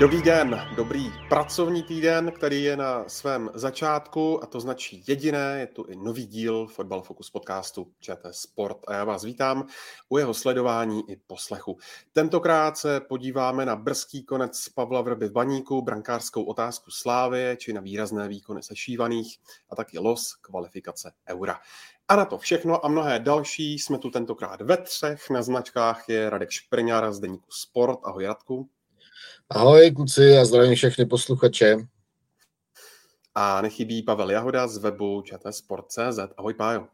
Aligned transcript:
Dobrý 0.00 0.22
den, 0.22 0.60
dobrý 0.76 1.12
pracovní 1.28 1.82
týden, 1.82 2.32
který 2.32 2.62
je 2.62 2.76
na 2.76 3.08
svém 3.08 3.50
začátku 3.54 4.44
a 4.44 4.46
to 4.46 4.60
značí 4.60 5.04
jediné, 5.08 5.56
je 5.60 5.66
tu 5.66 5.84
i 5.84 5.96
nový 5.96 6.26
díl 6.26 6.66
Football 6.66 7.02
Focus 7.02 7.30
podcastu 7.30 7.92
ČT 8.00 8.34
Sport 8.34 8.76
a 8.86 8.94
já 8.94 9.04
vás 9.04 9.24
vítám 9.24 9.66
u 10.08 10.18
jeho 10.18 10.34
sledování 10.34 11.10
i 11.10 11.16
poslechu. 11.16 11.78
Tentokrát 12.12 12.78
se 12.78 13.00
podíváme 13.00 13.66
na 13.66 13.76
brzký 13.76 14.24
konec 14.24 14.68
Pavla 14.68 15.00
Vrby 15.00 15.28
v 15.28 15.32
baníku, 15.32 15.82
brankářskou 15.82 16.44
otázku 16.44 16.90
Slávy 16.90 17.56
či 17.58 17.72
na 17.72 17.80
výrazné 17.80 18.28
výkony 18.28 18.62
sešívaných 18.62 19.38
a 19.70 19.76
taky 19.76 19.98
los 19.98 20.34
kvalifikace 20.34 21.12
Eura. 21.28 21.60
A 22.08 22.16
na 22.16 22.24
to 22.24 22.38
všechno 22.38 22.84
a 22.84 22.88
mnohé 22.88 23.18
další 23.18 23.78
jsme 23.78 23.98
tu 23.98 24.10
tentokrát 24.10 24.60
ve 24.60 24.76
třech. 24.76 25.30
Na 25.30 25.42
značkách 25.42 26.08
je 26.08 26.30
Radek 26.30 26.50
Šprňára 26.50 27.12
z 27.12 27.20
deníku 27.20 27.50
Sport. 27.50 27.98
Ahoj 28.04 28.26
Radku. 28.26 28.68
Ahoj 29.50 29.90
kluci 29.90 30.38
a 30.38 30.44
zdravím 30.44 30.74
všechny 30.74 31.06
posluchače. 31.06 31.76
A 33.34 33.62
nechybí 33.62 34.02
Pavel 34.02 34.30
Jahoda 34.30 34.68
z 34.68 34.78
webu 34.78 35.22
čtsport.cz. 35.22 36.18
Ahoj 36.36 36.54
Pájo. 36.54 36.86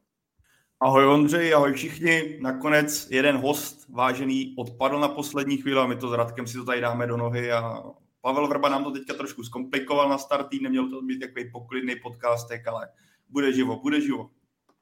Ahoj 0.80 1.06
Ondřej, 1.06 1.54
ahoj 1.54 1.73
všichni. 1.73 2.38
Nakonec 2.40 3.10
jeden 3.10 3.37
host 3.37 3.88
vážený 3.88 4.54
odpadl 4.59 5.01
na 5.01 5.09
poslední 5.09 5.56
chvíli 5.56 5.80
a 5.80 5.87
my 5.87 5.96
to 5.96 6.09
s 6.09 6.12
Radkem 6.12 6.46
si 6.46 6.56
to 6.56 6.64
tady 6.64 6.80
dáme 6.80 7.06
do 7.06 7.16
nohy 7.16 7.52
a 7.52 7.82
Pavel 8.20 8.48
Vrba 8.48 8.68
nám 8.68 8.84
to 8.84 8.90
teďka 8.90 9.14
trošku 9.14 9.45
zkomplikoval 9.45 10.09
na 10.09 10.18
start 10.18 10.46
neměl 10.62 10.90
to 10.90 11.02
být 11.02 11.18
takový 11.18 11.51
poklidný 11.51 11.96
podcastek, 12.02 12.66
ale 12.68 12.88
bude 13.29 13.52
živo, 13.52 13.80
bude 13.80 14.01
živo. 14.01 14.30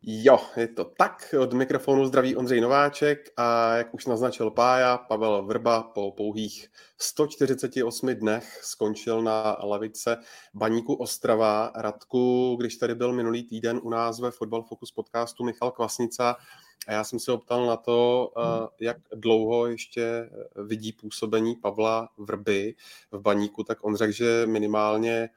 Jo, 0.05 0.39
je 0.56 0.69
to 0.69 0.84
tak. 0.84 1.34
Od 1.41 1.53
mikrofonu 1.53 2.06
zdraví 2.06 2.36
Ondřej 2.36 2.61
Nováček 2.61 3.31
a 3.36 3.77
jak 3.77 3.95
už 3.95 4.06
naznačil 4.06 4.50
Pája, 4.50 4.98
Pavel 4.98 5.42
Vrba 5.42 5.83
po 5.83 6.12
pouhých 6.12 6.69
148 6.98 8.14
dnech 8.14 8.61
skončil 8.62 9.22
na 9.22 9.56
lavice 9.62 10.17
Baníku 10.55 10.94
Ostrava. 10.94 11.72
Radku, 11.75 12.56
když 12.61 12.77
tady 12.77 12.94
byl 12.94 13.12
minulý 13.12 13.42
týden 13.42 13.81
u 13.83 13.91
nás 13.91 14.20
ve 14.20 14.31
Football 14.31 14.62
Focus 14.62 14.92
podcastu 14.92 15.44
Michal 15.44 15.70
Kvasnica, 15.70 16.37
a 16.89 16.92
já 16.92 17.05
jsem 17.05 17.19
se 17.19 17.33
optal 17.33 17.66
na 17.66 17.77
to, 17.77 18.31
eh, 18.39 18.69
jak 18.81 18.97
dlouho 19.14 19.66
ještě 19.66 20.31
vidí 20.66 20.92
působení 20.92 21.56
Pavla 21.56 22.09
Vrby 22.19 22.75
v 23.12 23.20
Baníku, 23.20 23.64
tak 23.64 23.78
on 23.84 23.97
řekl, 23.97 24.12
že 24.12 24.47
minimálně 24.47 25.28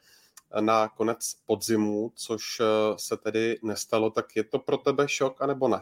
na 0.61 0.89
konec 0.89 1.35
podzimu, 1.45 2.11
což 2.15 2.41
eh, 2.59 2.65
se 2.97 3.17
tedy 3.17 3.59
nestalo, 3.63 4.09
tak 4.09 4.35
je 4.35 4.43
to 4.43 4.59
pro 4.59 4.77
tebe 4.77 5.07
šok, 5.07 5.41
anebo 5.41 5.67
ne? 5.67 5.81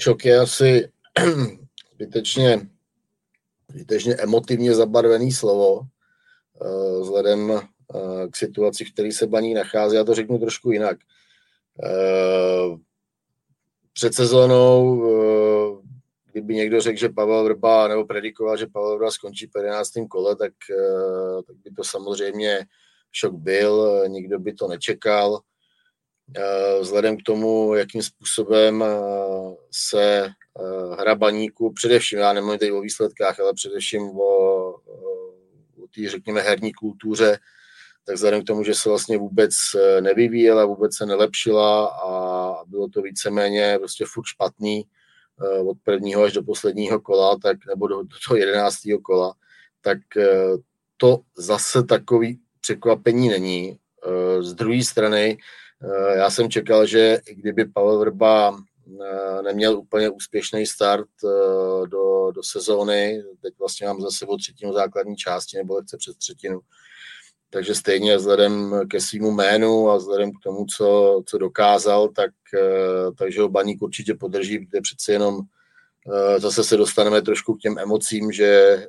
Šok 0.00 0.24
je 0.24 0.38
asi 0.38 0.92
zbytečně, 1.94 2.68
zbytečně 3.68 4.14
emotivně 4.14 4.74
zabarvený 4.74 5.32
slovo, 5.32 5.80
eh, 6.62 7.00
vzhledem 7.00 7.50
eh, 7.50 8.28
k 8.30 8.36
situaci, 8.36 8.84
v 8.84 8.92
které 8.92 9.12
se 9.12 9.26
baní 9.26 9.54
nachází. 9.54 9.96
Já 9.96 10.04
to 10.04 10.14
řeknu 10.14 10.38
trošku 10.38 10.70
jinak. 10.70 10.98
Před 13.92 14.14
sezónou 14.14 15.02
kdyby 16.32 16.54
někdo 16.54 16.80
řekl, 16.80 16.98
že 16.98 17.08
Pavel 17.08 17.44
Vrba, 17.44 17.88
nebo 17.88 18.04
predikoval, 18.04 18.56
že 18.56 18.66
Pavel 18.66 18.98
Vrba 18.98 19.10
skončí 19.10 19.46
po 19.46 19.58
11. 19.58 20.08
kole, 20.08 20.36
tak, 20.36 20.52
eh, 20.70 21.42
tak 21.42 21.56
by 21.56 21.70
to 21.70 21.84
samozřejmě 21.84 22.66
šok 23.12 23.34
byl, 23.34 24.04
nikdo 24.08 24.38
by 24.38 24.52
to 24.52 24.68
nečekal. 24.68 25.40
Eh, 26.36 26.80
vzhledem 26.80 27.16
k 27.16 27.22
tomu, 27.22 27.74
jakým 27.74 28.02
způsobem 28.02 28.82
eh, 28.82 29.56
se 29.70 30.28
hra 30.98 31.14
baníku, 31.14 31.72
především, 31.72 32.18
já 32.18 32.32
nemluvím 32.32 32.58
tady 32.58 32.72
o 32.72 32.80
výsledkách, 32.80 33.40
ale 33.40 33.54
především 33.54 34.02
o, 34.02 34.24
o 35.82 35.86
té, 35.94 36.08
řekněme, 36.08 36.40
herní 36.40 36.72
kultuře, 36.72 37.38
tak 38.06 38.14
vzhledem 38.14 38.42
k 38.42 38.46
tomu, 38.46 38.64
že 38.64 38.74
se 38.74 38.88
vlastně 38.88 39.18
vůbec 39.18 39.54
nevyvíjela, 40.00 40.64
vůbec 40.64 40.96
se 40.96 41.06
nelepšila 41.06 41.86
a 41.86 42.64
bylo 42.64 42.88
to 42.88 43.02
víceméně 43.02 43.78
prostě 43.78 44.04
furt 44.08 44.24
špatný, 44.26 44.84
od 45.66 45.76
prvního 45.84 46.22
až 46.22 46.32
do 46.32 46.42
posledního 46.42 47.00
kola, 47.00 47.38
tak, 47.42 47.56
nebo 47.68 47.86
do, 47.86 48.02
do 48.02 48.16
toho 48.28 48.36
jedenáctého 48.36 48.98
kola, 49.00 49.34
tak 49.80 49.98
eh, 50.16 50.56
to 50.96 51.20
zase 51.36 51.82
takový 51.82 52.40
překvapení 52.60 53.28
není. 53.28 53.78
Eh, 54.06 54.42
z 54.42 54.54
druhé 54.54 54.84
strany, 54.84 55.38
já 56.16 56.30
jsem 56.30 56.50
čekal, 56.50 56.86
že 56.86 57.18
kdyby 57.30 57.64
Pavel 57.64 57.98
Vrba 57.98 58.58
neměl 59.42 59.78
úplně 59.78 60.10
úspěšný 60.10 60.66
start 60.66 61.08
do, 61.86 62.30
do 62.34 62.42
sezóny, 62.42 63.22
teď 63.42 63.54
vlastně 63.58 63.86
mám 63.86 64.00
za 64.00 64.10
sebou 64.10 64.36
třetinu 64.36 64.72
základní 64.72 65.16
části, 65.16 65.56
nebo 65.56 65.74
lehce 65.74 65.96
přes 65.96 66.16
třetinu, 66.16 66.60
takže 67.50 67.74
stejně 67.74 68.16
vzhledem 68.16 68.80
ke 68.90 69.00
svýmu 69.00 69.30
jménu 69.30 69.90
a 69.90 69.96
vzhledem 69.96 70.30
k 70.32 70.42
tomu, 70.42 70.66
co, 70.76 71.22
co 71.26 71.38
dokázal, 71.38 72.08
tak, 72.08 72.30
eh, 72.54 73.12
takže 73.18 73.40
ho 73.40 73.48
Baník 73.48 73.82
určitě 73.82 74.14
podrží, 74.14 74.58
protože 74.58 74.80
přeci 74.82 75.12
jenom 75.12 75.40
eh, 75.40 76.40
zase 76.40 76.64
se 76.64 76.76
dostaneme 76.76 77.22
trošku 77.22 77.54
k 77.54 77.60
těm 77.60 77.78
emocím, 77.78 78.32
že 78.32 78.46
eh, 78.46 78.88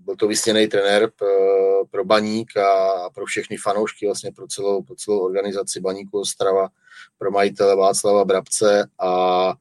byl 0.00 0.16
to 0.16 0.28
vysněný 0.28 0.68
trenér 0.68 1.10
pro 1.90 2.04
Baník 2.04 2.56
a 2.56 3.10
pro 3.14 3.26
všechny 3.26 3.56
fanoušky, 3.56 4.06
vlastně 4.06 4.32
pro 4.32 4.46
celou, 4.46 4.82
pro 4.82 4.94
celou 4.96 5.18
organizaci 5.18 5.80
Baníku 5.80 6.20
Ostrava, 6.20 6.68
pro 7.18 7.30
majitele 7.30 7.76
Václava 7.76 8.24
Brabce 8.24 8.88
a 8.98 9.54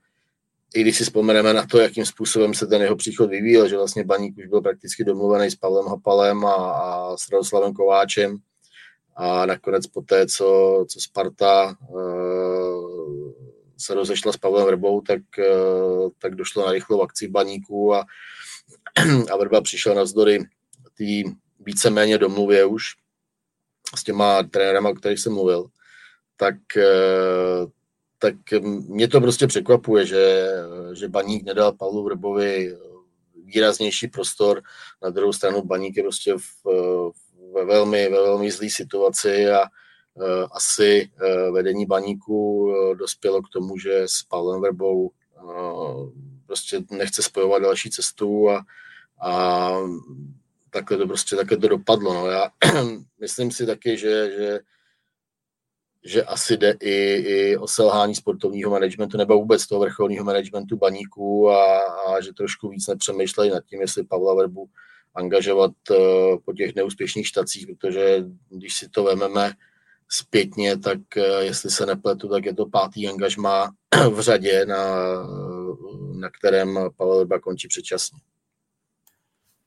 i 0.76 0.82
když 0.82 0.98
si 0.98 1.04
vzpomeneme 1.04 1.54
na 1.54 1.66
to, 1.66 1.80
jakým 1.80 2.06
způsobem 2.06 2.54
se 2.54 2.68
ten 2.68 2.82
jeho 2.82 2.96
příchod 2.96 3.30
vyvíjel, 3.30 3.68
že 3.68 3.78
vlastně 3.78 4.04
Baník 4.04 4.38
už 4.38 4.46
byl 4.46 4.62
prakticky 4.62 5.04
domluvený 5.04 5.52
s 5.52 5.56
Pavlem 5.56 5.86
Hapalem 5.86 6.46
a, 6.46 6.54
a 6.54 7.18
s 7.18 7.30
Radoslavem 7.32 7.74
Kováčem. 7.74 8.38
A 9.16 9.46
nakonec 9.46 9.88
po 9.88 10.02
té, 10.02 10.28
co, 10.28 10.46
co 10.90 11.00
Sparta 11.00 11.76
uh, 11.90 13.32
se 13.78 13.94
rozešla 13.94 14.32
s 14.32 14.38
Pavlem 14.38 14.66
Vrbou, 14.66 15.02
tak, 15.02 15.22
uh, 15.38 16.10
tak 16.20 16.36
došlo 16.36 16.66
na 16.66 16.72
rychlou 16.72 17.02
akci 17.02 17.28
Baníku 17.28 17.94
a, 17.94 18.06
a 19.32 19.38
Vrba 19.38 19.62
přišel 19.62 19.96
na 19.96 20.04
vzdory 20.04 20.40
té 20.98 21.30
víceméně 21.60 22.18
domluvě 22.18 22.66
už 22.66 22.84
s 23.98 24.04
těma 24.04 24.44
trenérama, 24.44 24.90
o 24.90 24.94
kterých 24.94 25.20
jsem 25.20 25.34
mluvil, 25.34 25.68
tak, 26.38 26.56
uh, 26.78 27.70
tak 28.20 28.36
mě 28.88 29.08
to 29.08 29.22
prostě 29.22 29.48
překvapuje, 29.48 30.06
že, 30.06 30.48
že 30.94 31.10
Baník 31.10 31.44
nedal 31.44 31.72
Pavlu 31.72 32.04
Vrbovi 32.04 32.78
výraznější 33.46 34.08
prostor. 34.08 34.62
Na 35.04 35.10
druhou 35.10 35.34
stranu 35.34 35.62
Baník 35.62 35.98
je 35.98 36.04
prostě 36.04 36.34
v, 36.34 36.74
ve 37.54 37.66
velmi, 37.66 38.10
ve 38.10 38.22
velmi 38.22 38.52
zlý 38.52 38.70
situaci 38.70 39.50
a 39.50 39.62
uh, 39.62 40.48
asi 40.52 41.12
uh, 41.22 41.54
vedení 41.54 41.86
Baníku 41.86 42.60
uh, 42.60 42.96
dospělo 42.96 43.42
k 43.42 43.50
tomu, 43.50 43.78
že 43.78 44.04
s 44.06 44.24
Pavlem 44.24 44.62
Vrbou 44.62 45.12
uh, 45.44 46.10
prostě 46.46 46.82
nechce 46.92 47.24
spojovat 47.24 47.62
další 47.62 47.90
cestu 47.90 48.50
a, 48.50 48.66
a 49.22 49.72
takhle 50.70 50.98
to 50.98 51.08
prostě 51.08 51.36
takhle 51.36 51.58
to 51.58 51.68
dopadlo. 51.68 52.14
No. 52.14 52.28
Já 52.28 52.50
myslím 53.20 53.52
si 53.52 53.66
taky, 53.66 53.98
že, 53.98 54.32
že 54.32 54.60
že 56.06 56.24
asi 56.24 56.58
jde 56.58 56.76
i, 56.80 57.14
i 57.14 57.58
o 57.58 57.68
selhání 57.68 58.16
sportovního 58.16 58.72
managementu 58.72 59.18
nebo 59.18 59.34
vůbec 59.34 59.68
toho 59.68 59.82
vrcholního 59.82 60.24
managementu 60.24 60.78
baníků 60.78 61.50
a, 61.50 61.80
a 61.82 62.22
že 62.22 62.34
trošku 62.34 62.70
víc 62.70 62.88
nepřemýšlejí 62.88 63.52
nad 63.52 63.66
tím, 63.66 63.82
jestli 63.82 64.04
Pavla 64.04 64.36
Verbu 64.36 64.70
angažovat 65.16 65.72
uh, 65.90 65.98
po 66.46 66.54
těch 66.54 66.76
neúspěšných 66.76 67.28
štacích, 67.28 67.68
protože 67.68 68.24
když 68.50 68.76
si 68.76 68.90
to 68.90 69.04
vememe 69.04 69.52
zpětně, 70.10 70.78
tak 70.78 71.00
uh, 71.18 71.24
jestli 71.40 71.70
se 71.70 71.86
nepletu, 71.86 72.30
tak 72.30 72.46
je 72.46 72.54
to 72.54 72.66
pátý 72.66 73.08
angažmá 73.08 73.72
v 74.10 74.20
řadě, 74.20 74.66
na, 74.66 74.86
na 76.16 76.30
kterém 76.30 76.80
Pavel 76.98 77.18
Verba 77.18 77.40
končí 77.40 77.68
předčasně. 77.68 78.20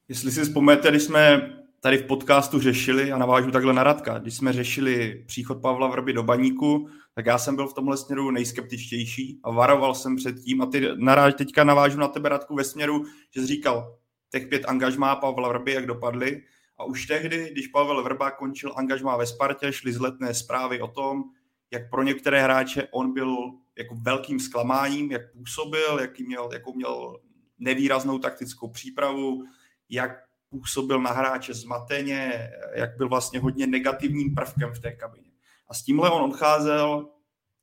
Jestli 0.08 0.32
si 0.32 0.44
vzpomněte, 0.44 0.90
když 0.90 1.02
jsme 1.02 1.52
tady 1.80 1.98
v 1.98 2.06
podcastu 2.06 2.60
řešili, 2.60 3.12
a 3.12 3.18
navážu 3.18 3.50
takhle 3.50 3.72
na 3.72 3.82
Radka, 3.82 4.18
když 4.18 4.36
jsme 4.36 4.52
řešili 4.52 5.24
příchod 5.26 5.62
Pavla 5.62 5.88
Vrby 5.88 6.12
do 6.12 6.22
baníku, 6.22 6.88
tak 7.14 7.26
já 7.26 7.38
jsem 7.38 7.56
byl 7.56 7.68
v 7.68 7.74
tomhle 7.74 7.96
směru 7.96 8.30
nejskeptičtější 8.30 9.40
a 9.44 9.50
varoval 9.50 9.94
jsem 9.94 10.16
před 10.16 10.40
tím 10.40 10.62
a 10.62 10.66
ty 10.66 10.88
naráž, 10.96 11.34
teďka 11.34 11.64
navážu 11.64 11.98
na 11.98 12.08
tebe 12.08 12.28
Radku 12.28 12.54
ve 12.54 12.64
směru, 12.64 13.04
že 13.34 13.40
jsi 13.40 13.46
říkal, 13.46 13.98
těch 14.30 14.46
pět 14.46 14.64
angažmá 14.64 15.16
Pavla 15.16 15.48
Vrby, 15.48 15.72
jak 15.72 15.86
dopadly. 15.86 16.42
A 16.78 16.84
už 16.84 17.06
tehdy, 17.06 17.48
když 17.52 17.66
Pavel 17.66 18.02
Vrba 18.02 18.30
končil 18.30 18.72
angažmá 18.76 19.16
ve 19.16 19.26
Spartě, 19.26 19.72
šly 19.72 19.92
zletné 19.92 20.34
zprávy 20.34 20.80
o 20.80 20.88
tom, 20.88 21.24
jak 21.70 21.90
pro 21.90 22.02
některé 22.02 22.42
hráče 22.42 22.88
on 22.90 23.12
byl 23.12 23.36
jako 23.78 23.94
velkým 23.94 24.40
zklamáním, 24.40 25.12
jak 25.12 25.32
působil, 25.32 25.98
jaký 26.00 26.26
měl, 26.26 26.48
jakou 26.52 26.74
měl 26.74 27.20
nevýraznou 27.58 28.18
taktickou 28.18 28.68
přípravu, 28.68 29.44
jak 29.88 30.27
působil 30.50 31.00
na 31.00 31.10
hráče 31.10 31.54
zmateně, 31.54 32.50
jak 32.74 32.96
byl 32.96 33.08
vlastně 33.08 33.40
hodně 33.40 33.66
negativním 33.66 34.34
prvkem 34.34 34.74
v 34.74 34.78
té 34.78 34.92
kabině. 34.92 35.30
A 35.68 35.74
s 35.74 35.82
tímhle 35.82 36.10
on 36.10 36.30
odcházel, 36.30 37.08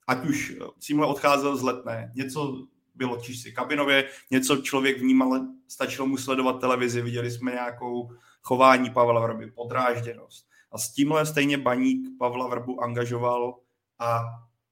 ať 0.07 0.25
už 0.25 0.55
s 0.79 0.85
tímhle 0.85 1.07
odcházel 1.07 1.57
z 1.57 1.61
letné. 1.61 2.11
Něco 2.15 2.67
bylo 2.95 3.21
čistě 3.21 3.51
kabinově, 3.51 4.09
něco 4.31 4.57
člověk 4.57 4.99
vnímal, 4.99 5.41
stačilo 5.67 6.07
mu 6.07 6.17
sledovat 6.17 6.59
televizi, 6.59 7.01
viděli 7.01 7.31
jsme 7.31 7.51
nějakou 7.51 8.09
chování 8.41 8.89
Pavla 8.89 9.21
Vrby, 9.21 9.51
podrážděnost. 9.51 10.47
A 10.71 10.77
s 10.77 10.93
tímhle 10.93 11.25
stejně 11.25 11.57
baník 11.57 12.07
Pavla 12.19 12.47
Vrbu 12.47 12.83
angažoval 12.83 13.59
a 13.99 14.23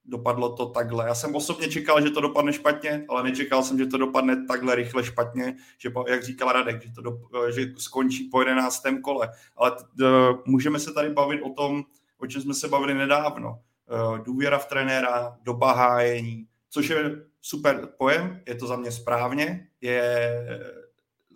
dopadlo 0.05 0.55
to 0.55 0.65
takhle. 0.65 1.05
Já 1.07 1.15
jsem 1.15 1.35
osobně 1.35 1.67
čekal, 1.67 2.01
že 2.01 2.09
to 2.09 2.21
dopadne 2.21 2.53
špatně, 2.53 3.05
ale 3.09 3.23
nečekal 3.23 3.63
jsem, 3.63 3.77
že 3.77 3.85
to 3.85 3.97
dopadne 3.97 4.45
takhle 4.45 4.75
rychle 4.75 5.03
špatně, 5.03 5.55
že 5.77 5.91
jak 6.07 6.23
říkal 6.23 6.51
Radek, 6.51 6.83
že, 6.83 6.91
to 6.91 7.01
do, 7.01 7.19
že 7.55 7.73
skončí 7.77 8.29
po 8.29 8.41
jedenáctém 8.41 9.01
kole. 9.01 9.29
Ale 9.55 9.71
t, 9.71 10.03
můžeme 10.45 10.79
se 10.79 10.93
tady 10.93 11.09
bavit 11.09 11.41
o 11.41 11.49
tom, 11.49 11.83
o 12.17 12.27
čem 12.27 12.41
jsme 12.41 12.53
se 12.53 12.67
bavili 12.67 12.93
nedávno. 12.93 13.59
E, 13.59 14.23
důvěra 14.23 14.57
v 14.57 14.65
trenéra, 14.65 15.37
doba 15.43 15.73
hájení, 15.73 16.47
což 16.69 16.89
je 16.89 16.97
super 17.41 17.89
pojem, 17.97 18.41
je 18.47 18.55
to 18.55 18.67
za 18.67 18.75
mě 18.75 18.91
správně, 18.91 19.67
je 19.81 20.31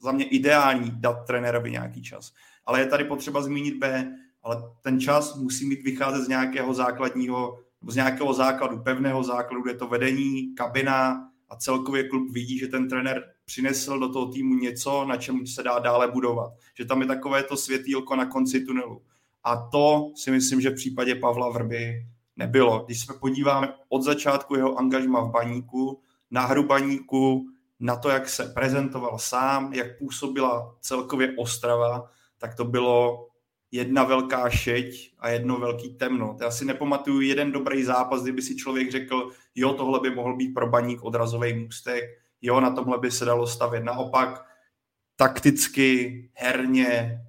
za 0.02 0.12
mě 0.12 0.26
ideální 0.26 0.92
dát 0.96 1.26
trenérovi 1.28 1.72
nějaký 1.72 2.02
čas. 2.02 2.34
Ale 2.66 2.80
je 2.80 2.86
tady 2.86 3.04
potřeba 3.04 3.42
zmínit 3.42 3.78
B, 3.78 4.14
ale 4.44 4.64
ten 4.82 5.00
čas 5.00 5.36
musí 5.36 5.70
mít 5.70 5.84
vycházet 5.84 6.24
z 6.24 6.28
nějakého 6.28 6.74
základního 6.74 7.60
z 7.88 7.96
nějakého 7.96 8.34
základu, 8.34 8.80
pevného 8.84 9.24
základu, 9.24 9.64
kde 9.64 9.74
to 9.74 9.88
vedení, 9.88 10.56
kabina 10.56 11.30
a 11.50 11.56
celkově 11.56 12.10
klub 12.10 12.32
vidí, 12.32 12.60
že 12.60 12.68
ten 12.68 12.90
trenér 12.90 13.24
přinesl 13.46 14.00
do 14.00 14.10
toho 14.10 14.32
týmu 14.32 14.56
něco, 14.56 15.06
na 15.06 15.18
čem 15.18 15.48
se 15.48 15.64
dá 15.64 15.80
dále 15.80 16.12
budovat. 16.12 16.54
Že 16.78 16.86
tam 16.86 17.02
je 17.02 17.08
takové 17.08 17.44
to 17.44 17.58
světýlko 17.58 18.16
na 18.16 18.26
konci 18.26 18.66
tunelu. 18.66 19.02
A 19.44 19.70
to 19.72 20.12
si 20.16 20.32
myslím, 20.32 20.62
že 20.62 20.70
v 20.70 20.76
případě 20.76 21.16
Pavla 21.16 21.50
Vrby 21.50 22.06
nebylo. 22.36 22.84
Když 22.86 23.06
se 23.06 23.14
podíváme 23.14 23.74
od 23.90 24.04
začátku 24.04 24.56
jeho 24.56 24.80
angažma 24.80 25.22
v 25.22 25.32
baníku, 25.32 26.02
na 26.32 26.46
hru 26.46 26.64
baníku, 26.64 27.46
na 27.80 27.96
to, 27.96 28.10
jak 28.10 28.30
se 28.30 28.44
prezentoval 28.44 29.20
sám, 29.20 29.74
jak 29.74 29.98
působila 29.98 30.76
celkově 30.82 31.34
Ostrava, 31.38 32.10
tak 32.38 32.56
to 32.56 32.66
bylo 32.66 33.27
jedna 33.72 34.04
velká 34.04 34.50
šeť 34.50 35.12
a 35.20 35.30
jedno 35.30 35.58
velký 35.58 35.90
temno. 35.90 36.38
Já 36.42 36.52
si 36.52 36.66
nepamatuju 36.66 37.22
jeden 37.22 37.52
dobrý 37.52 37.84
zápas, 37.84 38.24
kdyby 38.24 38.42
si 38.42 38.56
člověk 38.56 38.92
řekl, 38.92 39.32
jo, 39.56 39.74
tohle 39.74 40.00
by 40.00 40.16
mohl 40.16 40.36
být 40.36 40.54
pro 40.54 40.68
baník 40.68 41.04
odrazový 41.04 41.54
můstek, 41.54 42.04
jo, 42.42 42.60
na 42.60 42.72
tomhle 42.72 42.98
by 42.98 43.12
se 43.12 43.26
dalo 43.26 43.48
stavět. 43.48 43.84
Naopak 43.84 44.46
takticky, 45.16 46.30
herně, 46.34 47.22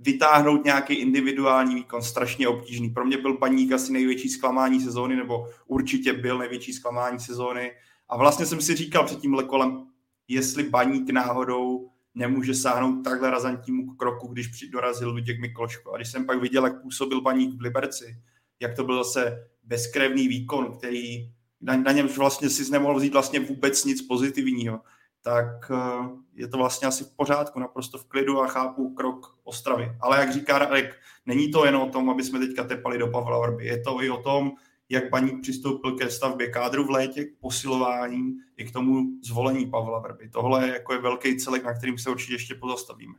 vytáhnout 0.00 0.64
nějaký 0.64 0.94
individuální 0.94 1.74
výkon 1.74 2.02
strašně 2.02 2.48
obtížný. 2.48 2.90
Pro 2.90 3.04
mě 3.04 3.18
byl 3.18 3.38
baník 3.38 3.72
asi 3.72 3.92
největší 3.92 4.28
zklamání 4.28 4.80
sezóny, 4.80 5.16
nebo 5.16 5.48
určitě 5.66 6.12
byl 6.12 6.38
největší 6.38 6.72
zklamání 6.72 7.20
sezóny. 7.20 7.72
A 8.08 8.16
vlastně 8.16 8.46
jsem 8.46 8.60
si 8.60 8.74
říkal 8.74 9.04
před 9.04 9.20
tímhle 9.20 9.44
kolem, 9.44 9.86
jestli 10.28 10.62
baník 10.62 11.10
náhodou 11.10 11.90
nemůže 12.16 12.54
sáhnout 12.54 13.02
takhle 13.02 13.30
razantnímu 13.30 13.94
kroku, 13.94 14.26
když 14.26 14.70
dorazil 14.72 15.10
Luděk 15.10 15.40
Mikloško. 15.40 15.92
A 15.92 15.96
když 15.96 16.10
jsem 16.10 16.26
pak 16.26 16.40
viděl, 16.40 16.64
jak 16.64 16.82
působil 16.82 17.20
baník 17.20 17.58
v 17.58 17.60
Liberci, 17.60 18.18
jak 18.60 18.76
to 18.76 18.84
byl 18.84 19.04
zase 19.04 19.48
bezkrevný 19.64 20.28
výkon, 20.28 20.78
který 20.78 21.30
na, 21.60 21.76
na 21.76 21.92
něm 21.92 22.08
vlastně 22.08 22.50
si 22.50 22.72
nemohl 22.72 22.98
vzít 22.98 23.12
vlastně 23.12 23.40
vůbec 23.40 23.84
nic 23.84 24.02
pozitivního, 24.02 24.80
tak 25.22 25.70
eh, 25.70 26.08
je 26.34 26.48
to 26.48 26.56
vlastně 26.56 26.88
asi 26.88 27.04
v 27.04 27.16
pořádku, 27.16 27.60
naprosto 27.60 27.98
v 27.98 28.04
klidu 28.04 28.40
a 28.40 28.46
chápu 28.46 28.94
krok 28.94 29.38
Ostravy. 29.44 29.92
Ale 30.00 30.20
jak 30.20 30.32
říká 30.32 30.58
Radek, 30.58 30.96
není 31.26 31.50
to 31.50 31.64
jen 31.64 31.76
o 31.76 31.88
tom, 31.90 32.10
aby 32.10 32.22
jsme 32.22 32.38
teďka 32.38 32.64
tepali 32.64 32.98
do 32.98 33.06
Pavla 33.06 33.38
Vrby, 33.38 33.66
je 33.66 33.80
to 33.80 34.02
i 34.02 34.10
o 34.10 34.22
tom, 34.22 34.52
jak 34.88 35.10
Baník 35.10 35.42
přistoupil 35.42 35.96
ke 35.96 36.10
stavbě 36.10 36.50
kádru 36.50 36.84
v 36.84 36.90
létě, 36.90 37.24
k 37.24 37.38
posilování 37.40 38.36
i 38.56 38.64
k 38.64 38.72
tomu 38.72 39.02
zvolení 39.24 39.66
Pavla 39.66 39.98
Vrby. 39.98 40.28
Tohle 40.28 40.68
jako 40.68 40.92
je 40.92 41.00
velký 41.00 41.36
celek, 41.36 41.64
na 41.64 41.74
kterým 41.74 41.98
se 41.98 42.10
určitě 42.10 42.32
ještě 42.32 42.54
pozastavíme. 42.54 43.14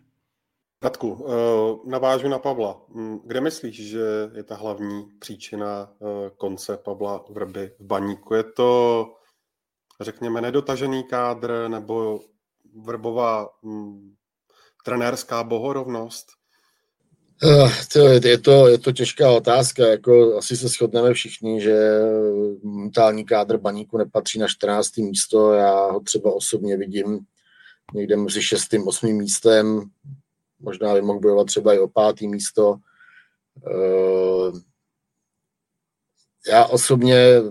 Katku, 0.80 1.26
eh, 1.28 1.90
navážu 1.90 2.28
na 2.28 2.40
Pavla. 2.40 2.82
Hm, 2.90 3.20
kde 3.26 3.42
myslíš, 3.42 3.90
že 3.90 4.32
je 4.36 4.44
ta 4.44 4.56
hlavní 4.56 5.06
příčina 5.20 5.90
eh, 5.92 6.30
konce 6.38 6.78
Pavla 6.78 7.26
Vrby 7.30 7.72
v 7.80 7.86
Baníku? 7.86 8.34
Je 8.34 8.44
to, 8.44 9.06
řekněme, 10.02 10.42
nedotažený 10.42 11.04
kádr 11.04 11.68
nebo 11.68 12.20
Vrbová 12.76 13.50
hm, 13.66 14.16
trenérská 14.86 15.44
bohorovnost? 15.44 16.37
Uh, 17.44 17.72
to, 17.94 18.00
je, 18.00 18.38
to, 18.38 18.68
je 18.68 18.78
to 18.78 18.92
těžká 18.92 19.32
otázka, 19.32 19.88
jako 19.88 20.38
asi 20.38 20.58
se 20.58 20.68
shodneme 20.68 21.14
všichni, 21.14 21.62
že 21.62 22.00
mentální 22.64 23.26
kádr 23.26 23.58
baníku 23.58 23.98
nepatří 23.98 24.40
na 24.40 24.48
14. 24.48 24.98
místo, 24.98 25.54
já 25.54 25.92
ho 25.92 26.00
třeba 26.00 26.34
osobně 26.34 26.78
vidím 26.78 27.20
někde 27.94 28.18
mezi 28.18 28.42
6. 28.42 28.74
a 28.74 28.78
8. 28.86 29.08
místem, 29.08 29.84
možná 30.60 30.94
by 30.94 31.02
mohl 31.02 31.20
bojovat 31.20 31.48
třeba 31.48 31.74
i 31.74 31.80
o 31.80 31.88
pátý 31.88 32.28
místo. 32.28 32.76
Uh, 33.66 34.60
já 36.48 36.66
osobně, 36.66 37.42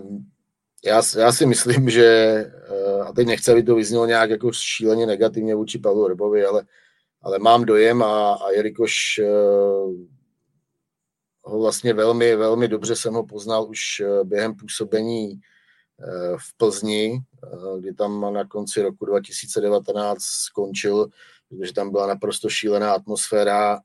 já, 0.85 1.01
já 1.17 1.31
si 1.31 1.45
myslím, 1.45 1.89
že, 1.89 2.45
a 3.03 3.13
teď 3.13 3.27
nechci, 3.27 3.51
aby 3.51 3.63
to 3.63 3.75
vyznělo 3.75 4.05
nějak 4.05 4.29
jako 4.29 4.51
šíleně 4.53 5.05
negativně 5.05 5.55
vůči 5.55 5.79
Pavlu 5.79 6.07
Rebovi, 6.07 6.45
ale 6.45 6.63
ale 7.21 7.39
mám 7.39 7.65
dojem 7.65 8.03
a, 8.03 8.33
a 8.33 8.51
jelikož 8.51 9.19
uh, 9.23 9.93
ho 11.43 11.59
vlastně 11.59 11.93
velmi, 11.93 12.35
velmi 12.35 12.67
dobře 12.67 12.95
jsem 12.95 13.13
ho 13.13 13.25
poznal 13.25 13.69
už 13.69 13.79
uh, 13.99 14.23
během 14.23 14.55
působení 14.55 15.31
uh, 15.31 16.37
v 16.37 16.57
Plzni, 16.57 17.19
kdy 17.79 17.93
tam 17.93 18.33
na 18.33 18.47
konci 18.47 18.81
roku 18.81 19.05
2019 19.05 20.21
skončil, 20.21 21.07
protože 21.49 21.73
tam 21.73 21.91
byla 21.91 22.07
naprosto 22.07 22.49
šílená 22.49 22.93
atmosféra, 22.93 23.79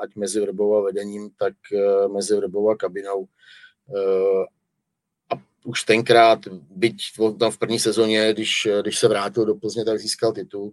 ať 0.00 0.16
mezi 0.16 0.40
Vrbou 0.40 0.76
a 0.76 0.80
vedením, 0.80 1.30
tak 1.38 1.54
mezi 2.12 2.36
Vrbou 2.36 2.70
a 2.70 2.76
kabinou. 2.76 3.26
A 5.30 5.34
už 5.64 5.82
tenkrát, 5.82 6.38
byť 6.70 6.96
tam 7.38 7.50
v 7.50 7.58
první 7.58 7.78
sezóně, 7.78 8.32
když, 8.32 8.68
když 8.82 8.98
se 8.98 9.08
vrátil 9.08 9.44
do 9.44 9.54
Plzně, 9.54 9.84
tak 9.84 9.98
získal 9.98 10.32
titul 10.32 10.72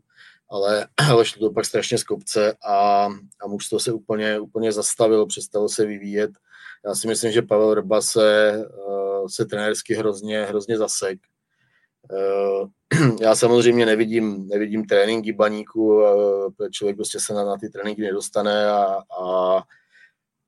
ale, 0.54 0.88
ale 1.12 1.26
šlo 1.26 1.48
to 1.48 1.54
pak 1.54 1.66
strašně 1.66 1.98
z 1.98 2.04
kopce 2.04 2.56
a, 2.66 3.08
a 3.42 3.48
mužstvo 3.48 3.80
se 3.80 3.92
úplně, 3.92 4.40
úplně 4.40 4.72
zastavilo, 4.72 5.26
přestalo 5.26 5.70
se 5.70 5.86
vyvíjet. 5.86 6.32
Já 6.86 6.96
si 6.96 7.08
myslím, 7.08 7.32
že 7.32 7.42
Pavel 7.42 7.74
Rba 7.74 8.02
se, 8.02 8.52
eh, 8.66 9.30
se 9.30 9.46
trenérsky 9.46 9.94
hrozně, 9.94 10.46
hrozně 10.46 10.78
zasek. 10.78 11.20
Eh, 12.12 12.98
já 13.22 13.36
samozřejmě 13.36 13.86
nevidím, 13.86 14.48
nevidím 14.48 14.86
tréninky 14.86 15.34
baníku, 15.34 16.04
eh, 16.06 16.70
člověk 16.72 16.96
prostě 16.96 17.20
se 17.20 17.34
na, 17.34 17.46
na 17.46 17.58
ty 17.58 17.70
tréninky 17.70 18.02
nedostane 18.02 18.70
a, 18.70 18.98
a, 19.22 19.58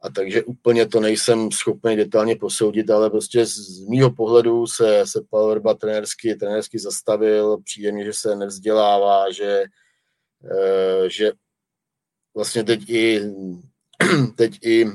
a 0.01 0.09
takže 0.15 0.43
úplně 0.43 0.87
to 0.87 0.99
nejsem 0.99 1.51
schopný 1.51 1.95
detailně 1.95 2.35
posoudit, 2.35 2.89
ale 2.89 3.09
prostě 3.09 3.45
z 3.45 3.79
mýho 3.79 4.11
pohledu 4.11 4.67
se, 4.67 5.03
se 5.07 5.21
Pavel 5.29 5.53
Rba 5.53 5.73
trenérsky, 5.73 6.35
trenérsky 6.35 6.79
zastavil, 6.79 7.57
přijde 7.57 7.91
mi, 7.91 8.05
že 8.05 8.13
se 8.13 8.35
nevzdělává, 8.35 9.31
že, 9.31 9.65
že 11.07 11.31
vlastně 12.35 12.63
teď 12.63 12.89
i, 12.89 13.21
teď 14.35 14.59
i 14.61 14.85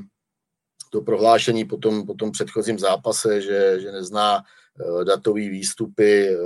to 0.90 1.00
prohlášení 1.00 1.64
po 1.64 1.76
tom, 1.76 2.06
po 2.06 2.14
tom 2.14 2.30
předchozím 2.30 2.78
zápase, 2.78 3.40
že, 3.40 3.80
že 3.80 3.92
nezná 3.92 4.38
eh, 4.40 5.04
datový 5.04 5.48
výstupy 5.48 6.28
eh, 6.28 6.36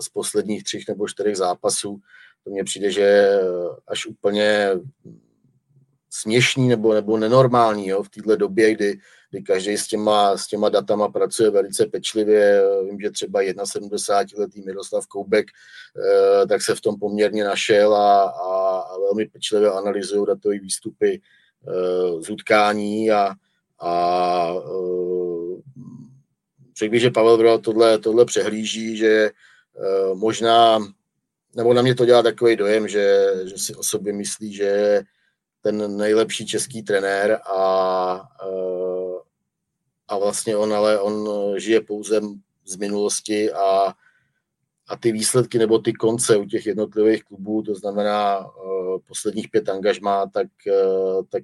z 0.00 0.08
posledních 0.08 0.64
třech 0.64 0.88
nebo 0.88 1.08
čtyřech 1.08 1.36
zápasů, 1.36 2.00
to 2.44 2.50
mně 2.50 2.64
přijde, 2.64 2.90
že 2.90 3.38
až 3.86 4.06
úplně 4.06 4.70
směšný 6.10 6.68
nebo, 6.68 6.94
nebo 6.94 7.18
nenormální 7.18 7.88
jo, 7.88 8.02
v 8.02 8.08
této 8.08 8.36
době, 8.36 8.74
kdy, 8.74 8.98
kdy 9.30 9.42
každý 9.42 9.78
s 9.78 9.86
těma, 9.86 10.36
s 10.36 10.46
těma 10.46 10.68
datama 10.68 11.08
pracuje 11.08 11.50
velice 11.50 11.86
pečlivě. 11.86 12.62
Vím, 12.84 13.00
že 13.00 13.10
třeba 13.10 13.42
71-letý 13.42 14.62
Miroslav 14.62 15.06
Koubek 15.06 15.46
eh, 15.46 16.46
tak 16.46 16.62
se 16.62 16.74
v 16.74 16.80
tom 16.80 16.98
poměrně 16.98 17.44
našel 17.44 17.94
a, 17.94 18.22
a, 18.22 18.78
a 18.78 18.98
velmi 18.98 19.26
pečlivě 19.26 19.70
analyzují 19.70 20.26
datové 20.26 20.58
výstupy 20.58 21.20
eh, 21.68 22.22
z 22.22 22.30
utkání 22.30 23.10
a, 23.10 23.34
a 23.80 24.54
eh, 24.56 25.62
řekl 26.78 26.90
bych, 26.90 27.00
že 27.00 27.10
Pavel 27.10 27.36
Vrba 27.36 27.58
tohle, 27.58 27.98
tohle 27.98 28.24
přehlíží, 28.24 28.96
že 28.96 29.30
možná, 30.14 30.78
nebo 31.56 31.74
na 31.74 31.82
mě 31.82 31.94
to 31.94 32.06
dělá 32.06 32.22
takový 32.22 32.56
dojem, 32.56 32.88
že, 32.88 33.32
že 33.44 33.58
si 33.58 33.74
o 33.74 33.82
sobě 33.82 34.12
myslí, 34.12 34.54
že 34.54 35.02
ten 35.62 35.96
nejlepší 35.96 36.46
český 36.46 36.82
trenér 36.82 37.40
a, 37.56 38.28
a 40.08 40.18
vlastně 40.18 40.56
on 40.56 40.74
ale 40.74 41.00
on 41.00 41.28
žije 41.58 41.80
pouze 41.80 42.20
z 42.64 42.76
minulosti 42.76 43.52
a, 43.52 43.94
a 44.88 44.96
ty 45.00 45.12
výsledky 45.12 45.58
nebo 45.58 45.78
ty 45.78 45.92
konce 45.92 46.36
u 46.36 46.44
těch 46.44 46.66
jednotlivých 46.66 47.24
klubů, 47.24 47.62
to 47.62 47.74
znamená 47.74 48.38
uh, 48.38 48.98
posledních 49.08 49.48
pět 49.48 49.68
angažmá, 49.68 50.26
tak, 50.26 50.46
uh, 50.66 51.24
tak 51.28 51.42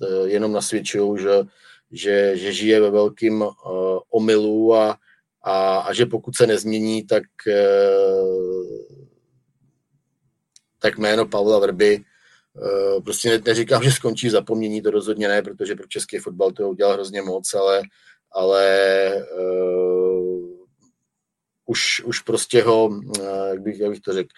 uh, 0.00 0.26
jenom 0.26 0.52
nasvědčují, 0.52 1.22
že, 1.22 1.30
že, 1.90 2.36
že 2.36 2.52
žije 2.52 2.80
ve 2.80 2.90
velkým 2.90 3.42
uh, 3.42 3.50
omylu 4.10 4.74
a, 4.74 4.98
a, 5.42 5.78
a 5.78 5.92
že 5.92 6.06
pokud 6.06 6.36
se 6.36 6.46
nezmění, 6.46 7.06
tak, 7.06 7.24
uh, 7.46 9.06
tak 10.78 10.98
jméno 10.98 11.26
Pavla 11.26 11.58
Vrby 11.58 12.04
prostě 13.04 13.30
ne, 13.30 13.42
neříkám, 13.46 13.82
že 13.82 13.92
skončí 13.92 14.30
zapomnění, 14.30 14.82
to 14.82 14.90
rozhodně 14.90 15.28
ne, 15.28 15.42
protože 15.42 15.74
pro 15.74 15.86
český 15.86 16.18
fotbal 16.18 16.52
to 16.52 16.68
udělal 16.68 16.92
hrozně 16.92 17.22
moc, 17.22 17.54
ale, 17.54 17.82
ale 18.32 19.12
uh, 19.38 20.56
už, 21.66 22.02
už 22.04 22.20
prostě 22.20 22.62
ho, 22.62 23.00
eh, 23.20 23.48
jak 23.48 23.62
bych, 23.62 23.80
jak 23.80 23.90
bych 23.90 24.00
to 24.00 24.12
řekl, 24.12 24.28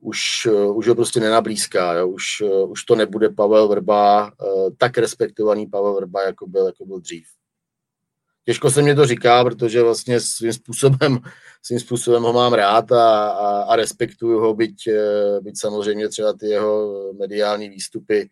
už, 0.00 0.46
eh, 0.46 0.66
už 0.66 0.88
ho 0.88 0.94
prostě 0.94 1.20
nenablízká, 1.20 1.92
jo? 1.92 2.08
Už, 2.08 2.24
eh, 2.40 2.64
už 2.64 2.84
to 2.84 2.94
nebude 2.94 3.28
Pavel 3.28 3.68
Vrba, 3.68 4.32
tak 4.78 4.98
respektovaný 4.98 5.66
Pavel 5.66 5.94
Vrba, 5.94 6.22
jako 6.22 6.46
byl, 6.46 6.66
jako 6.66 6.86
byl 6.86 7.00
dřív. 7.00 7.26
Těžko 8.48 8.70
se 8.70 8.82
mě 8.82 8.94
to 8.94 9.06
říká, 9.06 9.44
protože 9.44 9.82
vlastně 9.82 10.20
svým 10.20 10.52
způsobem, 10.52 11.18
svým 11.62 11.80
způsobem 11.80 12.22
ho 12.22 12.32
mám 12.32 12.52
rád 12.52 12.92
a, 12.92 13.28
a, 13.28 13.62
a 13.62 13.76
respektuju 13.76 14.40
ho, 14.40 14.54
byť, 14.54 14.88
byť 15.40 15.54
samozřejmě 15.60 16.08
třeba 16.08 16.32
ty 16.32 16.48
jeho 16.48 16.92
mediální 17.12 17.68
výstupy 17.68 18.30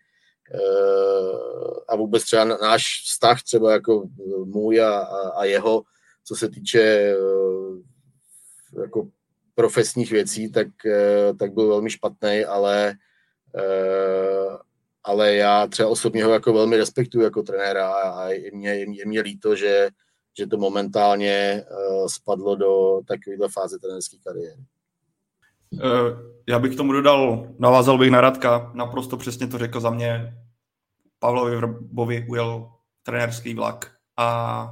a 1.88 1.96
vůbec 1.96 2.24
třeba 2.24 2.44
náš 2.44 3.02
vztah 3.04 3.42
třeba 3.42 3.72
jako 3.72 4.08
můj 4.44 4.80
a, 4.80 4.98
a, 5.36 5.44
jeho, 5.44 5.82
co 6.24 6.36
se 6.36 6.48
týče 6.48 7.14
jako 8.82 9.08
profesních 9.54 10.12
věcí, 10.12 10.52
tak, 10.52 10.66
eh, 10.86 11.34
tak 11.38 11.52
byl 11.52 11.68
velmi 11.68 11.90
špatný, 11.90 12.44
ale, 12.44 12.94
eh, 13.56 14.58
ale 15.04 15.34
já 15.34 15.66
třeba 15.66 15.88
osobně 15.88 16.24
ho 16.24 16.32
jako 16.32 16.52
velmi 16.52 16.76
respektuju 16.76 17.24
jako 17.24 17.42
trenéra 17.42 17.92
a 17.92 18.28
je 18.28 18.50
mě, 18.54 18.74
je 18.74 19.06
mě 19.06 19.20
líto, 19.20 19.56
že, 19.56 19.88
že 20.38 20.46
to 20.46 20.56
momentálně 20.56 21.30
eh, 21.30 21.64
spadlo 22.06 22.56
do 22.56 23.00
takovéhle 23.06 23.48
fáze 23.48 23.78
trenérské 23.78 24.16
kariéry. 24.24 24.64
Já 26.48 26.58
bych 26.58 26.76
tomu 26.76 26.92
dodal, 26.92 27.48
navázal 27.58 27.98
bych 27.98 28.10
na 28.10 28.20
Radka, 28.20 28.70
naprosto 28.74 29.16
přesně 29.16 29.46
to 29.46 29.58
řekl 29.58 29.80
za 29.80 29.90
mě. 29.90 30.34
Pavlovi 31.18 31.56
Vrbovi 31.56 32.26
ujel 32.28 32.72
trenérský 33.02 33.54
vlak 33.54 33.92
a 34.16 34.68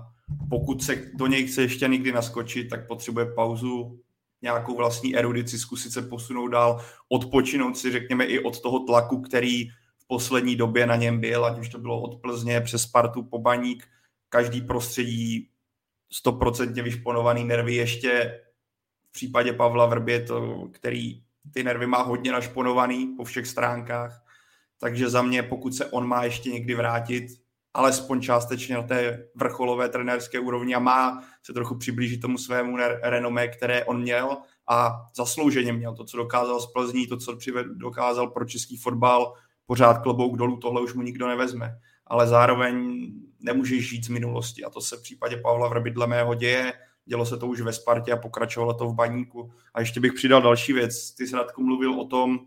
pokud 0.51 0.83
se 0.83 0.97
do 1.15 1.27
něj 1.27 1.47
chce 1.47 1.63
ještě 1.63 1.89
nikdy 1.89 2.13
naskočit, 2.13 2.71
tak 2.71 2.89
potřebuje 2.89 3.27
pauzu, 3.27 4.01
nějakou 4.43 4.77
vlastní 4.77 5.17
erudici, 5.17 5.59
zkusit 5.59 5.93
se 5.93 6.03
posunout 6.03 6.49
dál, 6.49 6.81
odpočinout 7.09 7.79
si, 7.79 7.93
řekněme, 7.93 8.25
i 8.25 8.39
od 8.39 8.61
toho 8.61 8.79
tlaku, 8.79 9.21
který 9.21 9.69
v 9.99 10.07
poslední 10.07 10.57
době 10.57 10.87
na 10.87 10.97
něm 10.97 11.21
byl, 11.21 11.45
ať 11.45 11.59
už 11.59 11.69
to 11.69 11.79
bylo 11.79 12.03
od 12.03 12.21
Plzně 12.21 12.61
přes 12.61 12.83
Spartu 12.83 13.23
po 13.23 13.39
Baník, 13.39 13.85
každý 14.29 14.61
prostředí 14.61 15.49
stoprocentně 16.15 16.83
vyšponovaný 16.83 17.45
nervy 17.45 17.75
ještě 17.75 18.41
v 19.09 19.13
případě 19.13 19.53
Pavla 19.53 19.87
Vrbě, 19.87 20.21
to, 20.21 20.69
který 20.73 21.23
ty 21.55 21.65
nervy 21.65 21.87
má 21.87 22.03
hodně 22.03 22.33
našponovaný 22.33 23.07
po 23.17 23.25
všech 23.25 23.47
stránkách. 23.47 24.25
Takže 24.79 25.11
za 25.11 25.23
mě, 25.23 25.43
pokud 25.43 25.75
se 25.75 25.87
on 25.87 26.09
má 26.09 26.25
ještě 26.25 26.51
někdy 26.51 26.75
vrátit, 26.75 27.25
alespoň 27.75 28.21
částečně 28.21 28.75
na 28.75 28.83
té 28.83 29.27
vrcholové 29.35 29.89
trenérské 29.89 30.39
úrovni 30.39 30.75
a 30.75 30.79
má 30.79 31.25
se 31.43 31.53
trochu 31.53 31.75
přiblížit 31.75 32.21
tomu 32.21 32.39
svému 32.39 32.77
renomé, 33.03 33.49
které 33.49 33.85
on 33.85 34.01
měl 34.01 34.37
a 34.69 34.93
zaslouženě 35.17 35.73
měl 35.73 35.95
to, 35.95 36.05
co 36.05 36.17
dokázal 36.17 36.61
z 36.61 36.73
Plzní, 36.73 37.07
to, 37.07 37.17
co 37.17 37.39
dokázal 37.75 38.31
pro 38.31 38.45
český 38.45 38.77
fotbal, 38.77 39.35
pořád 39.67 39.99
klobouk 39.99 40.37
dolů, 40.37 40.57
tohle 40.57 40.83
už 40.83 40.95
mu 40.95 41.03
nikdo 41.03 41.29
nevezme. 41.29 41.79
Ale 42.07 42.27
zároveň 42.27 43.07
nemůžeš 43.45 43.89
žít 43.89 44.05
z 44.05 44.09
minulosti 44.09 44.65
a 44.65 44.71
to 44.71 44.81
se 44.81 44.97
v 44.97 45.03
případě 45.03 45.37
Pavla 45.37 45.69
Vrby 45.69 45.91
dle 45.91 46.07
mého 46.07 46.35
děje, 46.35 46.73
dělo 47.05 47.27
se 47.27 47.37
to 47.37 47.47
už 47.47 47.61
ve 47.61 47.73
Spartě 47.73 48.13
a 48.13 48.17
pokračovalo 48.17 48.75
to 48.75 48.89
v 48.89 48.95
Baníku. 48.95 49.53
A 49.75 49.81
ještě 49.81 50.01
bych 50.01 50.13
přidal 50.13 50.43
další 50.43 50.73
věc. 50.73 51.15
Ty 51.15 51.27
jsi 51.27 51.37
Radku 51.37 51.63
mluvil 51.63 52.01
o 52.01 52.07
tom, 52.07 52.39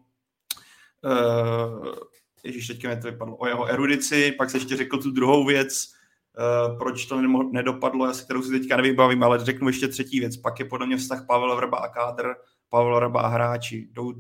uh, 1.04 1.96
Ježíš, 2.44 2.68
teďka 2.68 2.90
mi 2.90 3.02
to 3.02 3.12
vypadlo, 3.12 3.36
o 3.36 3.48
jeho 3.48 3.66
erudici, 3.66 4.32
pak 4.32 4.50
se 4.50 4.58
ještě 4.58 4.78
řekl 4.78 4.98
tu 4.98 5.12
druhou 5.12 5.46
věc, 5.46 5.94
uh, 6.38 6.78
proč 6.78 7.06
to 7.06 7.22
nedopadlo, 7.52 8.14
se 8.14 8.24
kterou 8.24 8.44
si 8.44 8.52
teďka 8.52 8.78
nevybavím, 8.78 9.24
ale 9.24 9.46
řeknu 9.46 9.68
ještě 9.68 9.88
třetí 9.88 10.20
věc. 10.20 10.38
Pak 10.38 10.60
je 10.60 10.66
podle 10.66 10.88
mě 10.88 10.98
vztah 10.98 11.26
Pavel 11.26 11.56
Vrba 11.56 11.78
a 11.78 11.88
kádr, 11.88 12.36
Pavel 12.70 12.96
Vrba 12.96 13.22
a 13.22 13.28
hráči. 13.28 13.88
Jdou 13.92 14.14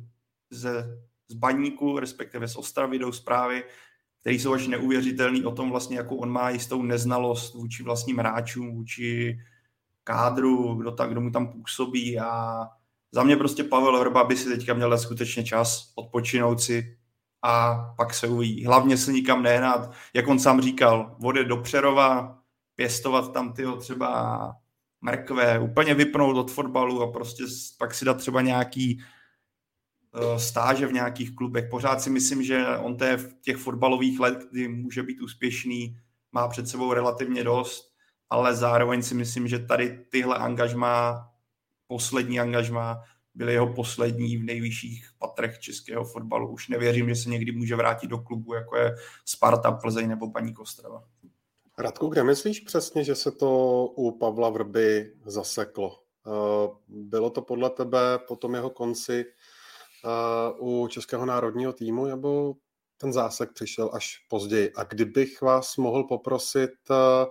ze, 0.50 1.00
z 1.28 1.34
baníku, 1.34 2.00
respektive 2.00 2.48
z 2.48 2.56
Ostravy, 2.56 3.00
jdou 3.00 3.12
zprávy, 3.12 3.64
které 4.20 4.36
jsou 4.36 4.54
až 4.54 4.68
neuvěřitelný 4.68 5.46
o 5.46 5.52
tom 5.52 5.70
vlastně, 5.70 5.98
jakou 5.98 6.16
on 6.16 6.30
má 6.30 6.50
jistou 6.50 6.82
neznalost 6.82 7.54
vůči 7.54 7.84
vlastním 7.84 8.18
hráčům, 8.18 8.76
vůči 8.76 9.38
kádru, 10.04 10.74
kdo, 10.74 10.92
tak, 10.92 11.12
kdo 11.12 11.22
mu 11.22 11.32
tam 11.32 11.48
působí 11.48 12.20
a 12.20 12.60
za 13.12 13.24
mě 13.24 13.38
prostě 13.38 13.64
Pavel 13.64 14.00
Vrba 14.00 14.24
by 14.24 14.38
si 14.38 14.50
teďka 14.50 14.74
měl 14.74 14.98
skutečně 14.98 15.44
čas 15.44 15.92
odpočinout 15.96 16.62
si, 16.62 16.98
a 17.44 17.76
pak 17.98 18.14
se 18.14 18.28
uvidí. 18.28 18.66
Hlavně 18.66 18.98
se 18.98 19.12
nikam 19.12 19.44
nehnat, 19.44 19.92
jak 20.14 20.28
on 20.28 20.40
sám 20.40 20.62
říkal, 20.62 21.16
vody 21.20 21.46
do 21.46 21.58
Přerova, 21.58 22.40
pěstovat 22.76 23.34
tam 23.34 23.54
tyho 23.54 23.78
třeba 23.78 24.56
mrkve, 25.02 25.60
úplně 25.60 25.94
vypnout 25.94 26.38
od 26.38 26.52
fotbalu 26.52 27.02
a 27.02 27.12
prostě 27.12 27.44
pak 27.78 27.94
si 27.94 28.06
dát 28.06 28.18
třeba 28.18 28.42
nějaký 28.42 29.04
stáže 30.38 30.88
v 30.88 30.94
nějakých 30.94 31.36
klubech. 31.36 31.70
Pořád 31.70 32.02
si 32.02 32.10
myslím, 32.10 32.44
že 32.44 32.68
on 32.78 32.98
té 32.98 33.18
v 33.18 33.34
těch 33.42 33.58
fotbalových 33.58 34.20
let, 34.20 34.40
kdy 34.52 34.68
může 34.68 35.04
být 35.04 35.22
úspěšný, 35.22 35.98
má 36.32 36.48
před 36.48 36.68
sebou 36.68 36.94
relativně 36.94 37.44
dost, 37.44 37.92
ale 38.30 38.56
zároveň 38.56 39.04
si 39.04 39.16
myslím, 39.16 39.48
že 39.48 39.60
tady 39.60 40.06
tyhle 40.12 40.38
angažma, 40.38 41.28
poslední 41.88 42.40
angažma, 42.40 43.02
byly 43.36 43.54
jeho 43.54 43.74
poslední 43.74 44.38
v 44.38 44.44
nejvyšších 44.44 45.10
patrech 45.20 45.60
českého 45.60 46.04
fotbalu. 46.04 46.52
Už 46.52 46.68
nevěřím, 46.68 47.10
že 47.10 47.16
se 47.16 47.30
někdy 47.30 47.52
může 47.52 47.76
vrátit 47.76 48.08
do 48.08 48.18
klubu, 48.18 48.54
jako 48.54 48.78
je 48.78 48.96
Sparta, 49.26 49.72
Plzeň 49.72 50.10
nebo 50.10 50.32
paní 50.32 50.54
Kostrava. 50.54 51.04
Radku, 51.78 52.08
kde 52.08 52.24
myslíš 52.24 52.60
přesně, 52.60 53.04
že 53.04 53.16
se 53.16 53.32
to 53.32 53.84
u 53.86 54.18
Pavla 54.18 54.50
Vrby 54.50 55.14
zaseklo? 55.26 56.00
Eh, 56.28 56.70
bylo 56.88 57.30
to 57.30 57.42
podle 57.42 57.70
tebe 57.70 58.00
po 58.28 58.36
tom 58.36 58.56
jeho 58.56 58.70
konci 58.70 59.26
eh, 60.08 60.54
u 60.60 60.88
Českého 60.88 61.26
národního 61.26 61.74
týmu, 61.74 62.06
nebo 62.06 62.56
ten 62.98 63.14
zásek 63.14 63.54
přišel 63.54 63.90
až 63.94 64.26
později? 64.30 64.72
A 64.76 64.84
kdybych 64.84 65.42
vás 65.42 65.78
mohl 65.78 66.04
poprosit 66.04 66.72
eh, 66.92 67.26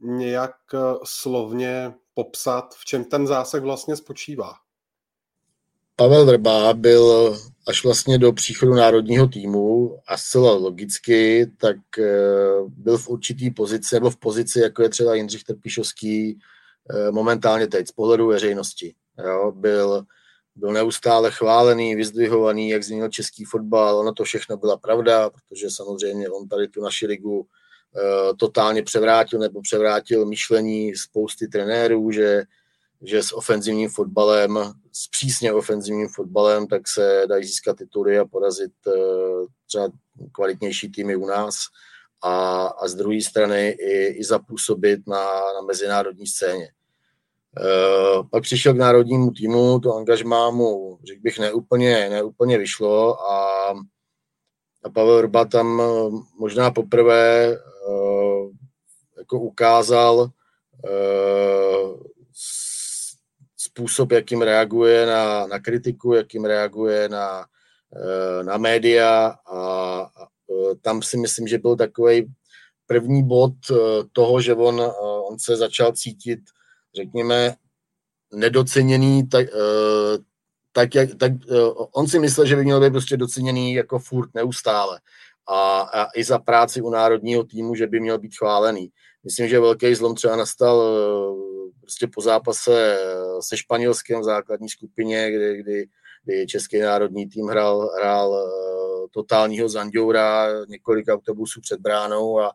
nějak 0.00 0.56
slovně 1.04 1.94
popsat, 2.14 2.74
v 2.74 2.84
čem 2.84 3.04
ten 3.04 3.26
zásek 3.26 3.62
vlastně 3.62 3.96
spočívá? 3.96 4.54
Pavel 5.96 6.26
Vrba 6.26 6.74
byl 6.74 7.36
až 7.66 7.84
vlastně 7.84 8.18
do 8.18 8.32
příchodu 8.32 8.74
národního 8.74 9.28
týmu 9.28 9.98
a 10.06 10.16
zcela 10.16 10.52
logicky, 10.52 11.50
tak 11.56 11.76
eh, 11.98 12.06
byl 12.66 12.98
v 12.98 13.08
určitý 13.08 13.50
pozici, 13.50 13.94
nebo 13.94 14.10
v 14.10 14.16
pozici, 14.16 14.60
jako 14.60 14.82
je 14.82 14.88
třeba 14.88 15.14
Jindřich 15.14 15.44
Trpišovský 15.44 16.38
eh, 16.90 17.10
momentálně 17.10 17.66
teď 17.66 17.88
z 17.88 17.92
pohledu 17.92 18.26
veřejnosti. 18.26 18.94
Jo, 19.24 19.52
byl, 19.56 20.06
byl 20.58 20.72
neustále 20.72 21.30
chválený, 21.30 21.94
vyzdvihovaný, 21.94 22.68
jak 22.68 22.82
změnil 22.82 23.08
český 23.08 23.44
fotbal. 23.44 23.98
Ono 23.98 24.12
to 24.12 24.24
všechno 24.24 24.56
byla 24.56 24.76
pravda, 24.76 25.30
protože 25.30 25.70
samozřejmě 25.70 26.28
on 26.28 26.48
tady 26.48 26.68
tu 26.68 26.82
naši 26.82 27.06
ligu 27.06 27.38
uh, 27.38 27.46
totálně 28.36 28.82
převrátil 28.82 29.38
nebo 29.38 29.60
převrátil 29.62 30.26
myšlení 30.26 30.96
spousty 30.96 31.48
trenérů, 31.48 32.10
že 32.10 32.42
že 33.02 33.22
s 33.22 33.36
ofenzivním 33.36 33.88
fotbalem, 33.88 34.58
s 34.92 35.08
přísně 35.08 35.52
ofenzivním 35.52 36.08
fotbalem, 36.08 36.66
tak 36.66 36.88
se 36.88 37.24
dají 37.28 37.44
získat 37.44 37.76
tituly 37.76 38.18
a 38.18 38.24
porazit 38.24 38.72
eh, 38.86 38.92
třeba 39.66 39.88
kvalitnější 40.32 40.90
týmy 40.90 41.16
u 41.16 41.26
nás 41.26 41.54
a, 42.22 42.66
a 42.66 42.88
z 42.88 42.94
druhé 42.94 43.20
strany 43.20 43.68
i, 43.68 44.06
i 44.06 44.24
zapůsobit 44.24 45.06
na, 45.06 45.24
na 45.54 45.60
mezinárodní 45.66 46.26
scéně. 46.26 46.72
Uh, 47.56 48.28
pak 48.30 48.42
přišel 48.42 48.74
k 48.74 48.76
národnímu 48.76 49.30
týmu, 49.30 49.80
to 49.80 49.96
angažmá 49.96 50.50
mu, 50.50 50.98
řekl 51.06 51.20
bych, 51.22 51.38
neúplně, 51.38 52.08
neúplně 52.10 52.58
vyšlo 52.58 53.22
a, 53.30 53.70
a 54.84 54.90
Pavel 54.94 55.20
Rba 55.20 55.44
tam 55.44 55.80
eh, 55.80 56.10
možná 56.38 56.70
poprvé 56.70 57.56
uh, 57.88 58.50
jako 59.18 59.40
ukázal 59.40 60.30
způsob, 63.56 64.12
jakým 64.12 64.42
reaguje 64.42 65.06
na, 65.06 65.46
na 65.46 65.58
kritiku, 65.58 66.14
jakým 66.14 66.44
reaguje 66.44 67.08
na, 67.08 67.46
eh, 67.96 68.44
na 68.44 68.56
média 68.56 69.34
a, 69.52 70.10
tam 70.82 71.02
si 71.02 71.16
myslím, 71.16 71.48
že 71.48 71.58
byl 71.58 71.76
takový 71.76 72.32
první 72.86 73.26
bod 73.26 73.52
toho, 74.12 74.40
že 74.40 74.54
on, 74.54 74.92
on 75.30 75.38
se 75.38 75.56
začal 75.56 75.92
cítit, 75.92 76.40
řekněme, 76.98 77.54
nedoceněný, 78.32 79.28
tak, 79.28 79.46
tak, 80.72 80.94
jak, 80.94 81.08
tak 81.14 81.32
on 81.92 82.06
si 82.06 82.18
myslel, 82.18 82.46
že 82.46 82.56
by 82.56 82.64
měl 82.64 82.80
být 82.80 82.90
prostě 82.90 83.16
doceněný 83.16 83.74
jako 83.74 83.98
furt 83.98 84.30
neustále 84.34 85.00
a, 85.48 85.80
a 85.80 86.06
i 86.16 86.24
za 86.24 86.38
práci 86.38 86.80
u 86.82 86.90
národního 86.90 87.44
týmu, 87.44 87.74
že 87.74 87.86
by 87.86 88.00
měl 88.00 88.18
být 88.18 88.36
chválený. 88.38 88.88
Myslím, 89.24 89.48
že 89.48 89.60
velký 89.60 89.94
zlom 89.94 90.14
třeba 90.14 90.36
nastal 90.36 90.98
prostě 91.80 92.06
po 92.14 92.20
zápase 92.20 92.98
se 93.40 93.56
Španělském 93.56 94.20
v 94.20 94.24
základní 94.24 94.68
skupině, 94.68 95.30
kdy, 95.30 95.62
kdy, 95.62 95.86
kdy 96.24 96.46
český 96.46 96.78
národní 96.78 97.28
tým 97.28 97.46
hrál, 97.46 97.90
hrál 97.96 98.50
totálního 99.10 99.68
Zanděura, 99.68 100.46
několik 100.68 101.08
autobusů 101.08 101.60
před 101.60 101.80
bránou 101.80 102.40
a, 102.40 102.52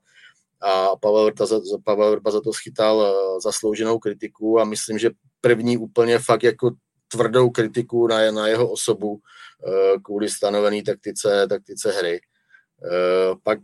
a 0.63 0.95
Pavel 0.95 1.25
Vrba, 1.25 1.45
za, 1.45 1.59
Pavel 1.83 2.11
Vrba 2.11 2.31
za 2.31 2.41
to 2.41 2.53
schytal 2.53 3.15
zaslouženou 3.43 3.99
kritiku 3.99 4.59
a 4.59 4.63
myslím, 4.63 4.99
že 4.99 5.09
první 5.41 5.77
úplně 5.77 6.19
fakt 6.19 6.43
jako 6.43 6.71
tvrdou 7.07 7.49
kritiku 7.49 8.07
na, 8.07 8.31
na 8.31 8.47
jeho 8.47 8.71
osobu 8.71 9.19
kvůli 10.03 10.29
stanovené 10.29 10.83
taktice, 10.83 11.47
taktice 11.49 11.91
hry. 11.91 12.21
Pak, 13.43 13.59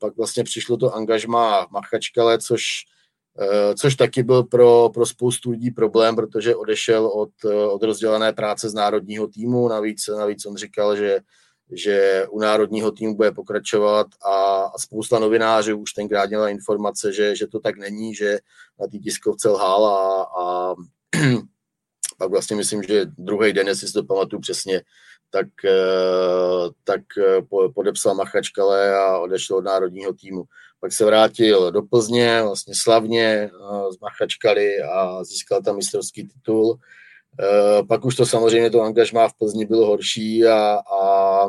pak 0.00 0.16
vlastně 0.16 0.44
přišlo 0.44 0.76
to 0.76 0.94
angažma 0.94 1.66
Machačkale, 1.70 2.38
což 2.38 2.64
Eh, 3.38 3.74
což 3.74 3.94
taky 3.96 4.22
byl 4.22 4.42
pro, 4.42 4.90
pro 4.94 5.06
spoustu 5.06 5.50
lidí 5.50 5.70
problém, 5.70 6.16
protože 6.16 6.56
odešel 6.56 7.06
od, 7.06 7.30
od 7.70 7.82
rozdělené 7.82 8.32
práce 8.32 8.68
z 8.68 8.74
národního 8.74 9.26
týmu, 9.26 9.68
navíc, 9.68 10.08
navíc 10.08 10.46
on 10.46 10.56
říkal, 10.56 10.96
že, 10.96 11.20
že 11.72 12.26
u 12.30 12.38
národního 12.38 12.90
týmu 12.90 13.16
bude 13.16 13.32
pokračovat 13.32 14.06
a, 14.26 14.64
spousta 14.78 15.18
novinářů 15.18 15.78
už 15.78 15.92
tenkrát 15.92 16.28
měla 16.28 16.48
informace, 16.48 17.12
že, 17.12 17.36
že 17.36 17.46
to 17.46 17.60
tak 17.60 17.76
není, 17.76 18.14
že 18.14 18.38
na 18.80 18.86
té 18.86 18.98
tiskovce 18.98 19.48
lhal 19.48 19.86
a, 19.86 20.22
a 20.42 20.74
pak 22.18 22.30
vlastně 22.30 22.56
myslím, 22.56 22.82
že 22.82 23.06
druhý 23.18 23.52
den, 23.52 23.68
jestli 23.68 23.86
si 23.86 23.92
to 23.92 24.04
pamatuju 24.04 24.40
přesně, 24.40 24.82
tak, 25.30 25.46
eh, 25.64 26.70
tak 26.84 27.00
eh, 27.18 27.42
podepsal 27.74 28.14
Machačkale 28.14 28.94
a 28.94 29.18
odešel 29.18 29.56
od 29.56 29.64
národního 29.64 30.12
týmu 30.12 30.44
pak 30.82 30.92
se 30.92 31.04
vrátil 31.04 31.72
do 31.72 31.82
Plzně, 31.82 32.42
vlastně 32.42 32.74
slavně 32.76 33.50
zmachačkali 33.98 34.82
a 34.82 35.24
získal 35.24 35.62
tam 35.62 35.76
mistrovský 35.76 36.28
titul. 36.28 36.78
Pak 37.88 38.04
už 38.04 38.16
to 38.16 38.26
samozřejmě 38.26 38.70
to 38.70 38.82
angažmá 38.82 39.28
v 39.28 39.34
Plzni 39.34 39.66
bylo 39.66 39.86
horší 39.86 40.46
a, 40.46 40.78
a, 41.02 41.46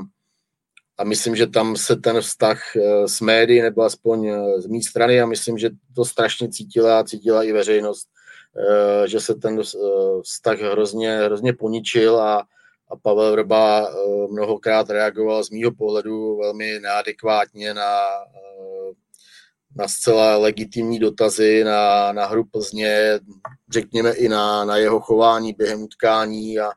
a 1.03 1.05
myslím, 1.05 1.36
že 1.36 1.48
tam 1.48 1.75
se 1.75 1.95
ten 1.95 2.22
vztah 2.22 2.75
e, 2.75 3.07
s 3.07 3.22
médií, 3.22 3.62
nebo 3.62 3.81
aspoň 3.81 4.27
e, 4.27 4.62
z 4.62 4.65
mé 4.67 4.81
strany, 4.81 5.22
a 5.22 5.25
myslím, 5.25 5.57
že 5.57 5.69
to 5.95 6.05
strašně 6.05 6.50
cítila, 6.50 7.03
cítila 7.03 7.43
i 7.43 7.51
veřejnost, 7.51 8.07
že 9.05 9.19
se 9.19 9.36
ten 9.36 9.62
vztah 10.22 10.60
hrozně, 10.60 11.17
hrozně 11.17 11.53
poničil 11.53 12.19
a, 12.22 12.45
a 12.91 12.95
Pavel 13.01 13.31
Vrba 13.31 13.89
mnohokrát 14.31 14.89
reagoval 14.89 15.43
z 15.43 15.50
mýho 15.50 15.72
pohledu 15.72 16.38
velmi 16.38 16.79
neadekvátně 16.79 17.74
na 17.74 17.91
na 19.75 19.88
zcela 19.88 20.38
legitimní 20.38 21.00
dotazy 21.00 21.63
na, 21.63 22.12
na 22.12 22.25
hru 22.25 22.43
Plzně, 22.43 23.19
řekněme 23.72 24.12
i 24.12 24.29
na, 24.29 24.65
na 24.65 24.77
jeho 24.77 25.00
chování 25.00 25.53
během 25.53 25.83
utkání 25.83 26.60
a, 26.60 26.72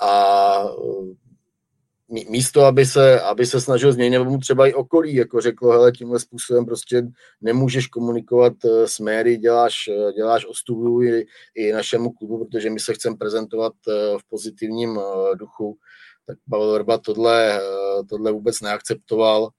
a 0.00 0.64
místo, 2.10 2.64
aby 2.64 2.86
se, 2.86 3.20
aby 3.20 3.46
se 3.46 3.60
snažil 3.60 3.92
změnit, 3.92 4.10
nebo 4.10 4.30
mu 4.30 4.38
třeba 4.38 4.66
i 4.66 4.74
okolí, 4.74 5.14
jako 5.14 5.40
řeklo, 5.40 5.70
hele, 5.70 5.92
tímhle 5.92 6.20
způsobem 6.20 6.66
prostě 6.66 7.02
nemůžeš 7.40 7.86
komunikovat 7.86 8.52
eh, 8.64 8.88
s 8.88 8.98
médií, 8.98 9.36
děláš, 9.36 9.88
eh, 9.88 10.12
děláš 10.12 10.46
ostudu 10.46 11.02
i, 11.02 11.26
i 11.54 11.72
našemu 11.72 12.10
klubu, 12.10 12.44
protože 12.44 12.70
my 12.70 12.80
se 12.80 12.94
chceme 12.94 13.16
prezentovat 13.16 13.72
eh, 13.88 14.18
v 14.18 14.28
pozitivním 14.28 15.00
duchu, 15.34 15.78
tak 16.26 16.38
Pavel 16.50 16.72
Verba 16.72 16.98
tohle, 16.98 17.60
tohle 18.08 18.32
vůbec 18.32 18.60
neakceptoval 18.60 19.50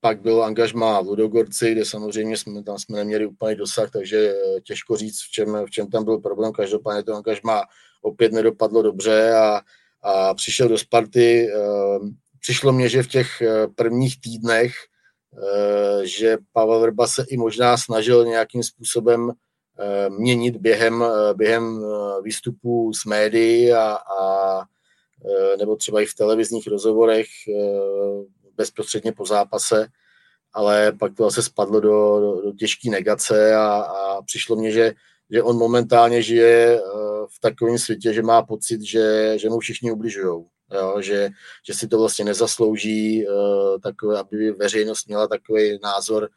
pak 0.00 0.20
bylo 0.20 0.42
angažma 0.42 1.00
v 1.00 1.06
Ludogorci, 1.06 1.72
kde 1.72 1.84
samozřejmě 1.84 2.36
jsme, 2.36 2.62
tam 2.62 2.78
jsme 2.78 2.96
neměli 2.96 3.26
úplný 3.26 3.56
dosah, 3.56 3.90
takže 3.90 4.34
těžko 4.62 4.96
říct, 4.96 5.22
v 5.22 5.30
čem, 5.30 5.66
v 5.66 5.70
čem 5.70 5.90
tam 5.90 6.04
byl 6.04 6.18
problém. 6.18 6.52
Každopádně 6.52 7.02
to 7.02 7.14
angažma 7.14 7.62
opět 8.02 8.32
nedopadlo 8.32 8.82
dobře 8.82 9.32
a, 9.34 9.60
a 10.08 10.34
přišel 10.34 10.68
do 10.68 10.78
Sparty. 10.78 11.48
Eh, 11.48 11.98
přišlo 12.40 12.72
mě, 12.72 12.88
že 12.88 13.02
v 13.02 13.08
těch 13.08 13.42
eh, 13.42 13.66
prvních 13.74 14.20
týdnech, 14.20 14.72
že 16.02 16.38
Pavel 16.52 16.80
Vrba 16.80 17.06
se 17.06 17.24
i 17.28 17.36
možná 17.36 17.76
snažil 17.76 18.24
nějakým 18.24 18.62
způsobem 18.62 19.32
měnit 20.08 20.56
během, 20.56 21.04
během 21.34 21.84
výstupů 22.22 22.92
s 22.92 23.04
médií 23.04 23.72
a, 23.72 23.98
a 24.20 24.62
nebo 25.58 25.76
třeba 25.76 26.00
i 26.00 26.06
v 26.06 26.14
televizních 26.14 26.66
rozhovorech 26.66 27.26
bezprostředně 28.56 29.12
po 29.12 29.26
zápase, 29.26 29.86
ale 30.52 30.92
pak 30.92 31.14
to 31.14 31.24
zase 31.24 31.42
spadlo 31.42 31.80
do, 31.80 32.20
do, 32.20 32.42
do 32.42 32.52
těžké 32.52 32.90
negace 32.90 33.54
a, 33.54 33.66
a 33.66 34.22
přišlo 34.22 34.56
mně, 34.56 34.70
že, 34.70 34.94
že 35.30 35.42
on 35.42 35.56
momentálně 35.56 36.22
žije 36.22 36.78
eh, 36.78 36.80
v 37.28 37.40
takovém 37.40 37.78
světě, 37.78 38.12
že 38.12 38.22
má 38.22 38.42
pocit, 38.42 38.82
že, 38.82 39.34
že 39.38 39.48
mu 39.48 39.58
všichni 39.58 39.92
ubližují. 39.92 40.44
Jo, 40.74 41.00
že, 41.00 41.30
že 41.66 41.74
si 41.74 41.88
to 41.88 41.98
vlastně 41.98 42.24
nezaslouží, 42.24 43.26
uh, 43.26 43.78
takové, 43.80 44.18
aby 44.18 44.52
veřejnost 44.52 45.06
měla 45.06 45.28
takový 45.28 45.78
názor, 45.82 46.28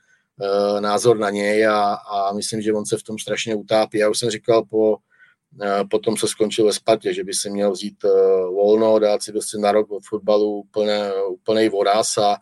uh, 0.42 0.82
názor 0.82 1.18
na 1.18 1.30
něj 1.30 1.68
a, 1.68 1.94
a 1.94 2.34
myslím, 2.34 2.62
že 2.62 2.74
on 2.74 2.86
se 2.86 2.98
v 2.98 3.04
tom 3.04 3.20
strašně 3.20 3.56
utápí. 3.56 3.98
Já 3.98 4.10
už 4.10 4.20
jsem 4.20 4.30
říkal 4.30 4.64
po, 4.64 4.92
uh, 4.92 5.88
po 5.90 6.00
tom, 6.00 6.16
co 6.16 6.28
skončil 6.28 6.66
ve 6.66 6.74
Spartě, 6.74 7.14
že 7.14 7.24
by 7.24 7.34
si 7.34 7.50
měl 7.50 7.72
vzít 7.72 8.04
uh, 8.04 8.12
volno, 8.56 9.00
dát 9.00 9.24
si 9.24 9.32
prostě 9.32 9.58
na 9.58 9.72
rok 9.72 9.92
od 9.92 10.04
fotbalu 10.10 10.60
úplně, 10.60 11.12
úplnej 11.30 11.70
voraz 11.70 12.18
a, 12.18 12.38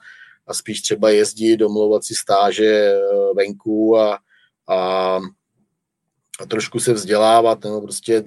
a 0.47 0.53
spíš 0.53 0.81
třeba 0.81 1.09
jezdit, 1.09 1.57
domlouvat 1.57 2.03
si 2.03 2.15
stáže 2.15 2.93
uh, 2.93 3.35
venku 3.35 3.97
a, 3.97 4.19
a, 4.69 5.19
a 6.39 6.45
trošku 6.45 6.79
se 6.79 6.93
vzdělávat 6.93 7.63
nebo 7.63 7.81
prostě 7.81 8.23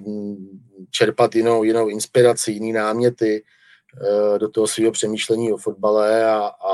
čerpat 0.91 1.35
jinou, 1.35 1.63
jinou 1.63 1.89
inspiraci, 1.89 2.51
jiný 2.51 2.73
náměty 2.73 3.43
do 4.37 4.49
toho 4.49 4.67
svého 4.67 4.91
přemýšlení 4.91 5.53
o 5.53 5.57
fotbale 5.57 6.25
a, 6.25 6.37
a 6.67 6.73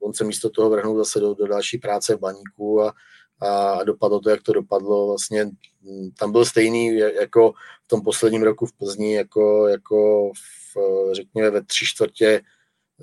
on 0.00 0.14
se 0.14 0.24
místo 0.24 0.50
toho 0.50 0.70
vrhnul 0.70 0.98
zase 0.98 1.20
do, 1.20 1.34
do 1.34 1.46
další 1.46 1.78
práce 1.78 2.16
v 2.16 2.20
baníku 2.20 2.82
a, 2.82 2.92
a 3.40 3.84
dopadlo 3.84 4.20
to, 4.20 4.30
jak 4.30 4.42
to 4.42 4.52
dopadlo. 4.52 5.06
Vlastně 5.06 5.44
mm, 5.44 6.10
tam 6.18 6.32
byl 6.32 6.44
stejný 6.44 6.96
jako 6.96 7.52
v 7.84 7.88
tom 7.88 8.02
posledním 8.02 8.42
roku 8.42 8.66
v 8.66 8.72
Plzni, 8.72 9.14
jako, 9.14 9.68
jako 9.68 10.30
v, 10.74 10.76
řekněme, 11.12 11.50
ve 11.50 11.62
tři 11.62 11.84
čtvrtě 11.84 12.40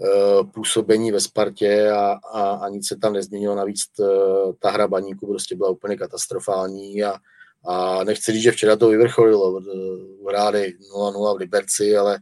eh, 0.04 0.44
působení 0.54 1.12
ve 1.12 1.20
Spartě 1.20 1.90
a, 1.92 2.20
a, 2.34 2.52
a 2.52 2.70
nic 2.70 2.88
se 2.88 2.98
tam 2.98 3.14
nezměnilo. 3.14 3.56
Navíc 3.56 3.82
eh, 4.00 4.06
ta 4.60 4.72
hra 4.72 4.88
baníku 4.88 5.28
prostě 5.28 5.56
byla 5.56 5.70
úplně 5.70 5.98
katastrofální 5.98 7.04
a, 7.04 7.14
a 7.66 8.04
nechci 8.04 8.32
říct, 8.32 8.44
že 8.44 8.52
včera 8.52 8.76
to 8.76 8.90
vyvrcholilo. 8.90 9.62
Hráli 10.30 10.74
0-0 10.96 11.36
v 11.36 11.40
Liberci, 11.40 11.98
ale, 11.98 12.20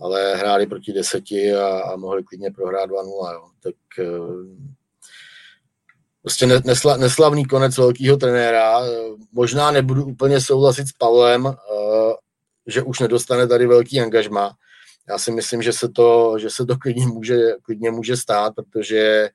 ale 0.00 0.36
hráli 0.36 0.66
proti 0.66 0.92
deseti 0.92 1.54
a, 1.54 1.80
a 1.80 1.96
mohli 1.96 2.24
klidně 2.24 2.50
prohrát 2.50 2.90
2-0. 2.90 3.32
Jo. 3.32 3.48
Tak 3.62 3.74
eh, 3.98 4.06
prostě 6.22 6.46
nesla, 6.46 6.96
neslavný 6.96 7.44
konec 7.44 7.78
velkého 7.78 8.16
trenéra. 8.16 8.80
Možná 9.32 9.70
nebudu 9.70 10.04
úplně 10.04 10.40
souhlasit 10.40 10.88
s 10.88 10.92
Pavlem, 10.92 11.46
eh, 11.46 12.14
že 12.66 12.82
už 12.82 13.00
nedostane 13.00 13.46
tady 13.46 13.66
velký 13.66 14.00
angažma. 14.00 14.52
Já 15.08 15.18
si 15.18 15.32
myslím, 15.32 15.62
že 15.62 15.72
se 15.72 15.88
to, 15.88 16.38
že 16.38 16.50
se 16.50 16.66
to 16.66 16.78
klidně 16.78 17.06
může, 17.06 17.38
klidně 17.62 17.90
může 17.90 18.16
stát, 18.16 18.54
protože, 18.54 19.30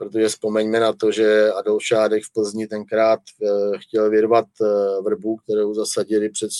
protože 0.00 0.28
vzpomeňme 0.28 0.80
na 0.80 0.92
to, 0.92 1.12
že 1.12 1.52
Adolf 1.52 1.82
Šádek 1.84 2.24
v 2.24 2.32
Plzni 2.32 2.66
tenkrát 2.66 3.20
eh, 3.20 3.78
chtěl 3.78 4.10
vyrvat 4.10 4.46
eh, 4.62 5.02
vrbu, 5.02 5.36
kterou 5.36 5.74
zasadili 5.74 6.28
před 6.28 6.50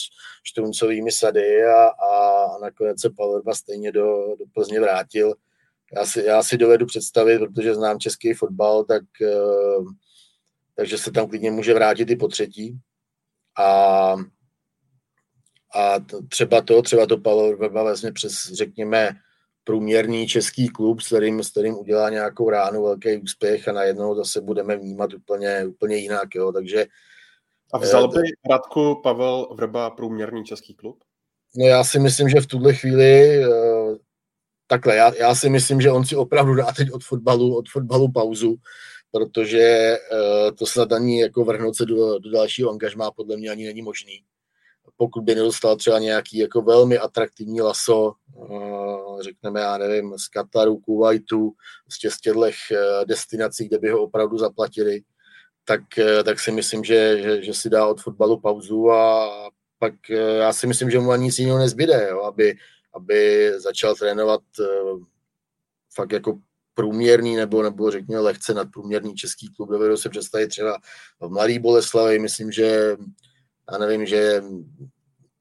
štruncovými 0.45 1.13
sady 1.13 1.65
a, 1.65 1.89
a 1.89 2.59
nakonec 2.63 3.01
se 3.01 3.11
Pavel 3.11 3.43
stejně 3.53 3.93
do, 3.93 4.37
do 4.39 4.45
Plzně 4.55 4.81
vrátil 4.81 5.35
já 5.97 6.07
si, 6.07 6.25
já 6.25 6.43
si 6.43 6.57
dovedu 6.57 6.87
představit, 6.87 7.39
protože 7.39 7.75
znám 7.75 7.99
český 7.99 8.35
fotbal, 8.35 8.85
tak, 8.85 9.03
eh, 9.23 9.85
takže 10.77 10.99
se 10.99 11.13
tam 11.13 11.29
klidně 11.29 11.51
může 11.51 11.75
vrátit 11.75 12.11
i 12.11 12.17
po 12.17 12.29
třetí. 12.29 12.79
A, 13.59 14.17
a 15.75 15.99
třeba 16.29 16.61
to, 16.61 16.83
třeba 16.83 17.07
to 17.07 17.19
Pavel 17.19 17.57
Vrba 17.57 17.83
vlastně 17.83 18.13
přes, 18.13 18.33
řekněme, 18.53 19.11
průměrný 19.71 20.27
český 20.27 20.69
klub, 20.69 21.01
s 21.01 21.07
kterým, 21.07 21.43
s 21.43 21.51
kterým 21.51 21.79
udělá 21.79 22.11
nějakou 22.11 22.51
ránu 22.51 22.83
velký 22.83 23.17
úspěch 23.17 23.69
a 23.69 23.73
najednou 23.73 24.15
zase 24.15 24.41
budeme 24.41 24.77
vnímat 24.77 25.15
úplně, 25.15 25.65
úplně 25.67 25.97
jinak. 25.97 26.35
Jo. 26.35 26.53
Takže, 26.53 26.87
a 27.73 27.79
vzal 27.79 28.05
eh, 28.05 28.19
by 28.19 28.29
Radku 28.51 29.01
Pavel 29.03 29.49
Vrba 29.55 29.91
průměrný 29.91 30.45
český 30.45 30.75
klub? 30.75 30.99
No 31.57 31.67
já 31.67 31.85
si 31.85 31.99
myslím, 31.99 32.29
že 32.29 32.41
v 32.41 32.47
tuhle 32.47 32.75
chvíli 32.75 33.45
eh, 33.45 33.49
takhle, 34.67 34.97
já, 34.97 35.15
já 35.15 35.35
si 35.35 35.49
myslím, 35.49 35.81
že 35.81 35.91
on 35.91 36.05
si 36.05 36.17
opravdu 36.17 36.55
dá 36.55 36.73
teď 36.73 36.93
od 36.93 37.05
fotbalu, 37.05 37.57
od 37.57 37.69
fotbalu 37.69 38.13
pauzu, 38.13 38.57
protože 39.11 39.97
uh, 40.13 40.57
to 40.57 40.67
snad 40.67 40.93
ani 40.93 41.21
jako 41.21 41.45
vrhnout 41.45 41.77
se 41.77 41.87
do, 41.87 42.19
do 42.19 42.31
dalšího 42.31 42.71
angažmá 42.71 43.11
podle 43.11 43.37
mě 43.37 43.51
ani 43.51 43.67
není 43.67 43.83
možný. 43.83 44.23
Pokud 45.01 45.21
by 45.25 45.35
nedostal 45.35 45.77
třeba 45.77 45.99
nějaký 45.99 46.39
jako 46.39 46.63
velmi 46.63 46.99
atraktivní 46.99 47.61
laso, 47.61 48.13
uh, 48.35 49.21
řekneme, 49.21 49.61
já 49.61 49.79
nevím, 49.79 50.19
z 50.19 50.29
Kataru, 50.29 50.77
Kuwaitu, 50.77 51.53
prostě 51.85 52.11
z 52.11 52.21
těchto 52.21 52.41
uh, 52.41 52.47
destinací, 53.09 53.69
kde 53.69 53.79
by 53.79 53.91
ho 53.91 54.03
opravdu 54.03 54.39
zaplatili, 54.39 55.03
tak, 55.65 55.81
uh, 55.99 56.23
tak 56.23 56.41
si 56.41 56.53
myslím, 56.53 56.85
že, 56.85 57.23
že, 57.23 57.43
že 57.43 57.55
si 57.55 57.71
dá 57.71 57.87
od 57.87 58.01
fotbalu 58.01 58.41
pauzu 58.41 58.91
a 58.91 59.31
pak 59.79 59.95
já 60.39 60.53
si 60.53 60.67
myslím, 60.67 60.91
že 60.91 60.99
mu 60.99 61.11
ani 61.11 61.25
nic 61.25 61.39
jiného 61.39 61.59
nezbyde, 61.59 62.07
jo, 62.11 62.23
aby, 62.23 62.55
aby 62.95 63.51
začal 63.57 63.95
trénovat 63.95 64.41
fakt 65.95 66.13
jako 66.13 66.39
průměrný 66.75 67.37
nebo, 67.37 67.63
nebo 67.63 67.91
řekněme 67.91 68.21
lehce 68.21 68.55
nadprůměrný 68.55 69.15
český 69.15 69.49
klub. 69.55 69.71
Dovedu 69.71 69.97
se 69.97 70.09
představit 70.09 70.49
třeba 70.49 70.79
v 71.21 71.29
Mladý 71.29 71.59
Boleslavi, 71.59 72.19
myslím, 72.19 72.53
že 72.53 72.97
já 73.73 73.79
nevím, 73.79 74.07
že 74.07 74.43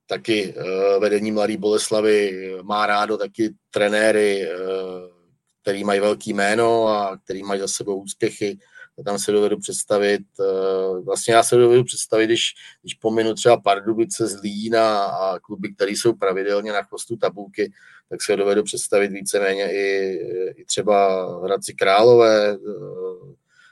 taky 0.08 0.54
uh, 0.54 1.02
vedení 1.02 1.32
Mladý 1.32 1.58
Boleslavy 1.58 2.52
má 2.62 2.86
rádo 2.86 3.18
taky 3.18 3.54
trenéry, 3.72 4.48
uh, 4.48 5.20
který 5.62 5.84
mají 5.84 6.00
velký 6.00 6.34
jméno 6.34 6.88
a 6.88 7.18
který 7.24 7.44
mají 7.44 7.60
za 7.60 7.68
sebou 7.68 8.02
úspěchy. 8.02 8.60
Tam 9.06 9.20
se 9.20 9.32
dovedu 9.32 9.60
představit, 9.60 10.22
eh, 10.40 11.02
vlastně 11.02 11.34
já 11.34 11.44
se 11.44 11.56
dovedu 11.56 11.84
představit, 11.84 12.26
když, 12.26 12.54
když 12.82 12.94
pominu 12.94 13.34
třeba 13.34 13.58
Pardubice, 13.58 14.28
Zlín 14.28 14.76
a, 14.76 15.04
a 15.06 15.40
kluby, 15.40 15.74
které 15.74 15.92
jsou 15.92 16.14
pravidelně 16.14 16.74
na 16.74 16.84
chvostu 16.84 17.18
tabulky, 17.18 17.72
tak 18.10 18.22
se 18.22 18.36
dovedu 18.36 18.64
představit 18.64 19.12
víceméně 19.12 19.72
i, 19.72 20.14
i 20.56 20.66
třeba 20.66 21.26
Hradci 21.44 21.74
Králové, 21.74 22.52
eh, 22.52 22.58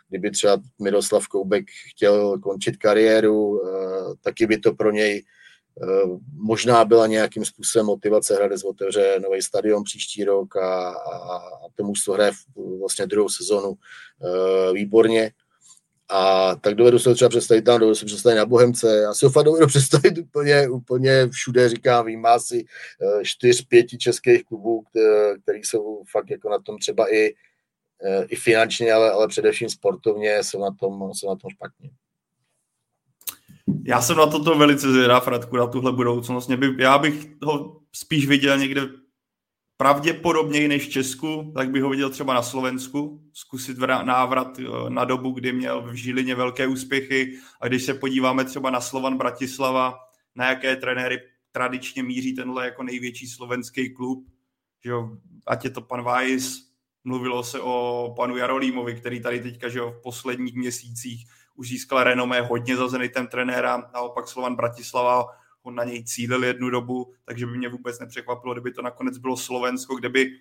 kdyby 0.10 0.32
třeba 0.32 0.58
Miroslav 0.82 1.28
Koubek 1.28 1.66
chtěl 1.90 2.40
končit 2.40 2.78
kariéru, 2.78 3.62
eh, 3.68 4.16
taky 4.22 4.48
by 4.48 4.58
to 4.58 4.74
pro 4.74 4.92
něj 4.92 5.24
možná 6.34 6.86
byla 6.86 7.08
nějakým 7.08 7.46
způsobem 7.46 7.86
motivace 7.86 8.36
Hradec 8.36 8.64
otevře 8.64 9.20
nový 9.20 9.42
stadion 9.42 9.84
příští 9.84 10.24
rok 10.24 10.56
a, 10.56 10.90
a, 10.90 11.38
a 11.38 11.70
to 11.76 11.84
mužstvo 11.84 12.14
hraje 12.14 12.32
vlastně 12.80 13.08
druhou 13.08 13.30
sezonu 13.30 13.70
uh, 13.70 14.74
výborně. 14.74 15.32
A 16.10 16.56
tak 16.56 16.76
dovedu 16.76 17.00
se 17.00 17.14
třeba 17.14 17.30
představit 17.30 17.62
tam, 17.62 17.80
dovedu 17.80 17.96
se 17.96 18.06
představit 18.06 18.36
na 18.36 18.46
Bohemce. 18.46 18.98
Já 18.98 19.14
si 19.14 19.26
ho 19.26 19.32
fakt 19.32 19.46
dovedu 19.46 19.68
představit 19.68 20.18
úplně, 20.18 20.70
úplně 20.70 21.30
všude, 21.30 21.70
říkám, 21.70 22.06
vím, 22.06 22.22
má 22.22 22.34
asi 22.34 22.66
uh, 23.02 23.24
čtyř, 23.24 23.66
pěti 23.68 23.98
českých 23.98 24.44
klubů, 24.44 24.84
který 25.44 25.60
jsou 25.60 26.04
fakt 26.12 26.30
jako 26.30 26.50
na 26.50 26.60
tom 26.60 26.78
třeba 26.78 27.14
i, 27.14 27.34
i 28.28 28.36
finančně, 28.36 28.94
ale, 28.94 29.12
ale 29.12 29.28
především 29.28 29.70
sportovně 29.70 30.44
jsou 30.44 30.62
na 30.62 30.72
tom, 30.80 31.14
jsou 31.14 31.30
na 31.30 31.36
tom 31.36 31.50
špatně. 31.50 31.90
Já 33.84 34.02
jsem 34.02 34.18
na 34.18 34.28
toto 34.28 34.58
velice 34.58 34.92
zvědav, 34.92 35.28
Radku, 35.28 35.58
na 35.58 35.68
tuhle 35.68 35.92
budoucnost. 35.92 36.50
By, 36.50 36.84
já 36.84 36.98
bych 36.98 37.28
ho 37.44 37.82
spíš 37.94 38.28
viděl 38.28 38.58
někde 38.58 38.82
pravděpodobněji 39.78 40.68
než 40.68 40.88
v 40.88 40.90
Česku, 40.90 41.52
tak 41.56 41.72
bych 41.72 41.84
ho 41.84 41.90
viděl 41.90 42.10
třeba 42.10 42.34
na 42.34 42.42
Slovensku, 42.42 43.22
zkusit 43.34 43.78
návrat 43.78 44.60
eh, 44.60 44.90
na 44.90 45.06
dobu, 45.06 45.32
kdy 45.32 45.54
měl 45.54 45.82
v 45.82 45.94
Žilině 45.94 46.36
velké 46.36 46.68
úspěchy 46.68 47.38
a 47.62 47.68
když 47.68 47.84
se 47.84 47.94
podíváme 47.94 48.46
třeba 48.46 48.70
na 48.70 48.82
Slovan 48.82 49.18
Bratislava, 49.18 50.00
na 50.36 50.50
jaké 50.50 50.76
trenéry 50.76 51.20
tradičně 51.52 52.04
míří 52.04 52.36
tenhle 52.36 52.66
jako 52.66 52.84
největší 52.84 53.28
slovenský 53.28 53.94
klub, 53.94 54.28
že 54.84 54.90
jo, 54.90 55.18
ať 55.48 55.64
je 55.64 55.70
to 55.70 55.82
pan 55.82 56.04
Weiss, 56.04 56.67
mluvilo 57.08 57.44
se 57.44 57.60
o 57.62 58.14
panu 58.16 58.38
Jarolímovi, 58.38 58.96
který 58.96 59.22
tady 59.22 59.40
teďka 59.40 59.70
že 59.70 59.82
v 59.82 60.02
posledních 60.04 60.56
měsících 60.56 61.26
už 61.56 61.70
získal 61.70 62.04
renomé 62.04 62.42
hodně 62.42 62.78
za 62.78 62.88
Zenitem 62.88 63.28
trenéra, 63.28 63.90
naopak 63.94 64.28
Slovan 64.28 64.56
Bratislava 64.56 65.26
on 65.64 65.76
na 65.76 65.84
něj 65.84 66.04
cílil 66.04 66.44
jednu 66.44 66.70
dobu, 66.70 67.14
takže 67.26 67.46
by 67.46 67.58
mě 67.58 67.70
vůbec 67.70 68.00
nepřekvapilo, 68.00 68.54
kdyby 68.54 68.72
to 68.72 68.82
nakonec 68.82 69.18
bylo 69.18 69.38
Slovensko, 69.38 69.96
kde 69.96 70.10
by 70.10 70.32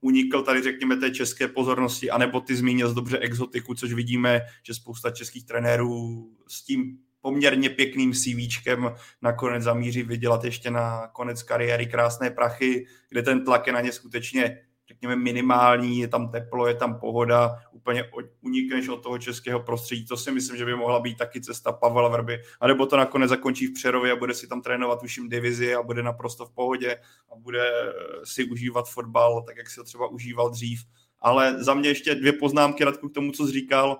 unikl 0.00 0.42
tady, 0.42 0.62
řekněme, 0.62 0.96
té 0.96 1.10
české 1.10 1.48
pozornosti, 1.48 2.10
anebo 2.10 2.40
ty 2.40 2.56
zmínil 2.56 2.88
z 2.90 2.94
dobře 2.94 3.18
exotiku, 3.18 3.74
což 3.74 3.92
vidíme, 3.92 4.40
že 4.62 4.74
spousta 4.74 5.10
českých 5.10 5.46
trenérů 5.46 6.30
s 6.48 6.62
tím 6.62 6.98
poměrně 7.20 7.70
pěkným 7.70 8.12
CVčkem 8.12 8.94
nakonec 9.22 9.62
zamíří 9.62 10.02
vydělat 10.02 10.44
ještě 10.44 10.70
na 10.70 11.08
konec 11.08 11.42
kariéry 11.42 11.86
krásné 11.86 12.30
prachy, 12.30 12.86
kde 13.08 13.22
ten 13.22 13.44
tlak 13.44 13.66
je 13.66 13.72
na 13.72 13.80
ně 13.80 13.92
skutečně 13.92 14.58
řekněme, 14.90 15.16
minimální, 15.16 15.98
je 15.98 16.08
tam 16.08 16.30
teplo, 16.30 16.66
je 16.66 16.74
tam 16.74 17.00
pohoda, 17.00 17.58
úplně 17.72 18.10
unikneš 18.40 18.88
od 18.88 19.02
toho 19.02 19.18
českého 19.18 19.60
prostředí. 19.60 20.06
To 20.06 20.16
si 20.16 20.32
myslím, 20.32 20.56
že 20.56 20.64
by 20.64 20.74
mohla 20.74 21.00
být 21.00 21.18
taky 21.18 21.40
cesta 21.40 21.72
Pavla 21.72 22.08
Vrby. 22.08 22.42
A 22.60 22.66
nebo 22.66 22.86
to 22.86 22.96
nakonec 22.96 23.30
zakončí 23.30 23.66
v 23.66 23.72
Přerově 23.72 24.12
a 24.12 24.16
bude 24.16 24.34
si 24.34 24.48
tam 24.48 24.62
trénovat 24.62 25.02
uším 25.02 25.28
divizi 25.28 25.74
a 25.74 25.82
bude 25.82 26.02
naprosto 26.02 26.46
v 26.46 26.50
pohodě 26.50 26.96
a 27.32 27.36
bude 27.36 27.70
eh, 27.70 27.92
si 28.24 28.44
užívat 28.44 28.88
fotbal, 28.88 29.42
tak 29.42 29.56
jak 29.56 29.70
si 29.70 29.80
ho 29.80 29.84
třeba 29.84 30.06
užíval 30.06 30.50
dřív. 30.50 30.84
Ale 31.20 31.64
za 31.64 31.74
mě 31.74 31.88
ještě 31.88 32.14
dvě 32.14 32.32
poznámky 32.32 32.84
Radku 32.84 33.08
k 33.08 33.14
tomu, 33.14 33.32
co 33.32 33.46
jsi 33.46 33.52
říkal. 33.52 33.96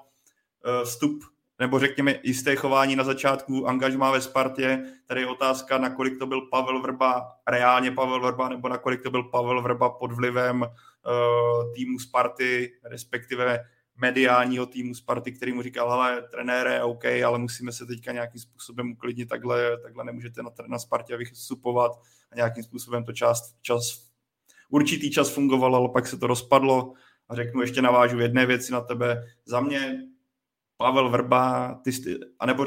Eh, 0.65 0.85
vstup 0.85 1.25
nebo 1.61 1.79
řekněme 1.79 2.15
jisté 2.23 2.57
chování 2.57 2.97
na 2.97 3.05
začátku 3.05 3.69
angažmá 3.69 4.11
ve 4.11 4.21
Spartě. 4.21 4.85
Tady 5.07 5.21
je 5.21 5.27
otázka, 5.27 5.79
nakolik 5.79 6.19
to 6.19 6.27
byl 6.27 6.41
Pavel 6.41 6.83
Vrba, 6.83 7.29
reálně 7.49 7.91
Pavel 7.91 8.21
Vrba, 8.21 8.49
nebo 8.49 8.69
nakolik 8.69 9.03
to 9.03 9.11
byl 9.11 9.23
Pavel 9.23 9.63
Vrba 9.63 9.91
pod 9.91 10.13
vlivem 10.13 10.63
uh, 10.63 11.75
týmu 11.75 11.99
Sparty, 11.99 12.73
respektive 12.85 13.65
mediálního 13.97 14.67
týmu 14.67 14.95
Sparty, 14.95 15.33
který 15.33 15.53
mu 15.53 15.63
říkal, 15.63 15.91
hele, 15.91 16.23
trenére, 16.23 16.83
OK, 16.83 17.05
ale 17.05 17.39
musíme 17.39 17.73
se 17.73 17.87
teďka 17.87 18.13
nějakým 18.13 18.41
způsobem 18.41 18.93
uklidnit, 18.93 19.29
takhle, 19.29 19.79
takhle 19.83 20.05
nemůžete 20.05 20.43
na, 20.43 20.51
na 20.67 20.79
Spartě 20.79 21.17
vystupovat 21.17 21.93
a 22.33 22.37
nějakým 22.37 22.63
způsobem 22.63 23.05
to 23.05 23.13
čas, 23.13 23.55
čas, 23.63 23.83
určitý 24.71 25.11
čas 25.11 25.31
fungovalo, 25.31 25.79
ale 25.79 25.89
pak 25.89 26.07
se 26.07 26.19
to 26.19 26.27
rozpadlo 26.27 26.93
a 27.29 27.35
řeknu, 27.35 27.61
ještě 27.61 27.83
navážu 27.83 28.19
jedné 28.19 28.47
věci 28.47 28.73
na 28.73 28.81
tebe. 28.81 29.23
Za 29.45 29.61
mě 29.61 30.11
Pavel 30.81 31.11
Vrba, 31.11 31.75
ty 31.85 31.91
anebo 32.39 32.67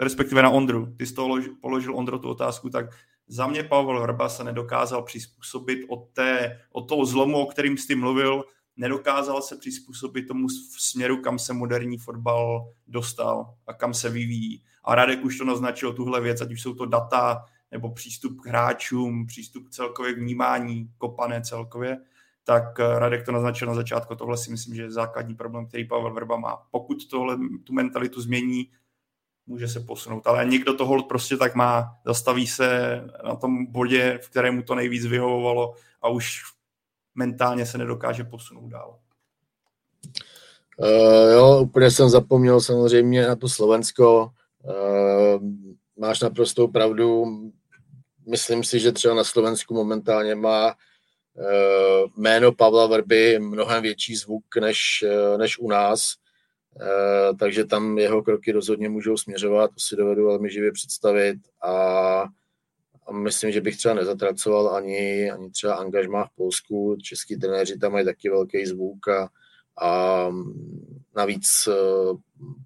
respektive 0.00 0.42
na 0.42 0.50
Ondru, 0.50 0.86
ty 0.98 1.06
jsi 1.06 1.14
to 1.14 1.28
položil 1.60 1.96
Ondro 1.96 2.18
tu 2.18 2.28
otázku, 2.28 2.70
tak 2.70 2.86
za 3.28 3.46
mě 3.46 3.62
Pavel 3.62 4.00
Vrba 4.00 4.28
se 4.28 4.44
nedokázal 4.44 5.02
přizpůsobit 5.02 5.78
od, 5.88 6.08
té, 6.12 6.60
od 6.72 6.88
toho 6.88 7.04
zlomu, 7.04 7.38
o 7.38 7.46
kterým 7.46 7.78
jsi 7.78 7.94
mluvil, 7.94 8.44
nedokázal 8.76 9.42
se 9.42 9.56
přizpůsobit 9.56 10.28
tomu 10.28 10.48
směru, 10.78 11.16
kam 11.16 11.38
se 11.38 11.52
moderní 11.52 11.98
fotbal 11.98 12.72
dostal 12.86 13.54
a 13.66 13.72
kam 13.72 13.94
se 13.94 14.10
vyvíjí. 14.10 14.62
A 14.84 14.94
Radek 14.94 15.24
už 15.24 15.38
to 15.38 15.44
naznačil, 15.44 15.92
tuhle 15.92 16.20
věc, 16.20 16.40
ať 16.40 16.52
už 16.52 16.62
jsou 16.62 16.74
to 16.74 16.86
data, 16.86 17.44
nebo 17.70 17.90
přístup 17.90 18.40
k 18.40 18.46
hráčům, 18.46 19.26
přístup 19.26 19.68
k 19.68 19.70
celkově 19.70 20.14
vnímání, 20.14 20.88
kopané 20.98 21.42
celkově, 21.42 21.98
tak 22.44 22.80
eh, 22.80 22.98
Radek 22.98 23.24
to 23.24 23.32
naznačil 23.32 23.68
na 23.68 23.74
začátku. 23.74 24.14
Tohle 24.14 24.36
si 24.36 24.50
myslím, 24.50 24.74
že 24.74 24.82
je 24.82 24.90
základní 24.90 25.34
problém, 25.34 25.66
který 25.66 25.84
Pavel 25.84 26.14
Vrba 26.14 26.36
má. 26.36 26.56
Pokud 26.70 27.08
tohle, 27.10 27.38
tu 27.64 27.72
mentalitu 27.72 28.20
změní, 28.20 28.68
může 29.46 29.68
se 29.68 29.80
posunout. 29.80 30.26
Ale 30.26 30.44
někdo 30.44 30.74
to 30.74 30.86
hold 30.86 31.08
prostě 31.08 31.36
tak 31.36 31.54
má, 31.54 31.96
zastaví 32.04 32.46
se 32.46 33.00
na 33.24 33.36
tom 33.36 33.66
bodě, 33.66 34.18
v 34.22 34.30
kterému 34.30 34.62
to 34.62 34.74
nejvíc 34.74 35.06
vyhovovalo 35.06 35.74
a 36.02 36.08
už 36.08 36.40
mentálně 37.14 37.66
se 37.66 37.78
nedokáže 37.78 38.24
posunout 38.24 38.68
dál. 38.68 38.98
Uh, 40.76 41.32
jo, 41.32 41.60
úplně 41.62 41.90
jsem 41.90 42.08
zapomněl 42.08 42.60
samozřejmě 42.60 43.26
na 43.26 43.36
to 43.36 43.48
Slovensko. 43.48 44.30
Uh, 44.64 45.42
máš 45.98 46.20
naprostou 46.20 46.68
pravdu. 46.68 47.24
Myslím 48.30 48.64
si, 48.64 48.80
že 48.80 48.92
třeba 48.92 49.14
na 49.14 49.24
Slovensku 49.24 49.74
momentálně 49.74 50.34
má 50.34 50.74
jméno 52.16 52.52
Pavla 52.52 52.86
Vrby 52.86 53.38
mnohem 53.38 53.82
větší 53.82 54.16
zvuk 54.16 54.44
než, 54.60 55.04
eh, 55.06 55.38
než 55.38 55.58
u 55.58 55.68
nás, 55.68 56.14
eh, 56.80 57.34
takže 57.38 57.64
tam 57.64 57.98
jeho 57.98 58.22
kroky 58.22 58.52
rozhodně 58.52 58.88
můžou 58.88 59.16
směřovat, 59.16 59.68
to 59.68 59.80
si 59.80 59.96
dovedu 59.96 60.26
velmi 60.26 60.50
živě 60.50 60.72
představit. 60.72 61.36
A, 61.64 62.24
myslím, 63.12 63.52
že 63.52 63.60
bych 63.60 63.76
třeba 63.76 63.94
nezatracoval 63.94 64.76
ani, 64.76 65.30
ani 65.30 65.50
třeba 65.50 65.74
angažmá 65.74 66.24
v 66.24 66.34
Polsku, 66.36 66.96
český 67.02 67.36
trenéři 67.36 67.78
tam 67.78 67.92
mají 67.92 68.04
taky 68.04 68.30
velký 68.30 68.66
zvuk 68.66 69.08
a, 69.08 69.28
a 69.80 70.28
navíc 71.16 71.68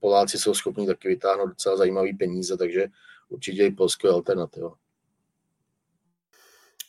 Poláci 0.00 0.38
jsou 0.38 0.54
schopni 0.54 0.86
taky 0.86 1.08
vytáhnout 1.08 1.46
docela 1.46 1.76
zajímavý 1.76 2.14
peníze, 2.14 2.56
takže 2.56 2.86
určitě 3.28 3.66
i 3.66 3.70
Polsko 3.70 4.06
je 4.06 4.12
alternativa. 4.12 4.76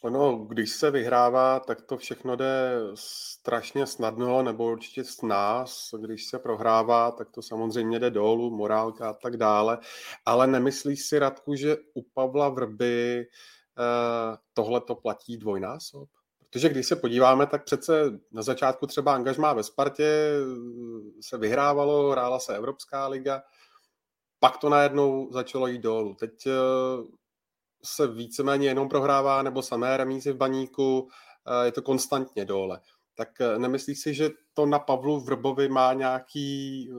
Ono, 0.01 0.37
když 0.37 0.71
se 0.71 0.91
vyhrává, 0.91 1.59
tak 1.59 1.81
to 1.81 1.97
všechno 1.97 2.35
jde 2.35 2.79
strašně 2.93 3.87
snadno, 3.87 4.43
nebo 4.43 4.71
určitě 4.71 5.03
s 5.03 5.21
nás. 5.21 5.89
Když 6.01 6.25
se 6.25 6.39
prohrává, 6.39 7.11
tak 7.11 7.29
to 7.31 7.41
samozřejmě 7.41 7.99
jde 7.99 8.09
dolů, 8.09 8.57
morálka 8.57 9.09
a 9.09 9.13
tak 9.13 9.37
dále. 9.37 9.77
Ale 10.25 10.47
nemyslíš 10.47 11.05
si, 11.05 11.19
Radku, 11.19 11.55
že 11.55 11.77
u 11.93 12.01
Pavla 12.13 12.49
Vrby 12.49 13.19
eh, 13.21 14.37
tohle 14.53 14.81
to 14.81 14.95
platí 14.95 15.37
dvojnásob? 15.37 16.09
Protože 16.39 16.69
když 16.69 16.87
se 16.87 16.95
podíváme, 16.95 17.47
tak 17.47 17.63
přece 17.63 18.19
na 18.31 18.41
začátku 18.41 18.87
třeba 18.87 19.13
angažmá 19.13 19.53
ve 19.53 19.63
Spartě 19.63 20.31
se 21.21 21.37
vyhrávalo, 21.37 22.11
hrála 22.11 22.39
se 22.39 22.55
Evropská 22.55 23.07
liga, 23.07 23.43
pak 24.39 24.57
to 24.57 24.69
najednou 24.69 25.31
začalo 25.31 25.67
jít 25.67 25.81
dolů. 25.81 26.13
Teď 26.13 26.47
se 27.95 28.07
víceméně 28.07 28.67
jenom 28.67 28.89
prohrává, 28.89 29.41
nebo 29.41 29.61
samé 29.61 29.97
remízy 29.97 30.31
v 30.31 30.37
baníku, 30.37 31.09
je 31.63 31.71
to 31.71 31.81
konstantně 31.81 32.45
dole. 32.45 32.79
Tak 33.15 33.29
nemyslíš 33.57 33.99
si, 33.99 34.13
že 34.13 34.29
to 34.53 34.65
na 34.65 34.79
Pavlu 34.79 35.19
Vrbovi 35.19 35.69
má 35.69 35.93
nějaký 35.93 36.89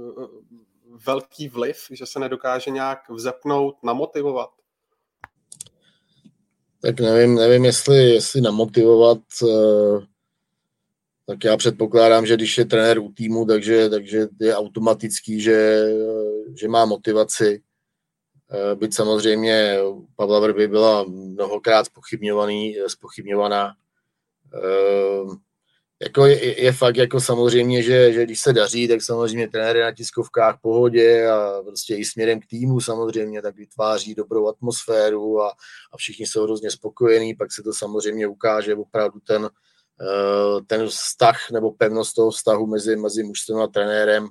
velký 1.07 1.49
vliv, 1.49 1.77
že 1.91 2.07
se 2.07 2.19
nedokáže 2.19 2.71
nějak 2.71 3.11
vzepnout, 3.11 3.75
namotivovat? 3.83 4.51
Tak 6.81 7.01
nevím, 7.01 7.35
nevím 7.35 7.65
jestli, 7.65 7.97
jestli 7.97 8.41
namotivovat, 8.41 9.19
eh, 9.43 10.07
tak 11.27 11.45
já 11.45 11.57
předpokládám, 11.57 12.27
že 12.27 12.35
když 12.35 12.59
je 12.59 12.65
trenér 12.65 12.99
u 12.99 13.13
týmu, 13.13 13.47
takže, 13.47 13.89
takže 13.89 14.29
je 14.41 14.57
automatický, 14.57 15.41
že, 15.41 15.87
že 16.61 16.69
má 16.69 16.85
motivaci. 16.85 17.63
Eh, 18.53 18.75
byť 18.75 18.95
samozřejmě 18.95 19.79
Pavla 20.17 20.41
Vrby 20.41 20.69
byla 20.69 21.05
mnohokrát 21.09 21.87
spochybňovaný, 21.87 22.77
spochybňovaná. 22.87 23.75
Eh, 24.55 25.37
jako 26.03 26.27
je, 26.27 26.63
je 26.63 26.73
fakt 26.73 26.97
jako 26.97 27.21
samozřejmě, 27.21 27.83
že, 27.83 28.13
že 28.13 28.25
když 28.25 28.41
se 28.41 28.53
daří, 28.53 28.89
tak 28.89 29.03
samozřejmě 29.03 29.49
trenér 29.49 29.77
je 29.77 29.85
na 29.85 29.93
tiskovkách 29.93 30.59
pohodě 30.63 31.29
a 31.29 31.63
prostě 31.63 31.97
i 31.97 32.05
směrem 32.05 32.41
k 32.41 32.47
týmu 32.47 32.81
samozřejmě, 32.81 33.43
tak 33.43 33.57
vytváří 33.57 34.15
dobrou 34.15 34.49
atmosféru 34.49 35.43
a, 35.43 35.49
a 35.93 35.97
všichni 35.97 36.27
jsou 36.27 36.43
hrozně 36.43 36.71
spokojení, 36.71 37.35
pak 37.35 37.53
se 37.53 37.63
to 37.63 37.73
samozřejmě 37.73 38.27
ukáže 38.27 38.75
opravdu 38.75 39.21
ten, 39.27 39.51
eh, 40.01 40.61
ten 40.67 40.87
vztah 40.87 41.51
nebo 41.51 41.71
pevnost 41.71 42.15
toho 42.15 42.31
vztahu 42.31 42.67
mezi, 42.67 42.97
mezi 42.97 43.23
mužstvem 43.23 43.61
a 43.61 43.67
trenérem 43.67 44.29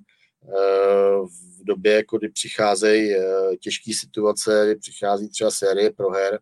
v 1.25 1.56
době, 1.67 1.93
jako 1.93 2.17
kdy 2.17 2.29
přicházejí 2.29 3.15
eh, 3.15 3.57
těžké 3.59 3.91
situace, 3.93 4.63
kdy 4.65 4.75
přichází 4.79 5.29
třeba 5.29 5.51
série 5.51 5.91
proher, 5.91 6.39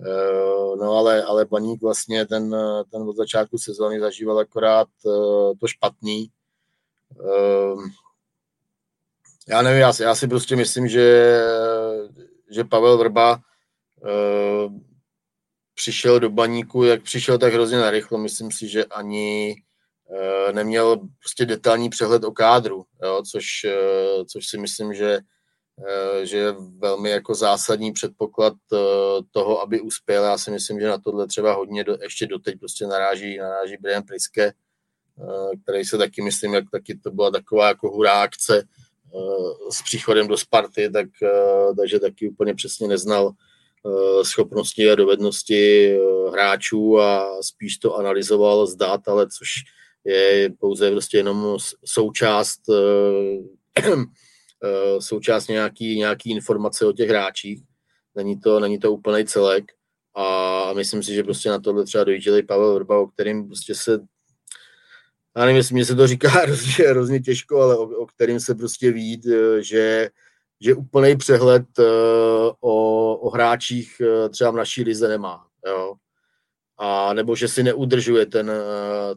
Eh, 0.00 0.76
no 0.76 0.92
ale, 0.92 1.22
ale 1.22 1.44
Baník 1.44 1.82
vlastně 1.82 2.26
ten, 2.26 2.56
ten 2.90 3.02
od 3.02 3.16
začátku 3.16 3.58
sezóny 3.58 4.00
zažíval 4.00 4.38
akorát 4.38 4.88
eh, 5.06 5.56
to 5.60 5.66
špatný. 5.66 6.30
Eh, 7.20 7.76
já 9.48 9.62
nevím, 9.62 9.80
já 9.80 9.92
si, 9.92 10.02
já 10.02 10.14
si 10.14 10.28
prostě 10.28 10.56
myslím, 10.56 10.88
že, 10.88 11.38
že 12.50 12.64
Pavel 12.64 12.98
Vrba 12.98 13.40
přišel 15.74 16.20
do 16.20 16.30
baníku, 16.30 16.84
jak 16.84 17.02
přišel 17.02 17.38
tak 17.38 17.52
hrozně 17.52 17.78
narychlo. 17.78 18.18
Myslím 18.18 18.52
si, 18.52 18.68
že 18.68 18.84
ani 18.84 19.56
neměl 20.52 21.00
prostě 21.18 21.46
detailní 21.46 21.90
přehled 21.90 22.24
o 22.24 22.32
kádru, 22.32 22.84
jo, 23.02 23.22
což, 23.30 23.46
což 24.26 24.46
si 24.46 24.58
myslím, 24.58 24.94
že 24.94 25.18
Eh, 25.78 26.26
že 26.26 26.36
je 26.36 26.54
velmi 26.78 27.10
jako 27.10 27.34
zásadní 27.34 27.92
předpoklad 27.92 28.54
eh, 28.72 28.76
toho, 29.30 29.62
aby 29.62 29.80
uspěl. 29.80 30.24
Já 30.24 30.38
si 30.38 30.50
myslím, 30.50 30.80
že 30.80 30.88
na 30.88 30.98
tohle 30.98 31.26
třeba 31.26 31.54
hodně 31.54 31.84
do, 31.84 31.98
ještě 32.02 32.26
doteď 32.26 32.58
prostě 32.58 32.86
naráží, 32.86 33.38
naráží 33.38 33.76
Brian 33.80 34.02
Priske, 34.02 34.44
eh, 34.44 35.56
který 35.62 35.84
se 35.84 35.98
taky 35.98 36.22
myslím, 36.22 36.54
jak 36.54 36.70
taky 36.70 36.98
to 36.98 37.10
byla 37.10 37.30
taková 37.30 37.68
jako 37.68 37.90
hurá 37.90 38.22
akce 38.22 38.68
s 39.70 39.82
příchodem 39.82 40.28
do 40.28 40.36
Sparty, 40.36 40.90
tak, 40.90 41.06
takže 41.76 42.00
taky 42.00 42.28
úplně 42.28 42.54
přesně 42.54 42.88
neznal 42.88 43.32
schopnosti 44.22 44.90
a 44.90 44.94
dovednosti 44.94 45.96
hráčů 46.32 47.00
a 47.00 47.42
spíš 47.42 47.78
to 47.78 47.96
analyzoval 47.96 48.66
z 48.66 48.74
dat, 48.74 49.08
ale 49.08 49.26
což 49.26 49.48
je 50.04 50.50
pouze 50.60 50.90
prostě 50.90 51.16
jenom 51.16 51.58
součást 51.84 52.60
Eh, 54.64 55.00
součást 55.00 55.48
nějaký, 55.48 55.98
nějaký 55.98 56.30
informace 56.30 56.86
o 56.86 56.92
těch 56.92 57.08
hráčích. 57.08 57.62
Není 58.14 58.40
to, 58.40 58.60
není 58.60 58.78
to 58.78 58.92
úplný 58.92 59.24
celek. 59.24 59.64
A 60.16 60.72
myslím 60.72 61.02
si, 61.02 61.14
že 61.14 61.22
prostě 61.22 61.48
na 61.48 61.60
tohle 61.60 61.84
třeba 61.84 62.04
dojížděli 62.04 62.42
Pavel 62.42 62.74
Vrba, 62.74 62.98
o 62.98 63.06
kterým 63.06 63.46
prostě 63.46 63.74
se 63.74 63.98
já 65.36 65.44
nevím, 65.44 65.56
jestli 65.56 65.74
mě 65.74 65.84
se 65.84 65.94
to 65.94 66.06
říká 66.06 66.28
hrozně, 66.42 66.84
hrozně 66.84 67.20
těžko, 67.20 67.60
ale 67.60 67.76
o, 67.76 67.82
o 67.82 68.06
kterým 68.06 68.40
se 68.40 68.54
prostě 68.54 68.92
ví, 68.92 69.22
eh, 69.32 69.62
že, 69.62 70.10
že 70.60 70.74
úplný 70.74 71.16
přehled 71.16 71.66
eh, 71.78 71.84
o, 72.60 73.16
o 73.16 73.30
hráčích 73.30 74.02
třeba 74.30 74.50
v 74.50 74.56
naší 74.56 74.82
lize 74.82 75.08
nemá. 75.08 75.46
Jo? 75.66 75.94
A 76.78 77.14
nebo 77.14 77.36
že 77.36 77.48
si 77.48 77.62
neudržuje 77.62 78.26
ten, 78.26 78.52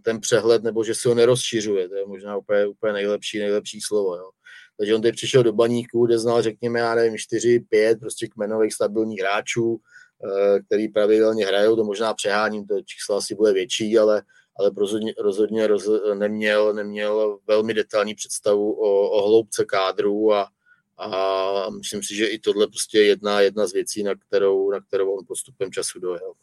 ten 0.01 0.19
přehled, 0.19 0.63
nebo 0.63 0.83
že 0.83 0.95
si 0.95 1.07
ho 1.07 1.15
nerozšiřuje. 1.15 1.89
To 1.89 1.95
je 1.95 2.05
možná 2.05 2.37
úplně, 2.37 2.65
úplně 2.67 2.93
nejlepší, 2.93 3.39
nejlepší 3.39 3.81
slovo. 3.81 4.15
Jo? 4.15 4.29
Takže 4.77 4.95
on 4.95 5.01
teď 5.01 5.15
přišel 5.15 5.43
do 5.43 5.53
baníku, 5.53 6.05
kde 6.05 6.19
znal, 6.19 6.41
řekněme, 6.41 6.79
já 6.79 6.95
nevím, 6.95 7.17
4, 7.17 7.59
5 7.59 7.99
prostě 7.99 8.27
kmenových 8.27 8.73
stabilních 8.73 9.19
hráčů, 9.19 9.79
eh, 10.25 10.59
který 10.59 10.87
pravidelně 10.87 11.45
hrajou, 11.45 11.75
to 11.75 11.83
možná 11.83 12.13
přeháním, 12.13 12.67
to 12.67 12.81
číslo 12.81 13.15
asi 13.15 13.35
bude 13.35 13.53
větší, 13.53 13.97
ale, 13.97 14.21
ale 14.59 14.71
rozhodně, 14.77 15.13
rozhodně 15.19 15.67
roz, 15.67 15.89
neměl, 16.13 16.73
neměl 16.73 17.39
velmi 17.47 17.73
detailní 17.73 18.15
představu 18.15 18.73
o, 18.73 19.09
o 19.09 19.27
hloubce 19.27 19.65
kádru 19.65 20.33
a, 20.33 20.49
a 20.97 21.69
myslím 21.69 22.03
si, 22.03 22.15
že 22.15 22.27
i 22.27 22.39
tohle 22.39 22.67
prostě 22.67 22.99
je 22.99 23.05
jedna, 23.05 23.41
jedna 23.41 23.67
z 23.67 23.73
věcí, 23.73 24.03
na 24.03 24.15
kterou, 24.15 24.71
na 24.71 24.81
kterou 24.81 25.11
on 25.11 25.25
postupem 25.27 25.71
času 25.71 25.99
dojel. 25.99 26.33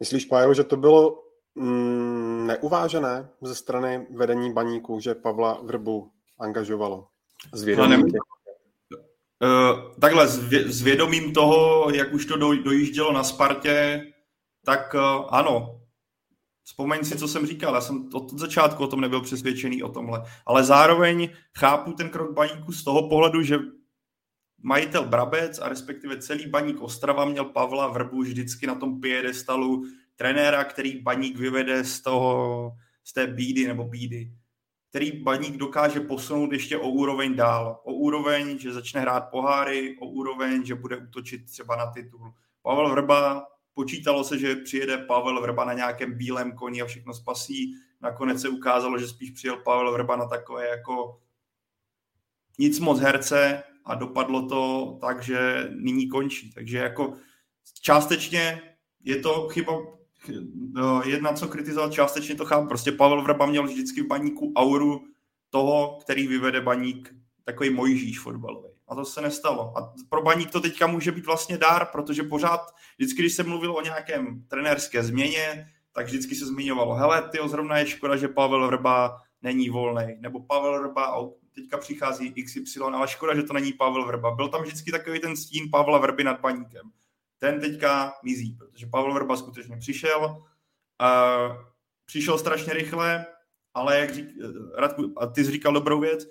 Myslíš, 0.00 0.24
Pájo, 0.24 0.54
že 0.54 0.64
to 0.64 0.76
bylo 0.76 1.22
mm, 1.54 2.46
neuvážené 2.46 3.28
ze 3.42 3.54
strany 3.54 4.06
vedení 4.10 4.52
baníku, 4.52 5.00
že 5.00 5.14
Pavla 5.14 5.60
Vrbu 5.62 6.10
angažovalo? 6.38 7.08
S 7.52 7.62
vědomím 7.62 8.02
uh, 8.02 8.10
takhle, 10.00 10.28
s, 10.28 10.48
vě, 10.48 10.72
s 10.72 10.82
vědomím 10.82 11.32
toho, 11.32 11.90
jak 11.90 12.12
už 12.14 12.26
to 12.26 12.36
do, 12.36 12.62
dojíždělo 12.62 13.12
na 13.12 13.24
Spartě, 13.24 14.06
tak 14.64 14.94
uh, 14.94 15.26
ano. 15.30 15.80
Vzpomeň 16.64 17.04
si, 17.04 17.18
co 17.18 17.28
jsem 17.28 17.46
říkal. 17.46 17.74
Já 17.74 17.80
jsem 17.80 18.08
od 18.14 18.32
začátku 18.32 18.84
o 18.84 18.86
tom 18.86 19.00
nebyl 19.00 19.20
přesvědčený 19.20 19.82
o 19.82 19.88
tomhle. 19.88 20.22
Ale 20.46 20.64
zároveň 20.64 21.28
chápu 21.58 21.92
ten 21.92 22.10
krok 22.10 22.32
baníku 22.32 22.72
z 22.72 22.84
toho 22.84 23.08
pohledu, 23.08 23.42
že 23.42 23.58
majitel 24.62 25.04
Brabec 25.04 25.58
a 25.58 25.68
respektive 25.68 26.18
celý 26.18 26.46
baník 26.46 26.80
Ostrava 26.80 27.24
měl 27.24 27.44
Pavla 27.44 27.88
Vrbu 27.88 28.22
vždycky 28.22 28.66
na 28.66 28.74
tom 28.74 29.00
piedestalu 29.00 29.84
trenéra, 30.16 30.64
který 30.64 31.00
baník 31.02 31.38
vyvede 31.38 31.84
z 31.84 32.00
toho, 32.00 32.72
z 33.04 33.12
té 33.12 33.26
bídy 33.26 33.66
nebo 33.66 33.84
bídy 33.84 34.30
který 34.96 35.12
baník 35.12 35.56
dokáže 35.56 36.00
posunout 36.00 36.52
ještě 36.52 36.78
o 36.78 36.88
úroveň 36.88 37.36
dál. 37.36 37.80
O 37.84 37.92
úroveň, 37.92 38.58
že 38.58 38.72
začne 38.72 39.00
hrát 39.00 39.20
poháry, 39.20 39.96
o 40.00 40.06
úroveň, 40.06 40.64
že 40.64 40.74
bude 40.74 40.96
útočit 40.96 41.44
třeba 41.44 41.76
na 41.76 41.86
titul. 41.86 42.32
Pavel 42.62 42.90
Vrba, 42.90 43.46
počítalo 43.74 44.24
se, 44.24 44.38
že 44.38 44.56
přijede 44.56 44.98
Pavel 44.98 45.40
Vrba 45.40 45.64
na 45.64 45.72
nějakém 45.72 46.18
bílém 46.18 46.52
koni 46.52 46.82
a 46.82 46.86
všechno 46.86 47.14
spasí. 47.14 47.74
Nakonec 48.00 48.40
se 48.40 48.48
ukázalo, 48.48 48.98
že 48.98 49.08
spíš 49.08 49.30
přijel 49.30 49.56
Pavel 49.56 49.92
Vrba 49.92 50.16
na 50.16 50.26
takové 50.26 50.68
jako 50.68 51.20
nic 52.58 52.80
moc 52.80 53.00
herce 53.00 53.62
a 53.86 53.94
dopadlo 53.94 54.48
to 54.48 54.92
tak, 55.00 55.22
že 55.22 55.68
nyní 55.74 56.08
končí. 56.08 56.52
Takže 56.52 56.78
jako 56.78 57.12
částečně 57.82 58.62
je 59.04 59.16
to 59.16 59.48
chyba 59.48 59.72
No, 60.72 61.02
jedna, 61.04 61.32
co 61.32 61.48
kritizoval, 61.48 61.90
částečně 61.90 62.34
to 62.34 62.44
chápu. 62.44 62.68
Prostě 62.68 62.92
Pavel 62.92 63.22
Vrba 63.22 63.46
měl 63.46 63.66
vždycky 63.66 64.02
v 64.02 64.06
baníku 64.06 64.52
auru 64.56 65.04
toho, 65.50 65.98
který 66.02 66.26
vyvede 66.26 66.60
baník 66.60 67.14
takový 67.44 67.70
Mojžíš 67.70 68.20
fotbalový. 68.20 68.68
A 68.88 68.94
to 68.94 69.04
se 69.04 69.20
nestalo. 69.20 69.78
A 69.78 69.94
pro 70.08 70.22
baník 70.22 70.50
to 70.50 70.60
teďka 70.60 70.86
může 70.86 71.12
být 71.12 71.26
vlastně 71.26 71.58
dár, 71.58 71.86
protože 71.92 72.22
pořád, 72.22 72.60
vždycky, 72.98 73.22
když 73.22 73.34
se 73.34 73.42
mluvilo 73.42 73.74
o 73.74 73.82
nějakém 73.82 74.44
trenérské 74.48 75.02
změně, 75.02 75.66
tak 75.92 76.06
vždycky 76.06 76.34
se 76.34 76.46
zmiňovalo, 76.46 76.94
hele, 76.94 77.28
ty 77.28 77.38
zrovna 77.46 77.78
je 77.78 77.86
škoda, 77.86 78.16
že 78.16 78.28
Pavel 78.28 78.66
Vrba 78.66 79.16
není 79.42 79.70
volný, 79.70 80.16
nebo 80.20 80.40
Pavel 80.40 80.80
Vrba, 80.80 81.04
teďka 81.56 81.78
přichází 81.78 82.44
XY, 82.44 82.80
ale 82.80 83.08
škoda, 83.08 83.34
že 83.34 83.42
to 83.42 83.52
není 83.52 83.72
Pavel 83.72 84.06
Vrba. 84.06 84.30
Byl 84.30 84.48
tam 84.48 84.62
vždycky 84.62 84.90
takový 84.90 85.20
ten 85.20 85.36
stín 85.36 85.68
Pavla 85.70 85.98
Vrby 85.98 86.24
nad 86.24 86.40
baníkem 86.40 86.92
ten 87.38 87.60
teďka 87.60 88.14
mizí, 88.24 88.52
protože 88.52 88.86
Pavel 88.86 89.14
Vrba 89.14 89.36
skutečně 89.36 89.76
přišel. 89.76 90.44
A 90.98 91.38
přišel 92.04 92.38
strašně 92.38 92.72
rychle, 92.72 93.26
ale 93.74 93.98
jak 93.98 94.14
řík, 94.14 94.28
Radku, 94.74 95.14
a 95.16 95.26
ty 95.26 95.44
jsi 95.44 95.50
říkal 95.50 95.72
dobrou 95.72 96.00
věc, 96.00 96.26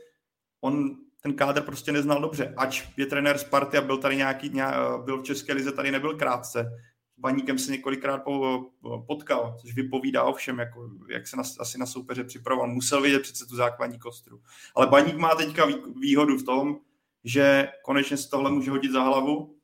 on 0.62 0.98
ten 1.22 1.34
kádr 1.34 1.62
prostě 1.62 1.92
neznal 1.92 2.22
dobře. 2.22 2.54
Ač 2.58 2.84
je 2.98 3.06
trenér 3.06 3.38
Sparty 3.38 3.78
a 3.78 3.82
byl 3.82 3.98
tady 3.98 4.16
nějaký, 4.16 4.54
byl 5.06 5.22
v 5.22 5.24
České 5.24 5.54
lize, 5.54 5.72
tady 5.72 5.92
nebyl 5.92 6.18
krátce. 6.18 6.72
Baníkem 7.18 7.58
se 7.58 7.72
několikrát 7.72 8.24
potkal, 9.08 9.58
což 9.62 9.76
vypovídá 9.76 10.24
o 10.24 10.34
všem, 10.34 10.60
jako, 10.60 10.90
jak 11.10 11.28
se 11.28 11.38
na, 11.38 11.44
asi 11.60 11.78
na 11.78 11.86
soupeře 11.86 12.24
připravoval. 12.24 12.70
Musel 12.70 13.02
vidět 13.02 13.22
přece 13.22 13.46
tu 13.46 13.56
základní 13.56 14.00
kostru. 14.00 14.42
Ale 14.76 14.88
Baník 14.88 15.18
má 15.18 15.36
teďka 15.36 15.68
výhodu 16.02 16.38
v 16.38 16.44
tom, 16.44 16.78
že 17.24 17.68
konečně 17.84 18.18
se 18.18 18.30
tohle 18.30 18.52
může 18.52 18.72
hodit 18.72 18.92
za 18.92 19.04
hlavu 19.04 19.56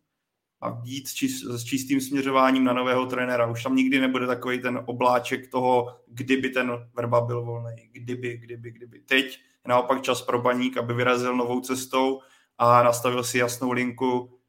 a 0.62 0.82
jít 0.84 1.08
s, 1.08 1.14
s 1.44 1.64
čistým 1.64 2.02
směřováním 2.02 2.64
na 2.64 2.74
nového 2.74 3.06
trenéra. 3.06 3.52
Už 3.52 3.64
tam 3.64 3.76
nikdy 3.76 4.00
nebude 4.00 4.28
takový 4.28 4.62
ten 4.62 4.84
obláček 4.86 5.52
toho, 5.52 5.98
kdyby 6.08 6.50
ten 6.50 6.90
Verba 6.96 7.22
byl 7.22 7.46
volný, 7.46 7.90
kdyby, 7.92 8.38
kdyby, 8.38 8.72
kdyby. 8.72 9.00
Teď 9.00 9.26
je 9.66 9.70
naopak 9.70 10.02
čas 10.02 10.22
pro 10.22 10.42
baník, 10.42 10.78
aby 10.78 10.94
vyrazil 10.94 11.38
novou 11.38 11.60
cestou 11.60 12.22
a 12.58 12.84
nastavil 12.84 13.24
si 13.24 13.38
jasnou 13.38 13.72
linku, 13.72 14.41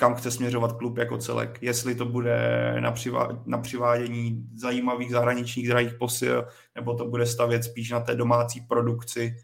kam 0.00 0.14
chce 0.14 0.30
směřovat 0.30 0.72
klub 0.72 0.98
jako 0.98 1.18
celek. 1.18 1.58
Jestli 1.62 1.94
to 1.94 2.04
bude 2.04 2.36
na, 2.80 2.92
přivá, 2.92 3.42
na 3.46 3.58
přivádění 3.58 4.48
zajímavých 4.54 5.10
zahraničních 5.10 5.68
drahých 5.68 5.94
posil, 5.94 6.46
nebo 6.74 6.94
to 6.94 7.08
bude 7.08 7.26
stavět 7.26 7.64
spíš 7.64 7.90
na 7.90 8.00
té 8.00 8.14
domácí 8.14 8.60
produkci. 8.60 9.34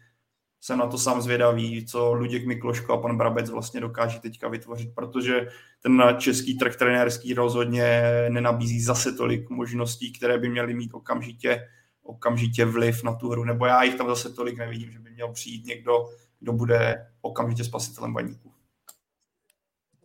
Jsem 0.61 0.79
na 0.79 0.87
to 0.87 0.97
sám 0.97 1.21
zvědavý, 1.21 1.85
co 1.85 2.13
Luděk 2.13 2.47
Mikloško 2.47 2.93
a 2.93 3.01
pan 3.01 3.17
Brabec 3.17 3.49
vlastně 3.49 3.81
dokáží 3.81 4.19
teďka 4.19 4.47
vytvořit, 4.47 4.95
protože 4.95 5.47
ten 5.81 6.03
český 6.17 6.57
trh 6.57 6.75
trenérský 6.75 7.33
rozhodně 7.33 8.11
nenabízí 8.29 8.81
zase 8.81 9.11
tolik 9.11 9.49
možností, 9.49 10.13
které 10.13 10.37
by 10.37 10.49
měly 10.49 10.73
mít 10.73 10.93
okamžitě, 10.93 11.67
okamžitě 12.03 12.65
vliv 12.65 13.03
na 13.03 13.13
tu 13.13 13.29
hru, 13.29 13.43
nebo 13.43 13.65
já 13.65 13.83
jich 13.83 13.95
tam 13.95 14.07
zase 14.07 14.33
tolik 14.33 14.57
nevidím, 14.57 14.91
že 14.91 14.99
by 14.99 15.11
měl 15.11 15.31
přijít 15.33 15.65
někdo, 15.65 15.93
kdo 16.39 16.53
bude 16.53 17.07
okamžitě 17.21 17.63
spasitelem 17.63 18.13
baníku. 18.13 18.46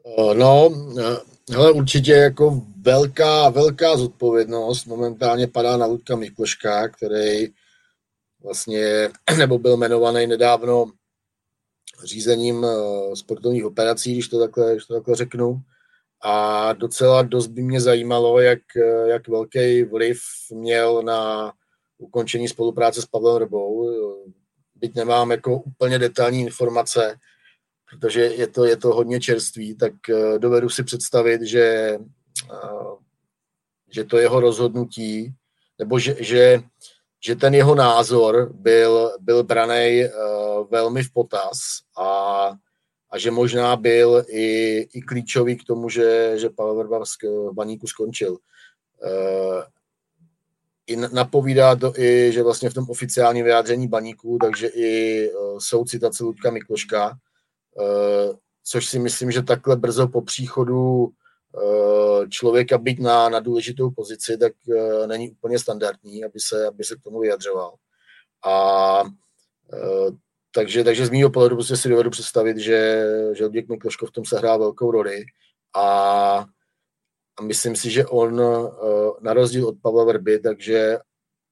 Eh, 0.07 0.35
no, 0.35 0.71
eh, 1.01 1.17
hele, 1.53 1.73
určitě 1.73 2.13
jako 2.13 2.63
velká, 2.81 3.49
velká 3.49 3.97
zodpovědnost 3.97 4.87
momentálně 4.87 5.47
padá 5.47 5.77
na 5.77 5.87
Ludka 5.87 6.17
Mikloška, 6.17 6.89
který 6.89 7.49
vlastně, 8.43 9.11
nebo 9.39 9.59
byl 9.59 9.77
jmenovaný 9.77 10.27
nedávno 10.27 10.87
řízením 12.05 12.65
eh, 12.65 13.17
sportovních 13.17 13.65
operací, 13.65 14.13
když 14.13 14.29
to 14.29 14.39
takhle, 14.39 14.73
když 14.73 14.87
to 14.87 14.95
takhle 14.95 15.17
řeknu. 15.17 15.61
A 16.25 16.73
docela 16.73 17.23
dost 17.23 17.47
by 17.47 17.63
mě 17.63 17.81
zajímalo, 17.81 18.41
jak, 18.41 18.59
jak 19.07 19.29
velký 19.29 19.83
vliv 19.83 20.19
měl 20.51 21.03
na 21.03 21.53
ukončení 21.99 22.49
spolupráce 22.49 23.03
s 23.03 23.07
Pavlem 23.07 23.37
Rbou. 23.37 23.91
Byť 24.75 24.95
nemám 24.95 25.31
jako 25.31 25.57
úplně 25.57 25.99
detailní 25.99 26.41
informace, 26.41 27.17
protože 27.93 28.21
je 28.21 28.47
to, 28.47 28.65
je 28.65 28.77
to 28.77 28.89
hodně 28.89 29.21
čerstvý, 29.21 29.75
tak 29.77 29.93
eh, 30.09 30.39
dovedu 30.39 30.69
si 30.69 30.85
představit, 30.85 31.43
že, 31.43 31.99
eh, 32.53 32.95
že 33.91 34.05
to 34.05 34.19
jeho 34.19 34.41
rozhodnutí, 34.41 35.35
nebo 35.79 35.99
že, 35.99 36.17
že, 36.19 36.63
že 37.21 37.37
ten 37.37 37.55
jeho 37.55 37.75
názor 37.75 38.51
byl, 38.53 39.17
byl 39.21 39.45
braný 39.45 40.05
eh, 40.05 40.11
velmi 40.71 41.03
v 41.03 41.13
potaz 41.13 41.59
a, 41.99 42.53
a 43.11 43.19
že 43.19 43.31
možná 43.31 43.77
byl 43.77 44.25
i, 44.29 44.79
i 44.93 45.03
klíčový 45.03 45.57
k 45.57 45.65
tomu, 45.65 45.89
že, 45.89 46.39
že 46.39 46.51
Pavel 46.51 46.75
Verba 46.75 46.99
v 46.99 47.53
baníku 47.53 47.87
skončil. 47.87 48.37
I 50.87 50.97
napovídá 50.97 51.77
to 51.77 51.99
i, 51.99 52.33
že 52.33 52.43
vlastně 52.43 52.71
v 52.71 52.75
tom 52.75 52.85
oficiálním 52.89 53.45
vyjádření 53.45 53.89
baníku, 53.89 54.39
takže 54.43 54.67
i 54.67 55.31
jsou 55.59 55.85
citace 55.85 56.25
Ludka 56.25 56.51
Mikloška, 56.51 57.19
což 58.65 58.87
si 58.87 58.99
myslím, 58.99 59.31
že 59.31 59.43
takhle 59.43 59.77
brzo 59.77 60.09
po 60.09 60.23
příchodu 60.23 61.09
eh, 61.09 62.29
člověka 62.29 62.79
být 62.79 63.01
na, 63.01 63.29
na 63.29 63.41
důležitou 63.41 63.91
pozici, 63.91 64.39
tak 64.39 64.53
eh, 64.77 65.07
není 65.07 65.31
úplně 65.31 65.59
standardní, 65.59 66.25
aby 66.25 66.41
se, 66.41 66.67
aby 66.67 66.85
se 66.85 66.97
k 66.97 67.03
tomu 67.03 67.21
vyjadřoval. 67.21 67.75
A 68.47 69.03
takže, 70.55 70.85
takže 70.85 71.07
z 71.07 71.11
mého 71.11 71.31
pohledu 71.31 71.57
prostě 71.57 71.77
si 71.77 71.89
dovedu 71.89 72.11
představit, 72.11 72.59
že, 72.59 73.05
že 73.33 73.45
Luděk 73.45 73.69
Mikloško 73.69 74.07
v 74.07 74.11
tom 74.11 74.25
sehrál 74.25 74.59
velkou 74.59 74.91
roli 74.91 75.25
a, 75.77 75.87
a 77.39 77.43
myslím 77.43 77.77
si, 77.77 77.91
že 77.91 78.07
on 78.07 78.41
na 79.21 79.33
rozdíl 79.33 79.69
od 79.69 79.75
Pavla 79.83 80.05
Verby, 80.05 80.39
takže 80.39 80.99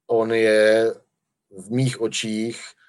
on 0.06 0.32
je 0.32 0.94
v 1.50 1.70
mých 1.70 2.00
očích 2.00 2.60
Eh, 2.60 2.79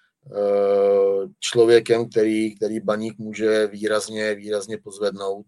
člověkem, 1.40 2.10
který, 2.10 2.56
který 2.56 2.80
baník 2.80 3.18
může 3.18 3.68
výrazně, 3.68 4.36
výrazně 4.36 4.78
pozvednout. 4.78 5.46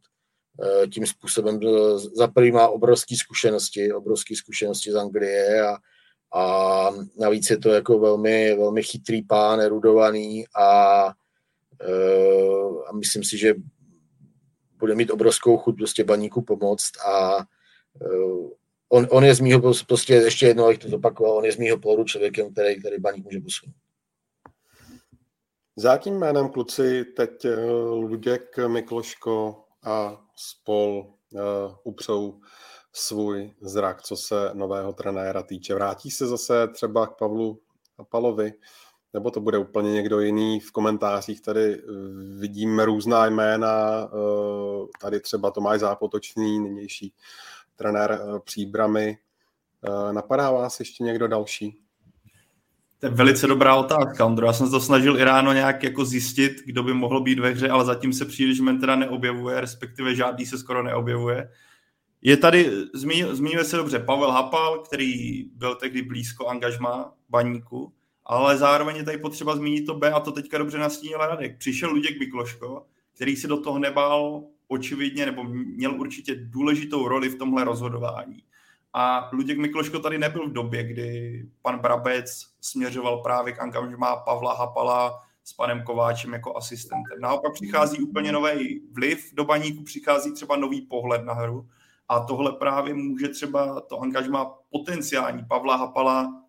Eh, 0.62 0.88
tím 0.88 1.06
způsobem 1.06 1.60
za 2.16 2.28
prvý 2.28 2.52
má 2.52 2.68
obrovské 2.68 3.16
zkušenosti, 3.18 3.94
obrovské 3.94 4.36
zkušenosti 4.36 4.92
z 4.92 4.96
Anglie 4.96 5.62
a, 5.62 5.78
a 6.40 6.90
navíc 7.20 7.50
je 7.50 7.58
to 7.58 7.70
jako 7.70 8.00
velmi, 8.00 8.56
velmi 8.56 8.84
chytrý 8.84 9.22
pán, 9.22 9.62
erudovaný 9.62 10.46
a, 10.56 11.06
eh, 11.82 12.88
a 12.88 12.94
myslím 12.94 13.24
si, 13.24 13.38
že 13.38 13.54
bude 14.78 14.96
mít 14.96 15.12
obrovskou 15.12 15.58
chuť 15.58 15.78
prostě 15.78 16.04
baníku 16.04 16.42
pomoct 16.42 16.92
a 17.06 17.38
on, 18.90 19.08
on 19.10 19.26
je 19.26 19.36
z 19.36 19.40
mýho, 19.40 19.74
prostě 19.88 20.14
ještě 20.14 20.46
jednou, 20.46 20.72
jak 20.72 20.82
to 20.82 20.90
zopakoval, 20.90 21.38
on 21.38 21.46
je 21.46 21.52
z 21.52 21.58
mýho 21.58 21.78
pohledu 21.78 22.04
člověkem, 22.04 22.52
který, 22.52 22.80
který 22.80 23.00
baník 23.00 23.26
může 23.26 23.40
posunout. 23.40 23.76
Za 25.76 25.92
jakým 25.92 26.20
jménem 26.20 26.50
kluci 26.50 27.06
teď 27.06 27.46
eh, 27.46 27.66
Luděk 27.90 28.58
Mikloško 28.68 29.66
a 29.84 30.22
spol 30.36 31.14
uh, 31.32 31.42
upřou 31.84 32.42
svůj 32.94 33.54
zrak, 33.62 34.02
co 34.02 34.16
se 34.16 34.50
nového 34.54 34.94
trenéra 34.94 35.44
týče. 35.44 35.74
Vrátí 35.74 36.12
se 36.12 36.28
zase 36.28 36.68
třeba 36.68 37.08
k 37.08 37.18
Pavlu 37.18 37.60
Palovi, 38.10 38.54
nebo 39.14 39.32
to 39.32 39.42
bude 39.42 39.58
úplně 39.58 39.94
někdo 39.94 40.20
jiný. 40.20 40.60
V 40.60 40.72
komentářích 40.72 41.42
tady 41.42 41.74
eh, 41.74 41.82
vidíme 42.40 42.86
různá 42.86 43.26
jména, 43.26 44.10
tady 45.02 45.20
třeba 45.20 45.52
Tomáš 45.52 45.80
Zápotočný, 45.80 46.60
nynější 46.60 47.14
trenér 47.76 48.20
Příbramy. 48.44 49.18
Napadá 50.12 50.52
vás 50.52 50.80
ještě 50.80 51.04
někdo 51.04 51.28
další? 51.28 51.83
To 53.04 53.08
je 53.08 53.14
velice 53.14 53.48
dobrá 53.48 53.76
otázka, 53.76 54.26
Ondro. 54.26 54.46
Já 54.46 54.54
jsem 54.54 54.68
se 54.68 54.72
to 54.72 54.80
snažil 54.80 55.20
i 55.20 55.24
ráno 55.24 55.54
nějak 55.54 55.84
jako 55.84 56.06
zjistit, 56.06 56.54
kdo 56.66 56.84
by 56.84 56.94
mohl 56.94 57.22
být 57.22 57.40
ve 57.40 57.50
hře, 57.50 57.70
ale 57.70 57.86
zatím 57.86 58.14
se 58.14 58.26
příliš 58.26 58.62
teda 58.80 58.96
neobjevuje, 58.96 59.62
respektive 59.62 60.16
žádný 60.16 60.46
se 60.46 60.58
skoro 60.58 60.84
neobjevuje. 60.84 61.50
Je 62.22 62.38
tady, 62.38 62.72
zmiňuje 63.34 63.64
se 63.64 63.78
dobře, 63.78 64.00
Pavel 64.00 64.32
Hapal, 64.32 64.80
který 64.80 65.44
byl 65.44 65.76
tehdy 65.76 66.02
blízko 66.02 66.48
angažma 66.48 67.14
baníku, 67.30 67.94
ale 68.26 68.58
zároveň 68.58 68.96
je 68.96 69.04
tady 69.04 69.18
potřeba 69.18 69.56
zmínit 69.56 69.86
to 69.86 69.94
B 69.94 70.12
a 70.12 70.20
to 70.20 70.32
teďka 70.32 70.58
dobře 70.58 70.78
nastínil 70.78 71.18
Radek. 71.18 71.58
Přišel 71.58 71.90
Luděk 71.90 72.20
Mikloško, 72.20 72.86
který 73.16 73.36
si 73.36 73.48
do 73.48 73.58
toho 73.58 73.80
nebál 73.80 74.44
očividně, 74.68 75.26
nebo 75.26 75.44
měl 75.44 76.00
určitě 76.00 76.36
důležitou 76.36 77.08
roli 77.08 77.30
v 77.30 77.38
tomhle 77.38 77.64
rozhodování. 77.64 78.44
A 78.94 79.30
Luděk 79.34 79.58
Mikloško 79.58 80.00
tady 80.00 80.18
nebyl 80.18 80.50
v 80.50 80.54
době, 80.54 80.84
kdy 80.84 81.44
pan 81.62 81.80
Brabec 81.80 82.46
směřoval 82.62 83.18
právě 83.18 83.54
k 83.54 83.60
angažmá 83.60 84.16
Pavla 84.16 84.54
Hapala 84.54 85.24
s 85.44 85.54
panem 85.54 85.84
Kováčem 85.84 86.34
jako 86.34 86.58
asistentem. 86.58 87.20
Naopak 87.22 87.54
přichází 87.54 87.98
úplně 87.98 88.32
nový 88.32 88.82
vliv 88.92 89.34
do 89.34 89.46
baníku, 89.46 89.84
přichází 89.84 90.34
třeba 90.34 90.56
nový 90.56 90.82
pohled 90.82 91.26
na 91.26 91.34
hru 91.34 91.70
a 92.08 92.20
tohle 92.20 92.52
právě 92.52 92.94
může 92.94 93.28
třeba 93.28 93.82
to 93.82 94.00
angažmá 94.00 94.46
potenciální 94.46 95.46
Pavla 95.46 95.76
Hapala 95.76 96.44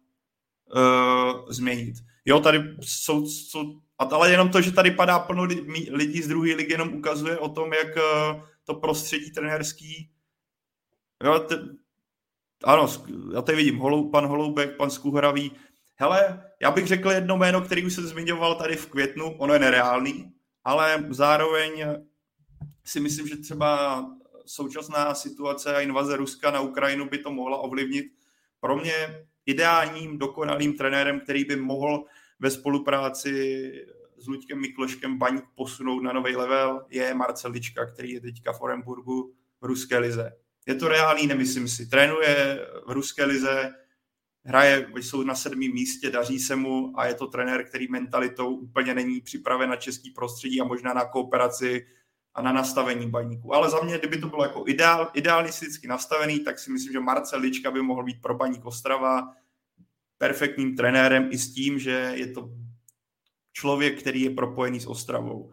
uh, 0.76 1.50
změnit. 1.50 1.94
Jo, 2.24 2.40
tady 2.40 2.76
jsou, 2.80 3.26
jsou 3.26 3.80
ale 3.98 4.30
jenom 4.30 4.48
to, 4.50 4.60
že 4.60 4.72
tady 4.72 4.90
padá 4.90 5.18
plno 5.18 5.42
lidí 5.90 6.22
z 6.22 6.28
druhé 6.28 6.54
ligy, 6.54 6.72
jenom 6.72 6.94
ukazuje 6.94 7.38
o 7.38 7.48
tom, 7.48 7.72
jak 7.72 7.96
uh, 7.96 8.42
to 8.64 8.74
prostředí 8.74 9.30
trenérský 9.30 10.10
jo, 11.24 11.38
t- 11.38 11.83
ano, 12.64 12.88
já 13.34 13.42
tady 13.42 13.56
vidím, 13.56 13.78
Holou, 13.78 14.10
pan 14.10 14.26
Holoubek, 14.26 14.76
pan 14.76 14.90
Skuhravý. 14.90 15.52
Hele, 15.96 16.42
já 16.62 16.70
bych 16.70 16.86
řekl 16.86 17.10
jedno 17.10 17.36
jméno, 17.36 17.60
který 17.60 17.86
už 17.86 17.94
se 17.94 18.02
zmiňoval 18.02 18.54
tady 18.54 18.76
v 18.76 18.86
květnu, 18.86 19.36
ono 19.38 19.54
je 19.54 19.60
nereálný, 19.60 20.32
ale 20.64 21.06
zároveň 21.10 21.84
si 22.84 23.00
myslím, 23.00 23.28
že 23.28 23.36
třeba 23.36 24.04
současná 24.46 25.14
situace 25.14 25.76
a 25.76 25.80
invaze 25.80 26.16
Ruska 26.16 26.50
na 26.50 26.60
Ukrajinu 26.60 27.08
by 27.08 27.18
to 27.18 27.30
mohla 27.30 27.58
ovlivnit. 27.58 28.06
Pro 28.60 28.76
mě 28.76 29.26
ideálním, 29.46 30.18
dokonalým 30.18 30.72
trenérem, 30.72 31.20
který 31.20 31.44
by 31.44 31.56
mohl 31.56 32.04
ve 32.40 32.50
spolupráci 32.50 33.72
s 34.18 34.26
Luďkem 34.26 34.60
Mikloškem 34.60 35.18
Baňk 35.18 35.44
posunout 35.54 36.00
na 36.00 36.12
nový 36.12 36.36
level, 36.36 36.86
je 36.88 37.14
Marcel 37.14 37.50
Lička, 37.50 37.86
který 37.86 38.12
je 38.12 38.20
teďka 38.20 38.52
v 38.52 38.60
Orenburgu 38.60 39.34
v 39.60 39.64
ruské 39.64 39.98
lize. 39.98 40.32
Je 40.66 40.74
to 40.74 40.88
reálný, 40.88 41.26
nemyslím 41.26 41.68
si. 41.68 41.86
Trénuje 41.86 42.66
v 42.86 42.90
ruské 42.90 43.24
lize, 43.24 43.74
hraje, 44.44 44.88
jsou 44.94 45.22
na 45.22 45.34
sedmém 45.34 45.72
místě, 45.72 46.10
daří 46.10 46.38
se 46.38 46.56
mu 46.56 46.92
a 47.00 47.06
je 47.06 47.14
to 47.14 47.26
trenér, 47.26 47.64
který 47.64 47.88
mentalitou 47.88 48.54
úplně 48.54 48.94
není 48.94 49.20
připraven 49.20 49.70
na 49.70 49.76
český 49.76 50.10
prostředí 50.10 50.60
a 50.60 50.64
možná 50.64 50.94
na 50.94 51.04
kooperaci 51.04 51.86
a 52.34 52.42
na 52.42 52.52
nastavení 52.52 53.10
baníku. 53.10 53.54
Ale 53.54 53.70
za 53.70 53.80
mě, 53.80 53.98
kdyby 53.98 54.18
to 54.18 54.28
bylo 54.28 54.42
jako 54.42 54.64
ideál, 54.66 55.10
idealisticky 55.14 55.88
nastavený, 55.88 56.40
tak 56.40 56.58
si 56.58 56.72
myslím, 56.72 56.92
že 56.92 57.00
Marcel 57.00 57.40
Lička 57.40 57.70
by 57.70 57.82
mohl 57.82 58.04
být 58.04 58.22
pro 58.22 58.34
baník 58.34 58.64
Ostrava 58.64 59.34
perfektním 60.18 60.76
trenérem 60.76 61.28
i 61.32 61.38
s 61.38 61.54
tím, 61.54 61.78
že 61.78 62.12
je 62.14 62.26
to 62.26 62.50
člověk, 63.52 64.00
který 64.00 64.22
je 64.22 64.30
propojený 64.30 64.80
s 64.80 64.86
Ostravou. 64.86 65.52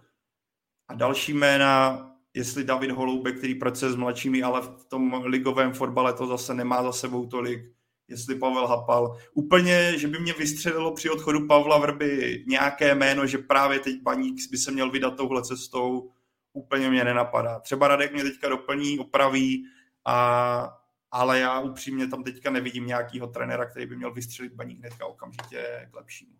A 0.87 0.93
další 0.93 1.33
jména, 1.33 2.10
jestli 2.33 2.63
David 2.63 2.91
Holoubek, 2.91 3.37
který 3.37 3.55
pracuje 3.55 3.91
s 3.91 3.95
mladšími, 3.95 4.43
ale 4.43 4.61
v 4.61 4.85
tom 4.87 5.23
ligovém 5.25 5.73
fotbale 5.73 6.13
to 6.13 6.27
zase 6.27 6.53
nemá 6.53 6.83
za 6.83 6.91
sebou 6.91 7.25
tolik, 7.25 7.61
jestli 8.07 8.35
Pavel 8.35 8.67
Hapal. 8.67 9.17
Úplně, 9.33 9.93
že 9.97 10.07
by 10.07 10.19
mě 10.19 10.33
vystřelilo 10.33 10.93
při 10.93 11.09
odchodu 11.09 11.47
Pavla 11.47 11.77
Vrby 11.77 12.43
nějaké 12.47 12.95
jméno, 12.95 13.27
že 13.27 13.37
právě 13.37 13.79
teď 13.79 14.01
Baník 14.01 14.35
by 14.51 14.57
se 14.57 14.71
měl 14.71 14.91
vydat 14.91 15.17
touhle 15.17 15.43
cestou, 15.43 16.11
úplně 16.53 16.89
mě 16.89 17.03
nenapadá. 17.03 17.59
Třeba 17.59 17.87
Radek 17.87 18.13
mě 18.13 18.23
teďka 18.23 18.49
doplní, 18.49 18.99
opraví, 18.99 19.65
a, 20.05 20.77
ale 21.11 21.39
já 21.39 21.59
upřímně 21.59 22.07
tam 22.07 22.23
teďka 22.23 22.51
nevidím 22.51 22.87
nějakého 22.87 23.27
trenéra, 23.27 23.65
který 23.65 23.85
by 23.85 23.95
měl 23.95 24.13
vystřelit 24.13 24.53
Baník 24.53 24.79
hnedka 24.79 25.05
okamžitě 25.05 25.87
k 25.91 25.95
lepšímu. 25.95 26.31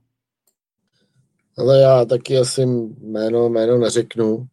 Ale 1.58 1.82
já 1.82 2.06
taky 2.06 2.38
asi 2.38 2.62
jméno, 3.02 3.50
jméno 3.50 3.78
neřeknu. 3.78 4.48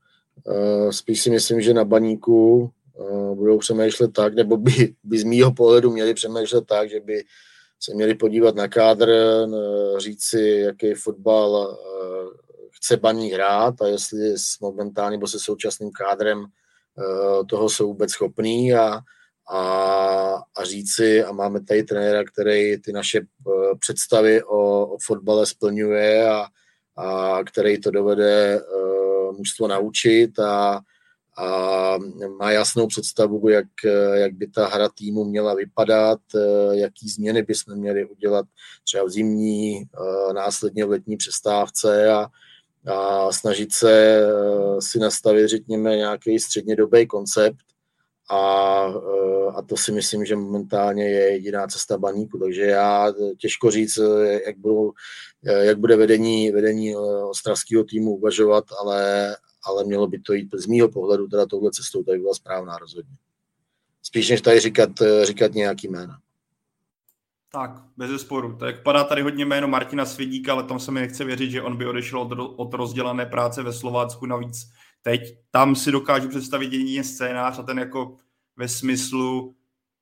Uh, 0.44 0.90
spíš 0.90 1.22
si 1.22 1.30
myslím, 1.30 1.60
že 1.60 1.74
na 1.74 1.84
baníku 1.84 2.70
uh, 2.94 3.34
budou 3.34 3.58
přemýšlet 3.58 4.12
tak, 4.12 4.34
nebo 4.34 4.56
by, 4.56 4.94
by 5.04 5.18
z 5.18 5.24
mýho 5.24 5.52
pohledu 5.52 5.90
měli 5.90 6.14
přemýšlet 6.14 6.66
tak, 6.66 6.90
že 6.90 7.00
by 7.00 7.24
se 7.80 7.94
měli 7.94 8.14
podívat 8.14 8.54
na 8.54 8.68
kádr, 8.68 9.12
říct 9.98 10.24
si, 10.24 10.40
jaký 10.40 10.94
fotbal 10.94 11.78
chce 12.70 12.96
baník 12.96 13.32
hrát 13.32 13.82
a 13.82 13.86
jestli 13.86 14.38
s 14.38 14.60
momentálně 14.60 15.16
nebo 15.16 15.26
se 15.26 15.38
současným 15.38 15.90
kádrem 15.90 16.44
toho 17.48 17.68
jsou 17.68 17.86
vůbec 17.86 18.10
schopný 18.10 18.74
a, 18.74 19.00
a, 19.50 19.62
a 20.56 20.64
říci, 20.64 21.24
a 21.24 21.32
máme 21.32 21.64
tady 21.64 21.82
trenéra, 21.82 22.24
který 22.24 22.80
ty 22.80 22.92
naše 22.92 23.20
představy 23.78 24.42
o, 24.42 24.86
o 24.86 24.96
fotbale 25.06 25.46
splňuje 25.46 26.28
a, 26.28 26.46
a 26.96 27.44
který 27.44 27.80
to 27.80 27.90
dovede 27.90 28.60
mužstvo 29.38 29.68
naučit 29.68 30.38
a, 30.38 30.80
a 31.38 31.98
má 32.38 32.50
jasnou 32.50 32.86
představu, 32.86 33.48
jak, 33.48 33.66
jak 34.14 34.32
by 34.32 34.46
ta 34.46 34.66
hra 34.66 34.88
týmu 34.88 35.24
měla 35.24 35.54
vypadat, 35.54 36.20
jaký 36.72 37.08
změny 37.08 37.42
bychom 37.42 37.74
měli 37.74 38.04
udělat 38.04 38.46
třeba 38.84 39.04
v 39.04 39.10
zimní, 39.10 39.82
následně 40.34 40.84
v 40.84 40.90
letní 40.90 41.16
přestávce 41.16 42.10
a, 42.10 42.26
a 42.92 43.32
snažit 43.32 43.72
se 43.72 44.20
si 44.80 44.98
nastavit, 44.98 45.48
řekněme, 45.48 45.96
nějaký 45.96 46.38
střednědobý 46.38 47.06
koncept, 47.06 47.67
a, 48.30 48.38
a 49.54 49.62
to 49.62 49.76
si 49.76 49.92
myslím, 49.92 50.24
že 50.24 50.36
momentálně 50.36 51.04
je 51.04 51.32
jediná 51.32 51.66
cesta 51.66 51.98
baníku, 51.98 52.38
takže 52.38 52.62
já 52.62 53.12
těžko 53.38 53.70
říct, 53.70 53.98
jak, 54.46 54.58
budou, 54.58 54.92
jak 55.42 55.78
bude 55.78 55.96
vedení, 55.96 56.50
vedení 56.50 56.96
ostravského 57.30 57.84
týmu 57.84 58.16
uvažovat, 58.16 58.64
ale, 58.80 59.36
ale 59.64 59.84
mělo 59.84 60.06
by 60.06 60.18
to 60.18 60.32
jít 60.32 60.48
z 60.54 60.66
mýho 60.66 60.88
pohledu, 60.88 61.28
teda 61.28 61.46
touhle 61.46 61.70
cestou, 61.70 62.02
to 62.02 62.12
by 62.12 62.18
byla 62.18 62.34
správná 62.34 62.78
rozhodně. 62.78 63.16
Spíš 64.02 64.30
než 64.30 64.40
tady 64.40 64.60
říkat, 64.60 64.90
říkat 65.22 65.54
nějaký 65.54 65.88
jména. 65.88 66.18
Tak, 67.52 67.70
bez 67.96 68.20
sporu. 68.20 68.56
Tak 68.56 68.82
padá 68.82 69.04
tady 69.04 69.22
hodně 69.22 69.44
jméno 69.44 69.68
Martina 69.68 70.06
Svědíka, 70.06 70.52
ale 70.52 70.62
tam 70.62 70.80
se 70.80 70.90
mi 70.92 71.00
nechce 71.00 71.24
věřit, 71.24 71.50
že 71.50 71.62
on 71.62 71.76
by 71.76 71.86
odešel 71.86 72.20
od, 72.20 72.28
od 72.56 72.74
rozdělané 72.74 73.26
práce 73.26 73.62
ve 73.62 73.72
Slovácku. 73.72 74.26
Navíc 74.26 74.70
Teď 75.02 75.38
tam 75.50 75.76
si 75.76 75.92
dokážu 75.92 76.28
představit 76.28 76.72
jedině 76.72 77.04
scénář 77.04 77.58
a 77.58 77.62
ten 77.62 77.78
jako 77.78 78.16
ve 78.56 78.68
smyslu 78.68 79.56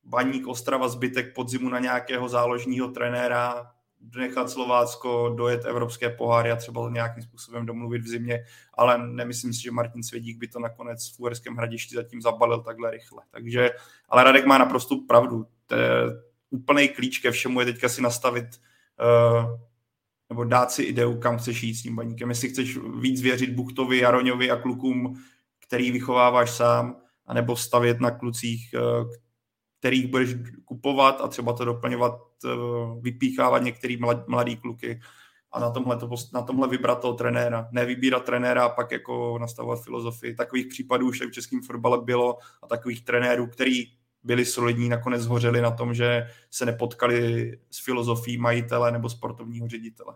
baník 0.04 0.46
Ostrava 0.46 0.88
zbytek 0.88 1.34
podzimu 1.34 1.68
na 1.68 1.78
nějakého 1.78 2.28
záložního 2.28 2.88
trenéra, 2.88 3.70
nechat 4.16 4.50
Slovácko, 4.50 5.34
dojet 5.36 5.64
evropské 5.64 6.10
poháry 6.10 6.50
a 6.50 6.56
třeba 6.56 6.90
nějakým 6.90 7.22
způsobem 7.22 7.66
domluvit 7.66 8.02
v 8.02 8.08
zimě, 8.08 8.44
ale 8.74 9.08
nemyslím 9.08 9.52
si, 9.52 9.62
že 9.62 9.70
Martin 9.70 10.02
Svědík 10.02 10.38
by 10.38 10.48
to 10.48 10.60
nakonec 10.60 11.16
v 11.16 11.20
Uherském 11.20 11.54
hradišti 11.54 11.94
zatím 11.94 12.22
zabalil 12.22 12.60
takhle 12.60 12.90
rychle. 12.90 13.22
Takže, 13.30 13.70
ale 14.08 14.24
Radek 14.24 14.46
má 14.46 14.58
naprosto 14.58 14.96
pravdu. 15.08 15.46
Úplný 16.50 16.88
klíč 16.88 17.18
ke 17.18 17.30
všemu 17.30 17.60
je 17.60 17.66
teďka 17.66 17.88
si 17.88 18.02
nastavit 18.02 18.46
uh, 18.46 19.60
nebo 20.30 20.44
dát 20.44 20.70
si 20.70 20.82
ideu, 20.82 21.14
kam 21.18 21.38
chceš 21.38 21.62
jít 21.62 21.74
s 21.74 21.82
tím 21.82 21.96
baníkem. 21.96 22.28
Jestli 22.28 22.48
chceš 22.48 22.78
víc 23.00 23.22
věřit 23.22 23.50
Buchtovi, 23.50 23.98
Jaroňovi 23.98 24.50
a 24.50 24.56
klukům, 24.56 25.22
který 25.66 25.90
vychováváš 25.90 26.50
sám, 26.50 26.96
anebo 27.26 27.56
stavět 27.56 28.00
na 28.00 28.10
klucích, 28.10 28.74
eh, 28.74 29.18
kterých 29.78 30.06
budeš 30.06 30.34
kupovat 30.64 31.20
a 31.20 31.28
třeba 31.28 31.52
to 31.52 31.64
doplňovat, 31.64 32.20
eh, 32.44 32.48
vypíchávat 33.00 33.62
některý 33.62 33.98
mladý 34.26 34.56
kluky 34.56 35.00
a 35.52 35.60
na 35.60 35.70
tomhle, 35.70 35.96
to, 35.96 36.10
na 36.32 36.42
tomhle 36.42 36.68
vybrat 36.68 37.00
toho 37.00 37.14
trenéra. 37.14 37.68
Ne 37.72 37.84
vybírat 37.84 38.24
trenéra 38.24 38.64
a 38.64 38.68
pak 38.68 38.92
jako 38.92 39.38
nastavovat 39.38 39.84
filozofii. 39.84 40.34
Takových 40.34 40.66
případů 40.66 41.08
už 41.08 41.20
v 41.20 41.30
českém 41.30 41.62
fotbale 41.62 41.98
bylo 42.04 42.38
a 42.62 42.66
takových 42.66 43.04
trenérů, 43.04 43.46
který 43.46 43.84
byli 44.26 44.44
solidní, 44.44 44.88
nakonec 44.88 45.22
zhořeli 45.22 45.60
na 45.60 45.70
tom, 45.70 45.94
že 45.94 46.26
se 46.50 46.66
nepotkali 46.66 47.52
s 47.70 47.84
filozofií 47.84 48.38
majitele 48.38 48.92
nebo 48.92 49.08
sportovního 49.08 49.68
ředitele. 49.68 50.14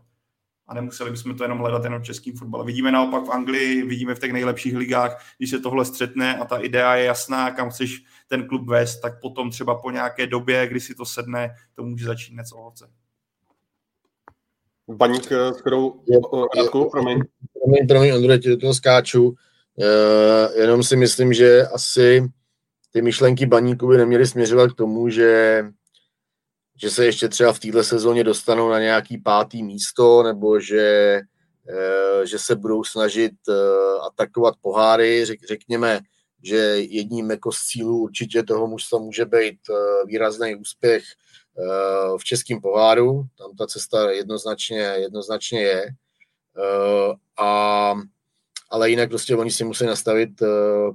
A 0.66 0.74
nemuseli 0.74 1.10
bychom 1.10 1.36
to 1.36 1.44
jenom 1.44 1.58
hledat 1.58 1.84
jenom 1.84 2.00
v 2.00 2.04
českým 2.04 2.36
fotbale. 2.36 2.64
Vidíme 2.64 2.92
naopak 2.92 3.24
v 3.24 3.30
Anglii, 3.30 3.82
vidíme 3.86 4.14
v 4.14 4.18
těch 4.18 4.32
nejlepších 4.32 4.76
ligách, 4.76 5.24
když 5.38 5.50
se 5.50 5.58
tohle 5.58 5.84
střetne 5.84 6.36
a 6.36 6.44
ta 6.44 6.58
idea 6.58 6.96
je 6.96 7.04
jasná, 7.04 7.50
kam 7.50 7.70
chceš 7.70 8.02
ten 8.28 8.46
klub 8.46 8.68
vést, 8.68 9.00
tak 9.00 9.20
potom 9.20 9.50
třeba 9.50 9.74
po 9.74 9.90
nějaké 9.90 10.26
době, 10.26 10.66
kdy 10.66 10.80
si 10.80 10.94
to 10.94 11.04
sedne, 11.04 11.54
to 11.74 11.82
může 11.82 12.04
začít 12.04 12.36
něco 12.36 12.56
ovoce. 12.56 12.90
Baník, 14.88 15.32
eh, 15.32 15.54
s 15.54 15.60
kterou... 15.60 15.90
promiň. 16.90 17.22
Promiň, 17.52 17.86
promiň, 17.88 18.12
Ondrej, 18.12 18.38
do 18.38 18.56
toho 18.56 18.74
skáču. 18.74 19.34
Uh, 19.74 20.60
jenom 20.60 20.82
si 20.82 20.96
myslím, 20.96 21.32
že 21.32 21.66
asi 21.66 22.30
ty 22.90 23.02
myšlenky 23.02 23.46
baníku 23.46 23.86
by 23.86 23.96
neměly 23.96 24.26
směřovat 24.26 24.72
k 24.72 24.76
tomu, 24.76 25.08
že, 25.08 25.64
že 26.82 26.90
se 26.90 27.06
ještě 27.06 27.28
třeba 27.28 27.52
v 27.52 27.58
této 27.58 27.84
sezóně 27.84 28.24
dostanou 28.24 28.68
na 28.68 28.80
nějaký 28.80 29.18
pátý 29.18 29.62
místo, 29.62 30.22
nebo 30.22 30.60
že, 30.60 31.20
eh, 31.68 32.26
že 32.26 32.38
se 32.38 32.56
budou 32.56 32.84
snažit 32.84 33.32
eh, 33.48 33.52
atakovat 34.06 34.54
poháry. 34.60 35.24
Řek, 35.24 35.46
řekněme, 35.48 36.00
že 36.42 36.56
jedním 36.76 37.30
jako 37.30 37.52
z 37.52 37.66
cílů 37.66 37.98
určitě 38.02 38.42
toho 38.42 38.66
mužstva 38.66 38.98
může 38.98 39.24
být 39.24 39.58
eh, 39.70 40.06
výrazný 40.06 40.56
úspěch 40.56 41.02
v 42.18 42.24
českém 42.24 42.60
poháru. 42.60 43.24
Tam 43.38 43.56
ta 43.56 43.66
cesta 43.66 44.10
jednoznačně, 44.10 44.78
jednoznačně 44.78 45.60
je. 45.62 45.86
A 47.38 47.94
ale 48.70 48.90
jinak 48.90 49.08
prostě 49.08 49.36
oni 49.36 49.50
si 49.50 49.64
musí 49.64 49.86
nastavit 49.86 50.42
uh, 50.42 50.48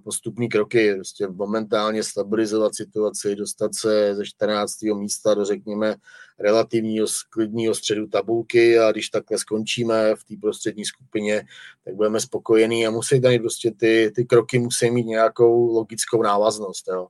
postupní 0.03 0.49
kroky, 0.49 0.93
prostě 0.95 1.27
momentálně 1.27 2.03
stabilizovat 2.03 2.75
situaci, 2.75 3.35
dostat 3.35 3.75
se 3.75 4.15
ze 4.15 4.25
14. 4.25 4.81
místa 4.81 5.33
do, 5.33 5.45
řekněme, 5.45 5.95
relativního 6.39 7.07
klidního 7.29 7.75
středu 7.75 8.07
tabulky 8.07 8.79
a 8.79 8.91
když 8.91 9.09
takhle 9.09 9.37
skončíme 9.37 10.15
v 10.15 10.23
té 10.23 10.35
prostřední 10.41 10.85
skupině, 10.85 11.43
tak 11.85 11.95
budeme 11.95 12.19
spokojení 12.19 12.87
a 12.87 12.91
musí 12.91 13.21
tady 13.21 13.39
prostě 13.39 13.71
ty, 13.71 14.11
ty 14.15 14.25
kroky 14.25 14.59
musí 14.59 14.91
mít 14.91 15.05
nějakou 15.05 15.73
logickou 15.73 16.21
návaznost, 16.21 16.87
jo. 16.87 17.07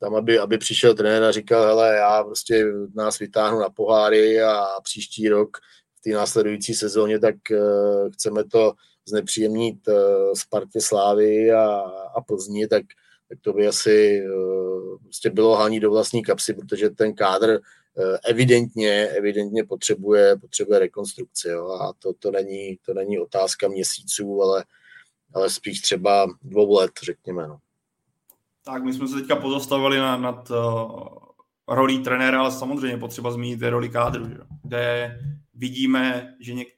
Tam, 0.00 0.14
aby, 0.14 0.38
aby 0.38 0.58
přišel 0.58 0.94
trenér 0.94 1.22
a 1.22 1.32
říkal, 1.32 1.62
hele, 1.62 1.96
já 1.96 2.24
prostě 2.24 2.64
nás 2.94 3.18
vytáhnu 3.18 3.60
na 3.60 3.70
poháry 3.70 4.42
a 4.42 4.66
příští 4.82 5.28
rok 5.28 5.56
v 5.94 6.00
té 6.00 6.10
následující 6.10 6.74
sezóně, 6.74 7.18
tak 7.18 7.34
uh, 7.50 8.10
chceme 8.12 8.44
to 8.44 8.72
znepříjemnit 9.08 9.88
uh, 9.88 9.94
Spartě 10.34 10.80
Slávy 10.80 11.52
a, 11.52 11.64
a 12.14 12.20
Plzni, 12.20 12.68
tak, 12.68 12.82
tak 13.28 13.38
to 13.40 13.52
by 13.52 13.66
asi 13.66 14.22
uh, 14.34 14.98
prostě 15.02 15.30
bylo 15.30 15.56
hání 15.56 15.80
do 15.80 15.90
vlastní 15.90 16.22
kapsy, 16.22 16.54
protože 16.54 16.90
ten 16.90 17.14
kádr 17.14 17.48
uh, 17.50 18.16
evidentně, 18.24 19.06
evidentně 19.06 19.64
potřebuje, 19.64 20.36
potřebuje 20.36 20.78
rekonstrukci. 20.78 21.48
Jo? 21.48 21.68
A 21.68 21.92
to, 21.98 22.12
to, 22.18 22.30
není, 22.30 22.78
to 22.86 22.94
není 22.94 23.18
otázka 23.18 23.68
měsíců, 23.68 24.42
ale, 24.42 24.64
ale 25.34 25.50
spíš 25.50 25.80
třeba 25.80 26.26
dvou 26.42 26.74
let, 26.74 26.90
řekněme. 27.02 27.48
No. 27.48 27.58
Tak 28.64 28.84
my 28.84 28.92
jsme 28.92 29.08
se 29.08 29.14
teďka 29.14 29.36
pozastavili 29.36 29.98
na, 29.98 30.16
nad 30.16 30.50
uh, 30.50 31.08
rolí 31.68 31.98
trenéra, 31.98 32.40
ale 32.40 32.52
samozřejmě 32.52 32.96
potřeba 32.96 33.30
zmínit 33.30 33.62
roli 33.62 33.88
kádru, 33.88 34.28
že? 34.28 34.36
kde 34.62 35.18
vidíme, 35.54 36.36
že 36.40 36.54
něk, 36.54 36.68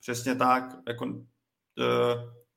přesně 0.00 0.34
tak, 0.34 0.64
jako 0.88 1.06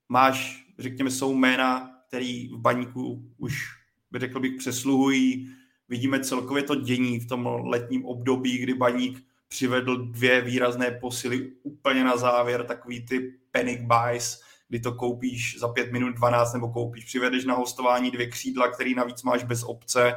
máš, 0.10 0.66
řekněme, 0.80 1.12
jsou 1.12 1.34
jména, 1.34 1.90
který 2.08 2.48
v 2.48 2.58
baníku 2.58 3.24
už, 3.38 3.70
by 4.12 4.20
řekl 4.20 4.40
bych, 4.40 4.56
přesluhují. 4.58 5.50
Vidíme 5.90 6.20
celkově 6.20 6.64
to 6.64 6.76
dění 6.76 7.20
v 7.20 7.28
tom 7.28 7.46
letním 7.46 8.06
období, 8.06 8.58
kdy 8.58 8.74
baník 8.74 9.24
přivedl 9.48 10.06
dvě 10.06 10.42
výrazné 10.42 10.92
posily 10.92 11.52
úplně 11.64 12.04
na 12.04 12.18
závěr, 12.18 12.64
takový 12.64 13.06
ty 13.06 13.34
panic 13.52 13.80
buys, 13.82 14.42
kdy 14.70 14.80
to 14.80 14.92
koupíš 14.92 15.60
za 15.60 15.68
5 15.68 15.92
minut 15.92 16.16
12 16.16 16.54
nebo 16.54 16.70
koupíš, 16.70 17.06
přivedeš 17.06 17.46
na 17.46 17.56
hostování 17.56 18.12
dvě 18.12 18.28
křídla, 18.28 18.68
který 18.68 18.96
navíc 18.96 19.24
máš 19.24 19.44
bez 19.44 19.64
obce, 19.64 20.14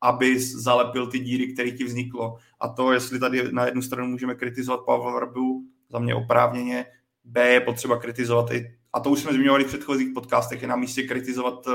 aby 0.00 0.40
zalepil 0.40 1.06
ty 1.06 1.18
díry, 1.18 1.52
které 1.52 1.70
ti 1.70 1.84
vzniklo. 1.84 2.36
A 2.60 2.68
to, 2.68 2.92
jestli 2.92 3.18
tady 3.18 3.52
na 3.52 3.66
jednu 3.66 3.82
stranu 3.82 4.08
můžeme 4.08 4.34
kritizovat 4.34 4.84
Pavla 4.86 5.14
Vrbu, 5.14 5.64
za 5.90 5.98
mě 5.98 6.14
oprávněně, 6.14 6.86
B 7.28 7.48
je 7.48 7.60
potřeba 7.60 7.96
kritizovat 7.96 8.50
i 8.50 8.78
a 8.92 9.00
to 9.00 9.10
už 9.10 9.20
jsme 9.20 9.32
zmiňovali 9.32 9.64
v 9.64 9.66
předchozích 9.66 10.08
podcastech, 10.14 10.62
je 10.62 10.68
na 10.68 10.76
místě 10.76 11.02
kritizovat 11.02 11.66
uh, 11.66 11.74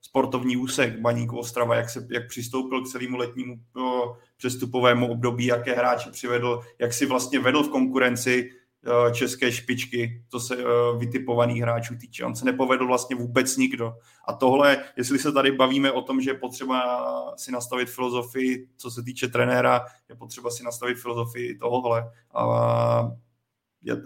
sportovní 0.00 0.56
úsek 0.56 1.00
Baníku 1.00 1.38
Ostrava, 1.38 1.74
jak, 1.74 1.90
se, 1.90 2.06
jak 2.10 2.28
přistoupil 2.28 2.82
k 2.82 2.88
celému 2.88 3.16
letnímu 3.16 3.54
uh, 3.76 4.16
přestupovému 4.36 5.10
období, 5.10 5.46
jaké 5.46 5.74
hráče 5.74 6.10
přivedl, 6.10 6.60
jak 6.78 6.92
si 6.92 7.06
vlastně 7.06 7.40
vedl 7.40 7.62
v 7.62 7.68
konkurenci 7.68 8.50
uh, 8.50 9.12
české 9.12 9.52
špičky, 9.52 10.24
to 10.28 10.40
se 10.40 10.56
uh, 10.56 10.98
vytipovaných 10.98 11.62
hráčů 11.62 11.96
týče. 11.96 12.24
On 12.24 12.36
se 12.36 12.44
nepovedl 12.44 12.86
vlastně 12.86 13.16
vůbec 13.16 13.56
nikdo. 13.56 13.92
A 14.28 14.32
tohle, 14.32 14.84
jestli 14.96 15.18
se 15.18 15.32
tady 15.32 15.52
bavíme 15.52 15.92
o 15.92 16.02
tom, 16.02 16.20
že 16.20 16.30
je 16.30 16.34
potřeba 16.34 17.04
si 17.36 17.52
nastavit 17.52 17.90
filozofii, 17.90 18.68
co 18.76 18.90
se 18.90 19.02
týče 19.02 19.28
trenéra, 19.28 19.84
je 20.08 20.16
potřeba 20.16 20.50
si 20.50 20.64
nastavit 20.64 20.98
filozofii 20.98 21.58
tohohle. 21.58 22.10
A 22.34 23.10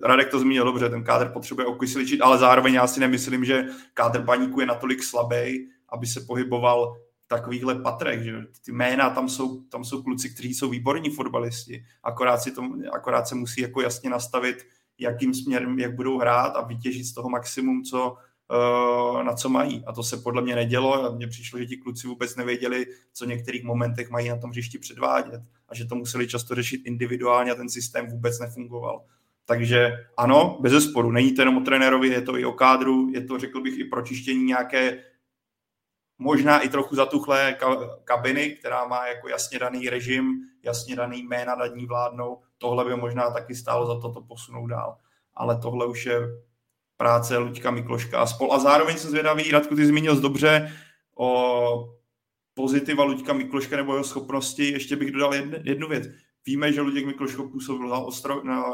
Radek 0.03 0.31
to 0.31 0.39
zmínil 0.39 0.64
dobře, 0.64 0.89
ten 0.89 1.05
kádr 1.05 1.29
potřebuje 1.29 1.66
okysličit, 1.66 2.20
ale 2.20 2.39
zároveň 2.39 2.74
já 2.74 2.87
si 2.87 3.01
nemyslím, 3.01 3.45
že 3.45 3.64
kádr 3.95 4.22
baníku 4.22 4.61
je 4.61 4.66
natolik 4.66 5.03
slabý, 5.03 5.68
aby 5.89 6.07
se 6.07 6.20
pohyboval 6.20 6.97
v 7.24 7.29
takovýchhle 7.29 7.74
patrech, 7.74 8.22
že 8.22 8.33
ty 8.64 8.72
jména, 8.72 9.11
tam 9.11 9.29
jsou, 9.29 9.61
tam 9.62 9.85
jsou 9.85 10.03
kluci, 10.03 10.31
kteří 10.31 10.55
jsou 10.55 10.70
výborní 10.70 11.11
fotbalisti, 11.11 11.85
akorát, 12.03 12.39
si 12.39 12.53
to, 12.53 12.62
akorát 12.93 13.29
se 13.29 13.35
musí 13.35 13.61
jako 13.61 13.81
jasně 13.81 14.11
nastavit, 14.11 14.57
jakým 14.99 15.35
směrem, 15.35 15.79
jak 15.79 15.95
budou 15.95 16.18
hrát 16.18 16.57
a 16.57 16.61
vytěžit 16.61 17.07
z 17.07 17.14
toho 17.14 17.29
maximum, 17.29 17.83
co, 17.83 18.16
uh, 18.51 19.22
na 19.22 19.35
co 19.35 19.49
mají. 19.49 19.85
A 19.87 19.93
to 19.93 20.03
se 20.03 20.16
podle 20.16 20.43
mě 20.43 20.55
nedělo 20.55 21.14
mně 21.16 21.27
přišlo, 21.27 21.59
že 21.59 21.66
ti 21.66 21.77
kluci 21.77 22.07
vůbec 22.07 22.37
nevěděli, 22.37 22.87
co 23.12 23.24
v 23.24 23.29
některých 23.29 23.64
momentech 23.64 24.11
mají 24.11 24.29
na 24.29 24.37
tom 24.37 24.51
hřišti 24.51 24.79
předvádět 24.79 25.41
a 25.68 25.74
že 25.74 25.85
to 25.85 25.95
museli 25.95 26.29
často 26.29 26.55
řešit 26.55 26.83
individuálně 26.85 27.51
a 27.51 27.55
ten 27.55 27.68
systém 27.68 28.07
vůbec 28.07 28.39
nefungoval. 28.39 29.05
Takže 29.49 29.93
ano, 30.17 30.59
bez 30.61 30.73
zesporu, 30.73 31.11
není 31.11 31.35
to 31.35 31.43
jenom 31.43 31.57
o 31.57 31.61
trenérovi, 31.61 32.09
je 32.09 32.23
to 32.23 32.39
i 32.39 32.45
o 32.45 32.53
kádru, 32.53 33.09
je 33.13 33.25
to, 33.25 33.39
řekl 33.39 33.61
bych, 33.61 33.79
i 33.79 33.85
pro 33.85 34.03
čištění 34.03 34.45
nějaké 34.45 35.05
možná 36.19 36.61
i 36.61 36.69
trochu 36.69 36.97
zatuchlé 36.97 37.57
kabiny, 38.05 38.51
která 38.51 38.85
má 38.87 39.07
jako 39.07 39.29
jasně 39.29 39.59
daný 39.59 39.89
režim, 39.89 40.41
jasně 40.63 40.97
daný 40.97 41.23
jména 41.23 41.55
nad 41.55 41.75
ní 41.75 41.87
vládnou. 41.87 42.43
Tohle 42.59 42.85
by 42.85 42.97
možná 42.97 43.31
taky 43.31 43.55
stálo 43.55 43.87
za 43.87 44.01
to 44.01 44.13
to 44.13 44.21
posunout 44.21 44.67
dál. 44.67 44.97
Ale 45.35 45.59
tohle 45.59 45.87
už 45.87 46.07
je 46.07 46.21
práce 46.97 47.39
Luďka 47.39 47.71
Mikloška 47.71 48.21
a 48.21 48.27
spol. 48.27 48.53
A 48.53 48.59
zároveň 48.59 48.97
jsem 48.97 49.11
zvědavý, 49.11 49.51
Radku, 49.51 49.77
ty 49.77 49.87
zmínil 49.87 50.21
dobře 50.21 50.73
o 51.19 51.95
pozitiva 52.55 53.05
Luďka 53.05 53.33
Mikloška 53.33 53.77
nebo 53.77 53.93
jeho 53.93 54.05
schopnosti. 54.05 54.73
Ještě 54.73 54.97
bych 54.97 55.13
dodal 55.13 55.35
jednu 55.65 55.89
věc. 55.89 56.05
Víme, 56.47 56.73
že 56.73 56.81
Luděk 56.81 57.07
Mikloško 57.07 57.49
působil 57.49 57.89
na 57.89 57.99
ostro, 57.99 58.45
na, 58.45 58.65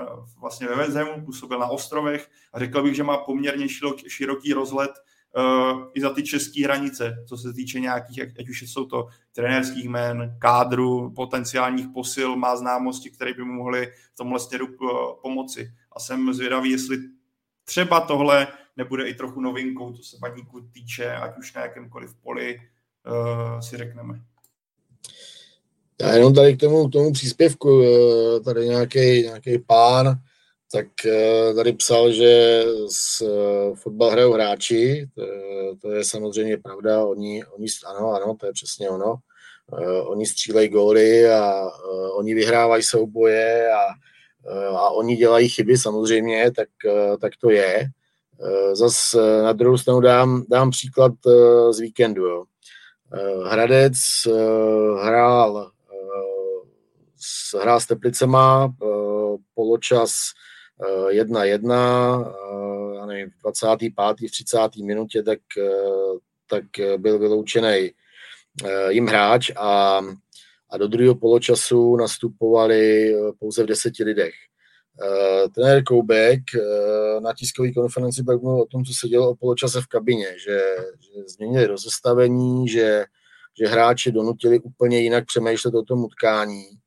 vlastně 0.41 0.67
ve 0.67 0.77
Vezemu, 0.77 1.25
působil 1.25 1.59
na 1.59 1.67
ostrovech 1.67 2.31
a 2.53 2.59
řekl 2.59 2.83
bych, 2.83 2.95
že 2.95 3.03
má 3.03 3.17
poměrně 3.17 3.69
široký, 4.09 4.53
rozhled 4.53 4.91
uh, 5.37 5.83
i 5.95 6.01
za 6.01 6.11
ty 6.11 6.23
české 6.23 6.65
hranice, 6.65 7.25
co 7.29 7.37
se 7.37 7.53
týče 7.53 7.81
nějakých, 7.81 8.21
ať 8.21 8.49
už 8.49 8.63
jsou 8.63 8.85
to 8.85 9.09
trenérských 9.33 9.85
jmén, 9.85 10.37
kádru, 10.39 11.13
potenciálních 11.17 11.87
posil, 11.89 12.37
má 12.37 12.57
známosti, 12.57 13.11
které 13.11 13.35
by 13.35 13.45
mu 13.45 13.53
mohly 13.53 13.93
v 14.13 14.17
tomhle 14.17 14.41
směru 14.41 14.67
uh, 14.67 14.91
pomoci. 15.23 15.73
A 15.97 16.01
jsem 16.01 16.35
zvědavý, 16.35 16.71
jestli 16.71 16.99
třeba 17.65 18.01
tohle 18.01 18.47
nebude 18.77 19.09
i 19.09 19.15
trochu 19.15 19.41
novinkou, 19.41 19.93
co 19.93 20.03
se 20.03 20.17
baníku 20.21 20.61
týče, 20.61 21.17
ať 21.17 21.39
už 21.39 21.55
na 21.55 21.63
jakémkoliv 21.63 22.15
poli 22.15 22.61
uh, 23.07 23.61
si 23.61 23.77
řekneme. 23.77 24.32
Já 26.01 26.15
jenom 26.15 26.35
tady 26.35 26.57
k 26.57 26.61
tomu, 26.61 26.89
k 26.89 26.93
tomu 26.93 27.13
příspěvku, 27.13 27.83
eh, 27.83 28.41
tady 28.41 28.69
nějaký 28.69 29.59
pán, 29.67 30.15
tak 30.73 30.87
eh, 31.07 31.55
tady 31.55 31.73
psal, 31.73 32.13
že 32.13 32.65
s 32.91 33.21
eh, 33.21 33.75
fotbal 33.75 34.11
hrajou 34.11 34.33
hráči, 34.33 35.09
to, 35.15 35.23
to 35.83 35.91
je 35.91 36.05
samozřejmě 36.05 36.59
pravda, 36.59 37.05
oni, 37.05 37.45
oni, 37.45 37.67
ano, 37.87 38.13
ano, 38.13 38.37
to 38.41 38.47
je 38.47 38.53
přesně 38.53 38.91
ono, 38.91 39.15
oni 40.05 40.27
střílejí 40.27 40.69
góly 40.69 41.31
a 41.31 41.71
oni 42.15 42.35
vyhrávají 42.35 42.83
souboje 42.83 43.73
a, 43.73 43.81
a 44.77 44.91
oni 44.91 45.17
dělají 45.17 45.49
chyby 45.49 45.79
samozřejmě, 45.79 46.51
tak, 46.51 46.69
tak 47.21 47.33
to 47.41 47.51
je. 47.51 47.85
Zas 48.73 49.15
na 49.43 49.53
druhou 49.53 49.79
stranu 49.79 50.01
dám, 50.01 50.45
dám 50.49 50.71
příklad 50.71 51.13
z 51.71 51.81
víkendu. 51.81 52.45
Hradec 53.45 53.95
hrál 55.03 55.71
hrál 57.61 57.81
s 57.81 57.87
Teplicema, 57.87 58.75
eh, 58.83 59.37
poločas 59.55 60.13
1-1, 61.09 62.25
eh, 62.27 62.97
já 62.97 63.07
nevím, 63.07 63.31
v 63.31 63.43
25. 63.43 64.29
v 64.29 64.31
30. 64.31 64.85
minutě, 64.85 65.23
tak, 65.23 65.39
eh, 65.59 66.19
tak 66.51 66.65
byl 66.97 67.19
vyloučený 67.19 67.91
jim 68.89 69.07
hráč 69.07 69.51
a, 69.57 70.01
a 70.71 70.77
do 70.77 70.89
druhého 70.89 71.15
poločasu 71.15 71.97
nastupovali 71.97 73.15
pouze 73.39 73.63
v 73.63 73.67
deseti 73.67 74.05
lidech. 74.05 74.35
Trenér 75.55 75.83
Koubek 75.83 76.41
na 77.21 77.33
tiskové 77.33 77.73
konferenci 77.73 78.25
pak 78.25 78.43
mluvil 78.43 78.63
o 78.63 78.67
tom, 78.67 78.85
co 78.85 78.93
se 78.95 79.09
dělo 79.09 79.31
o 79.31 79.35
poločase 79.35 79.81
v 79.81 79.87
kabině, 79.87 80.27
že, 80.27 80.61
že 81.01 81.23
změnili 81.27 81.67
rozestavení, 81.67 82.69
že, 82.69 83.05
že 83.61 83.69
hráči 83.69 84.13
donutili 84.13 84.61
úplně 84.61 85.01
jinak 85.01 85.27
přemýšlet 85.27 85.75
o 85.75 85.83
tom 85.83 86.05
utkání 86.05 86.82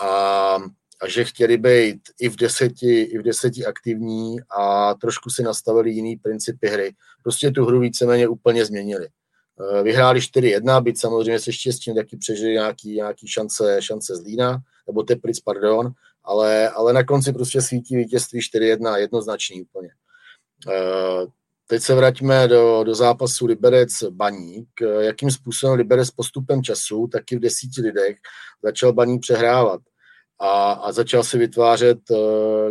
a, 0.00 0.54
a 1.00 1.08
že 1.08 1.24
chtěli 1.24 1.56
být 1.56 2.00
i 2.20 2.28
v, 2.28 2.36
deseti, 2.36 3.02
i 3.02 3.18
v 3.18 3.22
deseti 3.22 3.64
aktivní 3.64 4.36
a 4.58 4.94
trošku 4.94 5.30
si 5.30 5.42
nastavili 5.42 5.90
jiný 5.90 6.16
principy 6.16 6.68
hry. 6.68 6.94
Prostě 7.22 7.50
tu 7.50 7.64
hru 7.64 7.80
víceméně 7.80 8.28
úplně 8.28 8.64
změnili. 8.64 9.08
Eh, 9.60 9.82
vyhráli 9.82 10.20
4-1, 10.20 10.82
byť 10.82 11.00
samozřejmě 11.00 11.38
se 11.38 11.52
štěstím 11.52 11.94
taky 11.94 12.16
přežili 12.16 12.52
nějaký, 12.52 12.94
nějaký 12.94 13.28
šance, 13.28 13.82
šance 13.82 14.16
z 14.16 14.20
Lína, 14.20 14.58
nebo 14.86 15.02
Teplic, 15.02 15.40
pardon, 15.40 15.90
ale, 16.24 16.68
ale 16.68 16.92
na 16.92 17.04
konci 17.04 17.32
prostě 17.32 17.62
svítí 17.62 17.96
vítězství 17.96 18.40
4-1 18.40 18.96
jednoznačný 18.96 19.62
úplně. 19.62 19.88
Eh, 20.68 21.26
teď 21.66 21.82
se 21.82 21.94
vraťme 21.94 22.48
do, 22.48 22.84
do 22.84 22.94
zápasu 22.94 23.46
Liberec 23.46 24.02
Baník. 24.10 24.68
Jakým 25.00 25.30
způsobem 25.30 25.76
Liberec 25.76 26.10
postupem 26.10 26.62
času, 26.62 27.06
taky 27.06 27.36
v 27.36 27.40
desíti 27.40 27.82
lidech, 27.82 28.16
začal 28.62 28.92
Baník 28.92 29.20
přehrávat 29.20 29.80
a, 30.40 30.72
a 30.72 30.92
začal 30.92 31.24
si 31.24 31.38
vytvářet 31.38 31.98
uh, 32.10 32.18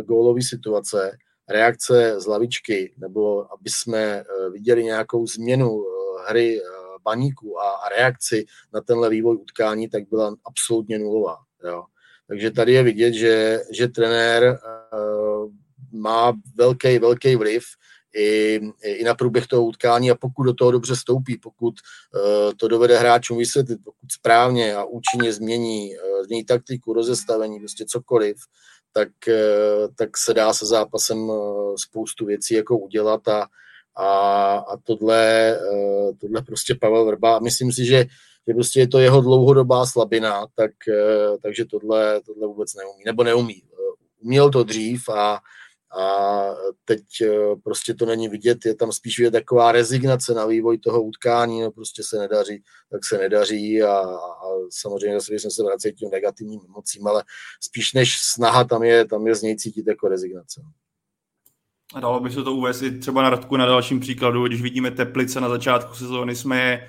gólové 0.02 0.42
situace, 0.42 1.18
reakce 1.48 2.20
z 2.20 2.26
lavičky, 2.26 2.94
nebo 2.98 3.52
aby 3.52 3.70
jsme 3.70 4.22
uh, 4.22 4.52
viděli 4.52 4.84
nějakou 4.84 5.26
změnu 5.26 5.70
uh, 5.70 5.84
hry 6.28 6.60
uh, 6.60 6.66
baníku 7.02 7.60
a, 7.60 7.70
a 7.70 7.88
reakci 7.88 8.44
na 8.74 8.80
tenhle 8.80 9.10
vývoj 9.10 9.36
utkání, 9.36 9.88
tak 9.88 10.08
byla 10.10 10.36
absolutně 10.44 10.98
nulová. 10.98 11.36
Jo. 11.64 11.84
Takže 12.28 12.50
tady 12.50 12.72
je 12.72 12.82
vidět, 12.82 13.12
že, 13.12 13.60
že 13.72 13.88
trenér 13.88 14.58
uh, 14.92 15.50
má 15.92 16.32
velký, 16.54 16.98
velký 16.98 17.36
vliv 17.36 17.64
i, 18.16 18.60
i 18.82 19.04
na 19.04 19.14
průběh 19.14 19.46
toho 19.46 19.64
utkání 19.64 20.10
a 20.10 20.14
pokud 20.14 20.42
do 20.42 20.54
toho 20.54 20.70
dobře 20.70 20.96
stoupí, 20.96 21.38
pokud 21.38 21.74
uh, 22.14 22.52
to 22.56 22.68
dovede 22.68 22.98
hráčům 22.98 23.38
vysvětlit, 23.38 23.78
pokud 23.84 24.12
správně 24.12 24.74
a 24.74 24.84
účinně 24.84 25.32
změní, 25.32 25.90
uh, 25.96 26.24
změní 26.24 26.44
taktiku, 26.44 26.92
rozestavení, 26.92 27.58
prostě 27.58 27.84
cokoliv, 27.84 28.36
tak, 28.92 29.08
uh, 29.28 29.88
tak 29.98 30.18
se 30.18 30.34
dá 30.34 30.52
se 30.52 30.66
zápasem 30.66 31.30
spoustu 31.76 32.26
věcí 32.26 32.54
jako 32.54 32.78
udělat 32.78 33.28
a, 33.28 33.46
a, 33.96 34.08
a 34.56 34.76
tohle, 34.76 35.58
tohle 36.20 36.42
prostě 36.42 36.74
Pavel 36.74 37.04
Vrba, 37.04 37.38
myslím 37.38 37.72
si, 37.72 37.84
že 37.84 38.06
že 38.48 38.54
prostě 38.54 38.80
je 38.80 38.88
to 38.88 38.98
jeho 38.98 39.20
dlouhodobá 39.20 39.86
slabina, 39.86 40.46
tak, 40.54 40.70
takže 41.42 41.64
tohle, 41.64 42.20
tohle 42.26 42.46
vůbec 42.46 42.74
neumí, 42.74 43.04
nebo 43.06 43.24
neumí. 43.24 43.62
Uměl 44.20 44.50
to 44.50 44.64
dřív 44.64 45.08
a, 45.08 45.38
a 45.98 46.40
teď 46.84 47.00
eh, 47.22 47.56
prostě 47.64 47.94
to 47.94 48.06
není 48.06 48.28
vidět, 48.28 48.58
je 48.66 48.74
tam 48.74 48.92
spíš 48.92 49.18
vidět 49.18 49.30
taková 49.30 49.72
rezignace 49.72 50.34
na 50.34 50.46
vývoj 50.46 50.78
toho 50.78 51.02
utkání, 51.02 51.60
no 51.60 51.70
prostě 51.70 52.02
se 52.02 52.18
nedaří, 52.18 52.62
tak 52.90 53.04
se 53.04 53.18
nedaří 53.18 53.82
a, 53.82 53.92
a 53.92 54.16
samozřejmě 54.70 55.20
zase 55.20 55.34
jsem 55.34 55.50
se 55.50 55.62
vracet 55.62 55.92
tím 55.92 56.10
negativním 56.10 56.60
emocím, 56.68 57.06
ale 57.06 57.24
spíš 57.60 57.92
než 57.92 58.18
snaha 58.18 58.64
tam 58.64 58.82
je, 58.82 59.04
tam 59.04 59.26
je 59.26 59.34
z 59.34 59.42
něj 59.42 59.56
cítit 59.56 59.86
jako 59.86 60.08
rezignace. 60.08 60.62
A 61.94 62.00
dalo 62.00 62.20
by 62.20 62.30
se 62.30 62.42
to 62.42 62.52
uvést 62.52 62.82
i 62.82 62.98
třeba 62.98 63.22
na 63.22 63.30
Radku 63.30 63.56
na 63.56 63.66
dalším 63.66 64.00
příkladu, 64.00 64.46
když 64.46 64.62
vidíme 64.62 64.90
Teplice 64.90 65.40
na 65.40 65.48
začátku 65.48 65.94
sezóny, 65.94 66.36
jsme 66.36 66.62
je 66.62 66.88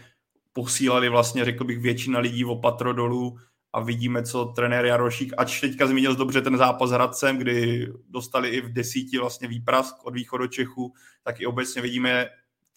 posílali 0.54 1.10
vlastně, 1.10 1.46
řekl 1.46 1.64
bych, 1.64 1.80
většina 1.80 2.20
lidí 2.20 2.46
o 2.46 2.56
patro 2.56 2.94
dolů, 2.94 3.38
a 3.74 3.80
vidíme, 3.80 4.24
co 4.24 4.46
trenér 4.46 4.86
Jarošík, 4.86 5.34
ač 5.38 5.62
teďka 5.62 5.88
zmínil 5.88 6.16
dobře 6.16 6.42
ten 6.42 6.58
zápas 6.58 6.90
s 6.90 6.94
Hradcem, 6.94 7.38
kdy 7.38 7.88
dostali 8.10 8.50
i 8.50 8.62
v 8.62 8.74
desíti 8.74 9.18
vlastně 9.18 9.48
výprask 9.48 10.06
od 10.06 10.14
východu 10.14 10.48
Čechu, 10.48 10.94
tak 11.24 11.42
i 11.42 11.46
obecně 11.46 11.82
vidíme, 11.82 12.30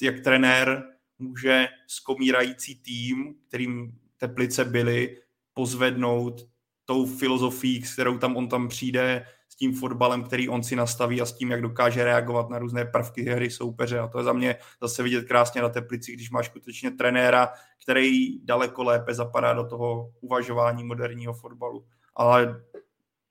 jak 0.03 0.21
trenér 0.21 0.83
může 1.19 1.69
skomírající 1.87 2.75
tým, 2.75 3.35
kterým 3.49 3.99
Teplice 4.19 4.65
byly, 4.65 5.19
pozvednout 5.55 6.49
tou 6.85 7.07
filozofií, 7.07 7.83
s 7.83 7.93
kterou 7.93 8.19
tam 8.19 8.37
on 8.37 8.49
tam 8.49 8.69
přijde, 8.69 9.27
s 9.55 9.57
tím 9.57 9.75
fotbalem, 9.75 10.23
který 10.23 10.49
on 10.49 10.63
si 10.63 10.77
nastaví 10.77 11.21
a 11.21 11.27
s 11.27 11.33
tím, 11.33 11.51
jak 11.51 11.63
dokáže 11.63 12.05
reagovat 12.05 12.51
na 12.51 12.59
různé 12.59 12.85
prvky 12.85 13.23
hry 13.23 13.51
soupeře. 13.51 13.99
A 13.99 14.09
to 14.09 14.19
je 14.19 14.25
za 14.25 14.33
mě 14.33 14.57
zase 14.83 15.03
vidět 15.03 15.29
krásně 15.29 15.63
na 15.63 15.69
Teplici, 15.69 16.13
když 16.13 16.31
máš 16.31 16.47
skutečně 16.47 16.91
trenéra, 16.91 17.49
který 17.83 18.45
daleko 18.45 18.83
lépe 18.83 19.15
zapadá 19.15 19.53
do 19.53 19.65
toho 19.65 20.11
uvažování 20.21 20.85
moderního 20.85 21.35
fotbalu. 21.35 21.85
Ale 22.17 22.63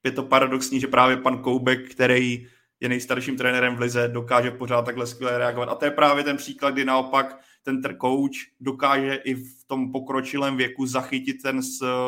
je 0.04 0.12
to 0.12 0.24
paradoxní, 0.24 0.80
že 0.80 0.88
právě 0.88 1.18
pan 1.18 1.38
Koubek, 1.38 1.92
který 1.92 2.48
je 2.80 2.90
nejstarším 2.90 3.38
trenérem 3.38 3.76
v 3.76 3.80
lize, 3.80 4.08
dokáže 4.08 4.52
pořád 4.52 4.82
takhle 4.86 5.08
skvěle 5.08 5.38
reagovat. 5.38 5.70
A 5.70 5.76
to 5.76 5.86
je 5.86 5.92
právě 5.92 6.24
ten 6.24 6.38
příklad, 6.38 6.72
kdy 6.72 6.86
naopak 6.86 7.40
ten 7.64 7.82
coach 8.02 8.36
dokáže 8.60 9.16
i 9.16 9.36
v 9.36 9.64
tom 9.68 9.92
pokročilém 9.92 10.58
věku 10.58 10.86
zachytit 10.86 11.42
ten, 11.42 11.60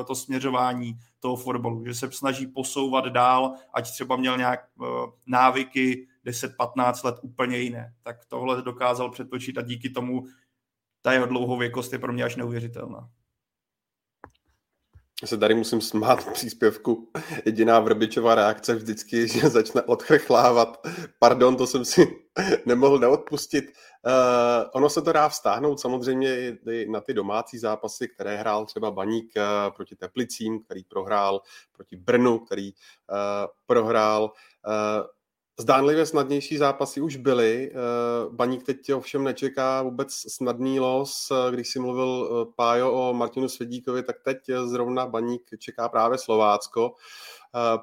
to 0.08 0.16
směřování 0.16 1.00
toho 1.20 1.36
fotbalu, 1.36 1.86
že 1.86 1.94
se 1.94 2.12
snaží 2.12 2.48
posouvat 2.48 3.06
dál, 3.06 3.54
ať 3.74 3.92
třeba 3.92 4.16
měl 4.16 4.38
nějak 4.38 4.60
uh, 4.80 4.88
návyky 5.26 6.08
10-15 6.26 7.06
let 7.06 7.16
úplně 7.22 7.58
jiné. 7.58 7.94
Tak 8.04 8.26
tohle 8.26 8.62
dokázal 8.62 9.12
přetočit 9.12 9.58
a 9.58 9.62
díky 9.62 9.90
tomu 9.90 10.26
ta 11.02 11.14
jeho 11.14 11.26
dlouhověkost 11.26 11.94
je 11.94 12.00
pro 12.00 12.14
mě 12.14 12.24
až 12.24 12.36
neuvěřitelná. 12.36 13.10
Já 15.22 15.28
se 15.28 15.38
tady 15.38 15.56
musím 15.56 15.82
smát 15.82 16.34
příspěvku. 16.34 17.12
Jediná 17.46 17.80
Vrbičová 17.80 18.36
reakce 18.36 18.76
vždycky, 18.76 19.28
že 19.28 19.50
začne 19.50 19.82
odchrchlávat. 19.82 20.88
Pardon, 21.20 21.56
to 21.56 21.68
jsem 21.68 21.86
si 21.86 22.25
nemohl 22.66 23.00
neodpustit. 23.00 23.66
Uh, 24.06 24.70
ono 24.74 24.90
se 24.90 25.02
to 25.02 25.12
dá 25.12 25.30
vztáhnout 25.30 25.80
samozřejmě 25.80 26.58
i 26.72 26.90
na 26.90 27.02
ty 27.02 27.14
domácí 27.14 27.60
zápasy, 27.60 28.08
které 28.08 28.38
hrál 28.38 28.66
třeba 28.66 28.92
Baník 28.92 29.34
uh, 29.38 29.76
proti 29.76 29.96
Teplicím, 29.96 30.64
který 30.64 30.84
prohrál, 30.84 31.42
proti 31.72 31.96
Brnu, 31.96 32.40
který 32.40 32.72
uh, 32.72 33.18
prohrál. 33.66 34.24
Uh, 34.24 35.06
Zdánlivě 35.60 36.06
snadnější 36.06 36.58
zápasy 36.58 37.02
už 37.02 37.16
byly. 37.16 37.72
Eh, 37.72 37.76
Baník 38.30 38.64
teď 38.64 38.94
ovšem 38.94 39.24
nečeká 39.24 39.82
vůbec 39.82 40.14
snadný 40.14 40.80
los. 40.80 41.32
Eh, 41.32 41.52
když 41.52 41.70
si 41.70 41.80
mluvil 41.80 42.30
eh, 42.30 42.54
Pájo 42.56 42.92
o 42.92 43.14
Martinu 43.14 43.50
Svědíkovi, 43.50 44.04
tak 44.04 44.16
teď 44.24 44.38
zrovna 44.66 45.06
Baník 45.06 45.50
čeká 45.60 45.90
právě 45.90 46.18
Slovácko. 46.18 46.94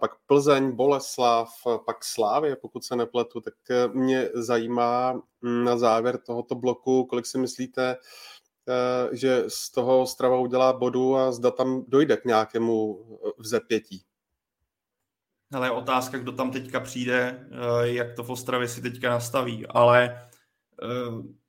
Pak 0.00 0.10
Plzeň, 0.26 0.72
Boleslav, 0.72 1.48
pak 1.86 2.04
Slávě, 2.04 2.56
pokud 2.56 2.84
se 2.84 2.96
nepletu, 2.96 3.40
tak 3.40 3.54
mě 3.92 4.28
zajímá 4.34 5.12
mm, 5.12 5.64
na 5.64 5.76
závěr 5.76 6.18
tohoto 6.18 6.54
bloku, 6.54 7.04
kolik 7.04 7.26
si 7.26 7.38
myslíte, 7.38 7.96
že 9.12 9.44
z 9.48 9.70
toho 9.70 10.06
Strava 10.06 10.38
udělá 10.38 10.72
bodu 10.72 11.16
a 11.16 11.32
zda 11.32 11.50
tam 11.50 11.84
dojde 11.88 12.16
k 12.16 12.24
nějakému 12.24 13.04
vzepětí. 13.38 14.04
Je 15.64 15.70
otázka, 15.70 16.18
kdo 16.18 16.32
tam 16.32 16.50
teďka 16.50 16.80
přijde, 16.80 17.46
eh, 17.50 17.88
jak 17.88 18.14
to 18.14 18.24
v 18.24 18.30
Ostravě 18.30 18.68
si 18.68 18.82
teďka 18.82 19.10
nastaví, 19.10 19.66
ale 19.66 20.22
eh, 20.82 21.42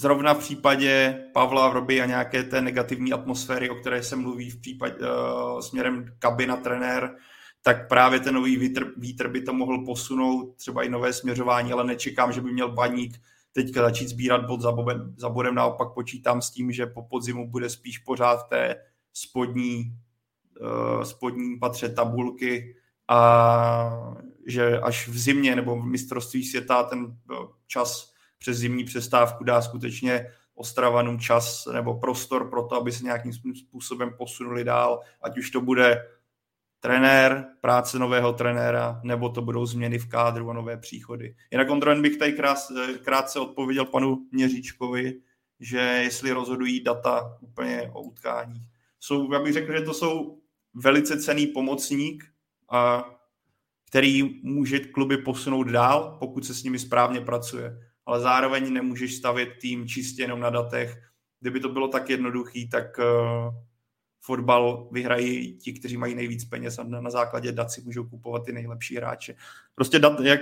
zrovna 0.00 0.34
v 0.34 0.38
případě 0.38 1.24
Pavla 1.32 1.68
Vroby 1.68 2.02
a 2.02 2.06
nějaké 2.06 2.42
té 2.42 2.60
negativní 2.60 3.12
atmosféry, 3.12 3.70
o 3.70 3.74
které 3.74 4.02
se 4.02 4.16
mluví 4.16 4.50
v 4.50 4.60
případě 4.60 4.96
uh, 4.96 5.60
směrem 5.60 6.04
kabina 6.18 6.56
trenér, 6.56 7.16
tak 7.62 7.88
právě 7.88 8.20
ten 8.20 8.34
nový 8.34 8.56
vítr, 8.56 8.92
vítr 8.96 9.28
by 9.28 9.42
to 9.42 9.52
mohl 9.52 9.84
posunout, 9.84 10.56
třeba 10.56 10.82
i 10.82 10.88
nové 10.88 11.12
směřování, 11.12 11.72
ale 11.72 11.84
nečekám, 11.84 12.32
že 12.32 12.40
by 12.40 12.52
měl 12.52 12.72
baník 12.72 13.20
teďka 13.52 13.82
začít 13.82 14.08
sbírat 14.08 14.46
bod 14.46 14.60
za, 14.60 14.72
bodem, 14.72 15.14
za 15.16 15.28
bodem, 15.28 15.54
naopak 15.54 15.94
počítám 15.94 16.42
s 16.42 16.50
tím, 16.50 16.72
že 16.72 16.86
po 16.86 17.02
podzimu 17.02 17.50
bude 17.50 17.70
spíš 17.70 17.98
pořád 17.98 18.48
té 18.48 18.76
spodní, 19.12 19.92
uh, 20.60 21.02
spodní 21.02 21.58
patře 21.58 21.88
tabulky 21.88 22.76
a 23.10 24.14
že 24.46 24.80
až 24.80 25.08
v 25.08 25.18
zimě 25.18 25.56
nebo 25.56 25.80
v 25.80 25.86
mistrovství 25.86 26.44
světa 26.44 26.82
ten 26.82 27.16
eh, 27.32 27.34
čas 27.66 28.12
přes 28.38 28.56
zimní 28.56 28.84
přestávku 28.84 29.44
dá 29.44 29.62
skutečně 29.62 30.26
Ostravanům 30.54 31.18
čas 31.18 31.66
nebo 31.72 31.94
prostor 31.94 32.50
pro 32.50 32.62
to, 32.62 32.76
aby 32.76 32.92
se 32.92 33.04
nějakým 33.04 33.32
způsobem 33.54 34.10
posunuli 34.18 34.64
dál, 34.64 35.00
ať 35.22 35.38
už 35.38 35.50
to 35.50 35.60
bude 35.60 36.06
trenér, 36.80 37.46
práce 37.60 37.98
nového 37.98 38.32
trenéra, 38.32 39.00
nebo 39.04 39.28
to 39.28 39.42
budou 39.42 39.66
změny 39.66 39.98
v 39.98 40.08
kádru 40.08 40.50
a 40.50 40.52
nové 40.52 40.76
příchody. 40.76 41.34
Jinak 41.50 41.68
kontrolen 41.68 42.02
bych 42.02 42.16
tady 42.16 42.32
krát, 42.32 42.58
eh, 42.76 42.98
krátce 42.98 43.40
odpověděl 43.40 43.84
panu 43.84 44.18
Měříčkovi, 44.32 45.20
že 45.60 45.78
jestli 45.78 46.32
rozhodují 46.32 46.82
data 46.82 47.38
úplně 47.40 47.90
o 47.92 48.02
utkání. 48.02 48.66
Jsou, 49.00 49.32
já 49.32 49.42
bych 49.42 49.52
řekl, 49.52 49.72
že 49.72 49.80
to 49.80 49.94
jsou 49.94 50.38
velice 50.74 51.22
cený 51.22 51.46
pomocník, 51.46 52.24
který 53.86 54.40
může 54.42 54.78
kluby 54.78 55.16
posunout 55.16 55.68
dál, 55.68 56.16
pokud 56.18 56.44
se 56.44 56.54
s 56.54 56.62
nimi 56.62 56.78
správně 56.78 57.20
pracuje. 57.20 57.78
Ale 58.06 58.20
zároveň 58.20 58.72
nemůžeš 58.72 59.14
stavět 59.14 59.48
tým 59.60 59.88
čistě 59.88 60.22
jenom 60.22 60.40
na 60.40 60.50
datech. 60.50 61.02
Kdyby 61.40 61.60
to 61.60 61.68
bylo 61.68 61.88
tak 61.88 62.10
jednoduchý, 62.10 62.68
tak 62.68 62.98
uh, 62.98 63.54
fotbal 64.20 64.88
vyhrají 64.92 65.58
ti, 65.58 65.72
kteří 65.72 65.96
mají 65.96 66.14
nejvíc 66.14 66.44
peněz 66.44 66.78
a 66.78 66.82
na, 66.82 67.10
základě 67.10 67.52
dat 67.52 67.70
si 67.70 67.82
můžou 67.82 68.04
kupovat 68.04 68.44
ty 68.44 68.52
nejlepší 68.52 68.96
hráče. 68.96 69.34
Prostě 69.74 69.98
dat, 69.98 70.20
jak 70.20 70.40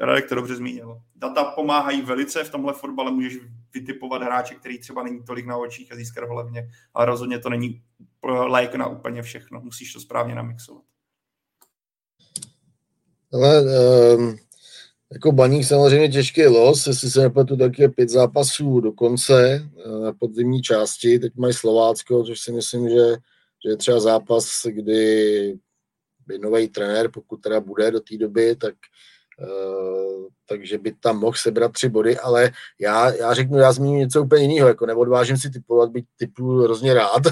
Radek 0.00 0.28
to 0.28 0.34
dobře 0.34 0.56
zmínil. 0.56 1.00
Data 1.16 1.44
pomáhají 1.44 2.02
velice, 2.02 2.44
v 2.44 2.50
tomhle 2.50 2.72
fotbale 2.72 3.10
můžeš 3.10 3.38
vytipovat 3.74 4.22
hráče, 4.22 4.54
který 4.54 4.78
třeba 4.78 5.02
není 5.02 5.24
tolik 5.24 5.46
na 5.46 5.56
očích 5.56 5.92
a 5.92 5.96
získat 5.96 6.28
ho 6.28 6.34
levně, 6.34 6.70
ale 6.94 7.06
rozhodně 7.06 7.38
to 7.38 7.50
není 7.50 7.82
lék 8.24 8.74
na 8.74 8.86
úplně 8.86 9.22
všechno. 9.22 9.60
Musíš 9.60 9.92
to 9.92 10.00
správně 10.00 10.34
namixovat. 10.34 10.89
Ale 13.32 13.62
um, 14.16 14.36
jako 15.12 15.32
baník 15.32 15.66
samozřejmě 15.66 16.08
těžký 16.08 16.46
los, 16.46 16.86
jestli 16.86 17.10
se 17.10 17.20
nepletu, 17.20 17.56
tak 17.56 17.78
je 17.78 17.88
pět 17.88 18.08
zápasů 18.08 18.80
do 18.80 18.92
konce 18.92 19.68
uh, 19.86 20.04
na 20.04 20.12
podzimní 20.12 20.62
části. 20.62 21.18
Teď 21.18 21.32
mají 21.36 21.54
Slovácko, 21.54 22.24
což 22.24 22.40
si 22.40 22.52
myslím, 22.52 22.88
že, 22.88 23.16
že 23.64 23.70
je 23.70 23.76
třeba 23.76 24.00
zápas, 24.00 24.66
kdy 24.66 25.54
by 26.26 26.38
nový 26.38 26.68
trenér, 26.68 27.10
pokud 27.10 27.36
teda 27.36 27.60
bude 27.60 27.90
do 27.90 28.00
té 28.00 28.16
doby, 28.16 28.56
tak 28.56 28.74
Eh, 28.74 29.09
takže 30.50 30.78
by 30.78 30.92
tam 30.92 31.18
mohl 31.18 31.36
sebrat 31.36 31.72
tři 31.72 31.88
body, 31.88 32.18
ale 32.18 32.50
já, 32.80 33.14
já 33.14 33.34
řeknu, 33.34 33.58
já 33.58 33.72
zmíním 33.72 33.98
něco 33.98 34.22
úplně 34.22 34.42
jiného, 34.42 34.68
jako 34.68 34.86
neodvážím 34.86 35.36
si 35.36 35.50
typovat, 35.50 35.90
být 35.90 36.04
typu 36.16 36.58
hrozně 36.58 36.94
rád, 36.94 37.22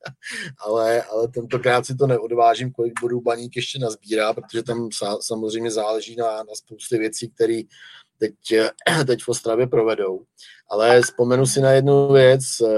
ale, 0.58 1.02
ale 1.02 1.28
tentokrát 1.28 1.86
si 1.86 1.94
to 1.94 2.06
neodvážím, 2.06 2.72
kolik 2.72 3.00
bodů 3.00 3.20
baník 3.20 3.56
ještě 3.56 3.78
nazbírá, 3.78 4.32
protože 4.32 4.62
tam 4.62 4.88
sa, 4.92 5.16
samozřejmě 5.20 5.70
záleží 5.70 6.16
na, 6.16 6.36
na 6.36 6.54
spoustě 6.54 6.98
věcí, 6.98 7.30
které 7.30 7.60
teď, 8.18 8.34
teď 9.06 9.22
v 9.22 9.28
Ostravě 9.28 9.66
provedou. 9.66 10.22
Ale 10.70 11.02
vzpomenu 11.02 11.46
si 11.46 11.60
na 11.60 11.70
jednu 11.70 12.12
věc, 12.12 12.42
eh, 12.60 12.72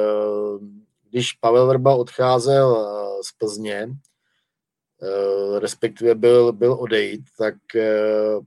když 1.11 1.33
Pavel 1.33 1.67
Vrba 1.67 1.95
odcházel 1.95 2.77
eh, 2.77 3.23
z 3.25 3.33
Plzně, 3.39 3.89
Eh, 3.89 4.14
respektive 5.59 6.15
byl, 6.15 6.53
byl 6.53 6.73
odejít, 6.73 7.25
tak 7.39 7.55
eh, 7.77 7.91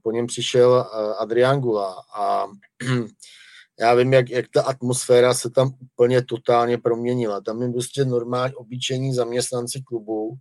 po 0.02 0.12
něm 0.12 0.26
přišel 0.26 0.86
eh, 0.86 1.14
Adrián 1.18 1.60
Gula 1.60 2.02
a 2.16 2.46
já 3.80 3.94
vím, 3.94 4.12
jak, 4.12 4.30
jak 4.30 4.46
ta 4.54 4.62
atmosféra 4.62 5.34
se 5.34 5.50
tam 5.50 5.70
úplně 5.82 6.22
totálně 6.22 6.78
proměnila. 6.78 7.40
Tam 7.40 7.62
je 7.62 7.72
prostě 7.72 8.04
normální 8.04 8.54
obyčejní 8.54 9.14
zaměstnanci 9.14 9.82
klubu, 9.86 10.34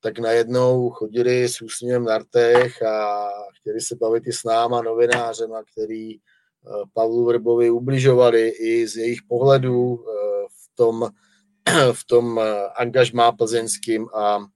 tak 0.00 0.18
najednou 0.18 0.90
chodili 0.90 1.48
s 1.48 1.62
úsměvem 1.62 2.04
na 2.04 2.18
rtech 2.18 2.82
a 2.82 3.28
chtěli 3.60 3.80
se 3.80 3.96
bavit 4.00 4.26
i 4.26 4.32
s 4.32 4.44
náma, 4.44 4.82
novinářema, 4.82 5.62
který 5.72 6.16
Pavlu 6.92 7.24
Vrbovi 7.24 7.70
ubližovali 7.70 8.48
i 8.48 8.88
z 8.88 8.96
jejich 8.96 9.18
pohledů 9.28 10.04
v 10.48 10.74
tom, 10.74 11.08
v 11.92 12.04
tom 12.06 12.40
angažmá 12.76 13.32
plzeňským 13.32 14.08
a 14.14 14.46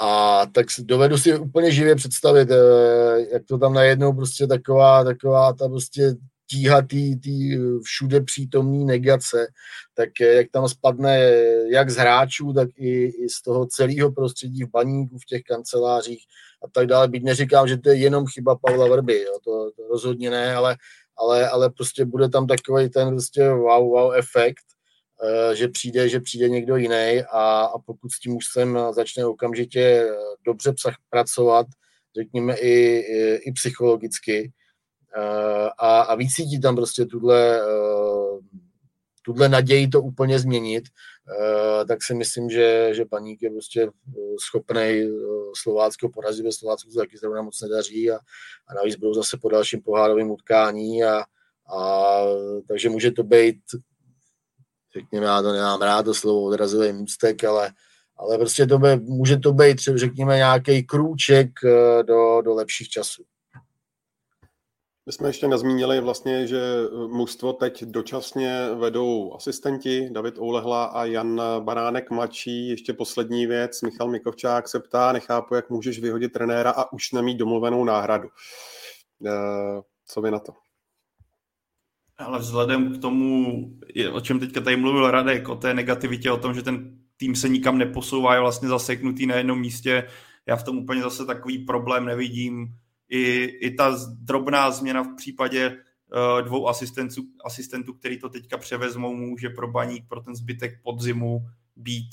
a 0.00 0.42
tak 0.52 0.66
dovedu 0.78 1.18
si 1.18 1.38
úplně 1.38 1.72
živě 1.72 1.94
představit, 1.94 2.50
eh, 2.50 3.26
jak 3.32 3.44
to 3.44 3.58
tam 3.58 3.74
najednou 3.74 4.12
prostě 4.12 4.46
taková, 4.46 5.04
taková 5.04 5.52
ta 5.52 5.68
prostě 5.68 6.14
tíha 6.50 6.82
tý, 6.82 7.16
tý 7.16 7.58
všude 7.82 8.20
přítomný 8.20 8.84
negace, 8.84 9.46
tak 9.94 10.08
eh, 10.20 10.34
jak 10.34 10.46
tam 10.50 10.68
spadne 10.68 11.18
jak 11.70 11.90
z 11.90 11.96
hráčů, 11.96 12.52
tak 12.52 12.68
i, 12.76 13.04
i 13.04 13.28
z 13.28 13.42
toho 13.42 13.66
celého 13.66 14.12
prostředí 14.12 14.64
v 14.64 14.70
baníku, 14.70 15.18
v 15.18 15.24
těch 15.24 15.42
kancelářích 15.42 16.24
a 16.64 16.68
tak 16.72 16.86
dále. 16.86 17.08
Byť 17.08 17.24
neříkám, 17.24 17.68
že 17.68 17.76
to 17.78 17.88
je 17.88 17.94
jenom 17.96 18.26
chyba 18.26 18.56
Pavla 18.56 18.88
Vrby, 18.88 19.22
jo, 19.22 19.38
to, 19.44 19.70
to 19.76 19.88
rozhodně 19.88 20.30
ne, 20.30 20.54
ale, 20.54 20.76
ale, 21.16 21.48
ale 21.48 21.70
prostě 21.70 22.04
bude 22.04 22.28
tam 22.28 22.46
takový 22.46 22.88
ten 22.88 23.08
prostě 23.08 23.50
wow, 23.50 23.90
wow 23.90 24.12
efekt, 24.14 24.64
že 25.52 25.68
přijde, 25.68 26.08
že 26.08 26.20
přijde 26.20 26.48
někdo 26.48 26.76
jiný 26.76 27.22
a, 27.30 27.60
a 27.60 27.78
pokud 27.78 28.12
s 28.12 28.20
tím 28.20 28.36
už 28.36 28.46
jsem 28.46 28.78
začne 28.90 29.26
okamžitě 29.26 29.80
eh, 29.80 30.14
dobře 30.44 30.72
pracovat, 31.10 31.66
řekněme 32.16 32.56
i, 32.56 32.68
i, 32.68 33.34
i 33.34 33.52
psychologicky 33.52 34.52
eh, 35.16 35.70
a, 35.78 36.00
a 36.00 36.14
vycítí 36.14 36.60
tam 36.60 36.76
prostě 36.76 37.04
tuhle, 37.04 37.60
tuhle 39.22 39.48
naději 39.48 39.88
to 39.88 40.02
úplně 40.02 40.38
změnit, 40.38 40.84
tak 41.88 42.02
si 42.02 42.14
myslím, 42.14 42.50
že, 42.50 42.90
že 42.94 43.04
paník 43.04 43.42
je 43.42 43.50
prostě 43.50 43.88
schopný 44.40 45.08
Slovácko 45.56 46.08
porazit, 46.08 46.44
ve 46.44 46.52
Slovácku 46.52 46.90
se 46.90 46.98
taky 46.98 47.18
zrovna 47.18 47.42
moc 47.42 47.60
nedaří 47.60 48.10
a, 48.10 48.16
a 48.68 48.74
navíc 48.74 48.96
budou 48.96 49.14
zase 49.14 49.36
po 49.42 49.48
dalším 49.48 49.82
pohárovém 49.82 50.30
utkání 50.30 51.04
a, 51.04 51.24
a 51.76 52.20
takže 52.68 52.88
může 52.88 53.10
to 53.10 53.22
být 53.22 53.60
řekněme, 55.00 55.26
já 55.26 55.42
to 55.42 55.52
nemám 55.52 55.82
rád, 55.82 56.02
to 56.02 56.14
slovo 56.14 56.42
odrazový 56.42 56.92
můstek, 56.92 57.44
ale, 57.44 57.70
ale 58.16 58.38
prostě 58.38 58.66
to 58.66 58.78
by, 58.78 58.96
může 58.96 59.36
to 59.36 59.52
být 59.52 59.78
řekněme, 59.78 60.36
nějaký 60.36 60.82
krůček 60.82 61.50
eh, 61.64 62.02
do, 62.02 62.42
do 62.42 62.54
lepších 62.54 62.88
časů. 62.88 63.22
My 65.08 65.12
jsme 65.12 65.28
ještě 65.28 65.48
nezmínili 65.48 66.00
vlastně, 66.00 66.46
že 66.46 66.60
mužstvo 67.06 67.52
teď 67.52 67.84
dočasně 67.84 68.68
vedou 68.74 69.34
asistenti 69.34 70.08
David 70.12 70.38
Oulehla 70.38 70.84
a 70.84 71.04
Jan 71.04 71.42
Baránek 71.60 72.10
mladší. 72.10 72.68
Ještě 72.68 72.92
poslední 72.92 73.46
věc, 73.46 73.82
Michal 73.82 74.08
Mikovčák 74.08 74.68
se 74.68 74.80
ptá, 74.80 75.12
nechápu, 75.12 75.54
jak 75.54 75.70
můžeš 75.70 76.00
vyhodit 76.00 76.32
trenéra 76.32 76.70
a 76.70 76.92
už 76.92 77.12
nemít 77.12 77.38
domluvenou 77.38 77.84
náhradu. 77.84 78.28
Eh, 79.26 79.80
co 80.06 80.20
vy 80.20 80.30
na 80.30 80.38
to? 80.38 80.67
Ale 82.18 82.38
vzhledem 82.38 82.98
k 82.98 83.00
tomu, 83.00 83.62
o 84.12 84.20
čem 84.20 84.40
teďka 84.40 84.60
tady 84.60 84.76
mluvil 84.76 85.10
Radek, 85.10 85.48
o 85.48 85.56
té 85.56 85.74
negativitě, 85.74 86.30
o 86.30 86.36
tom, 86.36 86.54
že 86.54 86.62
ten 86.62 86.98
tým 87.16 87.36
se 87.36 87.48
nikam 87.48 87.78
neposouvá, 87.78 88.34
je 88.34 88.40
vlastně 88.40 88.68
zaseknutý 88.68 89.26
na 89.26 89.36
jednom 89.36 89.60
místě, 89.60 90.08
já 90.46 90.56
v 90.56 90.62
tom 90.62 90.78
úplně 90.78 91.02
zase 91.02 91.26
takový 91.26 91.58
problém 91.58 92.04
nevidím. 92.04 92.74
I, 93.08 93.44
i 93.44 93.74
ta 93.74 93.98
drobná 94.20 94.70
změna 94.70 95.02
v 95.02 95.16
případě 95.16 95.70
uh, 95.70 96.42
dvou 96.42 96.68
asistentů, 96.68 97.22
asistentů, 97.44 97.92
který 97.92 98.18
to 98.18 98.28
teďka 98.28 98.58
převezmou, 98.58 99.14
může 99.14 99.50
pro 99.50 99.68
baník, 99.68 100.08
pro 100.08 100.20
ten 100.20 100.34
zbytek 100.34 100.82
podzimu 100.82 101.46
být 101.76 102.10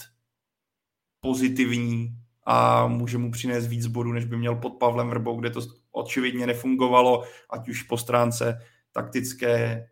pozitivní 1.19 2.09
a 2.45 2.87
může 2.87 3.17
mu 3.17 3.31
přinést 3.31 3.67
víc 3.67 3.87
bodů, 3.87 4.13
než 4.13 4.25
by 4.25 4.37
měl 4.37 4.55
pod 4.55 4.69
Pavlem 4.69 5.09
Vrbou, 5.09 5.39
kde 5.39 5.49
to 5.49 5.61
očividně 5.91 6.47
nefungovalo, 6.47 7.23
ať 7.49 7.69
už 7.69 7.83
po 7.83 7.97
stránce 7.97 8.59
taktické, 8.91 9.87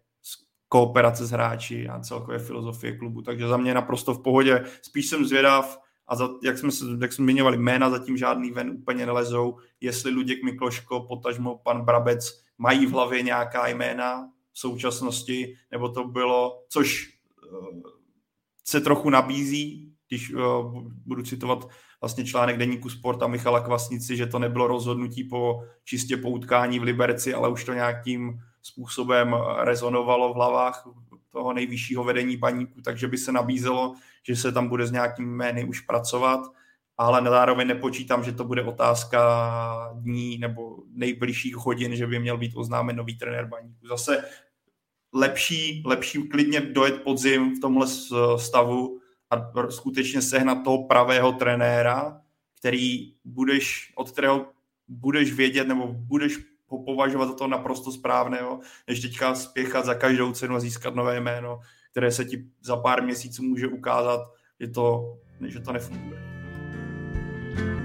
kooperace 0.74 1.26
s 1.26 1.32
hráči 1.32 1.88
a 1.88 2.00
celkové 2.00 2.40
filozofie 2.40 2.98
klubu. 2.98 3.22
Takže 3.22 3.48
za 3.48 3.58
mě 3.58 3.74
naprosto 3.74 4.14
v 4.14 4.24
pohodě. 4.24 4.64
Spíš 4.82 5.08
jsem 5.08 5.26
zvědav, 5.26 5.78
a 6.08 6.16
za, 6.16 6.30
jak, 6.44 6.58
jsme, 6.58 6.70
jak 7.02 7.14
jsme 7.14 7.26
zmiňovali, 7.26 7.58
jména 7.58 7.90
zatím 7.90 8.18
žádný 8.18 8.52
ven 8.52 8.70
úplně 8.70 9.06
nelezou, 9.06 9.58
jestli 9.82 10.12
Luděk 10.12 10.44
Mikloško, 10.44 11.06
potažmo 11.06 11.58
pan 11.58 11.86
Brabec 11.86 12.42
mají 12.58 12.86
v 12.86 12.92
hlavě 12.92 13.22
nějaká 13.22 13.68
jména 13.68 14.30
v 14.54 14.60
současnosti, 14.60 15.56
nebo 15.72 15.90
to 15.90 16.04
bylo, 16.04 16.66
což 16.70 17.20
uh, 17.52 17.82
se 18.66 18.82
trochu 18.82 19.10
nabízí, 19.10 19.94
když 20.08 20.34
uh, 20.34 20.42
budu 21.06 21.24
citovat 21.24 21.68
vlastně 22.02 22.26
článek 22.26 22.58
deníku 22.58 22.90
Sport 22.90 23.24
a 23.24 23.28
Michala 23.28 23.62
Kvasnici, 23.62 24.18
že 24.18 24.26
to 24.26 24.40
nebylo 24.40 24.68
rozhodnutí 24.68 25.24
po 25.24 25.62
čistě 25.84 26.18
po 26.18 26.30
utkání 26.30 26.80
v 26.80 26.84
Liberci, 26.84 27.34
ale 27.34 27.50
už 27.50 27.64
to 27.64 27.74
nějakým 27.74 28.40
způsobem 28.64 29.36
rezonovalo 29.60 30.34
v 30.34 30.36
hlavách 30.36 30.88
toho 31.30 31.54
nejvyššího 31.54 32.04
vedení 32.04 32.38
baníku, 32.38 32.82
takže 32.82 33.08
by 33.08 33.18
se 33.18 33.32
nabízelo, 33.32 33.96
že 34.24 34.36
se 34.36 34.52
tam 34.52 34.68
bude 34.68 34.88
s 34.88 34.92
nějakým 34.92 35.26
jmény 35.26 35.66
už 35.66 35.80
pracovat, 35.80 36.40
ale 36.98 37.30
zároveň 37.30 37.68
nepočítám, 37.68 38.24
že 38.24 38.32
to 38.32 38.44
bude 38.44 38.64
otázka 38.64 39.20
dní 39.94 40.38
nebo 40.38 40.78
nejbližších 40.94 41.56
hodin, 41.56 41.96
že 41.96 42.08
by 42.08 42.20
měl 42.20 42.38
být 42.38 42.56
oznámen 42.56 42.96
nový 42.96 43.18
trenér 43.18 43.48
baníku. 43.48 43.88
Zase 43.88 44.26
lepší, 45.14 45.84
lepší 45.86 46.30
klidně 46.30 46.62
dojet 46.62 47.04
podzim 47.04 47.56
v 47.56 47.62
tomhle 47.62 47.88
stavu 48.38 49.00
a 49.30 49.52
skutečně 49.70 50.22
sehnat 50.22 50.64
toho 50.64 50.88
pravého 50.88 51.32
trenéra, 51.32 52.22
který 52.60 53.14
budeš, 53.26 53.94
od 53.96 54.12
kterého 54.12 54.46
budeš 54.88 55.34
vědět 55.34 55.68
nebo 55.68 55.88
budeš 55.88 56.38
považovat 56.86 57.26
za 57.26 57.34
to 57.34 57.48
naprosto 57.48 57.92
správného, 57.92 58.60
než 58.88 59.00
teďka 59.00 59.36
spěchat 59.36 59.86
za 59.86 59.96
každou 59.96 60.32
cenu 60.32 60.56
a 60.56 60.60
získat 60.60 60.96
nové 60.96 61.20
jméno, 61.20 61.60
které 61.92 62.12
se 62.12 62.26
ti 62.26 62.46
za 62.62 62.78
pár 62.78 63.04
měsíců 63.04 63.44
může 63.44 63.68
ukázat, 63.68 64.22
že 64.60 64.68
to, 64.68 65.18
že 65.48 65.60
to 65.60 65.74
nefunguje. 65.74 66.20
Tak 67.56 67.83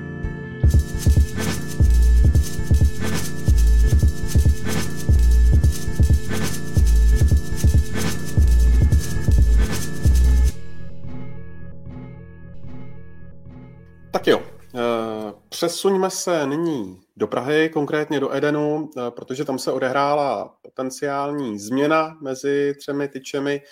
přesuňme 15.58 16.10
se 16.10 16.46
nyní 16.46 17.00
do 17.16 17.26
Prahy, 17.26 17.68
konkrétně 17.68 18.20
do 18.20 18.34
Edenu, 18.34 18.90
eh, 18.96 19.10
protože 19.10 19.44
tam 19.44 19.58
se 19.58 19.72
odehrála 19.72 20.56
potenciální 20.62 21.58
změna 21.58 22.18
mezi 22.20 22.74
třemi 22.78 23.08
tyčemi, 23.08 23.62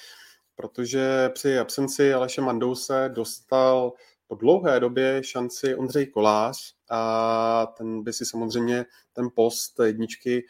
protože 0.57 1.31
při 1.35 1.59
absenci 1.59 2.15
Aleše 2.15 2.41
Mandouse 2.41 3.11
dostal 3.15 3.93
po 4.27 4.35
dlouhé 4.35 4.81
době 4.81 5.21
šanci 5.25 5.75
Ondřej 5.75 6.07
Kolář 6.07 6.75
a 6.91 7.67
ten 7.67 8.03
by 8.03 8.13
si 8.13 8.27
samozřejmě 8.27 8.85
ten 9.13 9.29
post 9.35 9.81
jedničky 9.85 10.45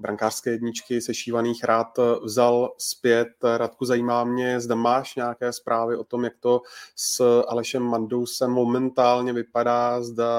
brankářské 0.00 0.50
jedničky 0.50 1.00
sešívaných 1.00 1.64
rád 1.64 1.98
vzal 2.22 2.74
zpět. 2.78 3.28
Radku, 3.56 3.84
zajímá 3.84 4.24
mě, 4.24 4.60
zda 4.60 4.74
máš 4.74 5.16
nějaké 5.16 5.52
zprávy 5.52 5.96
o 5.96 6.04
tom, 6.04 6.24
jak 6.24 6.32
to 6.40 6.62
s 6.96 7.42
Alešem 7.48 7.82
Mandousem 7.82 8.50
momentálně 8.50 9.32
vypadá, 9.32 10.02
zda 10.02 10.30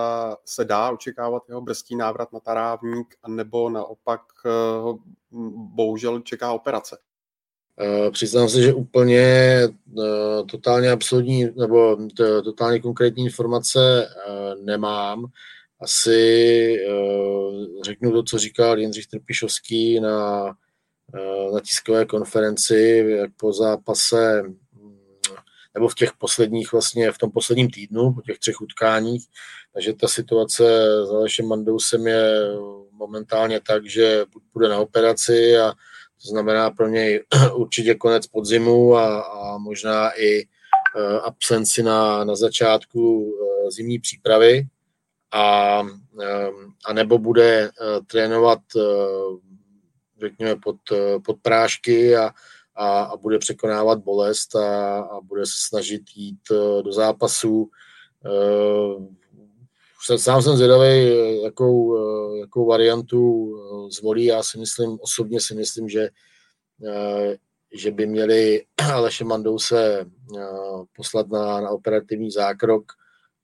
se 0.46 0.66
dá 0.66 0.92
očekávat 0.92 1.44
jeho 1.48 1.62
brzký 1.62 1.96
návrat 1.96 2.34
na 2.34 2.40
tarávník, 2.40 3.16
nebo 3.28 3.70
naopak 3.70 4.22
eh, 4.46 4.50
bohužel 5.76 6.20
čeká 6.20 6.52
operace. 6.52 6.98
Eh, 7.80 8.12
přiznám 8.12 8.50
se, 8.50 8.62
že 8.62 8.74
úplně 8.74 9.22
eh, 9.22 10.44
totálně 10.52 10.92
absolutní 10.92 11.46
nebo 11.56 11.98
totálně 12.44 12.80
konkrétní 12.80 13.24
informace 13.24 14.08
nemám 14.64 15.26
asi 15.82 16.78
uh, 16.90 17.66
řeknu 17.84 18.12
to, 18.12 18.24
co 18.24 18.38
říkal 18.38 18.80
Jindřich 18.80 19.08
Trpišovský 19.08 20.00
na, 20.00 20.46
uh, 20.46 21.54
na 21.54 21.60
tiskové 21.60 22.06
konferenci, 22.06 23.06
po 23.38 23.54
zápase 23.54 24.44
mm, 24.44 24.98
nebo 25.74 25.88
v 25.88 25.96
těch 25.96 26.14
posledních 26.14 26.72
vlastně, 26.72 27.12
v 27.12 27.18
tom 27.18 27.32
posledním 27.32 27.70
týdnu, 27.70 28.14
po 28.14 28.22
těch 28.22 28.40
třech 28.40 28.62
utkáních, 28.62 29.26
takže 29.74 29.94
ta 29.94 30.08
situace 30.08 30.64
s 31.06 31.10
Alešem 31.10 31.48
Mandousem 31.48 32.08
je 32.08 32.52
momentálně 32.92 33.60
tak, 33.60 33.86
že 33.86 34.26
bude 34.54 34.70
na 34.70 34.80
operaci 34.80 35.58
a 35.58 35.72
to 36.24 36.28
znamená 36.30 36.70
pro 36.72 36.88
něj 36.88 37.24
určitě 37.54 37.96
konec 37.96 38.28
podzimu 38.28 38.96
a, 38.96 39.22
a 39.22 39.58
možná 39.58 40.20
i 40.20 40.46
uh, 40.46 41.16
absenci 41.24 41.84
na, 41.84 42.24
na 42.24 42.36
začátku 42.36 43.34
zimní 43.70 44.00
přípravy 44.00 44.68
a, 45.32 45.80
a 46.86 46.94
nebo 46.94 47.18
bude 47.18 47.64
eh, 47.64 48.02
trénovat 48.08 48.60
eh, 48.78 48.82
řekněme 50.20 50.56
pod, 50.56 50.76
eh, 50.92 51.20
pod 51.20 51.38
prášky 51.42 52.16
a, 52.18 52.32
a, 52.76 53.02
a 53.04 53.18
bude 53.18 53.40
překonávat 53.40 54.00
bolest 54.00 54.56
a, 54.56 55.00
a 55.00 55.22
bude 55.22 55.46
se 55.46 55.54
snažit 55.68 56.02
jít 56.16 56.42
do 56.82 56.92
zápasu. 56.92 57.70
Sám 60.16 60.42
jsem 60.42 60.56
zvědavý, 60.56 61.16
jakou, 61.44 61.98
jakou 62.36 62.66
variantu 62.66 63.54
zvolí. 63.92 64.26
Já 64.26 64.44
si 64.44 64.58
myslím, 64.58 64.98
osobně 65.02 65.42
si 65.42 65.56
myslím, 65.56 65.90
že, 65.90 66.10
že 67.74 67.92
by 67.92 68.08
měli 68.08 68.66
Aleše 68.94 69.24
Mandouse 69.24 70.06
poslat 70.96 71.28
na, 71.28 71.62
na 71.62 71.70
operativní 71.70 72.32
zákrok 72.32 72.84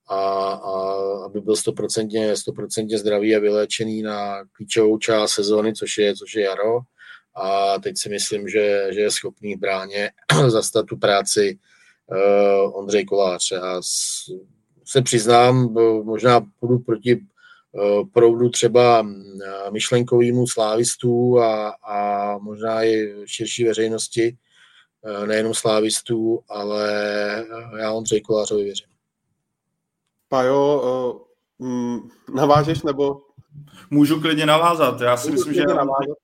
a, 0.08 0.50
a 0.52 0.98
aby 1.26 1.42
byl 1.42 1.56
stoprocentně, 1.56 2.36
zdravý 2.98 3.36
a 3.36 3.40
vyléčený 3.40 4.02
na 4.02 4.46
klíčovou 4.52 4.98
část 4.98 5.32
sezóny, 5.32 5.74
což 5.74 5.98
je, 5.98 6.16
což 6.16 6.36
je 6.36 6.44
jaro. 6.44 6.80
A 7.36 7.80
teď 7.80 7.98
si 7.98 8.10
myslím, 8.10 8.48
že, 8.48 8.88
že 8.94 9.00
je 9.02 9.12
schopný 9.12 9.56
v 9.56 9.60
bráně 9.60 10.12
zastat 10.48 10.86
tu 10.86 10.98
práci 10.98 11.60
uh, 12.08 12.80
Ondřej 12.80 13.06
Kolář. 13.06 13.52
Já 13.52 13.82
se 14.86 15.02
přiznám, 15.02 15.74
možná 16.04 16.42
půjdu 16.60 16.80
proti 16.80 17.16
uh, 17.16 18.08
proudu 18.14 18.50
třeba 18.50 19.02
uh, 19.02 19.10
myšlenkovýmu 19.72 20.48
slávistů 20.48 21.40
a, 21.40 21.70
a 21.70 22.38
možná 22.38 22.84
i 22.84 23.14
širší 23.26 23.64
veřejnosti, 23.64 24.38
nejenom 25.26 25.54
slávistů, 25.54 26.40
ale 26.50 26.86
já 27.80 27.92
Ondřej 27.92 28.22
Kolářovi 28.22 28.64
věřím. 28.64 28.97
Pajo, 30.30 30.82
uh, 31.58 32.00
navážeš 32.36 32.84
nebo? 32.84 33.22
Můžu 33.90 34.22
klidně 34.22 34.46
navázat. 34.46 35.02
Já 35.02 35.18
si 35.18 35.32
Můžu 35.32 35.38
myslím, 35.38 35.54
že 35.54 35.64
navázat. 35.64 36.18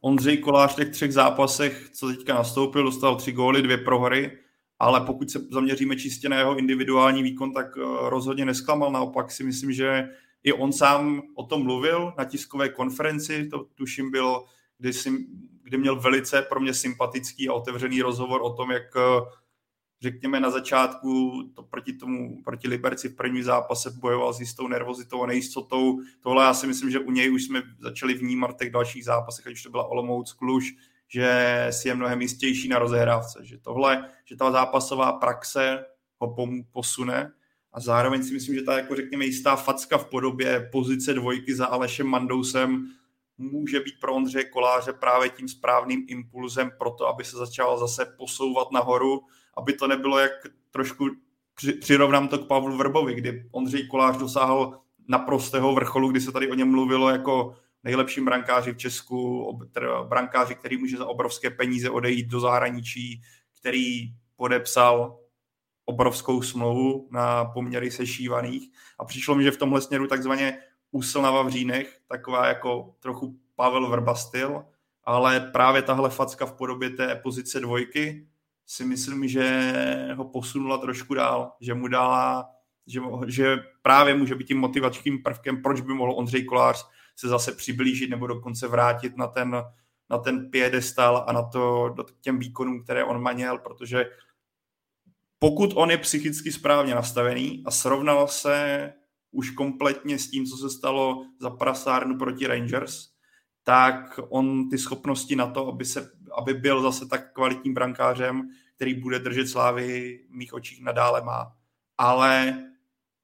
Ondřej 0.00 0.38
Kolář 0.38 0.72
v 0.72 0.76
těch 0.76 0.90
třech 0.90 1.12
zápasech, 1.12 1.90
co 1.90 2.08
teďka 2.08 2.34
nastoupil, 2.34 2.82
dostal 2.82 3.16
tři 3.16 3.32
góly, 3.32 3.62
dvě 3.62 3.78
prohry, 3.78 4.38
ale 4.78 5.00
pokud 5.00 5.30
se 5.30 5.38
zaměříme 5.50 5.96
čistě 5.96 6.28
na 6.28 6.38
jeho 6.38 6.56
individuální 6.56 7.22
výkon, 7.22 7.52
tak 7.52 7.76
uh, 7.76 8.08
rozhodně 8.08 8.44
nesklamal. 8.44 8.92
Naopak 8.92 9.30
si 9.30 9.44
myslím, 9.44 9.72
že 9.72 10.08
i 10.44 10.52
on 10.52 10.72
sám 10.72 11.22
o 11.34 11.42
tom 11.42 11.62
mluvil 11.62 12.12
na 12.18 12.24
tiskové 12.24 12.68
konferenci, 12.68 13.48
to 13.48 13.64
tuším 13.74 14.10
bylo, 14.10 14.44
kdy, 14.78 14.92
si, 14.92 15.10
kdy 15.62 15.78
měl 15.78 16.00
velice 16.00 16.42
pro 16.42 16.60
mě 16.60 16.74
sympatický 16.74 17.48
a 17.48 17.52
otevřený 17.52 18.02
rozhovor 18.02 18.40
o 18.42 18.52
tom, 18.52 18.70
jak 18.70 18.82
řekněme 20.00 20.40
na 20.40 20.50
začátku 20.50 21.42
to 21.54 21.62
proti 21.62 21.92
tomu, 21.92 22.42
proti 22.42 22.68
Liberci 22.68 23.08
v 23.08 23.16
prvním 23.16 23.42
zápase 23.42 23.90
bojoval 23.90 24.32
s 24.32 24.40
jistou 24.40 24.68
nervozitou 24.68 25.22
a 25.22 25.26
nejistotou. 25.26 25.98
Tohle 26.20 26.44
já 26.44 26.54
si 26.54 26.66
myslím, 26.66 26.90
že 26.90 26.98
u 26.98 27.10
něj 27.10 27.32
už 27.32 27.44
jsme 27.44 27.62
začali 27.78 28.14
vnímat 28.14 28.50
v 28.50 28.56
těch 28.56 28.70
dalších 28.70 29.04
zápasech, 29.04 29.46
ať 29.46 29.52
už 29.52 29.62
to 29.62 29.70
byla 29.70 29.86
Olomouc, 29.86 30.32
Kluž, 30.32 30.74
že 31.08 31.66
si 31.70 31.88
je 31.88 31.94
mnohem 31.94 32.22
jistější 32.22 32.68
na 32.68 32.78
rozehrávce. 32.78 33.40
Že 33.42 33.58
tohle, 33.58 34.10
že 34.24 34.36
ta 34.36 34.50
zápasová 34.50 35.12
praxe 35.12 35.84
ho 36.18 36.36
posune 36.72 37.32
a 37.72 37.80
zároveň 37.80 38.22
si 38.22 38.32
myslím, 38.34 38.54
že 38.54 38.62
ta 38.62 38.76
jako 38.76 38.96
řekněme 38.96 39.24
jistá 39.24 39.56
facka 39.56 39.98
v 39.98 40.04
podobě 40.04 40.68
pozice 40.72 41.14
dvojky 41.14 41.54
za 41.54 41.66
Alešem 41.66 42.06
Mandousem 42.06 42.86
může 43.38 43.80
být 43.80 43.94
pro 44.00 44.14
Ondřeje 44.14 44.44
Koláře 44.44 44.92
právě 44.92 45.28
tím 45.28 45.48
správným 45.48 46.06
impulzem 46.08 46.70
pro 46.78 46.90
to, 46.90 47.06
aby 47.06 47.24
se 47.24 47.36
začal 47.36 47.78
zase 47.78 48.14
posouvat 48.18 48.72
nahoru, 48.72 49.20
aby 49.56 49.72
to 49.72 49.86
nebylo 49.86 50.18
jak 50.18 50.32
trošku 50.70 51.10
přirovnám 51.80 52.28
to 52.28 52.38
k 52.38 52.46
Pavlu 52.46 52.76
Vrbovi, 52.76 53.14
kdy 53.14 53.48
Ondřej 53.50 53.86
Kolář 53.86 54.16
dosáhl 54.16 54.80
naprostého 55.08 55.74
vrcholu, 55.74 56.10
kdy 56.10 56.20
se 56.20 56.32
tady 56.32 56.50
o 56.50 56.54
něm 56.54 56.70
mluvilo 56.70 57.10
jako 57.10 57.56
nejlepším 57.84 58.24
brankáři 58.24 58.72
v 58.72 58.76
Česku, 58.76 59.58
brankáři, 60.08 60.54
který 60.54 60.76
může 60.76 60.96
za 60.96 61.06
obrovské 61.06 61.50
peníze 61.50 61.90
odejít 61.90 62.26
do 62.26 62.40
zahraničí, 62.40 63.22
který 63.60 64.12
podepsal 64.36 65.18
obrovskou 65.84 66.42
smlouvu 66.42 67.08
na 67.10 67.44
poměry 67.44 67.90
sešívaných. 67.90 68.70
A 68.98 69.04
přišlo 69.04 69.34
mi, 69.34 69.44
že 69.44 69.50
v 69.50 69.56
tomhle 69.56 69.80
směru 69.80 70.06
takzvaně 70.06 70.58
úsl 70.90 71.22
na 71.22 71.30
Vavřínech, 71.30 71.98
taková 72.08 72.46
jako 72.46 72.94
trochu 73.00 73.38
Pavel 73.54 73.90
Vrba 73.90 74.14
styl, 74.14 74.64
ale 75.04 75.40
právě 75.40 75.82
tahle 75.82 76.10
facka 76.10 76.46
v 76.46 76.52
podobě 76.52 76.90
té 76.90 77.16
pozice 77.22 77.60
dvojky 77.60 78.26
si 78.66 78.84
myslím, 78.84 79.28
že 79.28 79.72
ho 80.16 80.24
posunula 80.24 80.78
trošku 80.78 81.14
dál, 81.14 81.52
že 81.60 81.74
mu 81.74 81.88
dala, 81.88 82.50
že, 82.86 83.00
že 83.26 83.56
právě 83.82 84.14
může 84.14 84.34
být 84.34 84.46
tím 84.46 84.58
motivačním 84.58 85.22
prvkem, 85.22 85.62
proč 85.62 85.80
by 85.80 85.94
mohl 85.94 86.12
Ondřej 86.16 86.44
Kolář 86.44 86.86
se 87.16 87.28
zase 87.28 87.52
přiblížit 87.52 88.10
nebo 88.10 88.26
dokonce 88.26 88.68
vrátit 88.68 89.16
na 89.16 89.26
ten, 89.26 89.62
na 90.10 90.18
ten 90.18 90.50
piedestal 90.50 91.24
a 91.28 91.32
na 91.32 91.42
to, 91.42 91.88
do 91.88 92.04
těm 92.20 92.38
výkonům, 92.38 92.84
které 92.84 93.04
on 93.04 93.22
má 93.22 93.32
měl, 93.32 93.58
protože 93.58 94.06
pokud 95.38 95.72
on 95.74 95.90
je 95.90 95.98
psychicky 95.98 96.52
správně 96.52 96.94
nastavený 96.94 97.62
a 97.66 97.70
srovnal 97.70 98.28
se 98.28 98.92
už 99.30 99.50
kompletně 99.50 100.18
s 100.18 100.30
tím, 100.30 100.46
co 100.46 100.56
se 100.56 100.70
stalo 100.70 101.24
za 101.40 101.50
prasárnu 101.50 102.18
proti 102.18 102.46
Rangers, 102.46 103.08
tak 103.64 104.20
on 104.28 104.68
ty 104.68 104.78
schopnosti 104.78 105.36
na 105.36 105.46
to, 105.46 105.68
aby, 105.68 105.84
se, 105.84 106.10
aby 106.38 106.54
byl 106.54 106.82
zase 106.82 107.06
tak 107.06 107.32
kvalitním 107.32 107.74
brankářem, 107.74 108.50
který 108.76 108.94
bude 108.94 109.18
držet 109.18 109.48
slávy 109.48 110.18
v 110.30 110.34
mých 110.34 110.54
očích 110.54 110.82
nadále 110.82 111.22
má. 111.22 111.56
Ale 111.98 112.62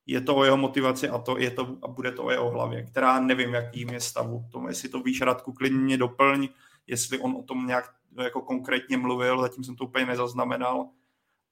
je 0.07 0.21
to 0.21 0.37
o 0.37 0.45
jeho 0.45 0.57
motivaci 0.57 1.09
a, 1.09 1.19
to, 1.19 1.39
je 1.39 1.51
to, 1.51 1.77
a 1.83 1.89
bude 1.89 2.13
to 2.13 2.25
o 2.25 2.31
jeho 2.31 2.51
hlavě, 2.51 2.83
která 2.83 3.21
nevím, 3.21 3.55
jakým 3.55 3.89
je 3.89 4.01
stavu. 4.01 4.45
Tomu, 4.53 4.69
jestli 4.69 4.89
to 4.89 5.03
víš, 5.03 5.21
Radku, 5.21 5.53
klidně 5.53 5.99
doplň, 5.99 6.49
jestli 6.87 7.19
on 7.19 7.37
o 7.37 7.43
tom 7.43 7.67
nějak 7.67 7.95
jako 8.23 8.43
konkrétně 8.43 8.97
mluvil, 8.97 9.41
zatím 9.41 9.65
jsem 9.65 9.77
to 9.77 9.85
úplně 9.85 10.07
nezaznamenal, 10.07 10.89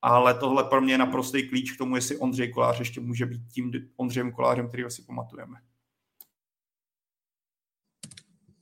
ale 0.03 0.35
tohle 0.35 0.65
pro 0.65 0.81
mě 0.81 0.95
je 0.95 0.99
naprostý 0.99 1.49
klíč 1.49 1.73
k 1.73 1.79
tomu, 1.79 1.97
jestli 1.97 2.17
Ondřej 2.17 2.53
Kolář 2.53 2.79
ještě 2.79 3.01
může 3.01 3.27
být 3.27 3.43
tím 3.53 3.73
Ondřejem 3.97 4.33
Kolářem, 4.33 4.69
kterýho 4.69 4.91
si 4.91 5.03
pamatujeme. 5.03 5.57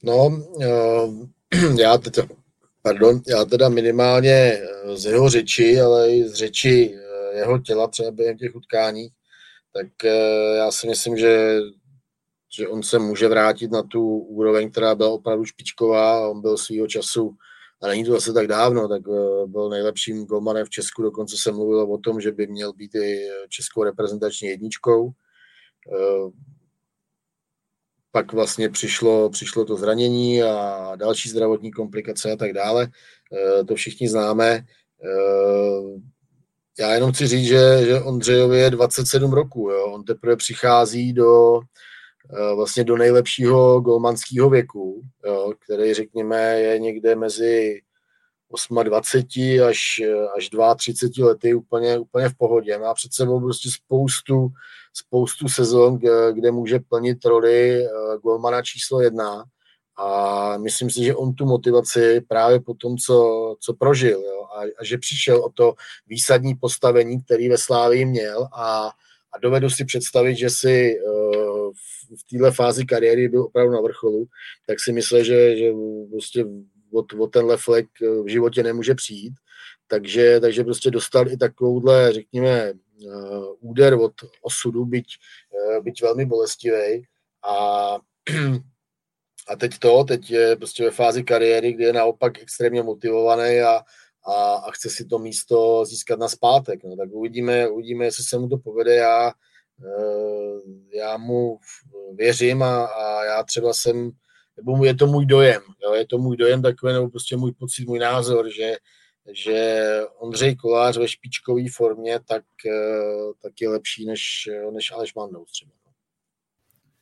No, 0.02 0.30
eh, 0.62 1.76
já 1.80 1.98
teď, 1.98 2.18
pardon, 2.82 3.20
já 3.28 3.44
teda 3.44 3.68
minimálně 3.68 4.30
eh, 4.30 4.96
z 4.96 5.04
jeho 5.04 5.28
řeči, 5.28 5.80
ale 5.80 6.10
i 6.10 6.28
z 6.28 6.34
řeči 6.34 6.94
eh, 6.94 7.38
jeho 7.38 7.58
těla 7.58 7.88
třeba 7.88 8.10
během 8.10 8.38
těch 8.38 8.54
utkání, 8.54 9.08
tak 9.72 9.86
já 10.56 10.70
si 10.70 10.86
myslím, 10.86 11.16
že, 11.16 11.60
že 12.56 12.68
on 12.68 12.82
se 12.82 12.98
může 12.98 13.28
vrátit 13.28 13.70
na 13.70 13.82
tu 13.82 14.18
úroveň, 14.18 14.70
která 14.70 14.94
byla 14.94 15.10
opravdu 15.10 15.44
špičková. 15.44 16.28
On 16.28 16.40
byl 16.40 16.58
svýho 16.58 16.86
času, 16.86 17.30
a 17.82 17.86
není 17.86 18.04
to 18.04 18.12
zase 18.12 18.32
tak 18.32 18.46
dávno, 18.46 18.88
tak 18.88 19.02
byl 19.46 19.68
nejlepším 19.68 20.24
golmanem 20.24 20.66
v 20.66 20.70
Česku, 20.70 21.02
dokonce 21.02 21.36
se 21.38 21.52
mluvilo 21.52 21.88
o 21.88 21.98
tom, 21.98 22.20
že 22.20 22.32
by 22.32 22.46
měl 22.46 22.72
být 22.72 22.94
i 22.94 23.28
českou 23.48 23.82
reprezentační 23.82 24.48
jedničkou 24.48 25.10
pak 28.18 28.32
vlastně 28.32 28.68
přišlo, 28.70 29.30
přišlo 29.30 29.64
to 29.64 29.76
zranění 29.76 30.42
a 30.42 30.92
další 30.96 31.28
zdravotní 31.28 31.70
komplikace 31.70 32.32
a 32.32 32.36
tak 32.36 32.52
dále. 32.52 32.88
Eh, 33.32 33.64
to 33.64 33.74
všichni 33.74 34.08
známe. 34.08 34.64
Eh, 35.04 36.00
já 36.78 36.94
jenom 36.94 37.12
chci 37.12 37.26
říct, 37.26 37.46
že, 37.46 37.84
že 37.86 38.00
Ondřejovi 38.00 38.58
je 38.58 38.70
27 38.70 39.32
roků. 39.32 39.70
Jo. 39.70 39.84
On 39.84 40.04
teprve 40.04 40.36
přichází 40.36 41.12
do 41.12 41.60
eh, 41.60 42.54
vlastně 42.54 42.84
do 42.84 42.96
nejlepšího 42.96 43.80
golmanského 43.80 44.50
věku, 44.50 45.02
jo, 45.26 45.52
který 45.64 45.94
řekněme 45.94 46.60
je 46.60 46.78
někde 46.78 47.16
mezi 47.16 47.80
28 48.84 49.62
až, 49.68 50.02
až 50.36 50.50
32 50.76 51.28
lety 51.28 51.54
úplně, 51.54 51.98
úplně 51.98 52.28
v 52.28 52.34
pohodě. 52.34 52.78
Má 52.78 52.94
před 52.94 53.14
sebou 53.14 53.40
prostě 53.40 53.70
spoustu, 53.70 54.48
spoustu 54.92 55.48
sezon, 55.48 55.98
kde 56.32 56.50
může 56.50 56.78
plnit 56.78 57.24
roli 57.24 57.84
eh, 57.84 57.88
golmana 58.22 58.62
číslo 58.62 59.00
jedna 59.00 59.44
a 59.98 60.58
myslím 60.58 60.90
si, 60.90 61.04
že 61.04 61.14
on 61.14 61.34
tu 61.34 61.46
motivaci 61.46 62.20
právě 62.28 62.60
po 62.60 62.74
tom, 62.74 62.96
co, 62.96 63.56
co 63.60 63.74
prožil 63.74 64.22
jo, 64.22 64.44
a, 64.56 64.60
a 64.80 64.84
že 64.84 64.98
přišel 64.98 65.44
o 65.44 65.50
to 65.50 65.74
výsadní 66.06 66.54
postavení, 66.54 67.22
který 67.22 67.48
ve 67.48 67.58
Slávii 67.58 68.04
měl 68.04 68.48
a, 68.52 68.90
a 69.32 69.38
dovedu 69.42 69.70
si 69.70 69.84
představit, 69.84 70.36
že 70.36 70.50
si 70.50 71.00
uh, 71.00 71.72
v 72.16 72.30
téhle 72.30 72.50
fázi 72.50 72.86
kariéry 72.86 73.28
byl 73.28 73.42
opravdu 73.42 73.72
na 73.72 73.80
vrcholu, 73.80 74.26
tak 74.66 74.80
si 74.80 74.92
myslím, 74.92 75.24
že, 75.24 75.56
že 75.56 75.72
prostě 76.10 76.44
od, 76.92 77.12
od 77.12 77.26
tenhle 77.26 77.56
flek 77.56 77.86
eh, 78.02 78.22
v 78.22 78.26
životě 78.26 78.62
nemůže 78.62 78.94
přijít. 78.94 79.34
Takže, 79.88 80.40
takže 80.40 80.64
prostě 80.64 80.90
dostal 80.90 81.28
i 81.28 81.36
takovouhle, 81.36 82.12
řekněme, 82.12 82.72
uh, 82.72 83.44
úder 83.60 83.94
od 83.94 84.12
osudu, 84.42 84.84
byť, 84.84 85.06
uh, 85.50 85.84
byť 85.84 86.02
velmi 86.02 86.26
bolestivý. 86.26 87.04
A, 87.48 87.96
a 89.48 89.56
teď 89.56 89.78
to, 89.78 90.04
teď 90.04 90.30
je 90.30 90.56
prostě 90.56 90.84
ve 90.84 90.90
fázi 90.90 91.24
kariéry, 91.24 91.72
kdy 91.72 91.84
je 91.84 91.92
naopak 91.92 92.38
extrémně 92.38 92.82
motivovaný 92.82 93.60
a, 93.60 93.80
a, 94.26 94.54
a 94.54 94.70
chce 94.70 94.90
si 94.90 95.04
to 95.04 95.18
místo 95.18 95.84
získat 95.84 96.18
na 96.18 96.28
zpátek. 96.28 96.84
No, 96.84 96.96
tak 96.96 97.10
uvidíme, 97.12 97.68
uvidíme, 97.68 98.04
jestli 98.04 98.24
se 98.24 98.38
mu 98.38 98.48
to 98.48 98.58
povede. 98.58 98.94
Já, 98.94 99.32
já 100.94 101.16
mu 101.16 101.58
věřím 102.14 102.62
a, 102.62 102.84
a 102.84 103.24
já 103.24 103.42
třeba 103.42 103.72
jsem 103.72 104.10
nebo 104.58 104.84
je 104.84 104.94
to 104.94 105.06
můj 105.06 105.26
dojem, 105.26 105.62
jo, 105.84 105.94
je 105.94 106.06
to 106.06 106.18
můj 106.18 106.36
dojem 106.36 106.62
takový, 106.62 106.92
nebo 106.92 107.08
prostě 107.08 107.36
můj 107.36 107.52
pocit, 107.52 107.88
můj 107.88 107.98
názor, 107.98 108.50
že, 108.50 108.76
že 109.32 109.90
Ondřej 110.18 110.56
Kolář 110.56 110.96
ve 110.96 111.08
špičkové 111.08 111.62
formě 111.74 112.20
tak, 112.28 112.44
eh, 112.66 113.32
tak 113.42 113.52
je 113.60 113.68
lepší 113.68 114.06
než, 114.06 114.48
než 114.70 114.92
Aleš 114.92 115.14
Mandous 115.14 115.52
třeba. 115.52 115.72
No. 115.86 115.92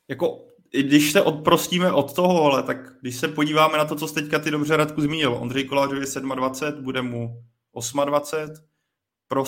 Jako, 0.08 0.48
když 0.70 1.12
se 1.12 1.22
odprostíme 1.22 1.92
od 1.92 2.14
toho, 2.14 2.44
ale 2.44 2.62
tak 2.62 2.76
když 3.00 3.16
se 3.16 3.28
podíváme 3.28 3.78
na 3.78 3.84
to, 3.84 3.96
co 3.96 4.08
jste 4.08 4.20
teďka 4.20 4.38
ty 4.38 4.50
dobře 4.50 4.76
Radku 4.76 5.00
zmínil, 5.00 5.34
Ondřej 5.34 5.64
Kolář 5.64 5.90
je 5.92 6.20
27, 6.34 6.84
bude 6.84 7.02
mu 7.02 7.42
28, 8.04 8.66
pro 9.28 9.44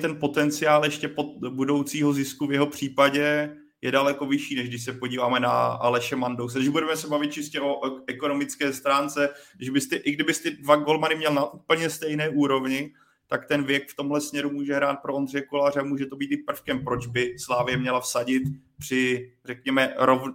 ten 0.00 0.20
potenciál 0.20 0.84
ještě 0.84 1.08
pod 1.08 1.26
budoucího 1.50 2.12
zisku 2.12 2.46
v 2.46 2.52
jeho 2.52 2.66
případě 2.66 3.56
je 3.82 3.92
daleko 3.92 4.26
vyšší, 4.26 4.54
než 4.54 4.68
když 4.68 4.84
se 4.84 4.92
podíváme 4.92 5.40
na 5.40 5.50
Aleše 5.66 6.16
Mandouse. 6.16 6.58
Když 6.58 6.68
budeme 6.68 6.96
se 6.96 7.08
bavit 7.08 7.32
čistě 7.32 7.60
o 7.60 7.80
ekonomické 8.06 8.72
stránce, 8.72 9.28
když 9.56 9.70
byste, 9.70 9.96
i 9.96 10.12
kdybyste 10.12 10.50
dva 10.50 10.76
golmany 10.76 11.14
měl 11.14 11.34
na 11.34 11.52
úplně 11.52 11.90
stejné 11.90 12.28
úrovni, 12.28 12.92
tak 13.26 13.46
ten 13.46 13.64
věk 13.64 13.88
v 13.88 13.96
tomhle 13.96 14.20
směru 14.20 14.50
může 14.50 14.74
hrát 14.74 14.96
pro 15.02 15.14
Ondřeje 15.14 15.42
Koláře, 15.42 15.82
může 15.82 16.06
to 16.06 16.16
být 16.16 16.32
i 16.32 16.36
prvkem, 16.36 16.84
proč 16.84 17.06
by 17.06 17.38
Slávě 17.38 17.76
měla 17.76 18.00
vsadit 18.00 18.42
při, 18.78 19.32
řekněme, 19.44 19.94
rov, 19.98 20.22
uh, 20.22 20.32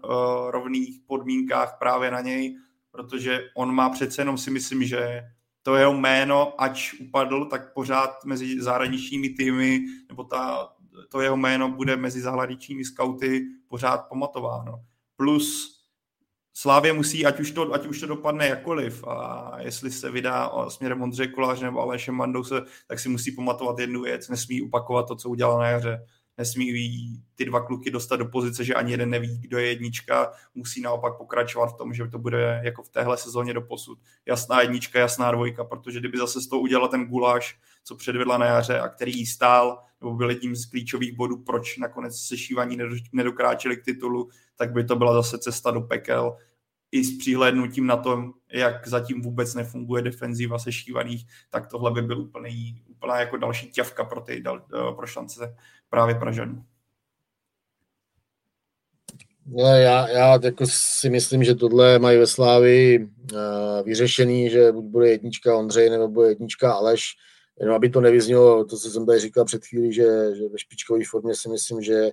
rovných 0.50 1.00
podmínkách 1.08 1.76
právě 1.80 2.12
na 2.12 2.22
něj, 2.22 2.58
protože 2.91 3.50
on 3.56 3.76
má 3.76 3.89
přece 3.89 4.22
jenom 4.22 4.38
si 4.38 4.52
myslím, 4.52 4.84
že 4.84 5.22
to 5.64 5.76
jeho 5.76 5.94
jméno, 5.94 6.62
ač 6.62 6.94
upadl, 6.94 7.46
tak 7.46 7.74
pořád 7.74 8.26
mezi 8.26 8.62
zahraničními 8.62 9.30
týmy, 9.30 9.82
nebo 10.10 10.24
ta, 10.24 10.73
to 11.10 11.22
jeho 11.22 11.38
jméno 11.38 11.70
bude 11.70 11.96
mezi 11.96 12.22
zahraničními 12.22 12.86
skauty 12.86 13.46
pořád 13.68 13.98
pamatováno. 13.98 14.84
Plus 15.16 15.74
Slávě 16.56 16.94
musí, 16.94 17.26
ať 17.26 17.39
už, 17.39 17.52
to, 17.52 17.74
ať 17.74 17.86
už 17.86 18.00
to 18.00 18.06
dopadne 18.08 18.48
jakkoliv, 18.48 19.04
a 19.08 19.52
jestli 19.60 19.91
se 19.91 20.12
vydá 20.12 20.52
směrem 20.68 21.02
Ondřeje 21.02 21.28
Kolář 21.28 21.62
nebo 21.62 21.82
Aleše 21.82 22.12
Mandouse, 22.12 22.62
tak 22.88 23.00
si 23.00 23.10
musí 23.10 23.32
pamatovat 23.32 23.80
jednu 23.80 24.02
věc, 24.02 24.30
nesmí 24.30 24.62
opakovat 24.62 25.08
to, 25.08 25.16
co 25.16 25.30
udělal 25.30 25.60
na 25.60 25.68
jaře. 25.68 26.06
nesmí 26.38 26.74
ty 27.36 27.46
dva 27.46 27.62
kluky 27.62 27.91
dostat 27.91 28.16
do 28.16 28.26
pozice, 28.26 28.64
že 28.64 28.74
ani 28.74 28.91
jeden 28.91 29.10
neví, 29.10 29.39
kdo 29.39 29.58
je 29.58 29.68
jednička, 29.68 30.32
musí 30.56 30.82
naopak 30.82 31.18
pokračovat 31.18 31.68
v 31.68 31.78
tom, 31.78 31.94
že 31.94 32.08
to 32.08 32.20
bude 32.20 32.62
jako 32.64 32.84
v 32.84 32.89
téhle 32.89 33.18
sezóně 33.18 33.54
do 33.54 33.62
posud. 33.62 34.00
Jasná 34.26 34.62
jednička, 34.62 35.00
jasná 35.00 35.32
dvojka, 35.32 35.64
protože 35.64 36.00
kdyby 36.00 36.18
zase 36.18 36.41
z 36.41 36.48
toho 36.48 36.62
udělala 36.62 36.88
ten 36.88 37.06
guláš, 37.06 37.60
co 37.84 37.96
předvedla 37.96 38.38
na 38.38 38.46
jaře 38.46 38.80
a 38.80 38.90
který 38.90 39.18
jí 39.18 39.26
stál, 39.26 39.84
nebo 40.02 40.14
byl 40.14 40.30
jedním 40.30 40.56
z 40.56 40.66
klíčových 40.66 41.18
bodů, 41.18 41.38
proč 41.38 41.78
nakonec 41.78 42.18
sešívaní 42.18 42.78
nedokráčeli 43.14 43.78
k 43.78 43.86
titulu, 43.86 44.30
tak 44.56 44.72
by 44.72 44.84
to 44.84 44.96
byla 44.96 45.14
zase 45.14 45.38
cesta 45.38 45.72
do 45.72 45.82
pekel 45.82 46.38
i 46.92 47.04
s 47.04 47.18
přihlédnutím 47.18 47.88
na 47.88 47.98
to, 47.98 48.34
jak 48.52 48.88
zatím 48.88 49.22
vůbec 49.22 49.54
nefunguje 49.56 50.02
defenziva 50.02 50.60
sešívaných, 50.60 51.26
tak 51.50 51.68
tohle 51.68 51.92
by 51.92 52.02
byl 52.02 52.20
úplný, 52.20 52.84
úplná 52.88 53.20
jako 53.20 53.38
další 53.38 53.72
ťavka 53.72 54.04
pro, 54.04 54.22
ty, 54.22 54.44
pro 54.96 55.08
šance 55.08 55.56
právě 55.90 56.16
Pražanů. 56.16 56.66
No, 59.46 59.66
já, 59.66 60.10
já 60.10 60.40
jako 60.44 60.66
si 60.68 61.10
myslím, 61.10 61.44
že 61.44 61.56
tohle 61.56 62.00
mají 62.00 62.18
ve 62.18 62.28
Slávi 62.28 63.00
uh, 63.00 63.40
vyřešený, 63.86 64.50
že 64.50 64.72
buď 64.72 64.86
bude 64.86 65.10
jednička 65.10 65.58
Ondřej, 65.58 65.90
nebo 65.90 66.08
bude 66.08 66.28
jednička 66.28 66.74
Aleš, 66.74 67.04
jenom 67.60 67.76
aby 67.76 67.89
to 67.89 68.01
nevyznělo, 68.01 68.66
to, 68.66 68.78
co 68.78 68.89
jsem 68.89 69.06
tady 69.06 69.20
říkal 69.20 69.45
před 69.45 69.66
chvílí, 69.66 69.93
že, 69.93 70.36
že 70.36 70.49
ve 70.49 70.60
špičkové 70.60 70.99
formě 71.10 71.36
si 71.36 71.49
myslím, 71.49 71.82
že 71.82 72.12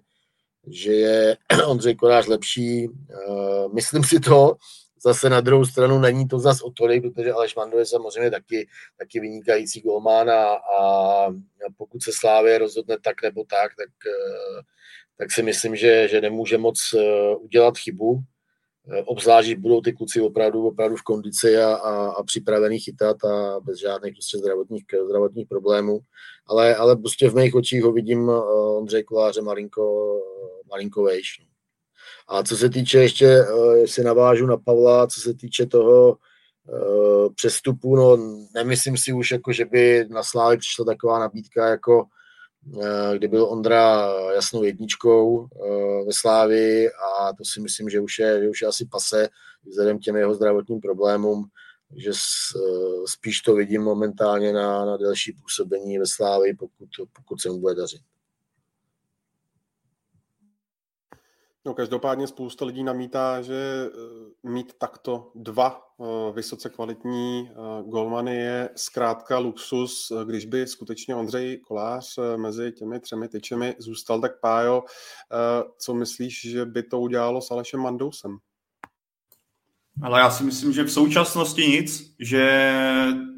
že 0.66 0.92
je 0.92 1.36
Ondřej 1.66 1.94
Korář 1.94 2.26
lepší. 2.26 2.88
Uh, 2.88 3.74
myslím 3.74 4.04
si 4.04 4.20
to, 4.20 4.56
zase 5.02 5.30
na 5.30 5.40
druhou 5.40 5.64
stranu 5.64 5.98
není 5.98 6.28
to 6.28 6.38
zas 6.38 6.62
o 6.62 6.70
tolik, 6.70 7.02
protože 7.02 7.32
Aleš 7.32 7.54
Mando 7.54 7.78
je 7.78 7.86
samozřejmě 7.86 8.30
taky, 8.30 8.68
taky 8.98 9.20
vynikající 9.20 9.80
golman 9.80 10.30
a, 10.30 10.44
a 10.80 11.26
pokud 11.76 12.02
se 12.02 12.10
Slávě 12.14 12.58
rozhodne 12.58 12.98
tak 12.98 13.22
nebo 13.22 13.44
tak, 13.44 13.70
tak, 13.76 13.88
uh, 14.06 14.60
tak 15.18 15.32
si 15.32 15.42
myslím, 15.42 15.76
že, 15.76 16.08
že 16.08 16.20
nemůže 16.20 16.58
moc 16.58 16.94
uh, 16.94 17.44
udělat 17.44 17.78
chybu. 17.78 18.20
Obzvlášť 19.04 19.54
budou 19.54 19.80
ty 19.80 19.92
kluci 19.92 20.20
opravdu, 20.20 20.66
opravdu 20.66 20.96
v 20.96 21.02
kondici 21.02 21.56
a, 21.56 21.74
a, 21.74 22.10
a 22.10 22.22
připravený 22.22 22.78
chytat 22.78 23.24
a 23.24 23.60
bez 23.60 23.78
žádných 23.78 24.14
prostě 24.14 24.38
zdravotních, 24.38 24.84
zdravotních 25.06 25.48
problémů. 25.48 26.00
Ale, 26.46 26.76
ale 26.76 26.96
prostě 26.96 27.30
v 27.30 27.34
mých 27.34 27.54
očích 27.54 27.82
ho 27.82 27.92
vidím 27.92 28.28
Ondřej 28.76 29.04
Koláře 29.04 29.42
malinko, 29.42 30.16
malinko 30.70 31.02
vejš. 31.02 31.40
No. 31.40 31.46
A 32.28 32.42
co 32.42 32.56
se 32.56 32.70
týče 32.70 32.98
ještě, 32.98 33.26
eh, 33.26 33.78
jestli 33.78 34.04
navážu 34.04 34.46
na 34.46 34.56
Pavla, 34.56 35.06
co 35.06 35.20
se 35.20 35.34
týče 35.34 35.66
toho 35.66 36.16
přestupu, 37.34 37.96
no 37.96 38.16
nemyslím 38.54 38.96
si 38.96 39.12
už, 39.12 39.30
jako, 39.30 39.52
že 39.52 39.64
by 39.64 40.06
na 40.10 40.22
Slávy 40.22 40.56
přišla 40.56 40.84
taková 40.84 41.18
nabídka, 41.18 41.68
jako 41.68 42.04
kdy 43.14 43.28
byl 43.28 43.44
Ondra 43.44 44.12
jasnou 44.34 44.62
jedničkou 44.62 45.36
uh, 45.36 46.06
ve 46.06 46.12
Slávi 46.12 46.90
a 46.90 47.32
to 47.32 47.44
si 47.44 47.60
myslím, 47.60 47.88
že 47.88 48.00
už 48.00 48.18
je, 48.18 48.40
že 48.42 48.48
už 48.48 48.62
je 48.62 48.68
asi 48.68 48.86
pase 48.86 49.28
vzhledem 49.66 49.98
těm 49.98 50.16
jeho 50.16 50.34
zdravotním 50.34 50.80
problémům, 50.80 51.44
že 51.96 52.10
spíš 53.06 53.40
to 53.40 53.54
vidím 53.54 53.82
momentálně 53.82 54.52
na, 54.52 54.84
na 54.84 54.96
delší 54.96 55.32
působení 55.32 55.98
ve 55.98 56.06
Slávi, 56.06 56.54
pokud, 56.54 56.88
pokud 57.12 57.40
se 57.40 57.48
mu 57.48 57.58
bude 57.58 57.74
dařit. 57.74 58.00
No, 61.64 61.74
každopádně 61.74 62.26
spousta 62.26 62.64
lidí 62.64 62.84
namítá, 62.84 63.42
že 63.42 63.54
eh, 63.54 64.48
mít 64.48 64.72
takto 64.78 65.32
dva 65.34 65.82
eh, 66.00 66.32
vysoce 66.32 66.70
kvalitní 66.70 67.50
eh, 67.50 67.54
golmany 67.82 68.36
je 68.36 68.68
zkrátka 68.76 69.38
luxus. 69.38 70.12
Když 70.24 70.46
by 70.46 70.66
skutečně 70.66 71.14
Ondřej 71.14 71.58
Kolář 71.58 72.18
mezi 72.36 72.72
těmi 72.72 73.00
třemi 73.00 73.28
tyčemi 73.28 73.74
zůstal, 73.78 74.20
tak 74.20 74.40
Pájo, 74.40 74.84
co 75.78 75.94
myslíš, 75.94 76.50
že 76.50 76.64
by 76.64 76.82
to 76.82 77.00
udělalo 77.00 77.40
s 77.40 77.50
Alešem 77.50 77.80
Mandousem? 77.80 78.38
Ale 80.02 80.20
já 80.20 80.30
si 80.30 80.44
myslím, 80.44 80.72
že 80.72 80.84
v 80.84 80.92
současnosti 80.92 81.66
nic, 81.66 82.14
že 82.18 82.74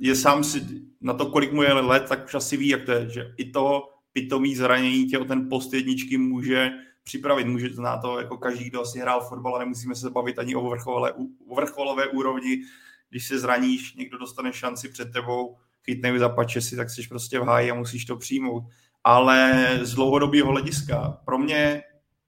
je 0.01 0.15
sám 0.15 0.45
si 0.45 0.67
na 1.01 1.15
to, 1.15 1.27
kolik 1.27 1.53
mu 1.53 1.63
je 1.63 1.73
let, 1.73 2.05
tak 2.09 2.25
už 2.25 2.35
asi 2.35 2.57
ví, 2.57 2.69
jak 2.69 2.85
to 2.85 2.93
je, 2.93 3.09
že 3.11 3.35
i 3.37 3.51
to 3.51 3.89
pitomý 4.13 4.57
zranění 4.57 5.07
tě 5.07 5.19
o 5.19 5.25
ten 5.25 5.49
post 5.49 5.73
jedničky 5.73 6.19
může 6.19 6.71
připravit. 7.03 7.47
Může 7.47 7.69
na 7.79 7.97
to 7.97 8.19
jako 8.19 8.37
každý, 8.39 8.65
kdo 8.65 8.81
asi 8.81 8.99
hrál 8.99 9.21
fotbal 9.21 9.57
a 9.57 9.59
nemusíme 9.59 9.95
se 9.95 10.11
bavit 10.11 10.39
ani 10.39 10.55
o 10.55 10.71
vrcholové, 10.71 11.13
o 11.49 11.55
vrcholové 11.55 12.07
úrovni. 12.07 12.63
Když 13.11 13.27
se 13.27 13.39
zraníš, 13.39 13.95
někdo 13.95 14.19
dostane 14.19 14.53
šanci 14.53 14.89
před 14.89 15.13
tebou, 15.13 15.57
chytne 15.85 16.19
za 16.19 16.29
pače 16.29 16.61
si, 16.61 16.77
tak 16.77 16.91
jsi 16.91 17.03
prostě 17.09 17.39
v 17.39 17.43
háji 17.43 17.71
a 17.71 17.75
musíš 17.75 18.05
to 18.05 18.17
přijmout. 18.17 18.65
Ale 19.05 19.69
z 19.83 19.95
dlouhodobého 19.95 20.51
hlediska, 20.51 21.21
pro 21.25 21.39
mě, 21.39 21.83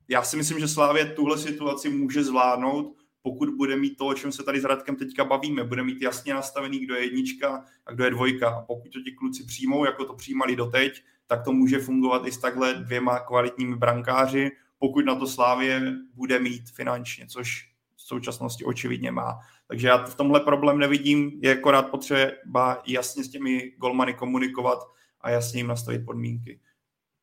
já 0.08 0.22
si 0.22 0.36
myslím, 0.36 0.60
že 0.60 0.68
Slávě 0.68 1.04
tuhle 1.06 1.38
situaci 1.38 1.88
může 1.90 2.24
zvládnout, 2.24 2.96
pokud 3.22 3.48
bude 3.48 3.76
mít 3.76 3.96
to, 3.96 4.06
o 4.06 4.14
čem 4.14 4.32
se 4.32 4.42
tady 4.42 4.60
s 4.60 4.64
Radkem 4.64 4.96
teďka 4.96 5.24
bavíme, 5.24 5.64
bude 5.64 5.82
mít 5.82 6.02
jasně 6.02 6.34
nastavený, 6.34 6.78
kdo 6.78 6.94
je 6.94 7.04
jednička 7.04 7.64
a 7.86 7.92
kdo 7.92 8.04
je 8.04 8.10
dvojka. 8.10 8.48
A 8.48 8.60
pokud 8.60 8.92
to 8.92 9.00
ti 9.00 9.12
kluci 9.12 9.44
přijmou, 9.44 9.84
jako 9.84 10.04
to 10.04 10.14
přijímali 10.14 10.56
doteď, 10.56 11.02
tak 11.26 11.44
to 11.44 11.52
může 11.52 11.78
fungovat 11.78 12.26
i 12.26 12.32
s 12.32 12.38
takhle 12.38 12.74
dvěma 12.74 13.18
kvalitními 13.18 13.76
brankáři, 13.76 14.50
pokud 14.84 15.04
na 15.04 15.14
to 15.14 15.26
Slávě 15.26 15.92
bude 16.14 16.38
mít 16.38 16.70
finančně, 16.70 17.26
což 17.26 17.70
v 17.96 18.02
současnosti 18.02 18.64
očividně 18.64 19.10
má. 19.10 19.38
Takže 19.68 19.88
já 19.88 20.04
v 20.04 20.14
tomhle 20.14 20.40
problém 20.40 20.78
nevidím, 20.78 21.32
je 21.42 21.58
akorát 21.58 21.82
potřeba 21.82 22.82
jasně 22.86 23.24
s 23.24 23.28
těmi 23.28 23.72
golmany 23.78 24.14
komunikovat 24.14 24.78
a 25.20 25.30
jasně 25.30 25.60
jim 25.60 25.66
nastavit 25.66 26.04
podmínky. 26.04 26.60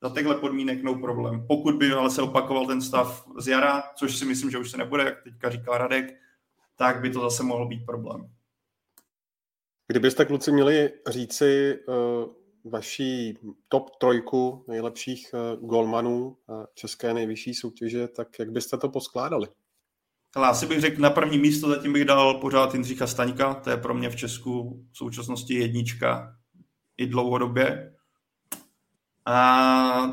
Za 0.01 0.09
těchto 0.09 0.35
podmínek 0.35 0.83
no 0.83 0.95
problém. 0.95 1.47
Pokud 1.47 1.75
by 1.75 1.91
ale 1.91 2.09
se 2.09 2.21
opakoval 2.21 2.65
ten 2.65 2.81
stav 2.81 3.27
z 3.37 3.47
jara, 3.47 3.83
což 3.95 4.17
si 4.17 4.25
myslím, 4.25 4.51
že 4.51 4.57
už 4.57 4.71
se 4.71 4.77
nebude, 4.77 5.03
jak 5.03 5.23
teďka 5.23 5.49
říká 5.49 5.77
Radek, 5.77 6.05
tak 6.75 7.01
by 7.01 7.09
to 7.09 7.21
zase 7.21 7.43
mohl 7.43 7.67
být 7.67 7.85
problém. 7.85 8.29
Kdybyste 9.87 10.25
kluci 10.25 10.51
měli 10.51 10.91
říci, 11.07 11.79
uh 11.87 12.40
vaší 12.65 13.37
top 13.67 13.89
trojku 13.99 14.65
nejlepších 14.67 15.31
uh, 15.33 15.67
golmanů 15.69 16.27
uh, 16.27 16.65
české 16.73 17.13
nejvyšší 17.13 17.53
soutěže, 17.53 18.07
tak 18.07 18.27
jak 18.39 18.51
byste 18.51 18.77
to 18.77 18.89
poskládali? 18.89 19.47
Ale 20.35 20.47
asi 20.47 20.65
bych 20.65 20.81
řekl, 20.81 21.01
na 21.01 21.09
první 21.09 21.37
místo 21.37 21.69
zatím 21.69 21.93
bych 21.93 22.05
dal 22.05 22.33
pořád 22.33 22.73
Jindřicha 22.73 23.07
Staňka, 23.07 23.53
to 23.53 23.69
je 23.69 23.77
pro 23.77 23.93
mě 23.93 24.09
v 24.09 24.15
Česku 24.15 24.83
v 24.91 24.97
současnosti 24.97 25.53
jednička 25.53 26.35
i 26.97 27.07
dlouhodobě. 27.07 27.95
A 29.25 30.11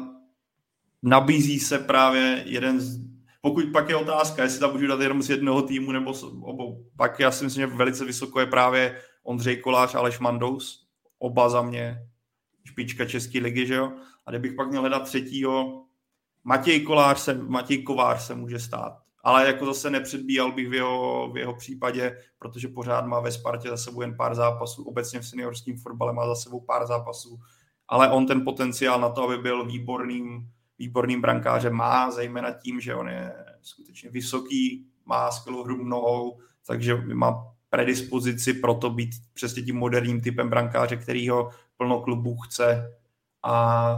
nabízí 1.02 1.60
se 1.60 1.78
právě 1.78 2.42
jeden 2.46 2.80
z... 2.80 3.08
Pokud 3.40 3.64
pak 3.72 3.88
je 3.88 3.96
otázka, 3.96 4.42
jestli 4.42 4.60
tam 4.60 4.72
můžu 4.72 4.86
dát 4.86 5.00
jenom 5.00 5.22
z 5.22 5.30
jednoho 5.30 5.62
týmu 5.62 5.92
nebo 5.92 6.14
z 6.14 6.22
obou, 6.22 6.84
pak 6.96 7.20
já 7.20 7.30
si 7.30 7.44
myslím, 7.44 7.60
že 7.60 7.76
velice 7.76 8.04
vysoko 8.04 8.40
je 8.40 8.46
právě 8.46 9.02
Ondřej 9.22 9.56
Kolář, 9.56 9.94
Aleš 9.94 10.18
Mandous, 10.18 10.86
oba 11.18 11.48
za 11.48 11.62
mě 11.62 12.07
špička 12.68 13.04
České 13.04 13.38
ligy, 13.38 13.66
že 13.66 13.74
jo? 13.74 13.92
A 14.26 14.30
kdybych 14.30 14.52
pak 14.52 14.68
měl 14.68 14.80
hledat 14.80 15.02
třetího, 15.02 15.84
Matěj 16.44 16.80
Kolář 16.80 17.18
se, 17.18 17.34
Matěj 17.34 17.82
Kovář 17.82 18.22
se 18.22 18.34
může 18.34 18.58
stát. 18.58 18.98
Ale 19.22 19.46
jako 19.46 19.66
zase 19.66 19.90
nepředbíjal 19.90 20.52
bych 20.52 20.68
v 20.68 20.74
jeho, 20.74 21.30
v 21.32 21.36
jeho 21.36 21.54
případě, 21.54 22.18
protože 22.38 22.68
pořád 22.68 23.06
má 23.06 23.20
ve 23.20 23.32
Spartě 23.32 23.68
za 23.68 23.76
sebou 23.76 24.00
jen 24.00 24.16
pár 24.16 24.34
zápasů, 24.34 24.84
obecně 24.84 25.20
v 25.20 25.26
seniorském 25.26 25.76
fotbale 25.76 26.12
má 26.12 26.26
za 26.26 26.34
sebou 26.34 26.60
pár 26.60 26.86
zápasů, 26.86 27.40
ale 27.88 28.10
on 28.10 28.26
ten 28.26 28.44
potenciál 28.44 29.00
na 29.00 29.08
to, 29.08 29.22
aby 29.24 29.38
byl 29.38 29.66
výborným, 29.66 30.48
výborným 30.78 31.20
brankářem 31.20 31.72
má, 31.72 32.10
zejména 32.10 32.52
tím, 32.52 32.80
že 32.80 32.94
on 32.94 33.08
je 33.08 33.32
skutečně 33.62 34.10
vysoký, 34.10 34.86
má 35.04 35.30
skvělou 35.30 35.64
hru 35.64 35.84
nohou, 35.84 36.38
takže 36.66 36.96
má 36.96 37.57
predispozici 37.70 38.54
pro 38.54 38.74
to 38.74 38.90
být 38.90 39.10
přesně 39.32 39.62
tím 39.62 39.76
moderním 39.76 40.20
typem 40.20 40.48
brankáře, 40.50 40.96
který 40.96 41.28
ho 41.28 41.50
plno 41.76 42.00
klubů 42.00 42.36
chce. 42.36 42.98
A 43.42 43.96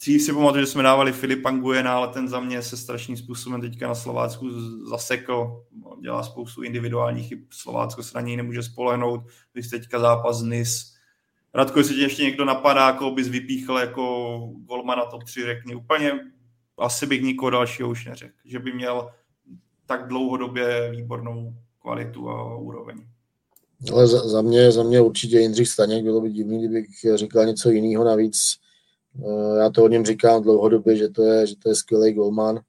dřív 0.00 0.22
si 0.22 0.32
pamatuju, 0.32 0.62
že 0.62 0.66
jsme 0.66 0.82
dávali 0.82 1.12
Filipa 1.12 1.50
Nguyena, 1.50 1.96
ale 1.96 2.08
ten 2.08 2.28
za 2.28 2.40
mě 2.40 2.62
se 2.62 2.76
strašným 2.76 3.16
způsobem 3.16 3.60
teďka 3.60 3.88
na 3.88 3.94
Slovácku 3.94 4.50
zasekl. 4.88 5.64
Dělá 6.02 6.22
spoustu 6.22 6.62
individuálních 6.62 7.28
chyb. 7.28 7.38
Slovácko 7.50 8.02
se 8.02 8.12
na 8.14 8.20
něj 8.20 8.36
nemůže 8.36 8.62
spolehnout. 8.62 9.20
Když 9.52 9.68
teďka 9.68 9.98
zápas 9.98 10.42
NIS. 10.42 10.94
Radko, 11.54 11.78
jestli 11.78 11.94
tě 11.94 12.00
ještě 12.00 12.22
někdo 12.22 12.44
napadá, 12.44 12.86
jako 12.86 13.10
bys 13.10 13.28
vypíchl 13.28 13.78
jako 13.78 14.36
golmana 14.64 15.04
top 15.04 15.24
3, 15.24 15.44
řekni. 15.44 15.74
Úplně 15.74 16.12
asi 16.78 17.06
bych 17.06 17.22
nikoho 17.22 17.50
dalšího 17.50 17.88
už 17.88 18.04
neřekl. 18.04 18.34
Že 18.44 18.58
by 18.58 18.72
měl 18.72 19.10
tak 19.86 20.08
dlouhodobě 20.08 20.90
výbornou 20.90 21.54
kvalitu 21.84 22.28
a 22.30 22.56
úroveň. 22.56 22.96
Ale 23.92 24.06
za, 24.06 24.28
za, 24.28 24.42
mě, 24.42 24.72
za 24.72 24.82
mě 24.82 25.00
určitě 25.00 25.38
Jindřich 25.38 25.68
Staněk, 25.68 26.04
bylo 26.04 26.20
by 26.20 26.30
divný, 26.30 26.58
kdybych 26.58 26.86
říkal 27.14 27.46
něco 27.46 27.70
jiného 27.70 28.04
navíc. 28.04 28.36
Eh, 29.18 29.58
já 29.58 29.70
to 29.70 29.84
o 29.84 29.88
něm 29.88 30.04
říkám 30.04 30.42
dlouhodobě, 30.42 30.96
že 30.96 31.08
to 31.08 31.22
je, 31.22 31.46
že 31.46 31.54
to 31.56 31.68
je 31.68 31.74
skvělý 31.74 32.12
golman 32.12 32.60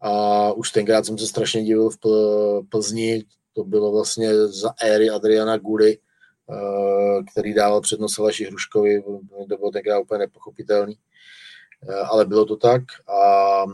a 0.00 0.52
už 0.52 0.70
tenkrát 0.70 1.06
jsem 1.06 1.18
se 1.18 1.26
strašně 1.26 1.64
divil 1.64 1.90
v 1.90 1.98
Plzni, 2.68 3.24
to 3.52 3.64
bylo 3.64 3.92
vlastně 3.92 4.46
za 4.46 4.74
éry 4.82 5.10
Adriana 5.10 5.56
Gudy, 5.56 5.98
eh, 5.98 7.22
který 7.32 7.54
dával 7.54 7.80
přednost 7.80 8.18
Aleši 8.18 8.44
Hruškovi, 8.44 9.02
to 9.48 9.56
bylo 9.56 9.70
tenkrát 9.70 10.00
úplně 10.00 10.18
nepochopitelný. 10.18 10.98
Ale 12.10 12.24
bylo 12.24 12.44
to 12.44 12.56
tak. 12.56 12.82
A, 13.08 13.64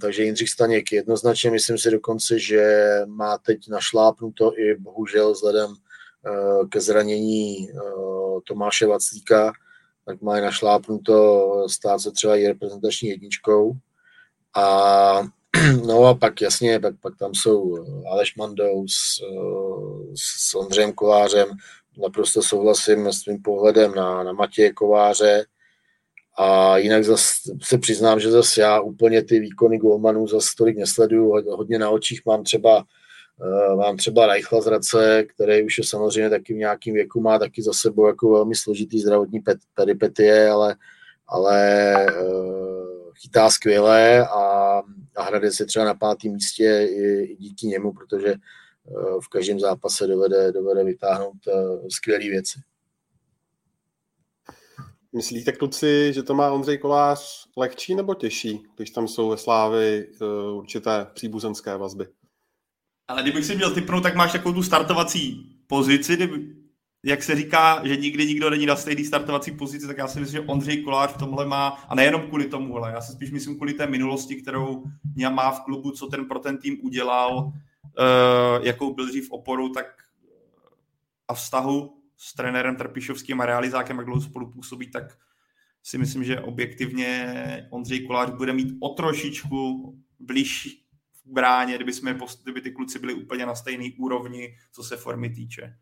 takže 0.00 0.22
Jindřich 0.22 0.50
Staněk 0.50 0.92
jednoznačně, 0.92 1.50
myslím 1.50 1.78
si 1.78 1.90
dokonce, 1.90 2.38
že 2.38 2.86
má 3.06 3.38
teď 3.38 3.68
našlápnuto 3.68 4.58
i 4.58 4.74
bohužel 4.74 5.32
vzhledem 5.32 5.74
ke 6.70 6.80
zranění 6.80 7.68
Tomáše 8.44 8.86
Vaclíka, 8.86 9.52
tak 10.04 10.22
má 10.22 10.36
je 10.36 10.42
našlápnuto 10.42 11.46
stát 11.68 11.98
se 11.98 12.10
třeba 12.10 12.36
i 12.36 12.46
reprezentační 12.46 13.08
jedničkou. 13.08 13.72
A 14.54 15.22
no 15.86 16.04
a 16.04 16.14
pak 16.14 16.40
jasně, 16.40 16.80
pak, 16.80 16.94
pak 17.00 17.16
tam 17.18 17.34
jsou 17.34 17.84
Aleš 18.10 18.36
Mandou 18.36 18.86
s, 18.88 19.20
s 20.14 20.54
Ondřejem 20.54 20.92
Kovářem, 20.92 21.48
naprosto 22.02 22.42
souhlasím 22.42 23.06
s 23.06 23.22
tvým 23.22 23.42
pohledem 23.42 23.94
na, 23.94 24.22
na 24.22 24.32
Matěje 24.32 24.72
Kováře, 24.72 25.44
a 26.38 26.78
jinak 26.78 27.04
zase 27.04 27.52
se 27.62 27.78
přiznám, 27.78 28.20
že 28.20 28.30
zase 28.30 28.60
já 28.60 28.80
úplně 28.80 29.24
ty 29.24 29.40
výkony 29.40 29.78
golmanů 29.78 30.26
zase 30.26 30.48
tolik 30.58 30.78
nesleduju. 30.78 31.30
Hodně 31.56 31.78
na 31.78 31.90
očích 31.90 32.20
mám 32.26 32.44
třeba 32.44 32.84
uh, 33.40 33.76
mám 33.76 33.96
třeba 33.96 34.26
Reichla 34.26 34.60
z 34.60 34.66
Race, 34.66 35.24
který 35.24 35.62
už 35.62 35.78
je 35.78 35.84
samozřejmě 35.84 36.30
taky 36.30 36.54
v 36.54 36.56
nějakém 36.56 36.94
věku, 36.94 37.20
má 37.20 37.38
taky 37.38 37.62
za 37.62 37.72
sebou 37.72 38.06
jako 38.06 38.30
velmi 38.30 38.54
složitý 38.54 39.00
zdravotní 39.00 39.40
pet, 39.40 39.58
peripetie, 39.74 40.50
ale, 40.50 40.76
ale 41.28 42.06
uh, 42.22 43.12
chytá 43.22 43.50
skvěle 43.50 44.28
a, 44.28 44.82
a 45.16 45.22
Hradec 45.22 45.60
je 45.60 45.66
třeba 45.66 45.84
na 45.84 45.94
pátém 45.94 46.32
místě 46.32 46.88
i, 46.90 47.22
i 47.22 47.36
díky 47.36 47.66
němu, 47.66 47.92
protože 47.92 48.34
uh, 48.84 49.20
v 49.20 49.28
každém 49.28 49.60
zápase 49.60 50.06
dovede, 50.06 50.52
dovede 50.52 50.84
vytáhnout 50.84 51.36
skvělé 51.88 52.24
věci. 52.24 52.58
Myslíte, 55.16 55.52
kluci, 55.52 56.12
že 56.12 56.22
to 56.22 56.34
má 56.34 56.50
Ondřej 56.50 56.78
Kolář 56.78 57.46
lehčí 57.56 57.94
nebo 57.94 58.14
těžší, 58.14 58.62
když 58.76 58.90
tam 58.90 59.08
jsou 59.08 59.28
ve 59.28 59.36
Slávy 59.36 60.08
uh, 60.20 60.58
určité 60.58 61.06
příbuzenské 61.14 61.76
vazby? 61.76 62.06
Ale 63.08 63.22
kdybych 63.22 63.44
si 63.44 63.56
měl 63.56 63.74
typnout, 63.74 64.02
tak 64.02 64.14
máš 64.14 64.32
takovou 64.32 64.54
tu 64.54 64.62
startovací 64.62 65.52
pozici, 65.66 66.16
kdyby, 66.16 66.54
jak 67.04 67.22
se 67.22 67.36
říká, 67.36 67.80
že 67.84 67.96
nikdy 67.96 68.26
nikdo 68.26 68.50
není 68.50 68.66
na 68.66 68.76
stejný 68.76 69.04
startovací 69.04 69.50
pozici, 69.50 69.86
tak 69.86 69.98
já 69.98 70.08
si 70.08 70.20
myslím, 70.20 70.42
že 70.42 70.48
Ondřej 70.48 70.82
Kolář 70.82 71.10
v 71.10 71.18
tomhle 71.18 71.46
má, 71.46 71.68
a 71.68 71.94
nejenom 71.94 72.22
kvůli 72.22 72.46
tomu, 72.46 72.76
ale 72.76 72.92
já 72.92 73.00
si 73.00 73.12
spíš 73.12 73.30
myslím 73.30 73.56
kvůli 73.56 73.72
té 73.72 73.86
minulosti, 73.86 74.36
kterou 74.36 74.84
má 75.30 75.50
v 75.50 75.60
klubu, 75.60 75.90
co 75.90 76.06
ten 76.06 76.24
pro 76.24 76.38
ten 76.38 76.58
tým 76.58 76.78
udělal, 76.82 77.36
uh, 77.36 77.52
jakou 78.66 78.94
byl 78.94 79.06
dřív 79.06 79.30
oporou, 79.30 79.68
tak 79.68 79.86
a 81.28 81.34
vztahu 81.34 81.95
s 82.16 82.34
trenérem 82.34 82.76
Trpišovským 82.76 83.40
a 83.40 83.46
realizákem, 83.46 83.96
jak 83.96 84.06
dlouho 84.06 84.20
spolupůsobí, 84.20 84.90
tak 84.90 85.18
si 85.82 85.98
myslím, 85.98 86.24
že 86.24 86.40
objektivně 86.40 87.68
Ondřej 87.70 88.06
Kolář 88.06 88.30
bude 88.30 88.52
mít 88.52 88.76
o 88.80 88.88
trošičku 88.88 89.92
blíž 90.18 90.82
v 91.24 91.32
bráně, 91.32 91.74
kdyby, 91.74 91.92
jsme, 91.92 92.18
kdyby 92.42 92.60
ty 92.60 92.70
kluci 92.70 92.98
byli 92.98 93.14
úplně 93.14 93.46
na 93.46 93.54
stejné 93.54 93.84
úrovni, 93.98 94.56
co 94.72 94.82
se 94.82 94.96
formy 94.96 95.30
týče. 95.30 95.78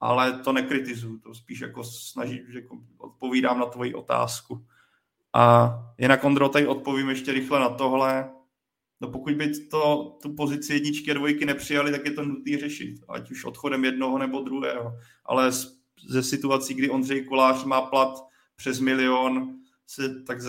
Ale 0.00 0.32
to 0.38 0.52
nekritizuju, 0.52 1.18
to 1.18 1.34
spíš 1.34 1.60
jako 1.60 1.84
snažím, 1.84 2.44
že 2.48 2.62
odpovídám 2.98 3.58
na 3.58 3.66
tvoji 3.66 3.94
otázku. 3.94 4.66
A 5.32 5.72
jinak 5.98 6.24
Ondro, 6.24 6.48
tady 6.48 6.66
odpovím 6.66 7.08
ještě 7.08 7.32
rychle 7.32 7.60
na 7.60 7.68
tohle. 7.68 8.30
No 9.00 9.10
pokud 9.10 9.34
by 9.34 9.52
to, 9.68 10.18
tu 10.22 10.34
pozici 10.34 10.72
jedničky 10.72 11.10
a 11.10 11.14
dvojky 11.14 11.44
nepřijali, 11.46 11.90
tak 11.90 12.04
je 12.04 12.10
to 12.10 12.24
nutné 12.24 12.58
řešit, 12.58 12.96
ať 13.08 13.30
už 13.30 13.44
odchodem 13.44 13.84
jednoho 13.84 14.18
nebo 14.18 14.40
druhého. 14.40 14.92
Ale 15.24 15.52
ze 16.08 16.22
situací, 16.22 16.74
kdy 16.74 16.90
Ondřej 16.90 17.24
Kolář 17.24 17.64
má 17.64 17.80
plat 17.80 18.26
přes 18.56 18.80
milion, 18.80 19.56
se, 19.86 20.22
tak 20.22 20.40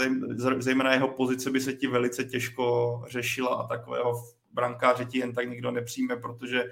zejména 0.62 0.94
jeho 0.94 1.08
pozice 1.08 1.52
by 1.52 1.62
se 1.62 1.74
ti 1.74 1.88
velice 1.88 2.24
těžko 2.24 3.04
řešila 3.10 3.56
a 3.56 3.68
takového 3.68 4.24
brankáře 4.54 5.06
ti 5.06 5.18
jen 5.18 5.34
tak 5.34 5.50
nikdo 5.50 5.72
nepřijme, 5.72 6.16
protože 6.16 6.64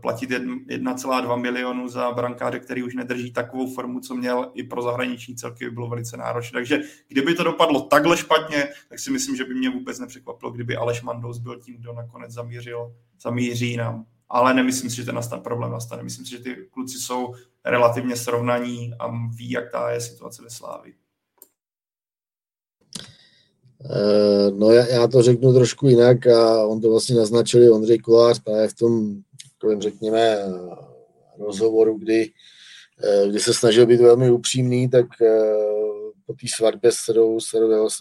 platit 0.00 0.30
1,2 0.30 1.40
milionu 1.40 1.88
za 1.88 2.10
brankáře, 2.12 2.58
který 2.58 2.82
už 2.82 2.94
nedrží 2.94 3.32
takovou 3.32 3.74
formu, 3.74 4.00
co 4.00 4.14
měl 4.14 4.50
i 4.54 4.62
pro 4.62 4.82
zahraniční 4.82 5.36
celky, 5.36 5.64
by 5.64 5.70
bylo 5.70 5.88
velice 5.88 6.16
náročné. 6.16 6.56
Takže 6.56 6.80
kdyby 7.08 7.34
to 7.34 7.44
dopadlo 7.44 7.80
takhle 7.80 8.16
špatně, 8.16 8.68
tak 8.88 8.98
si 8.98 9.10
myslím, 9.10 9.36
že 9.36 9.44
by 9.44 9.54
mě 9.54 9.70
vůbec 9.70 9.98
nepřekvapilo, 9.98 10.52
kdyby 10.52 10.76
Aleš 10.76 11.02
Mandous 11.02 11.38
byl 11.38 11.60
tím, 11.60 11.76
kdo 11.76 11.92
nakonec 11.92 12.30
zamířil, 12.30 12.94
zamíří 13.22 13.76
nám. 13.76 14.04
Ale 14.28 14.54
nemyslím 14.54 14.90
si, 14.90 14.96
že 14.96 15.04
ten 15.04 15.14
nastan, 15.14 15.40
problém 15.40 15.72
nastane. 15.72 16.02
Myslím 16.02 16.24
si, 16.24 16.30
že 16.30 16.38
ty 16.38 16.56
kluci 16.70 16.98
jsou 16.98 17.34
relativně 17.64 18.16
srovnaní 18.16 18.94
a 18.98 19.28
ví, 19.28 19.50
jak 19.50 19.70
ta 19.70 19.90
je 19.90 20.00
situace 20.00 20.42
ve 20.42 20.50
Slávi. 20.50 20.94
Eh, 23.84 24.50
no 24.50 24.70
já, 24.70 24.86
já 24.86 25.06
to 25.06 25.22
řeknu 25.22 25.52
trošku 25.52 25.88
jinak 25.88 26.26
a 26.26 26.66
on 26.66 26.80
to 26.80 26.90
vlastně 26.90 27.16
naznačil 27.16 27.74
Ondřej 27.74 27.98
Kulář 27.98 28.38
právě 28.38 28.68
v 28.68 28.74
tom 28.74 29.22
takovým, 29.58 29.80
řekněme, 29.80 30.38
rozhovoru, 31.38 31.98
kdy, 31.98 32.30
eh, 33.04 33.28
kdy 33.28 33.40
se 33.40 33.54
snažil 33.54 33.86
být 33.86 34.00
velmi 34.00 34.30
upřímný, 34.30 34.90
tak 34.90 35.06
eh, 35.22 35.54
po 36.26 36.32
té 36.32 36.46
svatbě 36.48 36.92
s 36.92 36.96
dcerou, 36.96 37.38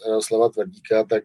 Jaroslava 0.05 0.49
Tvrdíka, 0.49 1.03
tak, 1.03 1.23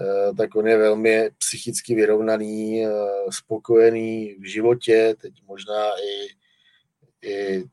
eh, 0.00 0.34
tak 0.34 0.56
on 0.56 0.68
je 0.68 0.78
velmi 0.78 1.30
psychicky 1.38 1.94
vyrovnaný, 1.94 2.84
spokojený 3.30 4.36
v 4.40 4.44
životě, 4.44 5.14
teď 5.20 5.34
možná 5.46 5.88
i, 5.98 6.28
i 7.28 7.64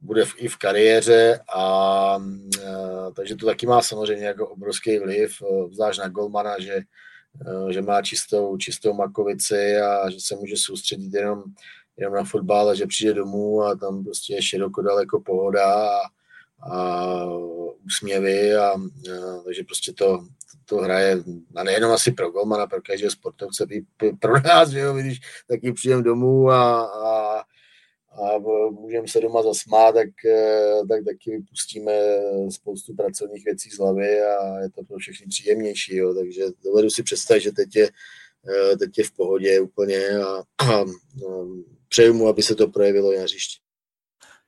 bude 0.00 0.24
v, 0.24 0.34
i 0.36 0.48
v 0.48 0.56
kariéře 0.56 1.40
a, 1.54 1.62
a 1.62 2.20
takže 3.16 3.36
to 3.36 3.46
taky 3.46 3.66
má 3.66 3.82
samozřejmě 3.82 4.26
jako 4.26 4.48
obrovský 4.48 4.98
vliv, 4.98 5.42
zvlášť 5.70 6.00
na 6.00 6.08
Golmana, 6.08 6.58
že 6.58 6.80
že 7.70 7.82
má 7.82 8.02
čistou, 8.02 8.56
čistou 8.56 8.94
makovici 8.94 9.76
a 9.76 10.10
že 10.10 10.20
se 10.20 10.36
může 10.36 10.56
soustředit 10.56 11.14
jenom, 11.14 11.42
jenom 11.96 12.14
na 12.14 12.24
fotbal 12.24 12.68
a 12.68 12.74
že 12.74 12.86
přijde 12.86 13.14
domů 13.14 13.62
a 13.62 13.74
tam 13.74 14.04
prostě 14.04 14.34
je 14.34 14.42
široko 14.42 14.82
daleko 14.82 15.20
pohoda 15.20 15.64
a, 15.74 16.00
a 16.72 17.24
úsměvy 17.86 18.54
a, 18.54 18.68
a 18.70 18.78
takže 19.44 19.64
prostě 19.64 19.92
to, 19.92 20.24
to 20.64 20.76
hraje 20.76 21.18
a 21.56 21.64
nejenom 21.64 21.92
asi 21.92 22.12
pro 22.12 22.30
golmana, 22.30 22.66
pro 22.66 22.82
každého 22.82 23.10
sportovce, 23.10 23.66
pro 24.20 24.40
nás, 24.40 24.68
že 24.68 24.78
jo, 24.78 24.94
když 24.94 25.20
taky 25.48 25.72
přijdem 25.72 26.02
domů 26.02 26.50
a, 26.50 26.80
a 26.82 27.42
a 28.14 28.38
můžeme 28.70 29.08
se 29.08 29.20
doma 29.20 29.42
zasmát, 29.42 29.94
tak, 29.94 30.08
eh, 30.24 30.86
tak 30.88 31.04
taky 31.04 31.30
vypustíme 31.30 31.92
spoustu 32.50 32.94
pracovních 32.94 33.44
věcí 33.44 33.70
z 33.70 33.78
hlavy 33.78 34.20
a 34.22 34.60
je 34.60 34.70
to 34.70 34.84
pro 34.84 34.98
všechny 34.98 35.26
příjemnější. 35.26 35.96
Jo. 35.96 36.14
Takže 36.14 36.42
dovedu 36.64 36.90
si 36.90 37.02
představit, 37.02 37.40
že 37.40 37.52
teď 37.52 37.76
je, 37.76 37.88
eh, 38.48 38.76
teď 38.76 38.98
je 38.98 39.04
v 39.04 39.12
pohodě 39.12 39.60
úplně 39.60 40.08
a, 40.08 40.42
a 40.72 40.84
no, 41.22 41.46
přeju 41.88 42.14
mu, 42.14 42.28
aby 42.28 42.42
se 42.42 42.54
to 42.54 42.68
projevilo 42.68 43.12
i 43.12 43.16
na 43.16 43.22
hřišti. 43.22 43.62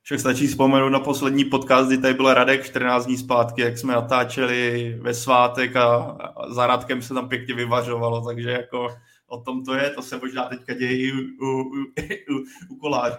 Však 0.03 0.21
stačí 0.21 0.47
vzpomenout 0.47 0.89
na 0.89 1.01
poslední 1.01 1.45
podcast, 1.45 1.89
kdy 1.89 1.99
tady 1.99 2.15
byl 2.15 2.35
Radek 2.35 2.65
14 2.65 3.07
dní 3.07 3.17
zpátky, 3.17 3.63
jak 3.63 3.79
jsme 3.79 3.93
natáčeli 3.93 4.95
ve 5.01 5.15
svátek 5.15 5.77
a, 5.77 6.19
za 6.51 6.67
Radkem 6.67 7.03
se 7.03 7.15
tam 7.15 7.29
pěkně 7.29 7.55
vyvařovalo, 7.55 8.25
takže 8.27 8.51
jako 8.51 8.89
o 9.27 9.41
tom 9.41 9.65
to 9.65 9.75
je, 9.75 9.91
to 9.91 10.03
se 10.03 10.19
možná 10.19 10.49
teďka 10.49 10.75
děje 10.75 10.99
i 10.99 11.13
u, 11.13 11.47
u, 11.47 11.63
u, 12.31 12.45
u 12.71 12.77
kolářů 12.77 13.17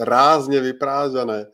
rázně 0.00 0.60
vyprážané. 0.60 1.46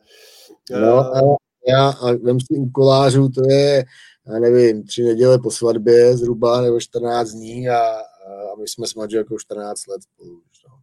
No 0.71 0.99
a 0.99 1.21
já, 1.67 1.89
a 1.89 2.11
vem 2.11 2.39
si 2.39 2.53
u 2.59 2.69
kolářů, 2.69 3.29
to 3.29 3.41
je, 3.49 3.85
já 4.27 4.39
nevím, 4.39 4.83
tři 4.83 5.03
neděle 5.03 5.39
po 5.39 5.51
svatbě 5.51 6.17
zhruba, 6.17 6.61
nebo 6.61 6.79
14 6.79 7.29
dní 7.29 7.69
a, 7.69 7.79
a 7.79 8.55
my 8.61 8.67
jsme 8.67 8.87
s 8.87 8.95
manželkou 8.95 9.37
14 9.37 9.87
let 9.87 10.01
spolu. 10.03 10.41
No. 10.67 10.79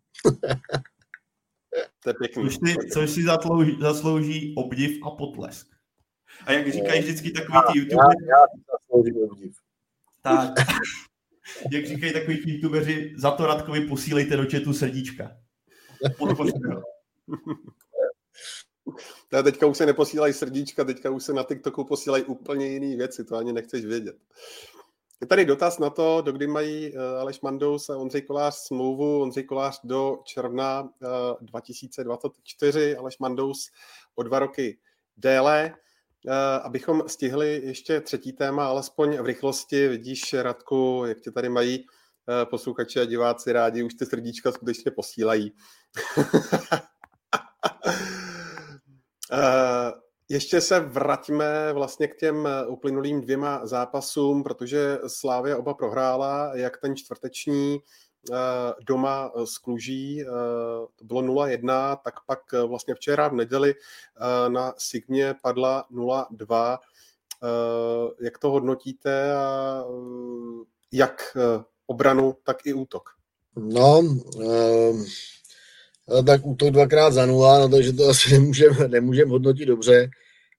to 2.03 2.11
je 2.11 2.15
pěkný. 2.15 2.45
Což 2.45 2.55
si, 2.55 2.77
což 2.93 3.11
si 3.11 3.23
zaslouží, 3.23 3.78
zaslouží 3.81 4.55
obdiv 4.57 4.99
a 5.07 5.11
potlesk. 5.11 5.66
A 6.47 6.53
jak 6.53 6.73
říkají 6.73 7.03
vždycky 7.03 7.31
takový 7.31 7.59
ty 7.73 7.78
youtubeři... 7.78 8.27
Já, 8.28 8.37
já 8.39 8.47
zasloužím 8.73 9.16
obdiv. 9.31 9.57
Tak. 10.23 10.51
jak 11.73 11.87
říkají 11.87 12.12
takový 12.12 12.43
youtubeři, 12.47 13.15
za 13.16 13.31
to 13.31 13.47
Radkovi 13.47 13.81
posílejte 13.81 14.37
do 14.37 14.51
chatu 14.51 14.73
srdíčka. 14.73 15.37
Podpořte 16.19 16.59
ho. 16.74 16.95
To 19.28 19.43
teďka 19.43 19.66
už 19.66 19.77
se 19.77 19.86
neposílají 19.86 20.32
srdíčka, 20.32 20.85
teďka 20.85 21.11
už 21.11 21.24
se 21.24 21.32
na 21.32 21.43
TikToku 21.43 21.85
posílají 21.85 22.24
úplně 22.24 22.66
jiné 22.66 22.97
věci, 22.97 23.24
to 23.24 23.36
ani 23.36 23.53
nechceš 23.53 23.85
vědět. 23.85 24.16
Je 25.20 25.27
tady 25.27 25.44
dotaz 25.44 25.78
na 25.78 25.90
to, 25.90 26.23
do 26.23 26.32
kdy 26.32 26.47
mají 26.47 26.93
uh, 26.93 27.01
Aleš 27.20 27.40
Mandous 27.40 27.90
a 27.90 27.97
Ondřej 27.97 28.23
Kolář 28.23 28.55
smlouvu. 28.55 29.23
Ondřej 29.23 29.44
Kolář 29.44 29.81
do 29.85 30.19
června 30.24 30.82
uh, 30.82 30.89
2024, 31.40 32.97
Aleš 32.97 33.19
Mandous 33.19 33.70
o 34.15 34.23
dva 34.23 34.39
roky 34.39 34.78
déle. 35.16 35.74
Uh, 36.27 36.32
abychom 36.62 37.03
stihli 37.07 37.61
ještě 37.65 38.01
třetí 38.01 38.32
téma, 38.32 38.66
alespoň 38.66 39.16
v 39.16 39.27
rychlosti. 39.27 39.89
Vidíš, 39.89 40.35
Radku, 40.35 41.05
jak 41.07 41.20
tě 41.20 41.31
tady 41.31 41.48
mají 41.48 41.86
posluchači 42.51 43.01
a 43.01 43.05
diváci 43.05 43.53
rádi, 43.53 43.82
už 43.82 43.94
ty 43.94 44.07
srdíčka 44.07 44.53
skutečně 44.53 44.90
posílají. 44.90 45.53
Uh, 49.32 50.01
Ještě 50.28 50.60
se 50.60 50.80
vraťme 50.80 51.72
vlastně 51.72 52.09
k 52.09 52.16
těm 52.16 52.48
uplynulým 52.68 53.20
dvěma 53.20 53.66
zápasům, 53.66 54.43
protože 54.43 54.98
Slávě 55.06 55.56
oba 55.56 55.74
prohrála, 55.74 56.51
jak 56.55 56.76
ten 56.80 56.97
čtvrteční 56.97 57.78
eh, 57.78 58.34
doma 58.86 59.32
z 59.44 59.59
Kluží, 59.59 60.22
eh, 60.22 60.26
to 60.97 61.05
bylo 61.05 61.22
0-1, 61.22 61.97
tak 62.05 62.14
pak 62.26 62.38
vlastně 62.66 62.94
včera 62.94 63.28
v 63.28 63.34
neděli 63.34 63.74
na 64.48 64.74
Sigmě 64.78 65.34
padla 65.43 65.84
0-2. 65.90 66.78
Jak 68.20 68.38
to 68.38 68.51
hodnotíte 68.51 69.34
a 69.34 69.84
jak 70.93 71.36
obranu, 71.86 72.36
tak 72.43 72.66
i 72.66 72.72
útok? 72.72 73.10
No, 73.56 74.02
No, 74.02 74.02
tak 76.27 76.47
útok 76.47 76.70
dvakrát 76.70 77.11
za 77.11 77.27
nula, 77.27 77.59
no 77.59 77.69
takže 77.69 77.93
to 77.93 78.09
asi 78.09 78.33
nemůžeme 78.33 78.89
nemůžem 78.89 79.28
hodnotit 79.28 79.66
dobře. 79.66 80.11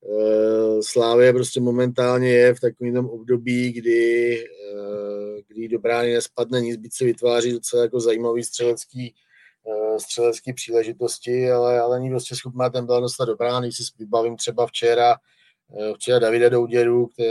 Eh, 0.05 0.83
Slávě 0.83 1.33
prostě 1.33 1.59
momentálně 1.61 2.29
je 2.29 2.53
v 2.53 2.59
takovém 2.59 3.05
období, 3.09 3.71
kdy, 3.71 4.43
eh, 4.43 5.41
kdy 5.47 5.67
do 5.67 5.79
brány 5.79 6.13
nespadne 6.13 6.61
nic, 6.61 6.77
byť 6.77 6.93
se 6.93 7.05
vytváří 7.05 7.51
docela 7.51 7.83
jako 7.83 7.99
zajímavý 7.99 8.43
střelecký, 8.43 9.15
eh, 9.67 9.99
střelecký 9.99 10.53
příležitosti, 10.53 11.51
ale, 11.51 11.79
ale 11.79 11.99
není 11.99 12.09
prostě 12.09 12.35
schopná 12.35 12.69
ten 12.69 12.85
byl 12.85 13.01
dostat 13.01 13.25
do 13.25 13.35
brány. 13.35 13.71
Si 13.71 13.83
vybavím 13.99 14.35
třeba 14.35 14.67
včera, 14.67 15.15
včera 15.95 16.19
Davida 16.19 16.49
Douděru, 16.49 17.07
který, 17.07 17.29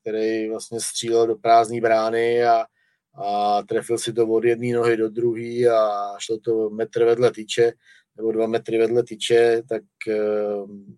který 0.00 0.48
vlastně 0.48 0.80
střílel 0.80 1.26
do 1.26 1.36
prázdné 1.36 1.80
brány 1.80 2.44
a, 2.44 2.64
a 3.14 3.62
trefil 3.62 3.98
si 3.98 4.12
to 4.12 4.26
od 4.26 4.44
jedné 4.44 4.74
nohy 4.74 4.96
do 4.96 5.08
druhé 5.08 5.66
a 5.66 6.14
šlo 6.18 6.38
to 6.38 6.70
metr 6.70 7.04
vedle 7.04 7.30
tyče, 7.30 7.72
nebo 8.16 8.32
dva 8.32 8.46
metry 8.46 8.78
vedle 8.78 9.02
tyče, 9.02 9.62
tak 9.68 9.82
ehm, 10.08 10.96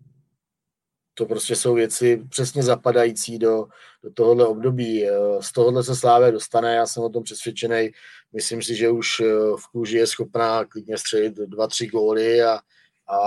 to 1.13 1.25
prostě 1.25 1.55
jsou 1.55 1.73
věci 1.73 2.23
přesně 2.29 2.63
zapadající 2.63 3.39
do, 3.39 3.65
do 4.03 4.11
tohohle 4.13 4.47
období. 4.47 5.05
Z 5.39 5.51
tohohle 5.51 5.83
se 5.83 5.95
Slávě 5.95 6.31
dostane, 6.31 6.75
já 6.75 6.85
jsem 6.85 7.03
o 7.03 7.09
tom 7.09 7.23
přesvědčený. 7.23 7.91
Myslím 8.33 8.61
si, 8.61 8.75
že 8.75 8.89
už 8.89 9.19
eh, 9.19 9.25
v 9.57 9.67
kůži 9.71 9.97
je 9.97 10.07
schopná 10.07 10.65
klidně 10.65 10.97
střelit 10.97 11.33
dva, 11.33 11.67
tři 11.67 11.87
góly 11.87 12.43
a, 12.43 12.59
a, 13.07 13.19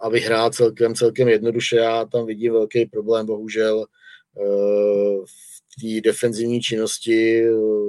a 0.00 0.08
vyhrát 0.08 0.54
celkem, 0.54 0.94
celkem 0.94 1.28
jednoduše. 1.28 1.76
Já 1.76 2.04
tam 2.04 2.26
vidím 2.26 2.52
velký 2.52 2.86
problém, 2.86 3.26
bohužel, 3.26 3.86
v 4.34 5.22
eh, 5.22 5.53
té 5.80 6.00
defenzivní 6.00 6.60
činnosti, 6.60 7.44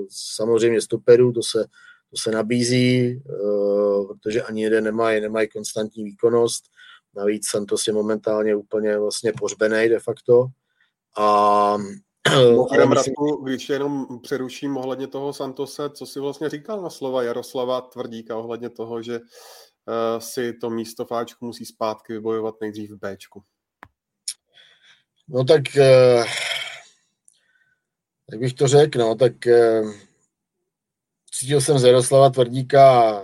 samozřejmě 0.10 0.82
stoperů, 0.82 1.32
to 1.32 1.44
se, 1.44 1.66
to 2.10 2.18
se 2.18 2.32
nabízí, 2.32 3.08
eh, 3.08 4.06
protože 4.08 4.42
ani 4.42 4.64
jeden 4.64 4.84
nemají, 4.84 5.22
nemají 5.22 5.48
konstantní 5.50 6.04
výkonnost. 6.04 6.64
Navíc 7.16 7.48
Santos 7.48 7.88
je 7.88 7.94
momentálně 7.94 8.56
úplně 8.56 8.98
vlastně 8.98 9.34
pořbený 9.40 9.90
de 9.90 10.00
facto. 10.00 10.48
A 11.18 11.78
Mimochodem, 12.30 12.90
myslím... 12.90 13.14
Radku, 13.14 13.44
když 13.44 13.70
jenom 13.70 14.20
přeruším 14.22 14.78
ohledně 14.78 15.08
toho 15.08 15.34
Santose, 15.34 15.90
co 15.90 16.06
si 16.06 16.20
vlastně 16.20 16.50
říkal 16.50 16.82
na 16.82 16.90
slova 16.90 17.24
Jaroslava 17.24 17.82
Tvrdíka 17.82 18.38
ohledně 18.38 18.70
toho, 18.70 19.02
že 19.02 19.20
uh, 19.20 20.20
si 20.20 20.54
to 20.54 20.70
místo 20.70 21.06
Fáčku 21.06 21.46
musí 21.46 21.66
zpátky 21.66 22.14
vybojovat 22.14 22.56
nejdřív 22.62 22.92
v 22.92 22.98
Bčku? 22.98 23.44
No 25.28 25.44
tak 25.44 25.62
uh, 25.78 26.24
jak 28.32 28.40
bych 28.40 28.54
to 28.54 28.68
řekl, 28.68 29.00
no, 29.00 29.16
tak 29.16 29.48
eh, 29.48 29.84
cítil 31.32 31.62
jsem 31.62 31.80
z 31.80 31.84
Jaroslava 31.84 32.30
Tvrdíka 32.30 33.22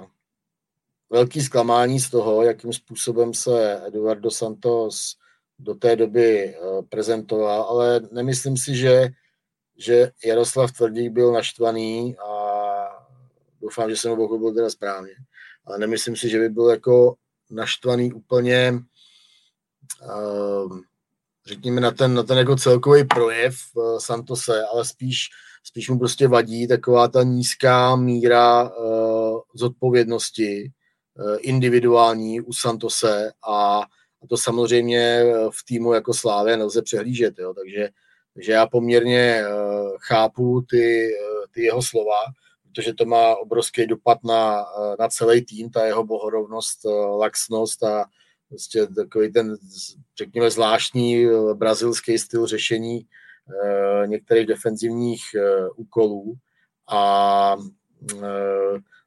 velký 1.09 1.41
zklamání 1.41 1.99
z 1.99 2.09
toho, 2.09 2.43
jakým 2.43 2.73
způsobem 2.73 3.33
se 3.33 3.81
Eduardo 3.87 4.31
Santos 4.31 5.15
do 5.59 5.75
té 5.75 5.95
doby 5.95 6.55
eh, 6.55 6.81
prezentoval, 6.89 7.61
ale 7.61 8.01
nemyslím 8.11 8.57
si, 8.57 8.75
že, 8.75 9.09
že 9.77 10.11
Jaroslav 10.25 10.71
Tvrdík 10.71 11.11
byl 11.11 11.31
naštvaný 11.31 12.17
a 12.17 12.31
doufám, 13.61 13.89
že 13.89 13.97
jsem 13.97 14.11
ho 14.11 14.17
pochopil 14.17 14.53
teda 14.53 14.69
správně, 14.69 15.13
ale 15.65 15.77
nemyslím 15.77 16.15
si, 16.15 16.29
že 16.29 16.39
by 16.39 16.49
byl 16.49 16.69
jako 16.69 17.15
naštvaný 17.49 18.13
úplně 18.13 18.73
uh, 20.01 20.79
řekněme, 21.51 21.81
na 21.81 21.91
ten, 21.91 22.13
na 22.13 22.23
ten 22.23 22.37
jako 22.37 22.55
celkový 22.55 23.03
projev 23.03 23.55
uh, 23.73 23.97
Santose, 23.97 24.63
ale 24.73 24.85
spíš, 24.85 25.17
spíš 25.63 25.89
mu 25.89 25.99
prostě 25.99 26.27
vadí 26.27 26.67
taková 26.67 27.07
ta 27.07 27.23
nízká 27.23 27.95
míra 27.95 28.63
uh, 28.63 29.39
zodpovědnosti 29.55 30.71
uh, 31.19 31.37
individuální 31.39 32.41
u 32.41 32.53
Santose 32.53 33.31
a, 33.47 33.79
a 34.23 34.27
to 34.29 34.37
samozřejmě 34.37 35.23
v 35.49 35.65
týmu 35.65 35.93
jako 35.93 36.13
Slávě 36.13 36.57
nelze 36.57 36.81
přehlížet, 36.81 37.39
jo, 37.39 37.53
takže, 37.53 37.89
takže 38.33 38.51
já 38.51 38.67
poměrně 38.67 39.43
uh, 39.43 39.91
chápu 39.99 40.61
ty, 40.69 41.07
uh, 41.07 41.45
ty 41.51 41.63
jeho 41.63 41.81
slova, 41.81 42.19
protože 42.63 42.93
to 42.93 43.05
má 43.05 43.35
obrovský 43.35 43.87
dopad 43.87 44.17
na, 44.23 44.65
na 44.99 45.07
celý 45.09 45.45
tým, 45.45 45.69
ta 45.69 45.85
jeho 45.85 46.03
bohorovnost, 46.03 46.85
laxnost 47.19 47.83
a, 47.83 48.05
prostě 48.51 48.87
takový 48.87 49.31
ten, 49.31 49.57
řekněme, 50.17 50.51
zvláštní 50.51 51.25
eh, 51.25 51.53
brazilský 51.53 52.17
styl 52.17 52.47
řešení 52.47 53.01
eh, 53.01 54.07
některých 54.07 54.47
defenzivních 54.47 55.23
eh, 55.35 55.69
úkolů. 55.75 56.33
A 56.89 57.55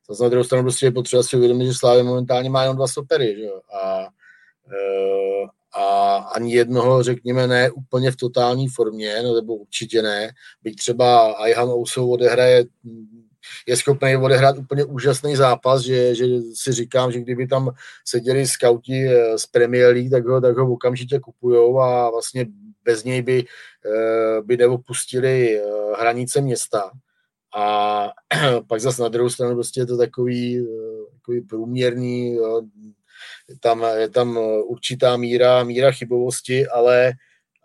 zase 0.08 0.22
na 0.22 0.28
druhou 0.28 0.44
stranu 0.44 0.64
prostě 0.64 0.86
je 0.86 0.92
potřeba 0.92 1.22
si 1.22 1.36
uvědomit, 1.36 1.66
že 1.66 1.74
Slávě 1.74 2.02
momentálně 2.02 2.50
má 2.50 2.62
jenom 2.62 2.76
dva 2.76 2.86
stopery, 2.86 3.36
že? 3.36 3.48
A, 3.82 4.08
a 5.72 6.16
ani 6.16 6.54
jednoho, 6.54 7.02
řekněme, 7.02 7.46
ne 7.46 7.70
úplně 7.70 8.10
v 8.10 8.16
totální 8.16 8.68
formě, 8.68 9.22
no, 9.22 9.34
nebo 9.34 9.56
určitě 9.56 10.02
ne, 10.02 10.32
byť 10.62 10.76
třeba 10.76 11.32
Ayhan 11.32 11.68
Ousou 11.68 12.10
odehraje 12.10 12.64
je 13.66 13.76
schopný 13.76 14.16
odehrát 14.16 14.58
úplně 14.58 14.84
úžasný 14.84 15.36
zápas, 15.36 15.82
že, 15.82 16.14
že 16.14 16.24
si 16.54 16.72
říkám, 16.72 17.12
že 17.12 17.20
kdyby 17.20 17.46
tam 17.46 17.70
seděli 18.04 18.46
skauti 18.46 19.08
eh, 19.08 19.38
z 19.38 19.46
Premier 19.46 19.94
League, 19.94 20.10
tak 20.10 20.26
ho, 20.26 20.40
tak 20.40 20.56
ho 20.56 20.72
okamžitě 20.72 21.18
kupujou 21.18 21.80
a 21.80 22.10
vlastně 22.10 22.46
bez 22.84 23.04
něj 23.04 23.22
by, 23.22 23.44
eh, 23.86 24.42
by 24.42 24.56
neopustili 24.56 25.60
eh, 25.60 25.62
hranice 25.98 26.40
města. 26.40 26.90
A 27.56 28.10
pak 28.68 28.80
zase 28.80 29.02
na 29.02 29.08
druhou 29.08 29.30
stranu 29.30 29.54
prostě 29.54 29.80
je 29.80 29.86
to 29.86 29.96
takový, 29.96 30.66
takový 31.14 31.40
průměrný, 31.40 32.38
tam, 33.60 33.86
je 33.96 34.08
tam 34.08 34.38
určitá 34.64 35.16
míra, 35.16 35.64
míra 35.64 35.92
chybovosti, 35.92 36.66
ale 36.66 37.12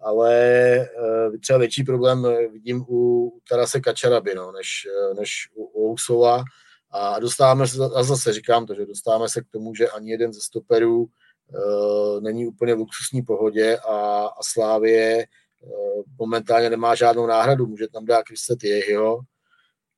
ale 0.01 0.89
uh, 1.29 1.37
třeba 1.37 1.59
větší 1.59 1.83
problém 1.83 2.25
eh, 2.25 2.47
vidím 2.47 2.85
u 2.89 3.31
Tarase 3.49 3.79
Kačaraby, 3.79 4.35
no, 4.35 4.51
než, 4.51 4.87
eh, 4.87 5.13
než 5.13 5.49
u, 5.55 5.91
Ousova. 5.91 6.43
A 6.91 7.19
dostáváme 7.19 7.67
se, 7.67 7.77
a 7.95 8.03
zase 8.03 8.33
říkám 8.33 8.65
to, 8.65 8.73
že 8.75 8.85
dostáváme 8.85 9.29
se 9.29 9.41
k 9.41 9.49
tomu, 9.51 9.75
že 9.75 9.89
ani 9.89 10.11
jeden 10.11 10.33
ze 10.33 10.41
stoperů 10.41 11.01
uh, 11.01 12.21
není 12.21 12.47
úplně 12.47 12.75
v 12.75 12.77
luxusní 12.77 13.21
pohodě 13.21 13.77
a, 13.77 14.25
a 14.25 14.43
Slávě 14.43 15.25
uh, 15.61 16.03
momentálně 16.19 16.69
nemá 16.69 16.95
žádnou 16.95 17.27
náhradu. 17.27 17.65
Může 17.65 17.87
tam 17.87 18.05
dát 18.05 18.23
Kristet 18.23 18.63
Jehyho, 18.63 19.19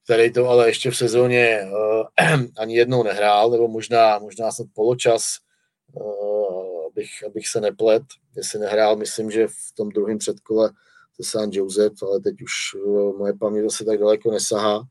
který 0.04 0.34
to 0.34 0.50
ale 0.50 0.68
ještě 0.68 0.92
v 0.92 0.98
sezóně 0.98 1.62
uh, 1.64 2.42
ani 2.58 2.76
jednou 2.76 3.04
nehrál, 3.04 3.52
nebo 3.52 3.68
možná, 3.68 4.20
možná 4.20 4.52
snad 4.52 4.68
poločas 4.74 5.24
abych, 6.92 7.10
abych 7.28 7.48
se 7.48 7.62
neplet, 7.62 8.04
jestli 8.36 8.60
nehrál, 8.60 8.96
myslím, 8.96 9.32
že 9.32 9.48
v 9.48 9.74
tom 9.76 9.90
druhém 9.90 10.18
předkole 10.18 10.72
se 11.16 11.30
San 11.30 11.50
Joseph, 11.52 12.04
ale 12.04 12.20
teď 12.20 12.42
už 12.42 12.52
uh, 12.76 13.18
moje 13.18 13.34
paměť 13.34 13.64
zase 13.64 13.86
tak 13.86 14.00
daleko 14.00 14.32
nesahá. 14.32 14.84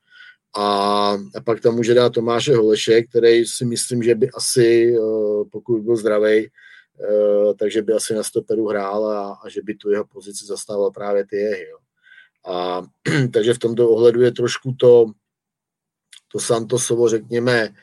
A, 0.56 0.64
a 1.12 1.40
pak 1.44 1.60
tam 1.60 1.74
může 1.74 1.94
dát 1.94 2.12
Tomáše 2.12 2.56
Holeše, 2.56 3.02
který 3.02 3.46
si 3.46 3.64
myslím, 3.64 4.02
že 4.02 4.14
by 4.14 4.30
asi, 4.30 4.98
uh, 4.98 5.44
pokud 5.52 5.76
by 5.76 5.82
byl 5.82 5.96
zdravý, 5.96 6.48
uh, 6.48 7.54
takže 7.54 7.82
by 7.82 7.92
asi 7.92 8.14
na 8.14 8.22
stoperu 8.22 8.66
hrál 8.66 9.06
a, 9.06 9.40
a 9.44 9.48
že 9.48 9.62
by 9.62 9.74
tu 9.74 9.90
jeho 9.90 10.04
pozici 10.04 10.46
zastával 10.46 10.90
právě 10.90 11.26
ty 11.26 11.36
jehy. 11.36 11.66
Jo. 11.68 11.78
A 12.46 12.82
takže 13.32 13.54
v 13.54 13.58
tomto 13.58 13.90
ohledu 13.90 14.22
je 14.22 14.32
trošku 14.32 14.72
to, 14.72 15.06
to 16.32 16.40
Santosovo, 16.40 17.08
řekněme, 17.08 17.74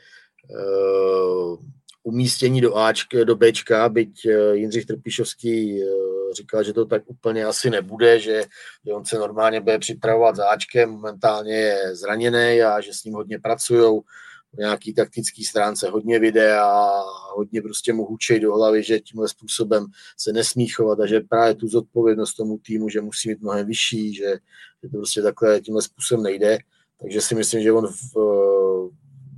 umístění 2.07 2.61
do 2.61 2.77
Ačka, 2.77 3.23
do 3.23 3.35
Bčka, 3.35 3.89
byť 3.89 4.25
eh, 4.25 4.55
Jindřich 4.55 4.85
Trpišovský 4.85 5.84
eh, 5.84 5.85
říkal, 6.34 6.63
že 6.63 6.73
to 6.73 6.85
tak 6.85 7.03
úplně 7.05 7.45
asi 7.45 7.69
nebude, 7.69 8.19
že, 8.19 8.43
on 8.93 9.05
se 9.05 9.19
normálně 9.19 9.61
bude 9.61 9.79
připravovat 9.79 10.35
za 10.35 10.47
Ačkem, 10.47 10.89
momentálně 10.89 11.53
je 11.53 11.95
zraněný 11.95 12.61
a 12.61 12.81
že 12.81 12.93
s 12.93 13.03
ním 13.03 13.13
hodně 13.13 13.39
pracují 13.39 14.01
nějaký 14.57 14.93
taktický 14.93 15.43
stránce, 15.43 15.89
hodně 15.89 16.19
videa, 16.19 17.03
hodně 17.35 17.61
prostě 17.61 17.93
mu 17.93 18.05
hučej 18.05 18.39
do 18.39 18.55
hlavy, 18.55 18.84
že 18.84 18.99
tímhle 18.99 19.29
způsobem 19.29 19.85
se 20.17 20.34
nesmí 20.34 20.67
chovat 20.67 20.99
a 20.99 21.05
že 21.05 21.19
právě 21.19 21.55
tu 21.55 21.67
zodpovědnost 21.67 22.34
tomu 22.34 22.57
týmu, 22.57 22.89
že 22.89 23.01
musí 23.01 23.29
mít 23.29 23.41
mnohem 23.41 23.67
vyšší, 23.67 24.13
že, 24.13 24.29
že 24.84 24.89
to 24.91 24.97
prostě 24.97 25.21
takhle 25.21 25.61
tímhle 25.61 25.81
způsobem 25.81 26.23
nejde. 26.23 26.57
Takže 26.99 27.21
si 27.21 27.35
myslím, 27.35 27.63
že 27.63 27.71
on 27.71 27.88
v, 27.88 28.15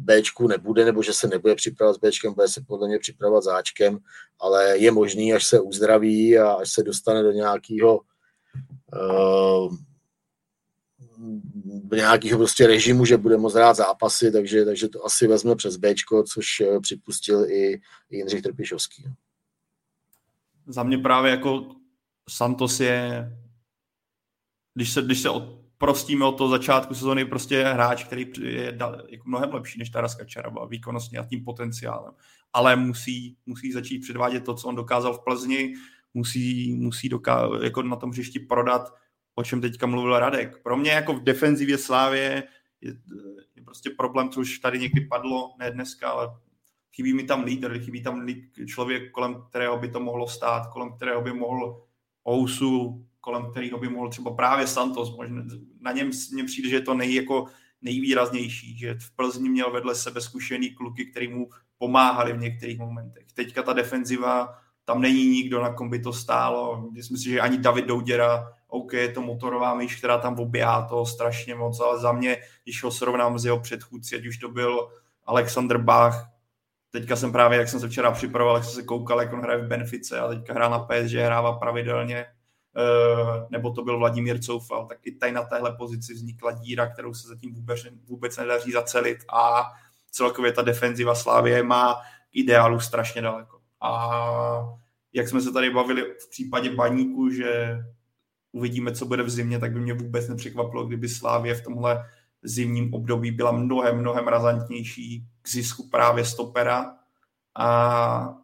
Bčku 0.10 0.48
nebude, 0.48 0.86
nebo 0.86 1.04
že 1.04 1.14
se 1.14 1.28
nebude 1.28 1.56
připravovat 1.56 1.96
s 1.96 2.00
Bčkem, 2.00 2.34
bude 2.34 2.48
se 2.48 2.62
podle 2.68 2.88
mě 2.88 3.00
připravovat 3.00 3.44
s 3.44 3.48
Ačkem, 3.48 4.00
ale 4.40 4.78
je 4.78 4.92
možný, 4.92 5.34
až 5.34 5.46
se 5.46 5.60
uzdraví 5.60 6.38
a 6.38 6.52
až 6.52 6.72
se 6.72 6.84
dostane 6.84 7.24
do 7.24 7.32
nějakého 7.32 8.00
uh, 8.94 9.76
nějakého 11.96 12.38
prostě 12.38 12.68
režimu, 12.68 13.06
že 13.06 13.18
bude 13.18 13.38
moc 13.38 13.56
rád 13.56 13.74
zápasy, 13.74 14.32
takže, 14.32 14.66
takže 14.66 14.90
to 14.90 15.06
asi 15.06 15.28
vezme 15.28 15.56
přes 15.56 15.78
Bčko, 15.78 16.24
což 16.24 16.62
eh, 16.62 16.80
připustil 16.80 17.46
i, 17.46 17.82
i 18.10 18.18
Jindřich 18.18 18.42
Trpišovský. 18.42 19.04
Za 20.68 20.84
mě 20.84 20.98
právě 20.98 21.32
jako 21.32 21.76
Santos 22.30 22.80
je, 22.80 23.30
když 24.74 24.94
se, 24.94 25.02
když 25.02 25.22
se 25.22 25.30
prostíme 25.80 26.26
od 26.26 26.32
toho 26.38 26.50
začátku 26.50 26.94
sezóny, 26.94 27.26
prostě 27.26 27.64
hráč, 27.64 28.04
který 28.04 28.32
je 28.42 28.78
jako 29.10 29.24
mnohem 29.30 29.54
lepší 29.54 29.80
než 29.80 29.90
Taras 29.90 30.16
Kačaraba 30.16 30.66
výkonnostně 30.66 31.20
a 31.20 31.26
tím 31.26 31.44
potenciálem. 31.44 32.14
Ale 32.54 32.76
musí, 32.76 33.38
musí 33.46 33.72
začít 33.72 34.00
předvádět 34.00 34.44
to, 34.44 34.56
co 34.56 34.68
on 34.68 34.76
dokázal 34.76 35.14
v 35.14 35.24
Plzni, 35.24 35.74
musí, 36.14 36.74
musí 36.74 37.10
doká- 37.10 37.64
jako 37.64 37.82
na 37.82 37.96
tom 37.96 38.10
hřišti 38.10 38.40
prodat 38.40 38.94
o 39.36 39.44
čem 39.44 39.62
teďka 39.62 39.88
mluvil 39.88 40.20
Radek. 40.20 40.64
Pro 40.64 40.78
mě 40.78 40.92
jako 40.92 41.14
v 41.14 41.24
defenzivě 41.24 41.78
Slávě 41.78 42.44
je, 42.82 42.94
je 43.56 43.64
prostě 43.64 43.90
problém, 43.90 44.30
co 44.30 44.40
už 44.40 44.60
tady 44.60 44.80
někdy 44.80 45.02
padlo, 45.02 45.54
ne 45.60 45.72
dneska, 45.72 46.10
ale 46.10 46.28
chybí 46.96 47.14
mi 47.14 47.24
tam 47.24 47.44
lídr, 47.44 47.80
chybí 47.80 48.04
tam 48.04 48.28
člověk, 48.68 49.12
kolem 49.12 49.44
kterého 49.50 49.78
by 49.78 49.88
to 49.90 50.00
mohlo 50.00 50.28
stát, 50.28 50.68
kolem 50.68 50.92
kterého 50.92 51.22
by 51.22 51.34
mohl 51.34 51.84
Ousu, 52.30 53.06
kolem 53.22 53.52
kterého 53.52 53.78
by 53.78 53.90
mohl 53.90 54.10
třeba 54.10 54.34
právě 54.34 54.68
Santos, 54.68 55.16
možná, 55.18 55.44
na 55.82 55.92
něm 55.92 56.10
mně 56.34 56.44
přijde, 56.44 56.70
že 56.70 56.76
je 56.76 56.82
to 56.82 56.94
nej, 56.94 57.16
jako 57.16 57.46
nejvýraznější, 57.82 58.78
že 58.78 58.96
v 59.02 59.16
Plzni 59.16 59.50
měl 59.50 59.72
vedle 59.72 59.96
sebe 59.96 60.22
zkušený 60.22 60.70
kluky, 60.70 61.06
který 61.06 61.28
mu 61.28 61.50
pomáhali 61.78 62.34
v 62.34 62.40
některých 62.40 62.80
momentech. 62.80 63.26
Teďka 63.34 63.64
ta 63.64 63.74
defenziva, 63.74 64.50
tam 64.86 65.02
není 65.02 65.28
nikdo, 65.28 65.62
na 65.62 65.74
kom 65.74 65.90
by 65.90 66.00
to 66.00 66.14
stálo. 66.14 66.90
Myslím 66.92 67.18
si, 67.18 67.30
že 67.30 67.42
ani 67.42 67.58
David 67.58 67.86
Douděra 67.86 68.54
OK, 68.68 68.94
je 68.94 69.12
to 69.12 69.22
motorová 69.22 69.76
myš, 69.76 69.96
která 69.96 70.18
tam 70.18 70.40
oběhá 70.40 70.88
to 70.88 71.06
strašně 71.06 71.56
moc, 71.56 71.80
ale 71.80 72.00
za 72.00 72.12
mě, 72.12 72.38
když 72.64 72.84
ho 72.84 72.92
srovnám 72.92 73.40
s 73.40 73.46
jeho 73.46 73.60
předchůdci, 73.60 74.16
ať 74.16 74.26
už 74.26 74.38
to 74.38 74.50
byl 74.50 74.90
Alexander 75.26 75.78
Bach, 75.78 76.30
teďka 76.92 77.16
jsem 77.16 77.32
právě, 77.32 77.60
jak 77.60 77.70
jsem 77.70 77.80
se 77.80 77.90
včera 77.90 78.12
připravoval, 78.12 78.58
jak 78.58 78.66
jsem 78.66 78.74
se 78.74 78.84
koukal, 78.84 79.22
jak 79.22 79.34
on 79.34 79.42
hraje 79.42 79.60
v 79.60 79.68
Benfice 79.68 80.20
a 80.20 80.28
teďka 80.28 80.54
hrá 80.54 80.70
na 80.70 80.80
PSG, 80.80 81.14
hrává 81.14 81.54
pravidelně, 81.54 82.26
nebo 83.50 83.72
to 83.72 83.84
byl 83.84 83.98
Vladimír 83.98 84.40
Coufal, 84.40 84.86
tak 84.86 84.98
i 85.04 85.12
tady 85.12 85.32
na 85.32 85.44
téhle 85.44 85.76
pozici 85.76 86.14
vznikla 86.14 86.52
díra, 86.52 86.88
kterou 86.88 87.14
se 87.14 87.28
zatím 87.28 87.54
vůbec, 87.54 87.80
vůbec 88.08 88.38
nedaří 88.38 88.72
zacelit 88.72 89.18
a 89.34 89.72
celkově 90.12 90.52
ta 90.52 90.62
defenziva 90.62 91.16
Slávie 91.16 91.64
má 91.64 91.96
ideálu 92.34 92.80
strašně 92.80 93.22
daleko. 93.22 93.60
A 93.82 94.20
jak 95.14 95.28
jsme 95.28 95.42
se 95.42 95.52
tady 95.52 95.70
bavili 95.70 96.02
v 96.02 96.30
případě 96.30 96.76
baníku, 96.76 97.30
že 97.30 97.78
uvidíme, 98.52 98.92
co 98.92 99.06
bude 99.06 99.24
v 99.24 99.30
zimě, 99.30 99.60
tak 99.60 99.74
by 99.74 99.80
mě 99.80 99.94
vůbec 99.94 100.28
nepřekvapilo, 100.28 100.86
kdyby 100.86 101.10
Slávě 101.10 101.56
v 101.56 101.64
tomhle 101.64 102.04
zimním 102.44 102.94
období 102.94 103.32
byla 103.32 103.52
mnohem, 103.52 103.98
mnohem 103.98 104.28
razantnější 104.28 105.26
k 105.42 105.50
zisku 105.50 105.90
právě 105.90 106.26
stopera 106.26 106.96
a, 107.56 107.68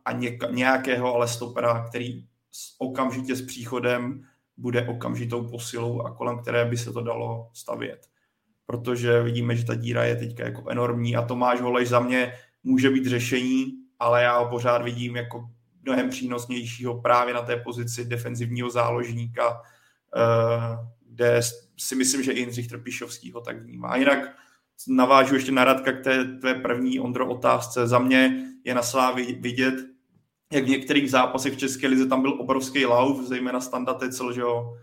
a 0.06 0.12
nějakého 0.52 1.16
ale 1.16 1.28
stopera, 1.28 1.86
který 1.90 2.26
s, 2.56 2.76
okamžitě 2.78 3.36
s 3.36 3.42
příchodem 3.42 4.24
bude 4.58 4.88
okamžitou 4.88 5.50
posilou 5.50 6.02
a 6.02 6.16
kolem 6.16 6.40
které 6.40 6.66
by 6.66 6.78
se 6.78 6.94
to 6.94 7.02
dalo 7.02 7.50
stavět. 7.54 8.08
Protože 8.66 9.22
vidíme, 9.22 9.56
že 9.56 9.66
ta 9.66 9.76
díra 9.76 10.04
je 10.04 10.16
teďka 10.16 10.44
jako 10.44 10.70
enormní 10.70 11.16
a 11.16 11.22
Tomáš 11.22 11.62
Holeš 11.62 11.90
za 11.90 12.00
mě 12.00 12.34
může 12.64 12.90
být 12.90 13.06
řešení, 13.06 13.66
ale 14.00 14.24
já 14.24 14.38
ho 14.38 14.50
pořád 14.50 14.82
vidím 14.82 15.16
jako 15.16 15.50
mnohem 15.84 16.10
přínosnějšího 16.10 17.02
právě 17.02 17.34
na 17.34 17.42
té 17.42 17.58
pozici 17.58 18.06
defenzivního 18.06 18.70
záložníka, 18.70 19.62
Eh, 20.16 20.78
kde 21.10 21.42
si 21.78 21.96
myslím, 21.96 22.24
že 22.24 22.32
i 22.32 22.40
Jindřich 22.40 22.68
Trpišovský 22.68 23.32
ho 23.32 23.42
tak 23.42 23.62
vnímá. 23.62 23.90
A 23.90 23.96
jinak 23.96 24.20
navážu 24.88 25.36
ještě 25.36 25.52
na 25.52 25.64
Radka 25.64 25.92
k 25.92 26.04
té 26.04 26.26
tvé 26.26 26.56
první 26.56 27.00
Ondro 27.00 27.28
otázce. 27.28 27.88
Za 27.88 28.00
mě 28.00 28.46
je 28.64 28.76
na 28.76 28.82
Slávy 28.82 29.38
vidět, 29.40 29.76
jak 30.54 30.64
v 30.64 30.70
některých 30.70 31.12
zápasech 31.12 31.54
v 31.54 31.58
České 31.58 31.88
lize 31.88 32.06
tam 32.06 32.22
byl 32.22 32.42
obrovský 32.42 32.86
lauf, 32.86 33.28
zejména 33.28 33.62
Standa 33.62 33.94
Tecel, 33.94 34.34
že 34.34 34.42
jo, 34.42 34.78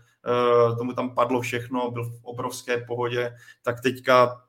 e, 0.71 0.75
tomu 0.75 0.93
tam 0.93 1.15
padlo 1.15 1.41
všechno, 1.41 1.91
byl 1.91 2.03
v 2.03 2.19
obrovské 2.23 2.77
pohodě, 2.77 3.35
tak 3.63 3.81
teďka 3.81 4.41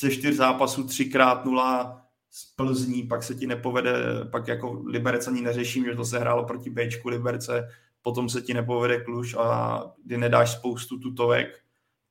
ze 0.00 0.10
čtyř 0.10 0.36
zápasů 0.36 0.84
třikrát 0.84 1.44
nula 1.44 2.02
z 2.30 2.44
Plzní, 2.54 3.02
pak 3.02 3.22
se 3.22 3.34
ti 3.34 3.46
nepovede, 3.46 3.92
pak 4.30 4.48
jako 4.48 4.82
Liberec 4.86 5.28
ani 5.28 5.40
neřeším, 5.40 5.84
že 5.84 5.94
to 5.94 6.04
se 6.04 6.18
hrálo 6.18 6.44
proti 6.44 6.70
Bčku 6.70 7.08
Liberce, 7.08 7.68
potom 8.02 8.28
se 8.28 8.42
ti 8.42 8.54
nepovede 8.54 9.00
kluž 9.00 9.34
a 9.38 9.82
kdy 10.04 10.18
nedáš 10.18 10.52
spoustu 10.52 10.98
tutovek 10.98 11.60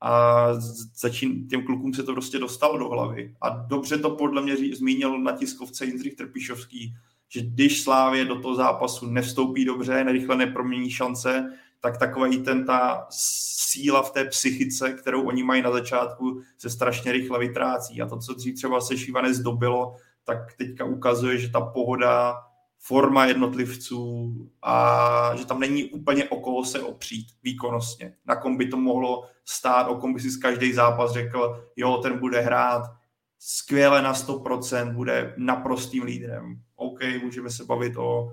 a 0.01 0.47
začín, 0.95 1.47
těm 1.47 1.65
klukům 1.65 1.93
se 1.93 2.03
to 2.03 2.14
prostě 2.14 2.39
dostalo 2.39 2.77
do 2.77 2.89
hlavy. 2.89 3.35
A 3.41 3.49
dobře 3.49 3.97
to 3.97 4.10
podle 4.10 4.41
mě 4.41 4.76
zmínil 4.76 5.19
na 5.19 5.31
tiskovce 5.31 5.85
Jindřich 5.85 6.15
Trpišovský, 6.15 6.95
že 7.30 7.41
když 7.41 7.81
Slávě 7.81 8.26
do 8.26 8.41
toho 8.41 8.56
zápasu 8.56 9.06
nevstoupí 9.06 9.65
dobře, 9.65 10.03
nerychle 10.03 10.35
nepromění 10.35 10.89
šance, 10.89 11.53
tak 11.80 11.97
takový 11.97 12.43
ten 12.43 12.65
ta 12.65 13.07
síla 13.10 14.01
v 14.01 14.11
té 14.11 14.26
psychice, 14.26 14.93
kterou 14.93 15.27
oni 15.27 15.43
mají 15.43 15.61
na 15.61 15.72
začátku, 15.72 16.41
se 16.57 16.69
strašně 16.69 17.11
rychle 17.11 17.39
vytrácí. 17.39 18.01
A 18.01 18.06
to, 18.06 18.18
co 18.18 18.34
dřív 18.34 18.56
třeba 18.56 18.81
se 18.81 18.97
Šívanec 18.97 19.35
zdobilo, 19.35 19.95
tak 20.23 20.53
teďka 20.57 20.85
ukazuje, 20.85 21.38
že 21.38 21.49
ta 21.49 21.61
pohoda 21.61 22.35
forma 22.80 23.26
jednotlivců 23.26 24.34
a 24.61 25.31
že 25.35 25.45
tam 25.45 25.60
není 25.60 25.85
úplně 25.85 26.30
o 26.30 26.39
koho 26.39 26.65
se 26.65 26.80
opřít 26.80 27.27
výkonnostně. 27.43 28.14
Na 28.26 28.35
kom 28.35 28.57
by 28.57 28.68
to 28.68 28.77
mohlo 28.77 29.23
stát, 29.45 29.88
o 29.88 29.95
kom 29.95 30.14
by 30.14 30.19
si 30.19 30.30
z 30.30 30.38
každý 30.38 30.73
zápas 30.73 31.11
řekl, 31.11 31.64
jo, 31.76 31.97
ten 31.97 32.19
bude 32.19 32.41
hrát 32.41 32.81
skvěle 33.40 34.02
na 34.02 34.14
100%, 34.14 34.94
bude 34.94 35.34
naprostým 35.38 36.03
lídrem. 36.03 36.61
OK, 36.76 36.99
můžeme 37.24 37.49
se 37.49 37.66
bavit 37.66 37.98
o 37.98 38.32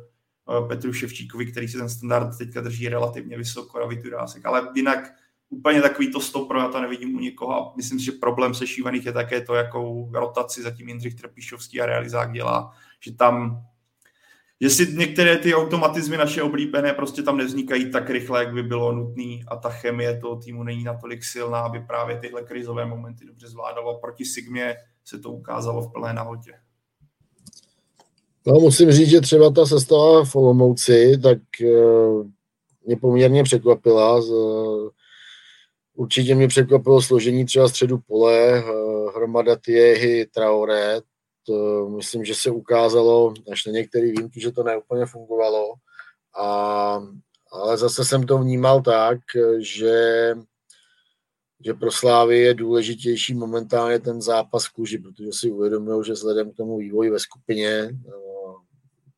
Petru 0.68 0.92
Ševčíkovi, 0.92 1.46
který 1.46 1.68
si 1.68 1.78
ten 1.78 1.88
standard 1.88 2.38
teďka 2.38 2.60
drží 2.60 2.88
relativně 2.88 3.36
vysoko 3.36 3.80
na 3.80 3.86
Vitudásek, 3.86 4.46
ale 4.46 4.68
jinak 4.74 5.12
úplně 5.48 5.82
takový 5.82 6.12
to 6.12 6.20
stopro, 6.20 6.60
já 6.60 6.68
to 6.68 6.80
nevidím 6.80 7.16
u 7.16 7.20
někoho 7.20 7.54
a 7.54 7.72
myslím 7.76 7.98
si, 7.98 8.04
že 8.04 8.12
problém 8.12 8.54
se 8.54 8.66
šívaných 8.66 9.06
je 9.06 9.12
také 9.12 9.40
to, 9.40 9.54
jakou 9.54 10.10
rotaci 10.12 10.62
zatím 10.62 10.88
Jindřich 10.88 11.14
Trpišovský 11.14 11.80
a 11.80 11.86
realizák 11.86 12.32
dělá, 12.32 12.72
že 13.00 13.14
tam 13.14 13.62
jestli 14.60 14.86
některé 14.86 15.38
ty 15.38 15.54
automatizmy 15.54 16.16
naše 16.16 16.42
oblíbené 16.42 16.92
prostě 16.92 17.22
tam 17.22 17.36
nevznikají 17.36 17.90
tak 17.90 18.10
rychle, 18.10 18.44
jak 18.44 18.54
by 18.54 18.62
bylo 18.62 18.92
nutné 18.92 19.38
a 19.48 19.56
ta 19.56 19.70
chemie 19.70 20.20
toho 20.20 20.36
týmu 20.36 20.62
není 20.62 20.84
natolik 20.84 21.24
silná, 21.24 21.60
aby 21.60 21.80
právě 21.80 22.18
tyhle 22.18 22.42
krizové 22.42 22.86
momenty 22.86 23.26
dobře 23.26 23.48
zvládalo. 23.48 23.98
Proti 24.00 24.24
Sigmě 24.24 24.76
se 25.08 25.18
to 25.18 25.30
ukázalo 25.30 25.82
v 25.82 25.92
plné 25.92 26.12
nahotě. 26.12 26.52
No, 28.46 28.54
musím 28.54 28.92
říct, 28.92 29.08
že 29.08 29.20
třeba 29.20 29.50
ta 29.50 29.66
sestava 29.66 30.24
v 30.24 30.36
Olomouci, 30.36 31.18
tak 31.22 31.38
uh, 31.64 32.26
mě 32.84 32.96
poměrně 32.96 33.42
překvapila. 33.42 34.16
Uh, 34.16 34.88
určitě 35.94 36.34
mě 36.34 36.48
překvapilo 36.48 37.02
složení 37.02 37.44
třeba 37.44 37.68
středu 37.68 37.98
pole, 37.98 38.64
uh, 38.64 39.14
hromada 39.14 39.56
Tiehy, 39.56 40.26
Traoré, 40.26 41.00
to 41.46 41.88
myslím, 41.88 42.24
že 42.24 42.34
se 42.34 42.50
ukázalo 42.50 43.34
až 43.52 43.66
na 43.66 43.72
některý 43.72 44.10
výjimky, 44.10 44.40
že 44.40 44.52
to 44.52 44.62
neúplně 44.62 45.06
fungovalo. 45.06 45.74
A, 46.40 47.02
ale 47.52 47.76
zase 47.76 48.04
jsem 48.04 48.26
to 48.26 48.38
vnímal 48.38 48.82
tak, 48.82 49.18
že, 49.58 50.34
že 51.66 51.74
pro 51.74 51.90
Slávy 51.92 52.38
je 52.38 52.54
důležitější 52.54 53.34
momentálně 53.34 53.98
ten 53.98 54.22
zápas 54.22 54.68
kůži, 54.68 54.98
protože 54.98 55.32
si 55.32 55.50
uvědomují, 55.50 56.04
že 56.04 56.12
vzhledem 56.12 56.52
k 56.52 56.56
tomu 56.56 56.78
vývoji 56.78 57.10
ve 57.10 57.18
skupině 57.18 57.90
no, 58.06 58.56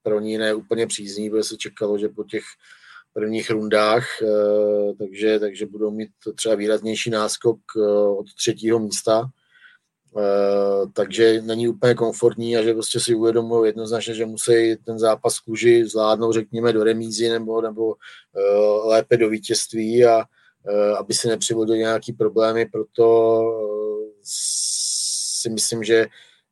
pro 0.02 0.20
ní 0.20 0.38
ne 0.38 0.54
úplně 0.54 0.86
přízní, 0.86 1.30
protože 1.30 1.42
se 1.42 1.56
čekalo, 1.56 1.98
že 1.98 2.08
po 2.08 2.24
těch 2.24 2.42
prvních 3.12 3.50
rundách, 3.50 4.22
eh, 4.22 4.94
takže, 4.98 5.38
takže 5.38 5.66
budou 5.66 5.90
mít 5.90 6.10
třeba 6.34 6.54
výraznější 6.54 7.10
náskok 7.10 7.58
eh, 7.76 7.80
od 8.08 8.34
třetího 8.34 8.78
místa. 8.78 9.30
Eh, 10.18 10.86
takže 10.92 11.42
není 11.42 11.68
úplně 11.68 11.94
komfortní 11.94 12.56
a 12.56 12.62
že 12.62 12.74
prostě 12.74 13.00
si 13.00 13.14
uvědomují 13.14 13.68
jednoznačně, 13.68 14.14
že 14.14 14.26
musí 14.26 14.76
ten 14.84 14.98
zápas 14.98 15.38
kůži 15.38 15.84
zvládnout, 15.84 16.32
řekněme, 16.32 16.72
do 16.72 16.84
remízy 16.84 17.28
nebo, 17.28 17.60
nebo 17.62 17.94
lépe 18.84 19.16
do 19.16 19.28
vítězství 19.28 20.04
a 20.04 20.24
aby 20.98 21.14
si 21.14 21.28
nepřivodili 21.28 21.78
nějaký 21.78 22.12
problémy, 22.12 22.66
proto 22.66 23.38
uh, 23.40 24.08
si 24.22 25.50
myslím, 25.50 25.84
že, 25.84 26.06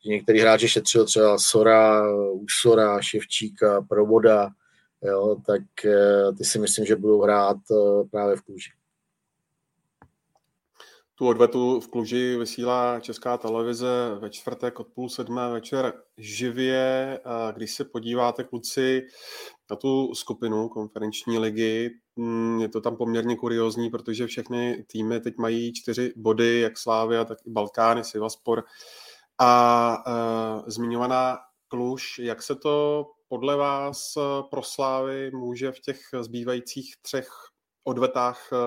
některý 0.07 0.41
hráči 0.41 0.69
šetřil 0.69 1.05
třeba 1.05 1.39
Sora, 1.39 2.13
Usora, 2.33 3.03
Ševčíka, 3.03 3.83
Provoda, 3.89 4.49
jo, 5.03 5.37
tak 5.47 5.63
uh, 5.85 6.37
ty 6.37 6.45
si 6.45 6.59
myslím, 6.59 6.85
že 6.87 6.97
budou 6.97 7.21
hrát 7.21 7.57
právě 8.11 8.37
v 8.37 8.43
kůži. 8.43 8.71
Tu 11.19 11.29
odvetu 11.29 11.81
v 11.81 11.89
Kluži 11.89 12.37
vysílá 12.37 13.01
Česká 13.01 13.39
televize 13.39 13.89
ve 14.19 14.31
čtvrtek 14.31 14.81
od 14.81 14.87
půl 14.87 15.09
sedmé 15.09 15.49
večer 15.53 15.93
živě. 16.17 17.21
Když 17.55 17.75
se 17.75 17.85
podíváte, 17.85 18.45
kluci, 18.45 19.07
na 19.71 19.77
tu 19.77 20.15
skupinu 20.15 20.69
konferenční 20.69 21.39
ligy, 21.39 21.91
mm, 22.17 22.61
je 22.61 22.69
to 22.69 22.81
tam 22.81 22.97
poměrně 22.97 23.37
kuriozní, 23.37 23.91
protože 23.91 24.27
všechny 24.27 24.85
týmy 24.87 25.21
teď 25.21 25.37
mají 25.39 25.73
čtyři 25.73 26.13
body, 26.17 26.61
jak 26.61 26.79
Slávia, 26.79 27.25
tak 27.25 27.39
i 27.47 27.51
Balkány, 27.51 28.05
Sivaspor 28.05 28.65
a 29.39 29.97
uh, 30.07 30.63
zmiňovaná 30.67 31.39
Kluž. 31.69 32.19
Jak 32.19 32.43
se 32.43 32.55
to 32.55 33.07
podle 33.29 33.57
vás 33.57 34.15
pro 34.51 34.63
Slávy 34.63 35.31
může 35.31 35.73
v 35.73 35.81
těch 35.81 36.01
zbývajících 36.21 36.95
třech 37.03 37.29
odvetách 37.85 38.49
uh, 38.53 38.59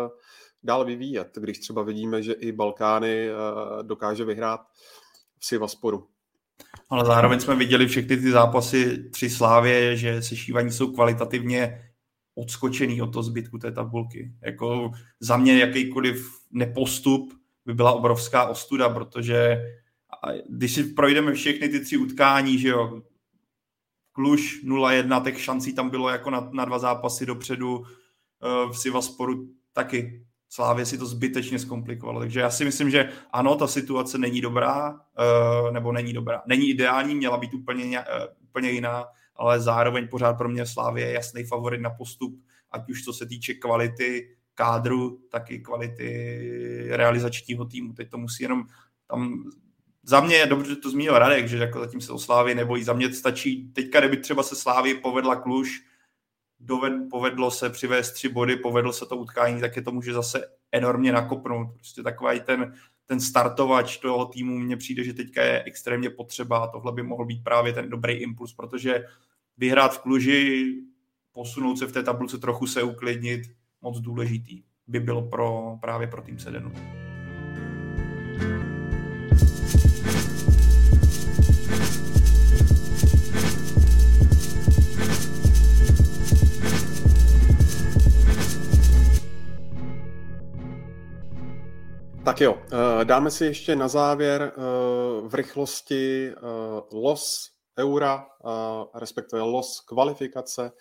dál 0.64 0.86
vyvíjet, 0.86 1.32
když 1.36 1.60
třeba 1.60 1.84
vidíme, 1.84 2.24
že 2.24 2.34
i 2.34 2.52
Balkány 2.52 3.30
uh, 3.32 3.84
dokáže 3.84 4.26
vyhrát 4.26 4.62
v 5.40 5.46
Sivasporu? 5.46 6.08
Ale 6.90 7.06
zároveň 7.06 7.40
jsme 7.40 7.56
viděli 7.56 7.88
všechny 7.88 8.18
ty 8.18 8.32
zápasy 8.32 9.10
tři 9.10 9.30
Slávě, 9.30 9.98
že 9.98 10.22
sešívaní 10.22 10.72
jsou 10.72 10.92
kvalitativně 10.92 11.90
odskočený 12.36 13.02
od 13.02 13.14
toho 13.14 13.24
zbytku 13.24 13.58
té 13.58 13.72
tabulky. 13.72 14.34
Jako 14.42 14.92
za 15.20 15.38
mě 15.38 15.60
jakýkoliv 15.60 16.40
nepostup 16.52 17.34
by 17.66 17.74
byla 17.74 17.92
obrovská 17.92 18.46
ostuda, 18.46 18.90
protože 18.90 19.64
když 20.50 20.74
si 20.74 20.84
projdeme 20.84 21.34
všechny 21.34 21.70
ty 21.70 21.80
tři 21.80 21.98
utkání, 21.98 22.60
že 22.60 22.68
jo, 22.68 23.02
Kluž 24.12 24.64
0-1, 24.66 25.24
tak 25.24 25.38
šancí 25.38 25.74
tam 25.74 25.90
bylo 25.90 26.10
jako 26.10 26.30
na, 26.30 26.50
na 26.54 26.66
dva 26.66 26.80
zápasy 26.80 27.26
dopředu, 27.26 27.84
eh, 27.86 28.70
v 28.72 28.78
Sivasporu 28.78 29.48
taky 29.74 30.26
Slávě 30.50 30.86
si 30.86 30.98
to 30.98 31.06
zbytečně 31.06 31.60
zkomplikovalo. 31.60 32.20
Takže 32.20 32.40
já 32.40 32.50
si 32.50 32.66
myslím, 32.66 32.90
že 32.90 33.10
ano, 33.32 33.56
ta 33.56 33.68
situace 33.68 34.18
není 34.18 34.42
dobrá, 34.42 35.00
eh, 35.20 35.72
nebo 35.72 35.92
není 35.92 36.14
dobrá. 36.14 36.42
Není 36.48 36.70
ideální, 36.70 37.16
měla 37.16 37.38
být 37.38 37.54
úplně, 37.54 38.00
eh, 38.00 38.28
úplně 38.44 38.70
jiná, 38.70 39.06
ale 39.36 39.60
zároveň 39.60 40.08
pořád 40.08 40.34
pro 40.34 40.50
mě 40.50 40.66
Slávě 40.66 41.06
je 41.06 41.14
jasný 41.14 41.44
favorit 41.44 41.82
na 41.82 41.90
postup, 41.90 42.40
ať 42.72 42.90
už 42.90 43.04
co 43.04 43.14
se 43.14 43.26
týče 43.26 43.54
kvality 43.54 44.36
kádru, 44.56 45.20
tak 45.32 45.52
i 45.52 45.60
kvality 45.60 46.88
realizačního 46.90 47.66
týmu. 47.66 47.94
Teď 47.94 48.10
to 48.10 48.18
musí 48.18 48.44
jenom 48.44 48.64
tam 49.08 49.44
za 50.04 50.22
mě 50.22 50.36
je 50.36 50.46
dobře, 50.46 50.70
že 50.70 50.76
to 50.76 50.90
zmínil 50.90 51.20
Radek, 51.20 51.48
že 51.48 51.58
jako 51.58 51.80
zatím 51.80 52.02
se 52.02 52.12
o 52.12 52.20
Slávy 52.20 52.56
nebojí. 52.56 52.84
Za 52.84 52.94
mě 52.94 53.14
stačí, 53.14 53.72
teďka 53.74 54.00
kdyby 54.00 54.18
třeba 54.18 54.44
se 54.44 54.56
Slávy 54.56 54.94
povedla 54.94 55.36
Kluž, 55.36 55.82
doved, 56.60 56.94
povedlo 57.10 57.52
se 57.52 57.70
přivést 57.70 58.12
tři 58.12 58.30
body, 58.30 58.56
povedlo 58.56 58.94
se 58.94 59.06
to 59.06 59.18
utkání, 59.18 59.62
tak 59.62 59.76
je 59.76 59.82
to 59.82 59.92
může 59.92 60.14
zase 60.14 60.48
enormně 60.72 61.12
nakopnout. 61.12 61.74
Prostě 61.74 62.04
takový 62.04 62.40
ten, 62.40 62.74
ten 63.06 63.20
startovač 63.20 63.98
toho 63.98 64.26
týmu 64.26 64.60
mně 64.60 64.78
přijde, 64.78 65.04
že 65.04 65.14
teďka 65.14 65.44
je 65.44 65.64
extrémně 65.64 66.10
potřeba 66.10 66.58
a 66.58 66.68
tohle 66.68 66.92
by 66.92 67.04
mohl 67.04 67.26
být 67.26 67.44
právě 67.44 67.74
ten 67.74 67.90
dobrý 67.90 68.14
impuls, 68.14 68.54
protože 68.54 69.04
vyhrát 69.58 69.94
v 69.94 70.00
Kluži, 70.00 70.76
posunout 71.32 71.76
se 71.80 71.86
v 71.86 71.92
té 71.92 72.04
tabulce, 72.04 72.38
trochu 72.38 72.68
se 72.68 72.84
uklidnit, 72.84 73.42
moc 73.82 74.00
důležitý 74.00 74.64
by 74.88 75.00
bylo 75.00 75.22
pro, 75.22 75.78
právě 75.82 76.08
pro 76.08 76.22
tým 76.22 76.40
Sedenu. 76.40 76.72
Tak 92.30 92.42
jo, 92.42 92.58
eh, 93.02 93.06
dáme 93.06 93.32
si 93.32 93.46
ještě 93.46 93.76
na 93.76 93.88
závěr 93.88 94.42
eh, 94.42 94.62
v 95.28 95.34
rychlosti 95.34 96.30
eh, 96.30 96.42
los 96.92 97.50
eura, 97.80 98.28
respektive 98.96 99.42
los 99.42 99.80
kvalifikace 99.80 100.72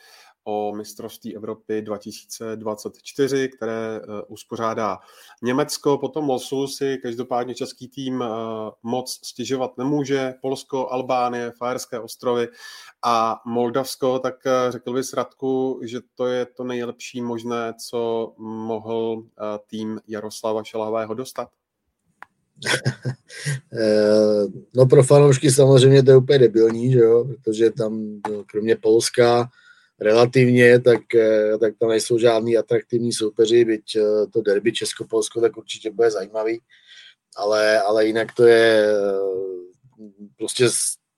o 0.50 0.72
mistrovství 0.76 1.36
Evropy 1.36 1.82
2024, 1.82 3.48
které 3.48 4.00
uspořádá 4.28 4.98
Německo. 5.42 5.98
Po 5.98 6.08
tom 6.08 6.28
losu 6.28 6.66
si 6.66 6.98
každopádně 7.02 7.54
český 7.54 7.88
tým 7.88 8.24
moc 8.82 9.20
stěžovat 9.24 9.78
nemůže. 9.78 10.34
Polsko, 10.42 10.88
Albánie, 10.88 11.52
Fajerské 11.58 12.00
ostrovy 12.00 12.48
a 13.02 13.40
Moldavsko, 13.46 14.18
tak 14.18 14.34
eh, 14.46 14.72
řekl 14.72 14.92
bys 14.92 15.12
Radku, 15.12 15.80
že 15.84 16.00
to 16.14 16.26
je 16.26 16.46
to 16.46 16.64
nejlepší 16.64 17.22
možné, 17.22 17.74
co 17.88 18.32
mohl 18.38 19.22
eh, 19.22 19.58
tým 19.66 20.00
Jaroslava 20.08 20.64
Šelahového 20.64 21.14
dostat? 21.14 21.48
Eh, 23.72 24.44
no 24.76 24.86
pro 24.86 25.02
fanoušky 25.02 25.50
samozřejmě 25.50 26.02
to 26.02 26.10
je 26.10 26.16
úplně 26.16 26.38
debilní, 26.38 26.92
že 26.92 26.98
jo? 26.98 27.24
protože 27.24 27.70
tam 27.70 28.20
no, 28.30 28.44
kromě 28.46 28.76
Polska 28.76 29.50
relativně, 30.00 30.80
tak, 30.80 31.00
tak 31.60 31.74
tam 31.80 31.88
nejsou 31.88 32.18
žádný 32.18 32.56
atraktivní 32.56 33.12
soupeři, 33.12 33.64
byť 33.64 33.96
to 34.32 34.42
derby 34.42 34.72
Česko-Polsko 34.72 35.40
tak 35.40 35.56
určitě 35.56 35.90
bude 35.90 36.10
zajímavý, 36.10 36.60
ale, 37.36 37.80
ale 37.80 38.06
jinak 38.06 38.32
to 38.32 38.46
je 38.46 38.94
prostě 40.36 40.68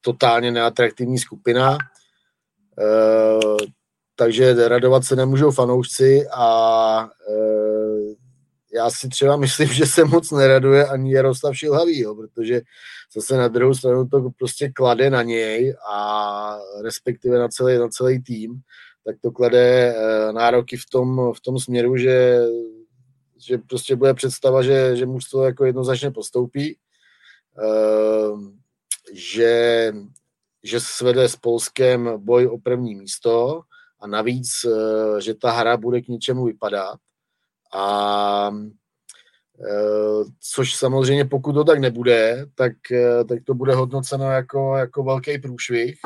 totálně 0.01 0.53
neatraktivní 0.53 1.19
skupina, 1.19 1.79
takže 4.17 4.69
radovat 4.69 5.05
se 5.05 5.17
nemůžou 5.17 5.51
fanoušci 5.51 6.27
a 6.35 7.09
já 8.75 8.91
si 8.91 9.09
třeba 9.09 9.37
myslím, 9.37 9.69
že 9.69 9.87
se 9.87 10.05
moc 10.05 10.31
neraduje 10.31 10.87
ani 10.87 11.15
Jaroslav 11.15 11.57
Šilhavý, 11.57 12.01
jo, 12.01 12.15
protože 12.15 12.61
zase 13.15 13.37
na 13.37 13.49
druhou 13.49 13.75
stranu 13.75 14.09
to 14.09 14.31
prostě 14.39 14.69
klade 14.69 15.11
na 15.11 15.23
něj 15.23 15.75
a 15.93 16.59
respektive 16.83 17.39
na 17.39 17.49
celý, 17.49 17.79
na 17.79 17.89
celý 17.89 18.23
tým, 18.23 18.61
tak 19.05 19.17
to 19.23 19.31
klade 19.31 19.95
e, 19.97 20.33
nároky 20.33 20.77
v 20.77 20.87
tom, 20.93 21.33
v 21.37 21.41
tom 21.41 21.59
směru, 21.59 21.97
že, 21.97 22.41
že 23.39 23.59
prostě 23.59 23.97
bude 23.97 24.15
představa, 24.15 24.63
že, 24.63 24.97
že 24.97 25.07
mužstvo 25.07 25.45
jako 25.45 25.65
jednoznačně 25.65 26.11
postoupí. 26.11 26.67
E, 26.69 26.77
že, 29.13 29.93
že 30.63 30.81
svede 30.81 31.29
s 31.29 31.37
Polskem 31.37 32.13
boj 32.17 32.47
o 32.47 32.59
první 32.59 32.95
místo 32.95 33.63
a 34.01 34.07
navíc, 34.07 34.51
eh, 34.65 35.21
že 35.21 35.35
ta 35.35 35.51
hra 35.51 35.77
bude 35.77 36.01
k 36.01 36.09
něčemu 36.09 36.45
vypadat. 36.45 36.99
A 37.75 38.51
eh, 39.61 40.25
což 40.41 40.75
samozřejmě 40.75 41.25
pokud 41.25 41.53
to 41.53 41.65
tak 41.65 41.79
nebude, 41.79 42.47
tak, 42.55 42.73
eh, 42.93 43.25
tak 43.25 43.39
to 43.45 43.55
bude 43.55 43.75
hodnoceno 43.75 44.31
jako, 44.31 44.77
jako 44.77 45.03
velký 45.03 45.39
průšvih. 45.39 45.99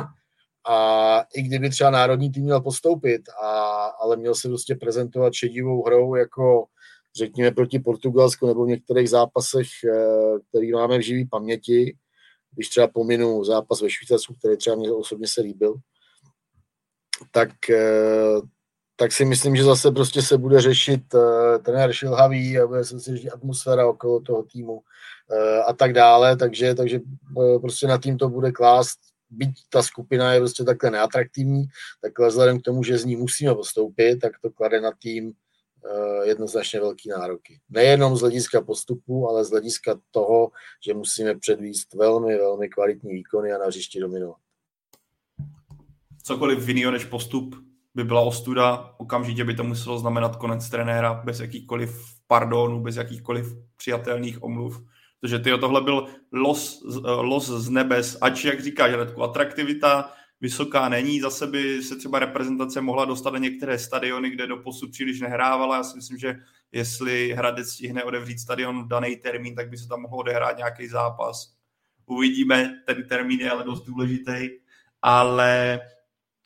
A 0.68 1.20
i 1.34 1.42
kdyby 1.42 1.70
třeba 1.70 1.90
národní 1.90 2.32
tým 2.32 2.42
měl 2.42 2.60
postoupit, 2.60 3.22
a, 3.42 3.84
ale 3.84 4.16
měl 4.16 4.34
se 4.34 4.48
prostě 4.48 4.74
prezentovat 4.74 5.32
šedivou 5.32 5.84
hrou 5.84 6.14
jako 6.14 6.64
řekněme 7.16 7.50
proti 7.50 7.78
Portugalsku 7.78 8.46
nebo 8.46 8.64
v 8.64 8.68
některých 8.68 9.10
zápasech, 9.10 9.66
který 10.48 10.72
máme 10.72 10.98
v 10.98 11.02
živý 11.02 11.26
paměti, 11.26 11.96
když 12.54 12.68
třeba 12.68 12.88
pominu 12.88 13.44
zápas 13.44 13.80
ve 13.80 13.90
Švýcarsku, 13.90 14.34
který 14.34 14.56
třeba 14.56 14.76
mě 14.76 14.92
osobně 14.92 15.26
se 15.28 15.40
líbil, 15.40 15.74
tak, 17.30 17.70
eh, 17.70 18.40
tak 18.96 19.12
si 19.12 19.24
myslím, 19.24 19.56
že 19.56 19.64
zase 19.64 19.90
prostě 19.90 20.22
se 20.22 20.38
bude 20.38 20.60
řešit 20.60 21.14
uh, 21.14 21.22
trenér 21.62 21.92
šilhavý 21.92 22.58
a 22.58 22.66
bude 22.66 22.84
se 22.84 22.98
řešit 22.98 23.30
atmosféra 23.30 23.86
okolo 23.86 24.20
toho 24.20 24.42
týmu 24.42 24.72
uh, 24.72 24.82
a 25.66 25.72
tak 25.72 25.92
dále, 25.92 26.36
takže, 26.36 26.74
takže 26.74 27.00
uh, 27.36 27.60
prostě 27.60 27.86
na 27.86 27.98
tým 27.98 28.18
to 28.18 28.28
bude 28.28 28.52
klást, 28.52 28.98
byť 29.30 29.50
ta 29.68 29.82
skupina 29.82 30.32
je 30.32 30.40
prostě 30.40 30.64
takhle 30.64 30.90
neatraktivní, 30.90 31.64
tak 32.02 32.18
vzhledem 32.18 32.60
k 32.60 32.62
tomu, 32.62 32.82
že 32.82 32.98
z 32.98 33.04
ní 33.04 33.16
musíme 33.16 33.54
postoupit, 33.54 34.16
tak 34.16 34.32
to 34.42 34.50
klade 34.50 34.80
na 34.80 34.90
tým 35.02 35.32
jednoznačně 36.22 36.80
velký 36.80 37.08
nároky. 37.08 37.60
Nejenom 37.70 38.16
z 38.16 38.20
hlediska 38.20 38.60
postupu, 38.60 39.28
ale 39.28 39.44
z 39.44 39.50
hlediska 39.50 40.00
toho, 40.10 40.50
že 40.86 40.94
musíme 40.94 41.34
předvíst 41.34 41.94
velmi, 41.94 42.36
velmi 42.36 42.68
kvalitní 42.68 43.12
výkony 43.12 43.52
a 43.52 43.58
na 43.58 43.66
hřišti 43.66 44.00
dominovat. 44.00 44.36
Cokoliv 46.22 46.68
jiného 46.68 46.92
než 46.92 47.04
postup 47.04 47.54
by 47.94 48.04
byla 48.04 48.20
ostuda, 48.20 48.94
okamžitě 48.98 49.44
by 49.44 49.54
to 49.54 49.64
muselo 49.64 49.98
znamenat 49.98 50.36
konec 50.36 50.70
trenéra 50.70 51.14
bez 51.24 51.40
jakýchkoliv 51.40 52.14
pardonů, 52.26 52.80
bez 52.80 52.96
jakýchkoliv 52.96 53.56
přijatelných 53.76 54.42
omluv. 54.42 54.82
Protože 55.20 55.38
ty 55.38 55.58
tohle 55.58 55.80
byl 55.80 56.06
los, 56.32 56.82
los 57.20 57.48
z 57.48 57.68
nebes, 57.68 58.18
ač, 58.20 58.44
jak 58.44 58.62
říkáš, 58.62 58.92
Radku, 58.92 59.22
atraktivita 59.22 60.12
vysoká 60.40 60.88
není. 60.88 61.20
Zase 61.20 61.46
by 61.46 61.82
se 61.82 61.96
třeba 61.96 62.18
reprezentace 62.18 62.80
mohla 62.80 63.04
dostat 63.04 63.32
na 63.32 63.38
některé 63.38 63.78
stadiony, 63.78 64.30
kde 64.30 64.46
do 64.46 64.56
posud 64.56 64.90
příliš 64.90 65.20
nehrávala. 65.20 65.76
Já 65.76 65.82
si 65.82 65.96
myslím, 65.96 66.18
že 66.18 66.36
jestli 66.72 67.32
Hradec 67.36 67.68
stihne 67.68 68.04
odevřít 68.04 68.38
stadion 68.38 68.84
v 68.84 68.88
daný 68.88 69.16
termín, 69.16 69.54
tak 69.54 69.68
by 69.68 69.78
se 69.78 69.88
tam 69.88 70.00
mohlo 70.00 70.18
odehrát 70.18 70.56
nějaký 70.56 70.88
zápas. 70.88 71.54
Uvidíme, 72.06 72.82
ten 72.86 73.08
termín 73.08 73.40
je 73.40 73.50
ale 73.50 73.64
dost 73.64 73.84
důležitý, 73.84 74.48
ale 75.02 75.80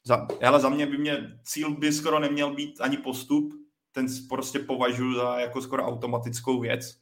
za, 0.08 0.26
ale 0.46 0.60
za 0.60 0.68
mě 0.68 0.86
by 0.86 0.98
mě 0.98 1.38
cíl 1.44 1.74
by 1.74 1.92
skoro 1.92 2.18
neměl 2.18 2.54
být 2.54 2.80
ani 2.80 2.96
postup, 2.96 3.54
ten 3.92 4.06
prostě 4.28 4.58
považuji 4.58 5.14
za 5.14 5.40
jako 5.40 5.62
skoro 5.62 5.86
automatickou 5.86 6.60
věc. 6.60 6.98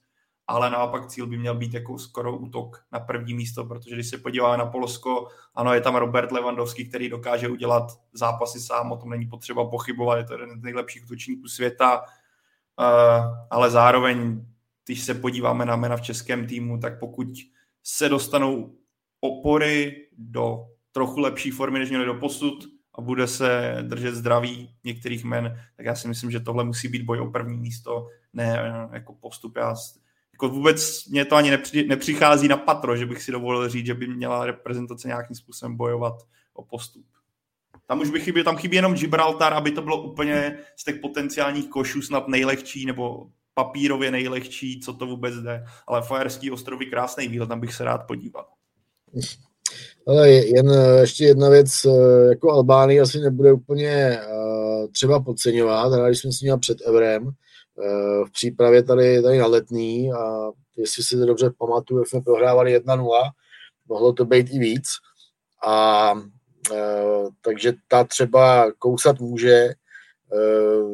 ale 0.48 0.70
naopak 0.70 1.06
cíl 1.06 1.26
by 1.26 1.38
měl 1.38 1.54
být 1.54 1.74
jako 1.74 1.98
skoro 1.98 2.38
útok 2.38 2.82
na 2.92 3.00
první 3.00 3.34
místo, 3.34 3.64
protože 3.64 3.94
když 3.94 4.08
se 4.08 4.18
podívá 4.18 4.56
na 4.56 4.66
Polsko, 4.66 5.28
ano, 5.54 5.74
je 5.74 5.80
tam 5.80 5.96
Robert 5.96 6.32
Lewandowski, 6.32 6.84
který 6.84 7.08
dokáže 7.08 7.48
udělat 7.48 7.86
zápasy 8.12 8.60
sám, 8.60 8.92
o 8.92 8.96
tom 8.96 9.10
není 9.10 9.26
potřeba 9.26 9.70
pochybovat, 9.70 10.16
je 10.16 10.24
to 10.24 10.32
jeden 10.32 10.60
z 10.60 10.62
nejlepších 10.62 11.04
útočníků 11.04 11.48
světa, 11.48 12.02
eh, 12.80 13.46
ale 13.50 13.70
zároveň, 13.70 14.46
když 14.84 15.02
se 15.02 15.14
podíváme 15.14 15.66
na 15.66 15.76
jména 15.76 15.96
v 15.96 16.02
českém 16.02 16.46
týmu, 16.46 16.78
tak 16.78 17.00
pokud 17.00 17.28
se 17.82 18.08
dostanou 18.08 18.74
opory 19.20 20.06
do 20.18 20.66
trochu 20.92 21.20
lepší 21.20 21.50
formy, 21.50 21.78
než 21.78 21.88
měli 21.88 22.06
do 22.06 22.14
posud 22.14 22.75
a 22.98 23.00
bude 23.00 23.26
se 23.26 23.76
držet 23.82 24.14
zdraví 24.14 24.70
některých 24.84 25.24
men, 25.24 25.60
tak 25.76 25.86
já 25.86 25.94
si 25.94 26.08
myslím, 26.08 26.30
že 26.30 26.40
tohle 26.40 26.64
musí 26.64 26.88
být 26.88 27.02
boj 27.02 27.20
o 27.20 27.30
první 27.30 27.58
místo, 27.58 28.08
ne 28.32 28.60
eh, 28.60 28.96
jako 28.96 29.14
postup. 29.14 29.56
Já 29.56 29.74
jako 30.32 30.48
vůbec 30.48 31.06
mě 31.06 31.24
to 31.24 31.36
ani 31.36 31.50
nepři, 31.50 31.86
nepřichází 31.86 32.48
na 32.48 32.56
patro, 32.56 32.96
že 32.96 33.06
bych 33.06 33.22
si 33.22 33.32
dovolil 33.32 33.68
říct, 33.68 33.86
že 33.86 33.94
by 33.94 34.06
měla 34.06 34.46
reprezentace 34.46 35.08
nějakým 35.08 35.36
způsobem 35.36 35.76
bojovat 35.76 36.14
o 36.54 36.64
postup. 36.64 37.06
Tam 37.86 38.00
už 38.00 38.10
by 38.10 38.20
chyběl, 38.20 38.44
tam 38.44 38.56
chybí 38.56 38.76
jenom 38.76 38.94
Gibraltar, 38.94 39.54
aby 39.54 39.70
to 39.70 39.82
bylo 39.82 40.02
úplně 40.02 40.58
z 40.76 40.84
těch 40.84 40.96
potenciálních 40.96 41.68
košů 41.68 42.02
snad 42.02 42.28
nejlehčí, 42.28 42.86
nebo 42.86 43.26
papírově 43.54 44.10
nejlehčí, 44.10 44.80
co 44.80 44.94
to 44.94 45.06
vůbec 45.06 45.34
jde. 45.34 45.64
Ale 45.86 46.02
Fajerský 46.02 46.50
ostrovy 46.50 46.86
krásný 46.86 47.28
výhled, 47.28 47.46
tam 47.46 47.60
bych 47.60 47.74
se 47.74 47.84
rád 47.84 48.06
podíval. 48.06 48.46
Ale 50.06 50.30
jen 50.30 50.70
eh, 50.70 51.00
ještě 51.00 51.24
jedna 51.24 51.48
věc, 51.48 51.84
eh, 51.84 52.28
jako 52.28 52.52
Albánie 52.52 53.00
asi 53.00 53.20
nebude 53.20 53.52
úplně 53.52 53.90
eh, 53.90 54.88
třeba 54.92 55.20
podceňovat, 55.20 55.92
hráli 55.92 56.14
jsme 56.14 56.32
s 56.32 56.40
ní 56.40 56.50
před 56.60 56.78
Evrem, 56.86 57.30
v 58.26 58.32
přípravě 58.32 58.82
tady, 58.82 59.22
tady 59.22 59.38
na 59.38 59.46
letný 59.46 60.12
a 60.12 60.50
jestli 60.76 61.02
si 61.02 61.16
to 61.16 61.26
dobře 61.26 61.50
pamatuju, 61.58 62.04
jsme 62.04 62.20
prohrávali 62.20 62.78
1-0, 62.78 63.08
mohlo 63.88 64.12
to 64.12 64.24
být 64.24 64.46
i 64.50 64.58
víc. 64.58 64.84
A 65.66 66.14
takže 67.40 67.72
ta 67.88 68.04
třeba 68.04 68.72
kousat 68.78 69.20
může, 69.20 69.74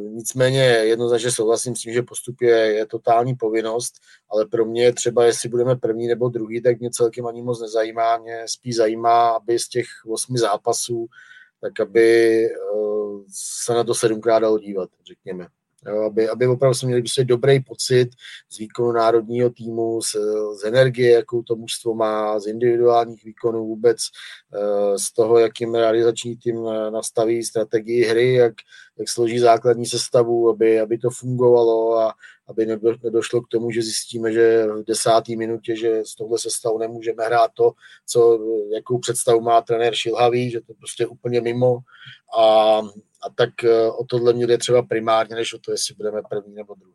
nicméně 0.09 0.60
jednoznačně 0.62 1.30
souhlasím 1.30 1.76
s 1.76 1.80
tím, 1.80 1.92
že 1.92 2.02
postup 2.02 2.40
je, 2.40 2.56
je 2.56 2.86
totální 2.86 3.34
povinnost, 3.34 3.94
ale 4.30 4.46
pro 4.46 4.64
mě 4.64 4.92
třeba, 4.92 5.24
jestli 5.24 5.48
budeme 5.48 5.76
první 5.76 6.06
nebo 6.06 6.28
druhý, 6.28 6.62
tak 6.62 6.80
mě 6.80 6.90
celkem 6.90 7.26
ani 7.26 7.42
moc 7.42 7.60
nezajímá. 7.60 8.18
Mě 8.18 8.42
spíš 8.46 8.76
zajímá, 8.76 9.30
aby 9.30 9.59
z 9.59 9.68
těch 9.68 9.86
osmi 10.06 10.38
zápasů, 10.38 11.06
tak 11.60 11.80
aby 11.80 12.36
eh, 12.44 12.50
se 13.64 13.74
na 13.74 13.84
to 13.84 13.94
sedmkrát 13.94 14.42
dalo 14.42 14.59
dívat, 14.59 14.90
řekněme. 15.06 15.46
Jo, 15.86 16.02
aby, 16.02 16.28
aby 16.28 16.46
opravdu 16.46 16.74
jsme 16.74 16.86
měli 16.86 17.02
prostě 17.02 17.24
dobrý 17.24 17.60
pocit 17.60 18.10
z 18.50 18.59
výkonu 18.59 18.92
národního 18.92 19.50
týmu, 19.50 20.02
z, 20.02 20.16
z 20.60 20.64
energie, 20.64 21.12
jakou 21.12 21.42
to 21.42 21.56
mužstvo 21.56 21.94
má, 21.94 22.40
z 22.40 22.46
individuálních 22.46 23.24
výkonů 23.24 23.66
vůbec, 23.66 23.98
eh, 24.54 24.98
z 24.98 25.12
toho, 25.12 25.38
jakým 25.38 25.74
realizační 25.74 26.36
tým 26.36 26.64
nastaví 26.90 27.44
strategii 27.44 28.04
hry, 28.04 28.34
jak, 28.34 28.54
jak 28.98 29.09
složí 29.09 29.38
základní 29.38 29.86
sestavu, 29.86 30.50
aby, 30.50 30.80
aby 30.80 30.98
to 30.98 31.10
fungovalo 31.10 31.98
a 31.98 32.14
aby 32.48 32.66
nedošlo 33.02 33.42
k 33.42 33.48
tomu, 33.48 33.70
že 33.70 33.82
zjistíme, 33.82 34.32
že 34.32 34.66
v 34.66 34.84
desáté 34.84 35.36
minutě, 35.36 35.76
že 35.76 36.02
z 36.04 36.14
tohle 36.14 36.38
sestavou 36.38 36.78
nemůžeme 36.78 37.24
hrát 37.24 37.50
to, 37.54 37.72
co, 38.06 38.38
jakou 38.74 38.98
představu 38.98 39.40
má 39.40 39.60
trenér 39.60 39.94
Šilhavý, 39.94 40.50
že 40.50 40.60
to 40.60 40.74
prostě 40.74 41.06
úplně 41.06 41.40
mimo. 41.40 41.78
A 42.38 42.82
a 43.23 43.31
tak 43.31 43.65
eh, 43.65 43.90
o 43.90 44.05
tohle 44.05 44.32
mě 44.32 44.47
jde 44.47 44.59
třeba 44.59 44.82
primárně, 44.82 45.36
než 45.36 45.55
o 45.55 45.59
to, 45.59 45.70
jestli 45.70 45.94
budeme 45.94 46.23
první 46.31 46.55
nebo 46.55 46.74
druhý. 46.74 46.94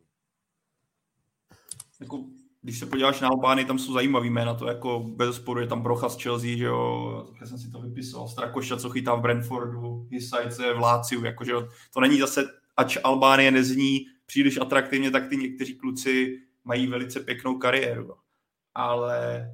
Jako, 1.99 2.24
když 2.62 2.80
se 2.80 2.86
podíváš 2.86 3.22
na 3.22 3.28
Albány, 3.28 3.66
tam 3.66 3.80
jsou 3.80 3.94
zajímavý 3.94 4.30
jména, 4.30 4.54
to 4.54 4.68
jako 4.68 4.99
bez 4.99 5.36
sporu 5.36 5.60
je 5.60 5.68
tam 5.68 5.82
Brocha 5.82 6.10
z 6.10 6.22
Chelsea, 6.22 6.58
že 6.58 6.64
jo, 6.64 7.28
já 7.41 7.48
jsem 7.48 7.58
si 7.58 7.72
to 7.72 7.82
vypisoval, 7.82 8.28
Strakoša, 8.28 8.78
co 8.78 8.90
chytá 8.90 9.16
v 9.16 9.22
Brentfordu, 9.22 10.08
Hisajce 10.12 10.74
v 10.74 10.80
Láciu, 10.80 11.26
jakože 11.26 11.54
to 11.94 11.99
není 11.99 12.20
zase, 12.20 12.44
ač 12.78 12.98
Albánie 13.04 13.52
nezní 13.52 13.99
příliš 14.26 14.58
atraktivně, 14.58 15.12
tak 15.12 15.30
ty 15.30 15.38
někteří 15.38 15.76
kluci 15.76 16.41
mají 16.64 16.88
velice 16.88 17.20
pěknou 17.20 17.58
kariéru. 17.58 18.16
Ale 18.74 19.49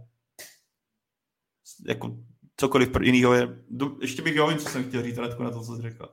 jako 1.87 2.17
cokoliv 2.57 2.89
jiného 3.01 3.33
je... 3.33 3.63
Ještě 4.01 4.21
bych 4.21 4.35
jo, 4.35 4.57
co 4.57 4.69
jsem 4.69 4.89
chtěl 4.89 5.03
říct, 5.03 5.17
na 5.17 5.51
to, 5.51 5.63
co 5.63 5.75
jsi 5.75 5.81
řekl 5.81 6.09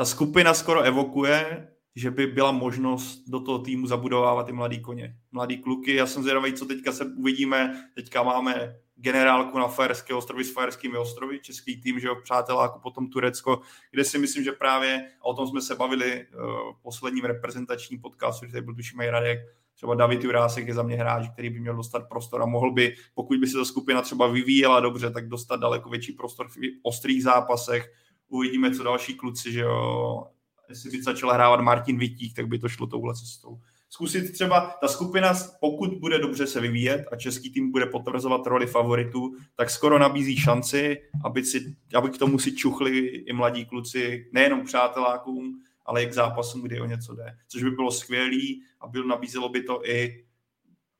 ta 0.00 0.04
skupina 0.04 0.54
skoro 0.54 0.82
evokuje, 0.82 1.68
že 1.96 2.10
by 2.10 2.26
byla 2.26 2.52
možnost 2.52 3.22
do 3.28 3.40
toho 3.40 3.58
týmu 3.58 3.86
zabudovávat 3.86 4.48
i 4.48 4.52
mladý 4.52 4.80
koně, 4.80 5.16
mladý 5.32 5.58
kluky. 5.58 5.94
Já 5.94 6.06
jsem 6.06 6.22
zvědavý, 6.22 6.52
co 6.52 6.66
teďka 6.66 6.92
se 6.92 7.04
uvidíme. 7.04 7.90
Teďka 7.94 8.22
máme 8.22 8.76
generálku 8.96 9.58
na 9.58 9.68
Fajerské 9.68 10.14
ostrovy 10.14 10.44
s 10.44 10.52
Fajerskými 10.52 10.98
ostrovy, 10.98 11.40
český 11.40 11.80
tým, 11.80 12.00
že 12.00 12.06
jo, 12.06 12.16
přáteláku, 12.22 12.80
potom 12.80 13.10
Turecko, 13.10 13.60
kde 13.90 14.04
si 14.04 14.18
myslím, 14.18 14.44
že 14.44 14.52
právě, 14.52 15.06
a 15.20 15.24
o 15.24 15.34
tom 15.34 15.46
jsme 15.46 15.62
se 15.62 15.74
bavili 15.74 16.26
uh, 16.26 16.42
v 16.72 16.82
posledním 16.82 17.24
reprezentačním 17.24 18.00
podcastu, 18.00 18.46
že 18.46 18.52
tady 18.52 18.64
byl 18.64 18.74
tuším 18.74 19.00
Radek, 19.00 19.38
třeba 19.74 19.94
David 19.94 20.24
Jurásek 20.24 20.68
je 20.68 20.74
za 20.74 20.82
mě 20.82 20.96
hráč, 20.96 21.28
který 21.32 21.50
by 21.50 21.60
měl 21.60 21.76
dostat 21.76 22.08
prostor 22.08 22.42
a 22.42 22.46
mohl 22.46 22.72
by, 22.72 22.94
pokud 23.14 23.40
by 23.40 23.46
se 23.46 23.58
ta 23.58 23.64
skupina 23.64 24.02
třeba 24.02 24.26
vyvíjela 24.26 24.80
dobře, 24.80 25.10
tak 25.10 25.28
dostat 25.28 25.60
daleko 25.60 25.88
větší 25.88 26.12
prostor 26.12 26.48
v 26.48 26.56
ostrých 26.82 27.22
zápasech, 27.22 27.92
uvidíme, 28.30 28.74
co 28.74 28.82
další 28.82 29.14
kluci, 29.14 29.52
že 29.52 29.60
jo, 29.60 30.26
jestli 30.68 30.90
by 30.90 31.02
začal 31.02 31.32
hrávat 31.32 31.60
Martin 31.60 31.98
Vitík, 31.98 32.34
tak 32.34 32.46
by 32.46 32.58
to 32.58 32.68
šlo 32.68 32.86
touhle 32.86 33.14
cestou. 33.14 33.60
Zkusit 33.88 34.32
třeba, 34.32 34.76
ta 34.80 34.88
skupina, 34.88 35.32
pokud 35.60 35.94
bude 35.98 36.18
dobře 36.18 36.46
se 36.46 36.60
vyvíjet 36.60 37.04
a 37.12 37.16
český 37.16 37.50
tým 37.50 37.70
bude 37.70 37.86
potvrzovat 37.86 38.46
roli 38.46 38.66
favoritů, 38.66 39.36
tak 39.56 39.70
skoro 39.70 39.98
nabízí 39.98 40.36
šanci, 40.36 41.02
aby, 41.24 41.44
si, 41.44 41.76
aby 41.94 42.08
k 42.10 42.18
tomu 42.18 42.38
si 42.38 42.52
čuchli 42.52 42.98
i 43.06 43.32
mladí 43.32 43.64
kluci, 43.64 44.30
nejenom 44.32 44.64
přátelákům, 44.64 45.62
ale 45.86 46.02
i 46.02 46.06
k 46.06 46.12
zápasům, 46.12 46.62
kdy 46.62 46.80
o 46.80 46.86
něco 46.86 47.14
jde. 47.14 47.36
Což 47.48 47.62
by 47.62 47.70
bylo 47.70 47.90
skvělý 47.90 48.62
a 48.80 48.86
byl, 48.86 49.04
nabízelo 49.04 49.48
by 49.48 49.62
to 49.62 49.88
i 49.88 50.24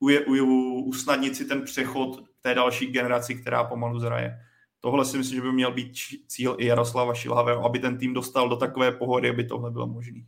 u, 0.01 0.09
u, 0.29 0.83
usnadnit 0.83 1.37
si 1.37 1.45
ten 1.45 1.63
přechod 1.63 2.25
té 2.41 2.55
další 2.55 2.87
generaci, 2.87 3.35
která 3.35 3.65
pomalu 3.65 3.99
zraje. 3.99 4.39
Tohle 4.81 5.05
si 5.05 5.19
myslím, 5.19 5.37
že 5.37 5.43
by 5.43 5.53
měl 5.53 5.73
být 5.73 5.93
cíl 6.27 6.57
i 6.59 6.67
Jaroslava 6.67 7.15
Šilhavého, 7.15 7.65
aby 7.65 7.79
ten 7.79 7.99
tým 7.99 8.15
dostal 8.15 8.49
do 8.49 8.57
takové 8.57 8.93
pohody, 8.93 9.31
aby 9.31 9.45
tohle 9.45 9.71
bylo 9.71 9.87
možné. 9.87 10.21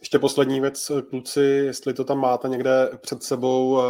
Ještě 0.00 0.18
poslední 0.18 0.60
věc, 0.60 0.92
kluci, 1.10 1.40
jestli 1.40 1.94
to 1.94 2.04
tam 2.04 2.18
máte 2.18 2.48
někde 2.48 2.90
před 3.00 3.22
sebou, 3.22 3.80
eh, 3.80 3.84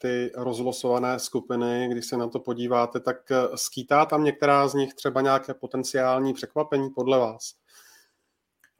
ty 0.00 0.32
rozlosované 0.36 1.18
skupiny, 1.18 1.88
když 1.90 2.06
se 2.06 2.16
na 2.16 2.28
to 2.28 2.40
podíváte, 2.40 3.00
tak 3.00 3.30
eh, 3.30 3.36
skýtá 3.54 4.06
tam 4.06 4.24
některá 4.24 4.68
z 4.68 4.74
nich 4.74 4.94
třeba 4.94 5.20
nějaké 5.20 5.54
potenciální 5.54 6.34
překvapení 6.34 6.90
podle 6.90 7.18
vás? 7.18 7.63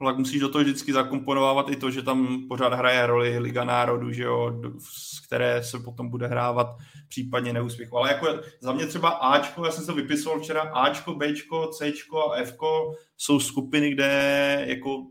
Tak 0.03 0.17
musíš 0.17 0.39
do 0.39 0.49
toho 0.49 0.63
vždycky 0.63 0.93
zakomponovávat 0.93 1.69
i 1.69 1.75
to, 1.75 1.91
že 1.91 2.01
tam 2.01 2.47
pořád 2.47 2.73
hraje 2.73 3.07
roli 3.07 3.39
Liga 3.39 3.63
národů, 3.63 4.11
že 4.11 4.23
jo, 4.23 4.61
z 4.79 5.19
které 5.27 5.63
se 5.63 5.79
potom 5.79 6.09
bude 6.09 6.27
hrávat 6.27 6.67
případně 7.07 7.53
neúspěch. 7.53 7.89
Ale 7.93 8.11
jako 8.11 8.27
za 8.61 8.73
mě 8.73 8.87
třeba 8.87 9.09
Ačko, 9.09 9.65
já 9.65 9.71
jsem 9.71 9.85
se 9.85 9.93
vypisoval 9.93 10.39
včera, 10.39 10.61
Ačko, 10.61 11.15
Bčko, 11.15 11.67
Cčko 11.67 12.31
a 12.31 12.43
Fko 12.43 12.95
jsou 13.17 13.39
skupiny, 13.39 13.91
kde 13.91 14.65
jako 14.67 15.05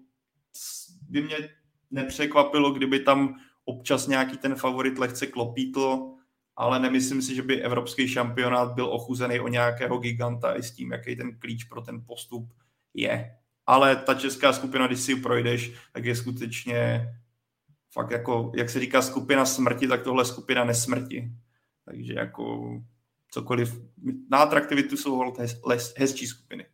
by 1.09 1.23
mě 1.23 1.37
nepřekvapilo, 1.91 2.71
kdyby 2.71 3.01
tam 3.01 3.35
občas 3.65 4.07
nějaký 4.07 4.39
ten 4.39 4.55
favorit 4.55 4.99
lehce 4.99 5.27
klopítl, 5.27 5.99
ale 6.57 6.79
nemyslím 6.79 7.23
si, 7.23 7.35
že 7.35 7.43
by 7.43 7.63
evropský 7.63 8.09
šampionát 8.09 8.75
byl 8.75 8.87
ochuzený 8.87 9.41
o 9.41 9.49
nějakého 9.49 9.99
giganta 9.99 10.57
i 10.57 10.63
s 10.63 10.75
tím, 10.75 10.93
jaký 10.93 11.17
ten 11.17 11.39
klíč 11.39 11.65
pro 11.65 11.81
ten 11.83 12.05
postup 12.07 12.53
je 12.95 13.37
ale 13.67 13.97
ta 13.97 14.15
česká 14.15 14.53
skupina, 14.53 14.87
když 14.87 15.01
si 15.01 15.13
ji 15.13 15.21
projdeš, 15.21 15.73
tak 15.93 16.05
je 16.05 16.17
skutečně 16.17 17.09
fakt 17.93 18.11
jako, 18.11 18.53
jak 18.57 18.71
se 18.71 18.81
říká 18.81 19.03
skupina 19.03 19.47
smrti, 19.47 19.89
tak 19.89 20.03
tohle 20.03 20.25
skupina 20.25 20.65
nesmrti. 20.65 21.31
Takže 21.85 22.15
jako 22.15 22.75
cokoliv, 23.31 23.81
na 24.31 24.39
atraktivitu 24.39 24.97
jsou 24.97 25.17
hold 25.17 25.39
hez, 25.39 25.61
les, 25.67 25.95
hezčí 25.97 26.27
skupiny. 26.27 26.67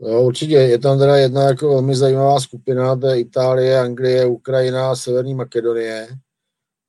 No, 0.00 0.22
určitě, 0.22 0.54
je 0.54 0.78
tam 0.78 0.98
teda 0.98 1.16
jedna 1.16 1.42
jako 1.42 1.68
velmi 1.68 1.96
zajímavá 1.96 2.40
skupina, 2.40 2.96
to 2.96 3.06
je 3.06 3.20
Itálie, 3.20 3.80
Anglie, 3.80 4.26
Ukrajina, 4.26 4.96
Severní 4.96 5.34
Makedonie. 5.34 6.08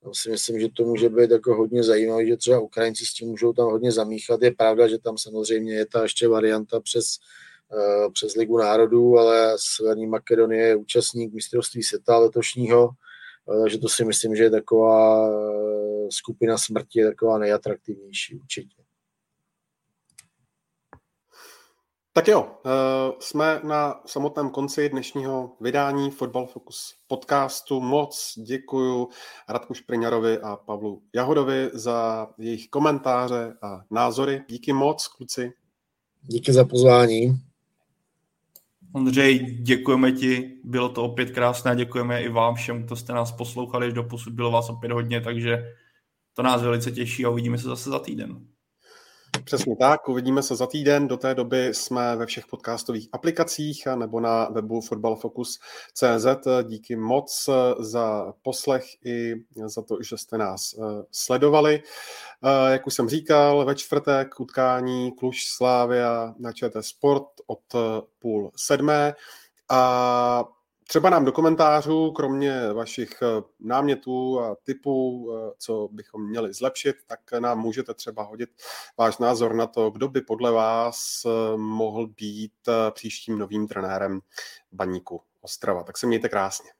Tam 0.02 0.14
si 0.14 0.30
myslím, 0.30 0.60
že 0.60 0.68
to 0.68 0.84
může 0.84 1.08
být 1.08 1.30
jako 1.30 1.54
hodně 1.54 1.84
zajímavé, 1.84 2.26
že 2.26 2.36
třeba 2.36 2.60
Ukrajinci 2.60 3.06
s 3.06 3.14
tím 3.14 3.28
můžou 3.28 3.52
tam 3.52 3.66
hodně 3.66 3.92
zamíchat. 3.92 4.42
Je 4.42 4.50
pravda, 4.50 4.88
že 4.88 4.98
tam 4.98 5.18
samozřejmě 5.18 5.74
je 5.74 5.86
ta 5.86 6.02
ještě 6.02 6.28
varianta 6.28 6.80
přes 6.80 7.04
přes 8.12 8.34
Ligu 8.34 8.58
národů, 8.58 9.18
ale 9.18 9.54
Severní 9.56 10.06
Makedonie 10.06 10.66
je 10.66 10.76
účastník 10.76 11.32
mistrovství 11.32 11.82
světa 11.82 12.18
letošního, 12.18 12.90
eh, 13.52 13.60
takže 13.60 13.78
to 13.78 13.88
si 13.88 14.04
myslím, 14.04 14.36
že 14.36 14.42
je 14.42 14.50
taková 14.50 15.28
eh, 15.28 16.08
skupina 16.10 16.58
smrti, 16.58 17.04
taková 17.04 17.38
nejatraktivnější 17.38 18.34
určitě. 18.34 18.82
Tak 22.12 22.28
jo, 22.28 22.50
eh, 22.66 23.12
jsme 23.20 23.60
na 23.64 24.00
samotném 24.06 24.50
konci 24.50 24.88
dnešního 24.88 25.56
vydání 25.60 26.10
Football 26.10 26.46
Focus 26.46 26.94
podcastu. 27.06 27.80
Moc 27.80 28.34
děkuju 28.36 29.08
Radku 29.48 29.74
Špriňarovi 29.74 30.38
a 30.38 30.56
Pavlu 30.56 31.02
Jahodovi 31.14 31.70
za 31.72 32.28
jejich 32.38 32.68
komentáře 32.68 33.54
a 33.62 33.80
názory. 33.90 34.44
Díky 34.48 34.72
moc, 34.72 35.06
kluci. 35.06 35.52
Díky 36.22 36.52
za 36.52 36.64
pozvání. 36.64 37.47
Ondřej, 38.94 39.58
děkujeme 39.62 40.12
ti, 40.12 40.60
bylo 40.64 40.88
to 40.88 41.04
opět 41.04 41.30
krásné, 41.30 41.76
děkujeme 41.76 42.22
i 42.22 42.28
vám 42.28 42.54
všem, 42.54 42.82
kdo 42.82 42.96
jste 42.96 43.12
nás 43.12 43.32
poslouchali, 43.32 43.92
do 43.92 44.02
posud 44.02 44.32
bylo 44.32 44.50
vás 44.50 44.70
opět 44.70 44.92
hodně, 44.92 45.20
takže 45.20 45.64
to 46.34 46.42
nás 46.42 46.62
velice 46.62 46.90
těší 46.90 47.24
a 47.24 47.28
uvidíme 47.28 47.58
se 47.58 47.68
zase 47.68 47.90
za 47.90 47.98
týden. 47.98 48.46
Přesně 49.44 49.76
tak, 49.76 50.08
uvidíme 50.08 50.42
se 50.42 50.56
za 50.56 50.66
týden. 50.66 51.08
Do 51.08 51.16
té 51.16 51.34
doby 51.34 51.66
jsme 51.66 52.16
ve 52.16 52.26
všech 52.26 52.46
podcastových 52.46 53.08
aplikacích 53.12 53.86
nebo 53.86 54.20
na 54.20 54.44
webu 54.44 54.80
footballfocus.cz. 54.80 56.26
Díky 56.62 56.96
moc 56.96 57.50
za 57.78 58.32
poslech 58.42 58.84
i 59.04 59.34
za 59.66 59.82
to, 59.82 59.96
že 60.02 60.18
jste 60.18 60.38
nás 60.38 60.74
eh, 60.74 61.02
sledovali. 61.10 61.82
Eh, 62.44 62.72
jak 62.72 62.86
už 62.86 62.94
jsem 62.94 63.08
říkal, 63.08 63.64
ve 63.64 63.74
čtvrtek 63.74 64.40
utkání 64.40 65.12
Kluž 65.12 65.44
Slávia 65.46 66.34
na 66.38 66.52
ČT 66.52 66.84
Sport 66.84 67.26
od 67.48 67.74
eh, 67.74 67.78
půl 68.18 68.50
sedmé. 68.56 69.14
A 69.70 70.44
Třeba 70.90 71.10
nám 71.10 71.24
do 71.24 71.32
komentářů, 71.32 72.12
kromě 72.12 72.72
vašich 72.72 73.22
eh, 73.22 73.42
námětů 73.60 74.40
a 74.40 74.56
typů, 74.64 75.28
eh, 75.32 75.52
co 75.58 75.88
bychom 75.92 76.28
měli 76.28 76.52
zlepšit, 76.54 76.96
tak 77.06 77.20
nám 77.38 77.58
můžete 77.58 77.94
třeba 77.94 78.22
hodit 78.22 78.50
váš 78.98 79.18
názor 79.18 79.54
na 79.54 79.66
to, 79.66 79.90
kdo 79.90 80.08
by 80.08 80.20
podle 80.20 80.52
vás 80.52 81.26
mohl 81.56 82.06
být 82.06 82.52
příštím 82.90 83.38
novým 83.38 83.68
trenérem 83.68 84.20
Baníku 84.72 85.22
Ostrava. 85.40 85.82
Tak 85.82 85.98
se 85.98 86.06
mějte 86.06 86.28
krásně. 86.28 86.70